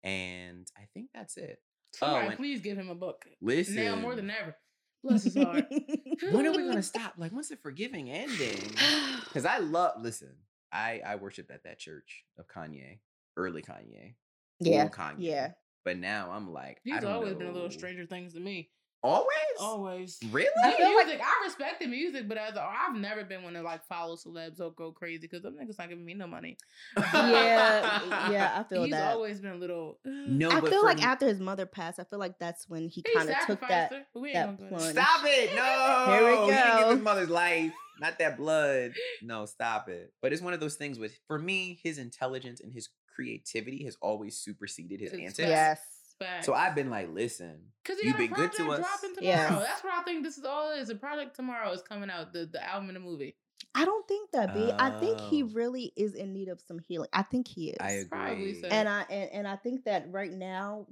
and 0.03 0.71
I 0.77 0.85
think 0.93 1.09
that's 1.13 1.37
it. 1.37 1.61
Somebody, 1.93 2.27
and- 2.27 2.37
please 2.37 2.61
give 2.61 2.77
him 2.77 2.89
a 2.89 2.95
book. 2.95 3.25
Listen, 3.41 3.75
Now 3.75 3.95
more 3.95 4.15
than 4.15 4.29
ever. 4.29 4.55
Bless 5.03 5.23
his 5.23 5.35
heart. 5.35 5.65
when 6.31 6.45
are 6.45 6.51
we 6.51 6.63
gonna 6.67 6.83
stop? 6.83 7.15
Like, 7.17 7.31
when's 7.31 7.49
the 7.49 7.57
forgiving 7.57 8.09
ending? 8.11 8.59
Because 9.31 9.45
I 9.45 9.59
love. 9.59 10.01
Listen, 10.01 10.35
I 10.73 11.01
I 11.05 11.15
worshipped 11.15 11.49
at 11.51 11.63
that 11.63 11.79
church 11.79 12.25
of 12.37 12.47
Kanye, 12.49 12.99
early 13.37 13.61
Kanye, 13.61 14.15
yeah, 14.59 14.89
Kanye. 14.89 15.15
yeah. 15.19 15.53
But 15.85 15.97
now 15.97 16.29
I'm 16.31 16.51
like, 16.51 16.81
I 16.85 16.95
He's 16.95 17.03
always 17.05 17.33
been 17.35 17.47
a 17.47 17.51
little 17.53 17.71
stranger 17.71 18.05
things 18.05 18.33
to 18.33 18.39
me. 18.41 18.69
Always, 19.03 19.25
Always. 19.59 20.19
really. 20.31 20.47
I 20.63 20.69
Good 20.71 20.77
feel 20.77 20.95
like- 20.95 21.05
music. 21.07 21.21
I 21.25 21.45
respect 21.45 21.79
the 21.81 21.87
music, 21.87 22.27
but 22.27 22.37
as 22.37 22.55
a, 22.55 22.61
I've 22.61 22.95
never 22.95 23.23
been 23.23 23.41
one 23.41 23.53
to 23.53 23.61
like 23.63 23.83
follow 23.85 24.15
celebs 24.15 24.59
or 24.59 24.71
go 24.71 24.91
crazy 24.91 25.21
because 25.21 25.41
them 25.41 25.55
niggas 25.55 25.79
not 25.79 25.89
giving 25.89 26.05
me 26.05 26.13
no 26.13 26.27
money. 26.27 26.55
Yeah, 26.97 28.29
yeah, 28.31 28.53
I 28.59 28.63
feel 28.63 28.83
He's 28.83 28.91
that. 28.93 29.13
always 29.13 29.39
been 29.39 29.51
a 29.51 29.55
little. 29.55 29.99
No, 30.05 30.49
I 30.51 30.61
feel 30.61 30.83
like 30.83 30.97
me- 30.97 31.03
after 31.03 31.25
his 31.27 31.39
mother 31.39 31.65
passed, 31.65 31.99
I 31.99 32.03
feel 32.03 32.19
like 32.19 32.37
that's 32.39 32.69
when 32.69 32.87
he 32.89 33.03
He 33.05 33.13
kind 33.15 33.29
of 33.29 33.35
took 33.47 33.61
that. 33.67 33.91
we 34.15 34.29
ain't 34.29 34.33
that 34.35 34.45
gonna 34.57 34.69
go 34.69 34.77
there. 34.77 34.93
plunge. 34.93 34.93
Stop 34.93 35.21
it! 35.25 35.55
No, 35.55 36.05
Here 36.13 36.25
we 36.25 36.31
He 36.45 36.51
didn't 36.51 36.77
give 36.77 36.81
go. 36.85 36.95
his 36.95 37.01
mother's 37.03 37.29
life, 37.29 37.73
not 37.99 38.19
that 38.19 38.37
blood. 38.37 38.93
No, 39.21 39.45
stop 39.45 39.89
it. 39.89 40.13
But 40.21 40.31
it's 40.33 40.41
one 40.41 40.53
of 40.53 40.59
those 40.59 40.75
things 40.75 40.99
with, 40.99 41.17
for 41.27 41.37
me, 41.39 41.79
his 41.83 41.97
intelligence 41.97 42.61
and 42.61 42.71
his 42.71 42.89
creativity 43.15 43.83
has 43.85 43.97
always 44.01 44.37
superseded 44.37 44.99
his 45.01 45.11
It's 45.11 45.19
antics. 45.19 45.37
facts. 45.37 45.49
Yes. 45.49 45.79
Facts. 46.25 46.45
So 46.45 46.53
I've 46.53 46.75
been 46.75 46.89
like, 46.89 47.13
listen, 47.13 47.57
Cause 47.83 47.97
he 47.99 48.07
you've 48.07 48.17
been 48.17 48.31
good 48.31 48.53
to 48.53 48.71
us. 48.71 48.85
Yeah, 49.19 49.49
That's 49.59 49.83
what 49.83 49.93
I 49.93 50.03
think. 50.03 50.23
This 50.23 50.37
is 50.37 50.45
all 50.45 50.71
is 50.71 50.89
a 50.89 50.95
project 50.95 51.35
tomorrow 51.35 51.71
is 51.71 51.81
coming 51.81 52.09
out. 52.09 52.31
The 52.33 52.45
the 52.45 52.63
album 52.63 52.89
and 52.89 52.95
the 52.95 52.99
movie. 52.99 53.35
I 53.75 53.85
don't 53.85 54.07
think 54.07 54.31
that 54.31 54.53
B. 54.53 54.71
I 54.77 54.89
think 54.99 55.19
he 55.19 55.43
Oh. 55.43 55.47
really 55.53 55.93
is 55.95 56.13
in 56.15 56.33
need 56.33 56.49
of 56.49 56.59
some 56.61 56.79
healing. 56.79 57.09
I 57.13 57.21
think 57.23 57.47
he 57.47 57.69
is. 57.69 57.77
I 57.79 58.03
Probably 58.09 58.33
agree. 58.51 58.61
so. 58.61 58.67
and 58.67 58.87
I 58.89 59.01
and, 59.09 59.29
and 59.31 59.47
I 59.47 59.55
think 59.55 59.85
that 59.85 60.11
right 60.11 60.31
now 60.31 60.87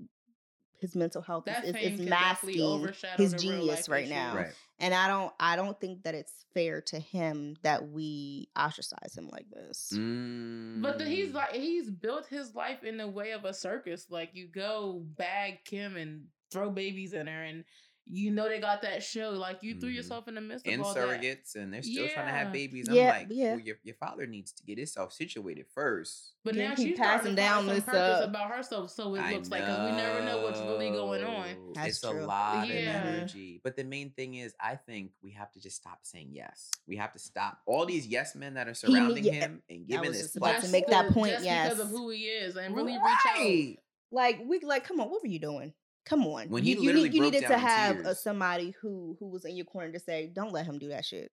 his 0.80 0.96
mental 0.96 1.22
health 1.22 1.46
That 1.46 1.66
is, 1.66 1.76
is, 1.76 1.76
can 1.76 1.94
is 2.06 2.10
masking 2.10 2.88
his 3.18 3.34
genius 3.34 3.90
right 3.90 4.04
issues. 4.04 4.14
now. 4.16 4.36
Right. 4.36 4.54
And 4.80 4.94
I 4.94 5.08
don't 5.08 5.34
I 5.40 5.56
don't 5.56 5.80
think 5.80 6.04
that 6.04 6.16
it's 6.16 6.46
fair 6.54 6.82
to 6.82 7.00
him 7.00 7.56
that 7.64 7.90
we 7.90 8.48
ostracize 8.58 9.14
him 9.16 9.30
like 9.30 9.50
this. 9.52 9.90
But 9.92 10.98
the, 11.00 11.06
he's 11.06 11.30
Mm. 11.30 11.34
like 11.34 11.52
he's 11.54 11.90
built 11.90 12.28
his 12.28 12.56
life 12.56 12.84
in 12.84 12.98
the 12.98 13.08
way 13.08 13.32
of 13.32 13.46
a 13.46 13.54
circus. 13.54 14.08
Like 14.10 14.30
you 14.34 14.48
go 14.48 15.04
bag 15.18 15.60
Kim 15.66 15.98
and 15.98 16.26
throw 16.52 16.70
babies 16.72 17.14
in 17.14 17.28
her, 17.28 17.44
and 17.44 17.64
you 18.12 18.32
know 18.32 18.50
they 18.50 18.60
got 18.60 18.82
that 18.82 19.04
show. 19.04 19.30
Like 19.32 19.60
you 19.62 19.80
threw 19.80 19.92
Mhm. 19.92 19.96
yourself 19.96 20.28
in 20.28 20.34
the 20.36 20.42
midst 20.42 20.66
and 20.66 20.82
of 20.82 20.88
all 20.88 20.94
that. 20.96 21.04
In 21.04 21.20
surrogates, 21.22 21.56
and 21.56 21.72
they're 21.72 21.84
still 21.84 22.08
trying 22.08 22.26
to 22.26 22.32
have 22.34 22.52
babies. 22.52 22.90
I'm 22.90 22.96
Yeah, 22.96 23.10
like, 23.10 23.28
yeah. 23.30 23.52
well, 23.52 23.60
your, 23.60 23.76
your 23.84 23.96
father 23.96 24.26
needs 24.26 24.52
to 24.54 24.64
get 24.64 24.78
himself 24.80 25.14
situated 25.14 25.68
first. 25.74 26.34
But 26.44 26.56
Yeah, 26.56 26.70
now 26.70 26.76
she's 26.76 26.98
passing 26.98 26.98
passing 26.98 27.36
down 27.36 27.36
down 27.36 27.66
some 27.66 27.76
this, 27.76 27.84
purpose 27.84 28.22
uh, 28.22 28.28
about 28.28 28.52
herself, 28.52 28.90
so 28.90 29.14
it 29.16 29.20
I 29.20 29.34
looks 29.34 29.50
like 29.50 29.62
because 29.62 29.92
we 29.92 29.98
never 29.98 30.24
know 30.26 30.42
what's 30.42 30.60
really 30.60 30.90
going 30.90 31.24
on. 31.24 31.74
That's 31.76 31.90
it's 31.90 32.02
true. 32.02 32.24
a 32.24 32.26
lot 32.26 32.68
Yeah. 32.68 33.02
of 33.02 33.08
energy. 33.16 33.62
But 33.64 33.76
the 33.76 33.84
main 33.84 34.10
thing 34.12 34.34
is, 34.36 34.56
I 34.60 34.76
think 34.76 35.12
we 35.22 35.32
have 35.32 35.52
to 35.52 35.60
just 35.60 35.76
stop 35.76 36.00
saying 36.02 36.30
yes. 36.32 36.72
We 36.88 36.96
have 36.96 37.14
to 37.14 37.20
stop 37.20 37.60
all 37.68 37.86
these 37.86 38.08
yes 38.08 38.34
men 38.36 38.56
that 38.56 38.68
are 38.68 38.74
surrounding 38.74 39.24
yeah, 39.26 39.34
him 39.34 39.62
and 39.70 39.86
giving 39.88 40.08
was 40.10 40.18
this 40.18 40.22
just 40.28 40.38
about 40.38 40.62
to 40.64 40.70
make 40.70 40.88
that 40.88 41.12
point, 41.12 41.34
just 41.34 41.46
yes. 41.46 41.70
because 41.70 41.86
of 41.86 41.90
who 41.92 42.10
he 42.10 42.24
is, 42.24 42.56
and 42.56 42.76
really 42.76 42.94
reach 42.94 43.76
out. 43.78 43.84
Like 44.12 44.42
we 44.44 44.60
like, 44.62 44.86
come 44.86 45.00
on, 45.00 45.10
what 45.12 45.22
were 45.22 45.28
you 45.30 45.38
doing? 45.40 45.74
Come 46.10 46.26
on. 46.26 46.50
When 46.50 46.66
you, 46.66 46.76
he 46.76 46.82
you, 46.82 46.88
literally 46.88 47.10
need- 47.10 47.14
you 47.16 47.22
broke 47.22 47.34
needed 47.34 47.46
to 47.48 47.50
down 47.54 47.60
in 47.60 47.68
have 47.68 48.02
tears. 48.04 48.20
somebody 48.20 48.72
who 48.82 49.16
who 49.20 49.28
was 49.28 49.46
in 49.46 49.56
your 49.56 49.66
corner 49.66 49.92
to 49.92 50.00
say, 50.00 50.26
"Don't 50.34 50.52
let 50.52 50.66
him 50.66 50.80
do 50.80 50.90
that 50.90 51.06
shit. 51.06 51.32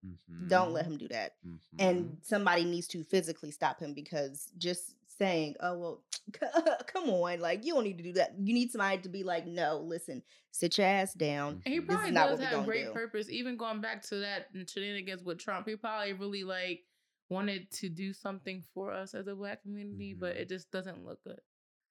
Don't 0.49 0.73
let 0.73 0.85
him 0.85 0.99
do 0.99 1.09
that." 1.09 1.33
Mhm. 1.47 1.59
And 1.79 2.19
somebody 2.23 2.65
needs 2.65 2.87
to 2.89 3.03
physically 3.03 3.51
stop 3.51 3.81
him 3.81 3.95
because 3.95 4.53
just 4.59 4.95
saying, 5.19 5.57
"Oh 5.61 5.79
well, 5.79 6.03
come 6.87 7.09
on," 7.09 7.41
like 7.41 7.65
you 7.65 7.73
don't 7.73 7.85
need 7.85 7.97
to 7.97 8.05
do 8.05 8.13
that. 8.15 8.35
You 8.39 8.53
need 8.53 8.71
somebody 8.71 9.01
to 9.01 9.09
be 9.09 9.23
like, 9.23 9.47
"No, 9.47 9.79
listen, 9.79 10.23
sit 10.51 10.77
your 10.77 10.87
ass 10.87 11.15
down." 11.15 11.63
And 11.65 11.73
he. 11.73 11.81
This 11.81 11.89
is 11.89 11.95
probably 11.95 12.11
not 12.11 12.29
does 12.31 12.41
have 12.41 12.65
great 12.67 12.85
do. 12.89 12.93
purpose. 12.93 13.31
Even 13.31 13.57
going 13.57 13.81
back 13.81 14.03
to 14.09 14.17
that 14.17 14.49
shenanigans 14.69 15.23
with 15.23 15.39
Trump, 15.39 15.67
he 15.67 15.77
probably 15.77 16.13
really 16.13 16.45
like 16.45 16.85
wanted 17.31 17.71
to 17.73 17.89
do 17.89 18.13
something 18.13 18.63
for 18.75 18.93
us 18.93 19.15
as 19.15 19.27
a 19.27 19.35
black 19.35 19.63
community, 19.63 20.13
but 20.13 20.37
Mhm. 20.37 20.41
it 20.41 20.49
just 20.51 20.71
doesn't 20.71 21.05
look 21.05 21.25
good. 21.25 21.41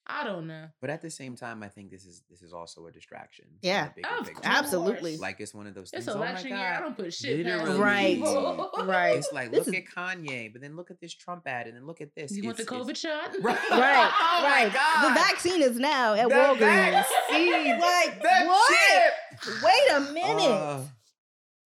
I 0.08 0.24
don't 0.24 0.46
know. 0.46 0.68
But 0.82 0.92
at 0.92 1.02
the 1.02 1.10
same 1.10 1.36
time, 1.36 1.64
I 1.64 1.68
think 1.68 1.90
this 1.90 2.06
is 2.06 2.22
this 2.30 2.44
is 2.44 2.54
also 2.54 2.86
a 2.86 2.92
distraction. 2.92 3.46
Yeah. 3.64 3.88
Of 3.88 3.96
picture. 4.28 4.42
Absolutely. 4.44 5.18
Like 5.18 5.40
it's 5.40 5.54
one 5.54 5.66
of 5.66 5.74
those 5.74 5.90
It's 5.94 6.06
things. 6.06 6.16
oh 6.16 6.20
my 6.20 6.30
election 6.30 6.50
year. 6.50 6.74
I 6.78 6.80
don't 6.80 6.96
put 6.96 7.12
shit 7.12 7.44
Literally. 7.44 7.72
these 7.72 7.80
Right. 7.80 8.86
Right. 8.86 9.16
It's 9.18 9.34
like 9.34 9.50
This 9.52 9.66
look 9.66 9.76
is- 9.76 9.82
at 9.82 9.86
Kanye, 9.96 10.54
but 10.54 10.62
then 10.62 10.76
look 10.76 10.92
at 10.92 11.00
this 11.02 11.16
Trump 11.16 11.48
ad, 11.48 11.66
and 11.66 11.76
then 11.76 11.88
look 11.88 12.02
at 12.02 12.14
this. 12.14 12.32
You 12.38 12.44
want 12.44 12.58
the 12.58 12.66
COVID 12.66 12.92
it's- 12.92 13.00
shot? 13.00 13.36
Right. 13.42 13.58
Right, 13.72 14.12
Oh 14.22 14.40
my 14.44 14.64
right. 14.66 14.74
God. 14.74 15.10
The 15.10 15.14
vaccine 15.16 15.62
is 15.64 15.78
now 15.80 16.14
at 16.14 16.30
The 16.30 16.36
Walgreens. 16.36 16.60
vaccine! 16.60 17.80
Like 17.80 18.22
The 18.22 18.46
what? 18.46 18.76
chip! 18.92 19.64
Wait 19.64 19.92
a 19.96 20.00
minute. 20.14 20.52
Uh, 20.52 20.82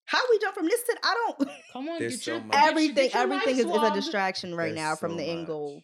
How 0.06 0.20
we 0.32 0.40
jump 0.40 0.56
from 0.56 0.66
this 0.66 0.82
to 0.84 0.96
I 1.04 1.14
don't. 1.38 1.50
Come 1.74 1.90
on, 1.90 2.00
get 2.00 2.14
so 2.14 2.32
your 2.32 2.40
get 2.42 2.54
your- 2.54 2.70
everything 2.70 2.96
get 2.96 3.14
your 3.14 3.24
everything 3.24 3.58
is, 3.60 3.66
is 3.66 3.84
a 3.84 3.92
distraction 3.94 4.56
right 4.56 4.68
There's 4.74 4.76
now 4.78 4.96
from 4.96 5.12
so 5.12 5.18
the 5.18 5.24
end 5.24 5.46
goal. 5.48 5.82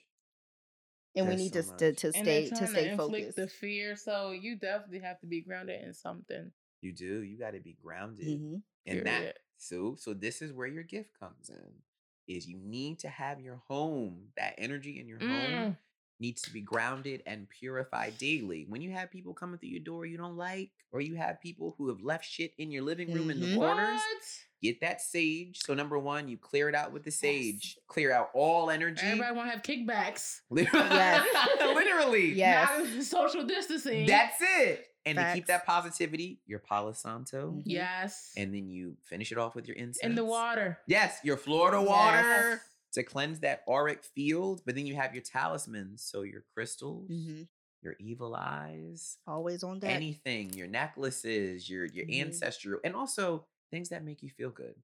And 1.16 1.28
we 1.28 1.36
need 1.36 1.54
so 1.54 1.62
to, 1.62 1.68
to 1.78 1.88
much. 1.92 1.98
to 1.98 2.08
And 2.08 2.16
stay 2.26 2.50
they're 2.50 2.60
to 2.60 2.68
stay 2.68 2.90
inflict 2.92 3.12
focused. 3.12 3.36
the 3.38 3.48
fear, 3.48 3.96
so 3.96 4.32
you 4.32 4.56
definitely 4.56 5.00
have 5.00 5.20
to 5.22 5.28
be 5.28 5.42
grounded 5.42 5.84
in 5.84 5.94
something. 5.94 6.52
You 6.82 6.92
do. 6.92 7.24
You 7.24 7.38
got 7.38 7.52
to 7.52 7.60
be 7.60 7.74
grounded, 7.82 8.28
Mhm. 8.28 8.62
and 8.86 9.06
that. 9.06 9.40
So, 9.58 9.96
so 9.96 10.14
this 10.14 10.42
is 10.42 10.52
where 10.52 10.68
your 10.68 10.84
gift 10.84 11.18
comes 11.20 11.50
in. 11.50 11.82
Is 12.28 12.48
you 12.48 12.58
need 12.58 13.00
to 13.00 13.10
have 13.10 13.40
your 13.40 13.62
home, 13.68 14.32
that 14.36 14.56
energy 14.58 15.00
in 15.00 15.08
your 15.08 15.20
home 15.20 15.30
Mm. 15.30 15.78
needs 16.20 16.42
to 16.44 16.52
be 16.52 16.62
grounded 16.62 17.24
and 17.26 17.48
purified 17.50 18.18
daily. 18.18 18.66
When 18.66 18.82
you 18.82 18.92
have 18.92 19.12
people 19.12 19.34
coming 19.34 19.58
through 19.60 19.70
your 19.70 19.80
door 19.84 20.06
you 20.06 20.18
don't 20.18 20.36
like, 20.38 20.72
or 20.92 21.02
you 21.02 21.16
have 21.16 21.40
people 21.42 21.76
who 21.78 21.88
have 21.90 22.02
left 22.02 22.26
shit 22.26 22.54
in 22.58 22.72
your 22.72 22.84
living 22.84 23.12
room 23.12 23.30
in 23.30 23.40
the 23.40 23.48
Mhm. 23.48 23.58
corners, 23.58 24.02
What? 24.02 24.46
Get 24.72 24.82
that 24.82 25.02
sage. 25.02 25.60
So 25.66 25.74
number 25.74 25.98
one, 26.00 26.28
you 26.28 26.38
clear 26.38 26.70
it 26.70 26.76
out 26.76 26.92
with 26.92 27.04
the 27.04 27.12
sage. 27.12 27.78
Clear 27.88 28.12
out 28.12 28.30
all 28.34 28.70
energy. 28.70 29.02
Everybody 29.06 29.36
want 29.36 29.48
to 29.50 29.52
have 29.56 29.64
kickbacks. 29.64 30.42
Literally. 30.50 30.90
Yes. 30.90 31.28
Literally. 31.60 32.34
Yes. 32.34 32.94
Not 32.96 33.04
social 33.04 33.46
distancing. 33.46 34.06
That's 34.08 34.38
it. 34.42 34.88
And 35.08 35.18
to 35.20 35.32
keep 35.36 35.46
that 35.48 35.68
positivity, 35.68 36.40
your 36.48 36.58
Palo 36.60 36.92
Santo. 36.92 37.52
Mhm. 37.52 37.62
yes. 37.66 38.32
And 38.36 38.54
then 38.54 38.70
you 38.70 38.98
finish 39.04 39.32
it 39.32 39.38
off 39.38 39.54
with 39.56 39.68
your 39.68 39.78
incense. 39.78 40.00
in 40.04 40.16
the 40.16 40.26
water. 40.26 40.80
Yes, 40.88 41.20
your 41.24 41.38
Florida 41.38 41.80
water 41.82 42.18
Yes. 42.18 42.60
to 42.94 43.04
cleanse 43.04 43.40
that 43.42 43.62
auric 43.70 44.04
field. 44.04 44.64
But 44.66 44.74
then 44.76 44.88
you 44.88 44.96
have 44.96 45.14
your 45.14 45.22
talismans. 45.22 46.02
So 46.02 46.24
your 46.24 46.44
crystals, 46.56 47.12
Mhm. 47.12 47.48
your 47.84 47.96
evil 48.00 48.36
eyes, 48.36 49.20
Always 49.28 49.64
on 49.64 49.78
deck. 49.78 49.92
anything, 49.92 50.52
your 50.54 50.66
necklaces, 50.68 51.70
your 51.70 51.86
your 51.86 52.08
Mhm. 52.08 52.22
ancestral, 52.22 52.80
and 52.84 52.96
also 52.96 53.46
things 53.76 53.90
that 53.90 54.04
make 54.04 54.24
you 54.24 54.30
feel 54.30 54.50
good. 54.50 54.76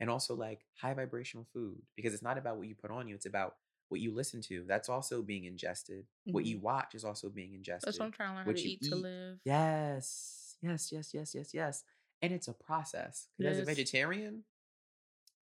And 0.00 0.08
also 0.08 0.34
like 0.34 0.64
high 0.80 0.94
vibrational 0.94 1.46
food. 1.52 1.82
Because 1.94 2.14
it's 2.14 2.22
not 2.22 2.38
about 2.38 2.56
what 2.56 2.66
you 2.66 2.74
put 2.74 2.90
on 2.90 3.06
you, 3.06 3.14
it's 3.14 3.26
about 3.26 3.56
what 3.90 4.00
you 4.00 4.14
listen 4.14 4.40
to. 4.42 4.64
That's 4.66 4.88
also 4.88 5.20
being 5.20 5.44
ingested. 5.44 6.06
What 6.24 6.46
you 6.46 6.56
mm-hmm. 6.56 6.64
watch 6.64 6.94
is 6.94 7.04
also 7.04 7.28
being 7.28 7.52
ingested. 7.54 7.86
That's 7.86 7.98
what 7.98 8.06
I'm 8.06 8.12
trying 8.12 8.30
to 8.30 8.34
learn 8.36 8.44
how 8.44 8.50
what 8.50 8.56
to 8.56 8.62
you 8.62 8.78
eat, 8.80 8.82
to 8.88 8.94
live. 8.94 9.38
Yes. 9.44 10.56
Yes, 10.62 10.90
yes, 10.92 11.10
yes, 11.12 11.34
yes, 11.34 11.50
yes. 11.52 11.84
And 12.22 12.32
it's 12.32 12.48
a 12.48 12.54
process. 12.54 13.28
'Cause 13.36 13.46
as 13.46 13.58
a 13.58 13.64
vegetarian, 13.64 14.44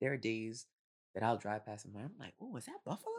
there 0.00 0.12
are 0.12 0.16
days 0.16 0.66
that 1.14 1.22
I'll 1.22 1.38
drive 1.38 1.64
past 1.64 1.84
and 1.86 1.96
I'm 1.96 2.12
like, 2.18 2.34
oh, 2.40 2.56
is 2.56 2.66
that 2.66 2.84
buffalo? 2.84 3.14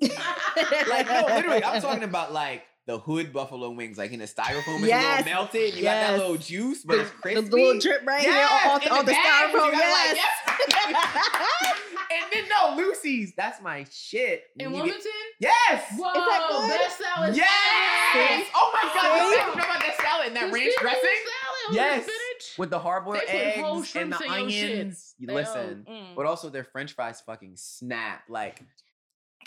Like 0.00 1.06
no, 1.06 1.24
literally, 1.28 1.64
I'm 1.64 1.80
talking 1.88 2.04
about 2.04 2.32
like 2.32 2.64
the 2.86 2.98
hood 2.98 3.32
buffalo 3.32 3.70
wings, 3.70 3.98
like 3.98 4.10
in 4.12 4.20
a 4.20 4.24
styrofoam, 4.24 4.80
Yes. 4.86 5.20
it's 5.20 5.28
a 5.28 5.30
little 5.30 5.42
melted. 5.44 5.74
You 5.74 5.82
got 5.82 5.94
that 5.94 6.18
little 6.18 6.36
juice, 6.36 6.82
but 6.84 6.98
it's 6.98 7.10
crispy. 7.10 7.34
The 7.34 7.50
crispy. 7.50 7.62
little 7.64 7.80
drip 7.80 8.06
right 8.06 8.22
Yes, 8.22 8.34
here 8.60 8.70
off, 8.72 8.86
in 8.86 8.92
off 8.92 9.04
the, 9.06 9.12
bag, 9.12 9.52
you 9.52 9.58
styrofoam. 9.58 9.72
gotta, 9.72 9.92
like, 9.92 10.16
Yes. 10.16 10.90
and 12.10 12.32
then 12.32 12.44
no, 12.48 12.74
Lucy's. 12.76 13.32
That's 13.36 13.62
my 13.62 13.86
shit. 13.90 14.44
In 14.58 14.70
You 14.70 14.76
get- 14.76 14.84
Wilmington? 14.84 15.12
yes. 15.38 15.84
Whoa, 15.96 16.12
that 16.14 16.46
good? 16.50 16.68
best 16.68 16.98
salad. 16.98 17.36
Yes. 17.36 18.44
See? 18.44 18.50
Oh 18.56 18.70
my 18.72 18.90
god. 18.94 19.18
See? 19.30 19.30
The 19.30 19.36
second 19.36 19.60
about 19.60 19.80
that 19.80 19.96
salad 20.00 20.26
and 20.28 20.36
that 20.36 20.46
The 20.46 20.52
ranch 20.52 20.74
dressing. 20.80 21.00
Salad 21.02 21.68
with 21.68 21.76
Yes. 21.76 22.02
spinach. 22.02 22.58
With 22.58 22.70
the 22.70 22.78
hard 22.78 23.04
boiled 23.04 23.20
They 23.28 23.52
put 23.56 23.64
whole 23.64 23.78
eggs 23.82 23.94
and 23.96 24.12
the 24.12 24.16
shrimps 24.18 24.52
shit. 24.54 24.70
onions. 24.70 25.14
You 25.18 25.26
listen. 25.28 25.86
mm. 25.88 26.16
But 26.16 26.26
also 26.26 26.48
their 26.48 26.64
French 26.64 26.92
fries 26.94 27.20
fucking 27.20 27.52
snap. 27.56 28.22
Like 28.28 28.62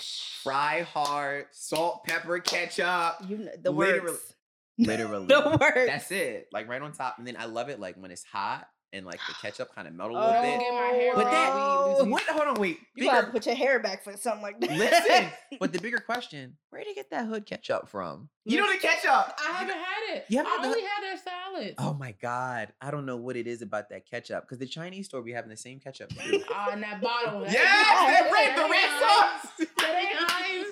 fry 0.02 0.82
hard, 0.82 1.46
salt, 1.52 2.04
pepper, 2.06 2.40
ketchup. 2.40 3.16
You 3.28 3.38
know, 3.40 3.52
the 3.62 3.72
Literally. 3.72 4.12
words. 4.12 4.34
Literally. 4.78 5.28
the 5.28 5.58
words. 5.62 5.88
That's 5.88 6.12
it. 6.12 6.48
Like 6.52 6.68
right 6.68 6.82
on 6.82 6.92
top. 6.94 7.16
And 7.20 7.28
then 7.28 7.36
I 7.38 7.46
love 7.46 7.70
it 7.70 7.80
like 7.80 7.96
when 7.96 8.12
it's 8.12 8.24
hot 8.24 8.68
and 8.94 9.06
like 9.06 9.20
the 9.28 9.34
ketchup 9.42 9.74
kind 9.76 9.88
of 9.88 9.94
melt 9.96 10.12
a 10.12 10.16
I 10.16 10.18
little 10.20 10.34
will 10.42 10.42
bit. 10.52 10.60
get 10.60 10.74
my 10.74 10.98
hair 10.98 11.12
But 11.16 11.32
that 11.32 11.52
all 11.52 11.88
weed, 11.90 11.98
Lucy. 12.00 12.10
what 12.12 12.24
hold 12.24 12.48
on, 12.48 12.62
wait. 12.62 12.78
You 12.96 13.06
gotta 13.06 13.28
put 13.28 13.46
your 13.46 13.56
hair 13.56 13.80
back 13.80 14.04
for 14.04 14.16
something 14.16 14.42
like 14.44 14.60
that. 14.62 14.72
listen. 14.78 15.28
But 15.60 15.72
the 15.72 15.80
bigger 15.80 16.00
question, 16.00 16.58
where 16.72 16.82
did 16.82 16.90
you 16.90 16.96
get 16.96 17.10
that 17.12 17.26
hood 17.28 17.46
ketchup 17.46 17.88
from? 17.90 18.30
You 18.46 18.58
know 18.58 18.72
the 18.72 18.78
ketchup. 18.80 19.10
I 19.40 19.52
haven't 19.54 19.76
had 19.76 20.16
it. 20.16 20.26
You 20.30 20.38
haven't 20.38 20.52
I 20.52 20.56
had 20.56 20.64
the- 20.64 20.68
only 20.70 20.82
had 20.82 21.04
their 21.04 21.18
salad. 21.18 21.76
Oh 21.78 21.94
my 21.94 22.14
god. 22.22 22.74
I 22.82 22.90
don't 22.92 23.06
know 23.06 23.18
what 23.18 23.36
it 23.38 23.48
is 23.48 23.62
about 23.62 23.90
that 23.90 24.06
ketchup. 24.10 24.44
Because 24.44 24.58
the 24.58 24.66
Chinese 24.66 25.06
store 25.06 25.22
be 25.22 25.32
having 25.32 25.50
the 25.50 25.58
same 25.58 25.80
ketchup 25.80 26.10
too. 26.20 26.44
Ah, 26.52 26.70
and 26.72 26.82
that 26.84 27.02
bottle. 27.02 27.42
That 27.42 27.52
Yes, 27.52 27.62
that 27.64 28.30
red, 28.32 28.58
the 28.58 28.70
red 28.70 28.90
sauce. 29.00 29.68
That 29.84 29.96
ain't 30.02 30.16
Heinz. 30.16 30.68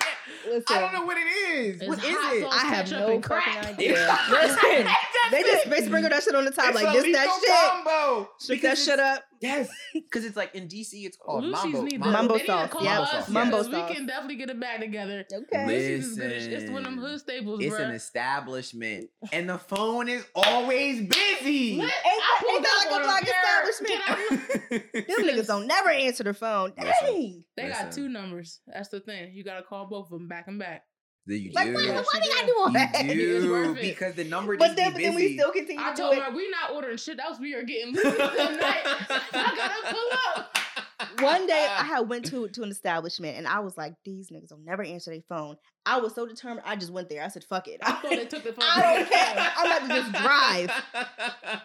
Listen, 0.48 0.78
I 0.78 0.80
don't 0.82 0.94
know 0.94 1.06
what 1.06 1.18
it 1.18 1.22
is. 1.50 1.82
It's 1.82 1.88
what 1.88 2.00
is 2.00 2.06
hot 2.06 2.36
it? 2.36 2.42
sauce. 2.44 2.54
I 2.56 2.66
have 2.68 2.86
ketchup 2.86 3.00
no 3.08 3.14
and 3.16 3.26
fucking 3.26 3.58
idea. 3.58 4.18
Listen, 4.32 4.88
they 5.32 5.42
just 5.44 5.70
they 5.70 5.86
sprinkle 5.86 6.10
that 6.10 6.24
shit 6.24 6.36
on 6.36 6.46
the 6.46 6.52
top 6.52 6.74
It's 6.74 6.84
like 6.84 6.96
a 6.96 7.02
this 7.02 7.16
that 7.16 7.40
shit. 7.40 7.86
combo. 7.86 8.30
Stick 8.38 8.62
Because 8.62 8.86
that 8.86 8.92
shit 8.92 9.00
up. 9.00 9.24
Yes, 9.42 9.70
because 9.94 10.24
it's 10.24 10.38
like 10.38 10.54
in 10.54 10.68
DC, 10.68 10.90
it's 10.94 11.18
called 11.18 11.44
Lucy's 11.44 11.64
mambo. 11.74 11.82
need 11.82 12.00
mambo. 12.00 12.12
Mambo 12.12 12.34
they 12.36 12.40
need 12.42 12.46
to 12.46 12.52
sauce, 12.70 12.84
yeah. 12.84 13.00
us 13.02 13.30
Mambo 13.30 13.58
because 13.58 13.72
sauce. 13.72 13.90
We 13.90 13.96
can 13.96 14.06
definitely 14.06 14.36
get 14.36 14.50
it 14.52 14.60
back 14.60 14.80
together. 14.82 15.26
Okay. 15.34 15.66
Lucy's 15.68 16.08
is 16.10 16.18
good. 16.18 16.32
It's 16.32 16.70
one 16.72 16.86
of 16.86 16.92
them 16.92 16.98
Listen. 17.00 17.10
hood 17.12 17.20
staples, 17.22 17.60
It's 17.64 17.76
bro. 17.76 17.86
an 17.86 17.92
establishment, 17.92 19.10
and 19.34 19.50
the 19.50 19.58
phone 19.58 20.10
is 20.10 20.24
always 20.36 21.02
busy. 21.08 21.80
What? 21.80 21.86
Ain't 21.86 21.92
that- 22.06 22.44
ain't 22.50 22.64
that 22.64 22.86
like 22.92 23.02
a 23.02 23.04
black 23.04 23.24
establishment? 23.24 24.52
Get. 24.70 25.08
Them 25.08 25.26
niggas 25.28 25.48
don't 25.48 25.68
never 25.68 25.90
answer 25.90 26.24
the 26.24 26.34
phone. 26.34 26.74
Listen. 26.78 26.94
Dang. 27.08 27.44
They 27.58 27.68
got 27.70 27.92
two 27.92 28.08
numbers. 28.10 28.60
That's 28.68 28.90
the 28.90 29.00
thing. 29.00 29.32
You 29.34 29.44
gotta 29.44 29.64
call 29.64 29.86
both 29.88 30.06
of 30.12 30.12
them 30.20 30.28
back 30.28 30.48
and 30.48 30.60
back. 30.60 30.84
Do 31.28 31.36
you 31.36 31.52
Like, 31.56 31.68
do? 31.68 31.74
why, 31.76 31.82
Yes, 31.84 32.06
why 32.12 32.20
you 32.20 32.30
we 32.30 32.34
gotta 32.36 32.46
do. 32.48 32.54
do 32.54 32.60
all 32.60 32.72
that? 32.72 33.06
You 33.06 33.42
do 33.42 33.74
because 33.76 34.16
the 34.16 34.24
number 34.24 34.58
But 34.58 34.66
just 34.68 34.78
then, 34.78 34.90
be 34.90 34.94
but 34.94 35.02
then 35.04 35.16
we 35.16 35.38
still 35.38 35.52
continue 35.52 35.84
I 35.84 35.92
to 35.92 35.96
told 35.98 36.14
do 36.16 36.20
it. 36.22 36.24
her 36.24 36.32
we 36.36 36.50
not 36.50 36.72
ordering 36.74 36.98
shit 36.98 37.20
else. 37.20 37.40
We 37.40 37.54
are 37.56 37.64
getting 37.64 37.94
Lucy's 37.94 38.14
tonight. 38.14 38.82
I 38.86 39.54
gotta 39.56 39.94
pull 39.96 40.42
up. 40.42 40.58
One 41.22 41.48
day 41.48 41.68
I 41.70 41.84
had 41.84 42.10
went 42.10 42.26
to 42.26 42.48
to 42.48 42.64
an 42.64 42.70
establishment 42.70 43.38
and 43.38 43.48
I 43.48 43.60
was 43.60 43.76
like, 43.78 43.94
these 44.06 44.30
niggas 44.30 44.52
will 44.52 44.60
never 44.64 44.84
answer 44.84 45.12
their 45.12 45.22
phone. 45.28 45.58
I 45.86 46.00
was 46.00 46.14
so 46.14 46.28
determined. 46.28 46.62
I 46.66 46.76
just 46.76 46.92
went 46.92 47.10
there. 47.10 47.24
I 47.24 47.28
said, 47.28 47.44
fuck 47.44 47.68
it. 47.68 47.80
I 47.82 47.92
thought 47.94 48.10
they 48.12 48.26
took 48.26 48.44
the 48.44 48.54
phone. 48.54 48.66
I 48.68 48.96
don't 48.98 49.10
care. 49.10 49.52
I'm 49.58 49.66
about 49.66 49.82
to 49.88 50.12
just 50.12 50.24
drive. 50.24 51.62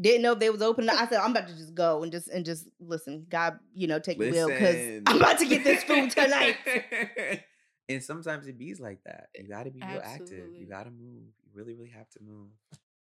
Didn't 0.00 0.22
know 0.22 0.32
if 0.32 0.38
they 0.40 0.50
was 0.50 0.62
open. 0.62 0.88
I 0.90 1.06
said, 1.08 1.20
I'm 1.20 1.30
about 1.32 1.48
to 1.48 1.56
just 1.56 1.74
go 1.74 2.02
and 2.02 2.10
just 2.12 2.28
and 2.28 2.44
just 2.44 2.66
listen. 2.80 3.26
God, 3.28 3.58
you 3.74 3.86
know, 3.86 3.98
take 4.00 4.18
the 4.18 4.30
wheel 4.30 4.48
because 4.48 5.02
I'm 5.06 5.16
about 5.18 5.38
to 5.38 5.46
get 5.46 5.62
this 5.64 5.82
food 5.84 6.10
tonight. 6.10 6.56
And 7.88 8.02
sometimes 8.02 8.46
it 8.46 8.58
bees 8.58 8.80
like 8.80 9.02
that. 9.04 9.28
You 9.34 9.48
got 9.48 9.64
to 9.64 9.70
be 9.70 9.80
real 9.80 10.00
active. 10.02 10.50
You 10.58 10.66
got 10.66 10.84
to 10.84 10.90
move. 10.90 11.22
You 11.44 11.50
really, 11.54 11.74
really 11.74 11.90
have 11.90 12.08
to 12.10 12.20
move. 12.22 12.48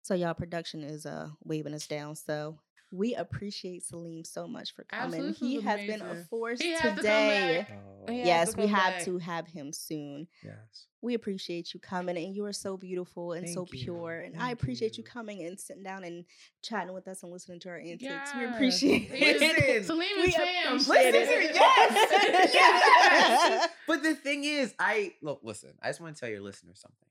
So 0.01 0.15
y'all 0.15 0.33
production 0.33 0.83
is 0.83 1.05
uh 1.05 1.29
waving 1.43 1.73
us 1.73 1.87
down. 1.87 2.15
So 2.15 2.57
we 2.95 3.15
appreciate 3.15 3.83
Saliym 3.83 4.23
so 4.25 4.47
much 4.47 4.75
for 4.75 4.83
coming. 4.83 5.15
Absolutely, 5.19 5.47
he 5.49 5.55
was 5.57 5.65
has 5.65 5.79
been 5.87 6.01
a 6.03 6.15
force 6.29 6.61
He 6.61 6.71
has 6.73 6.81
oh. 6.85 6.89
to 6.91 6.95
today. 6.97 7.67
Oh, 8.07 8.11
Yes, 8.11 8.51
to 8.53 8.57
we 8.57 8.63
come 8.67 8.73
have 8.75 8.93
back. 8.95 9.05
to 9.05 9.17
have 9.17 9.47
him 9.47 9.73
soon. 9.73 10.27
yes. 10.43 10.87
We 11.01 11.15
appreciate 11.15 11.73
you 11.73 11.79
coming, 11.81 12.15
and 12.17 12.33
you 12.35 12.45
are 12.45 12.53
so 12.53 12.77
beautiful 12.77 13.33
and 13.33 13.49
so 13.49 13.65
Thank 13.65 13.73
you. 13.73 13.83
pure. 13.93 14.19
And 14.21 14.39
I 14.39 14.51
appreciate 14.51 14.97
you. 14.97 15.03
you. 15.03 15.09
coming 15.09 15.43
and 15.45 15.59
sitting 15.59 15.83
down 15.83 16.03
and 16.05 16.23
chatting 16.61 16.93
with 16.93 17.07
us 17.09 17.23
and 17.23 17.31
listening 17.31 17.59
to 17.61 17.69
our 17.69 17.77
antics. 17.77 18.31
We 18.37 18.45
appreciate 18.53 19.11
He 19.11 19.25
is- 19.25 19.41
it. 19.41 19.57
Listen, 19.85 19.97
Saliym 19.97 20.27
is 20.27 20.35
fam. 20.35 20.73
Listen, 20.77 20.95
it. 20.95 21.55
yes, 21.55 22.53
yes. 22.53 23.69
But 23.87 24.03
the 24.03 24.13
thing 24.15 24.43
is, 24.45 24.73
I 24.79 25.13
look, 25.21 25.41
listen, 25.43 25.71
I 25.81 25.87
just 25.89 25.99
want 25.99 26.15
to 26.15 26.19
tell 26.19 26.29
your 26.29 26.41
listeners 26.41 26.79
something. 26.79 27.09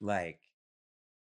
Like, 0.00 0.38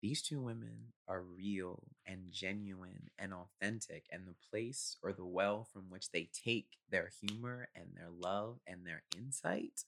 these 0.03 0.21
two 0.21 0.41
women 0.41 0.91
are 1.07 1.21
real 1.21 1.81
and 2.05 2.29
genuine 2.29 3.09
and 3.17 3.33
authentic, 3.33 4.03
and 4.11 4.27
the 4.27 4.35
place 4.51 4.97
or 5.01 5.13
the 5.13 5.25
well 5.25 5.63
from 5.63 5.83
which 5.89 6.11
they 6.11 6.29
take 6.45 6.67
their 6.91 7.09
humor 7.21 7.69
and 7.73 7.85
their 7.95 8.09
love 8.11 8.59
and 8.67 8.85
their 8.85 9.03
insight 9.17 9.85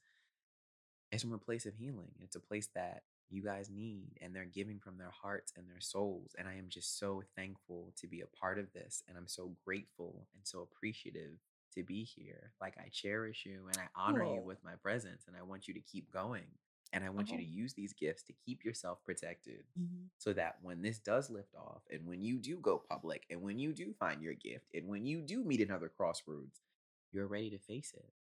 is 1.11 1.21
from 1.21 1.33
a 1.33 1.37
place 1.37 1.65
of 1.65 1.75
healing. 1.75 2.13
It's 2.21 2.37
a 2.37 2.39
place 2.39 2.69
that 2.75 3.03
you 3.29 3.43
guys 3.43 3.69
need, 3.69 4.17
and 4.21 4.33
they're 4.33 4.45
giving 4.45 4.79
from 4.79 4.97
their 4.97 5.11
hearts 5.11 5.51
and 5.57 5.67
their 5.67 5.81
souls. 5.81 6.33
And 6.39 6.47
I 6.47 6.53
am 6.53 6.69
just 6.69 6.97
so 6.97 7.21
thankful 7.35 7.91
to 7.99 8.07
be 8.07 8.21
a 8.21 8.37
part 8.39 8.57
of 8.57 8.71
this, 8.71 9.03
and 9.09 9.17
I'm 9.17 9.27
so 9.27 9.51
grateful 9.65 10.27
and 10.33 10.47
so 10.47 10.61
appreciative 10.61 11.39
to 11.75 11.83
be 11.83 12.05
here. 12.05 12.53
Like 12.61 12.75
I 12.77 12.87
cherish 12.89 13.45
you 13.45 13.65
and 13.67 13.77
I 13.77 13.87
honor 14.01 14.23
you 14.23 14.41
with 14.41 14.63
my 14.63 14.75
presence, 14.81 15.25
and 15.27 15.35
I 15.35 15.43
want 15.43 15.67
you 15.67 15.73
to 15.73 15.81
keep 15.81 16.09
going. 16.09 16.45
And 16.95 17.03
I 17.03 17.09
want 17.09 17.29
you 17.31 17.37
to 17.37 17.43
use 17.43 17.73
these 17.73 17.93
gifts 17.93 18.23
to 18.23 18.33
keep 18.33 18.63
yourself 18.63 19.03
protected 19.05 19.65
Mhm. 19.77 20.09
so 20.17 20.33
that 20.33 20.57
when 20.63 20.81
this 20.81 20.97
does 20.99 21.29
lift 21.29 21.53
off 21.55 21.83
and 21.91 22.07
when 22.07 22.21
you 22.21 22.39
do 22.39 22.57
go 22.59 22.79
public 22.79 23.25
and 23.29 23.41
when 23.41 23.59
you 23.59 23.73
do 23.73 23.93
find 23.93 24.21
your 24.23 24.33
gift 24.33 24.65
and 24.73 24.87
when 24.87 25.05
you 25.05 25.21
do 25.21 25.43
meet 25.43 25.61
another 25.61 25.89
crossroads, 25.89 26.61
you're 27.11 27.27
ready 27.27 27.49
to 27.51 27.59
face 27.59 27.93
it 27.93 28.13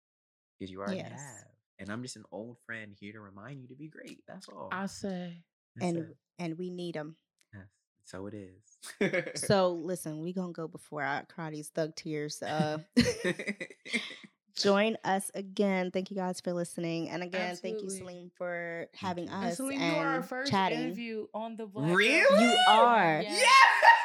because 0.59 0.69
you 0.71 0.81
already 0.81 0.97
Yes. 0.97 1.11
have. 1.11 1.47
And 1.79 1.89
I'm 1.89 2.01
just 2.03 2.15
an 2.17 2.25
old 2.31 2.57
friend 2.65 2.93
here 2.99 3.13
to 3.13 3.19
remind 3.21 3.61
you 3.61 3.67
to 3.69 3.75
be 3.75 3.87
great. 3.87 4.23
That's 4.27 4.47
all. 4.49 4.69
I 4.71 4.85
say. 4.87 5.43
That's 5.75 5.85
And 5.87 5.97
it. 6.09 6.17
and 6.39 6.57
we 6.57 6.69
need 6.69 6.95
them. 6.95 7.17
Yes. 7.53 7.67
So 8.03 8.27
it 8.27 8.33
is. 8.33 9.41
So 9.41 9.71
listen, 9.91 10.19
we 10.21 10.33
gonna 10.33 10.51
go 10.53 10.67
before 10.67 11.01
I 11.03 11.23
cry 11.23 11.49
these 11.49 11.69
thug 11.69 11.95
tears. 11.95 12.41
Uh, 12.43 12.79
join 14.55 14.97
us 15.03 15.29
again. 15.35 15.91
Thank 15.91 16.09
you 16.11 16.17
guys 16.17 16.41
for 16.41 16.53
listening, 16.53 17.09
and 17.09 17.21
again, 17.23 17.55
thank 17.55 17.79
you, 17.81 17.85
Absolutely. 17.87 17.97
Celine, 18.13 18.31
for 18.37 18.87
having 18.95 19.25
you. 19.25 19.31
And 19.33 19.45
us 19.45 19.57
Celine, 19.57 19.81
and 19.81 19.95
you 19.95 20.01
are 20.01 20.07
our 20.15 20.23
first 20.23 20.51
chatting. 20.51 20.79
interview 20.79 21.27
on 21.33 21.55
the 21.57 21.65
Black 21.65 21.95
really? 21.95 22.21
Girl 22.29 22.41
You 22.41 22.57
are. 22.69 23.21
Yes. 23.21 23.43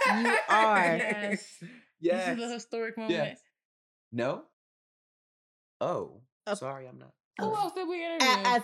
Yeah. 0.06 0.20
You 0.22 0.36
are. 0.48 0.96
Yes. 0.96 1.62
Yes. 2.00 2.26
This 2.36 2.38
is 2.38 2.50
a 2.50 2.54
historic 2.54 2.96
moment. 2.96 3.12
Yes. 3.14 3.40
No. 4.12 4.42
Oh. 5.80 6.20
Oh. 6.46 6.54
Sorry, 6.54 6.86
I'm 6.88 6.98
not. 6.98 7.12
Who 7.38 7.46
Oh. 7.46 7.54
else 7.54 7.72
did 7.74 7.88
we 7.88 8.04
interview? 8.04 8.28
A- 8.28 8.48
as 8.48 8.62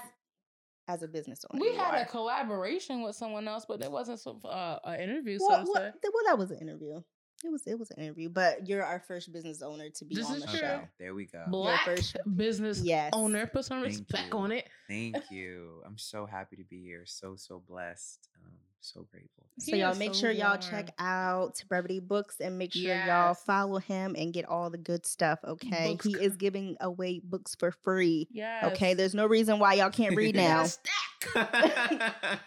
as 0.88 1.02
a 1.02 1.08
business 1.08 1.44
owner. 1.50 1.60
we 1.60 1.74
had 1.74 1.94
are. 1.94 2.02
a 2.02 2.06
collaboration 2.06 3.02
with 3.02 3.16
someone 3.16 3.48
else, 3.48 3.64
but 3.66 3.80
there 3.80 3.90
wasn't 3.90 4.20
some 4.20 4.40
uh, 4.44 4.78
an 4.84 5.00
interview. 5.00 5.38
well, 5.40 5.66
so 5.66 5.72
to 5.74 5.80
well, 5.80 5.92
well, 6.14 6.24
that 6.26 6.38
was 6.38 6.50
an 6.52 6.58
interview. 6.60 7.00
It 7.44 7.50
was 7.52 7.66
it 7.66 7.78
was 7.78 7.90
an 7.90 8.02
interview, 8.02 8.28
but 8.30 8.66
you're 8.66 8.82
our 8.82 8.98
first 8.98 9.30
business 9.32 9.60
owner 9.62 9.90
to 9.90 10.04
be 10.04 10.14
This 10.14 10.26
on 10.26 10.36
is 10.36 10.42
the 10.42 10.48
true. 10.48 10.58
show. 10.58 10.80
There 10.98 11.14
we 11.14 11.26
go. 11.26 11.44
Black 11.48 11.84
first- 11.84 12.16
business 12.36 12.80
Yes. 12.82 13.10
owner. 13.12 13.46
Put 13.46 13.66
some 13.66 13.82
Thank 13.82 13.98
respect 13.98 14.32
you. 14.32 14.38
on 14.38 14.52
it. 14.52 14.66
Thank 14.88 15.16
you. 15.30 15.82
I'm 15.84 15.98
so 15.98 16.24
happy 16.26 16.56
to 16.56 16.64
be 16.64 16.82
here. 16.82 17.02
So 17.04 17.36
so 17.36 17.62
blessed. 17.68 18.28
Um, 18.44 18.52
so 18.80 19.06
grateful. 19.10 19.44
So 19.58 19.76
y'all 19.76 19.94
make 19.96 20.14
so 20.14 20.20
sure 20.20 20.30
y'all 20.30 20.50
warm. 20.50 20.60
check 20.62 20.90
out 20.98 21.62
Brevity 21.68 21.98
Books 22.00 22.40
and 22.40 22.56
make 22.56 22.72
sure 22.72 22.94
y'all 23.04 23.34
follow 23.34 23.78
him 23.78 24.14
and 24.16 24.32
get 24.32 24.46
all 24.46 24.70
the 24.70 24.78
good 24.78 25.04
stuff. 25.04 25.38
Okay, 25.44 25.88
Books 25.92 26.06
he 26.06 26.14
co- 26.14 26.20
is 26.20 26.36
giving 26.36 26.76
away 26.80 27.20
books 27.22 27.54
for 27.54 27.70
free. 27.70 28.28
Yes. 28.30 28.64
Okay, 28.72 28.94
there's 28.94 29.14
no 29.14 29.26
reason 29.26 29.58
why 29.58 29.74
y'all 29.74 29.90
can't 29.90 30.16
read 30.16 30.34
now. 30.36 30.66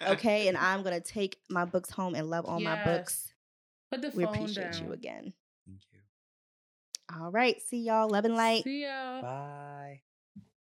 okay, 0.08 0.48
and 0.48 0.58
I'm 0.58 0.82
gonna 0.84 1.00
take 1.02 1.38
my 1.50 1.66
books 1.66 1.90
home 1.90 2.16
and 2.16 2.30
love 2.30 2.46
all 2.46 2.60
my 2.60 2.84
books. 2.84 3.32
Put 3.92 4.02
the 4.02 4.12
We 4.12 4.24
phone 4.24 4.36
appreciate 4.36 4.74
down. 4.74 4.86
you 4.86 4.94
again. 4.94 5.34
Thank 5.68 5.82
you. 5.92 6.00
All 7.20 7.32
right, 7.32 7.60
see 7.62 7.80
y'all. 7.80 8.08
Love 8.10 8.26
and 8.26 8.36
light. 8.36 8.64
See 8.64 8.84
ya. 8.84 9.22
Bye. 9.22 10.02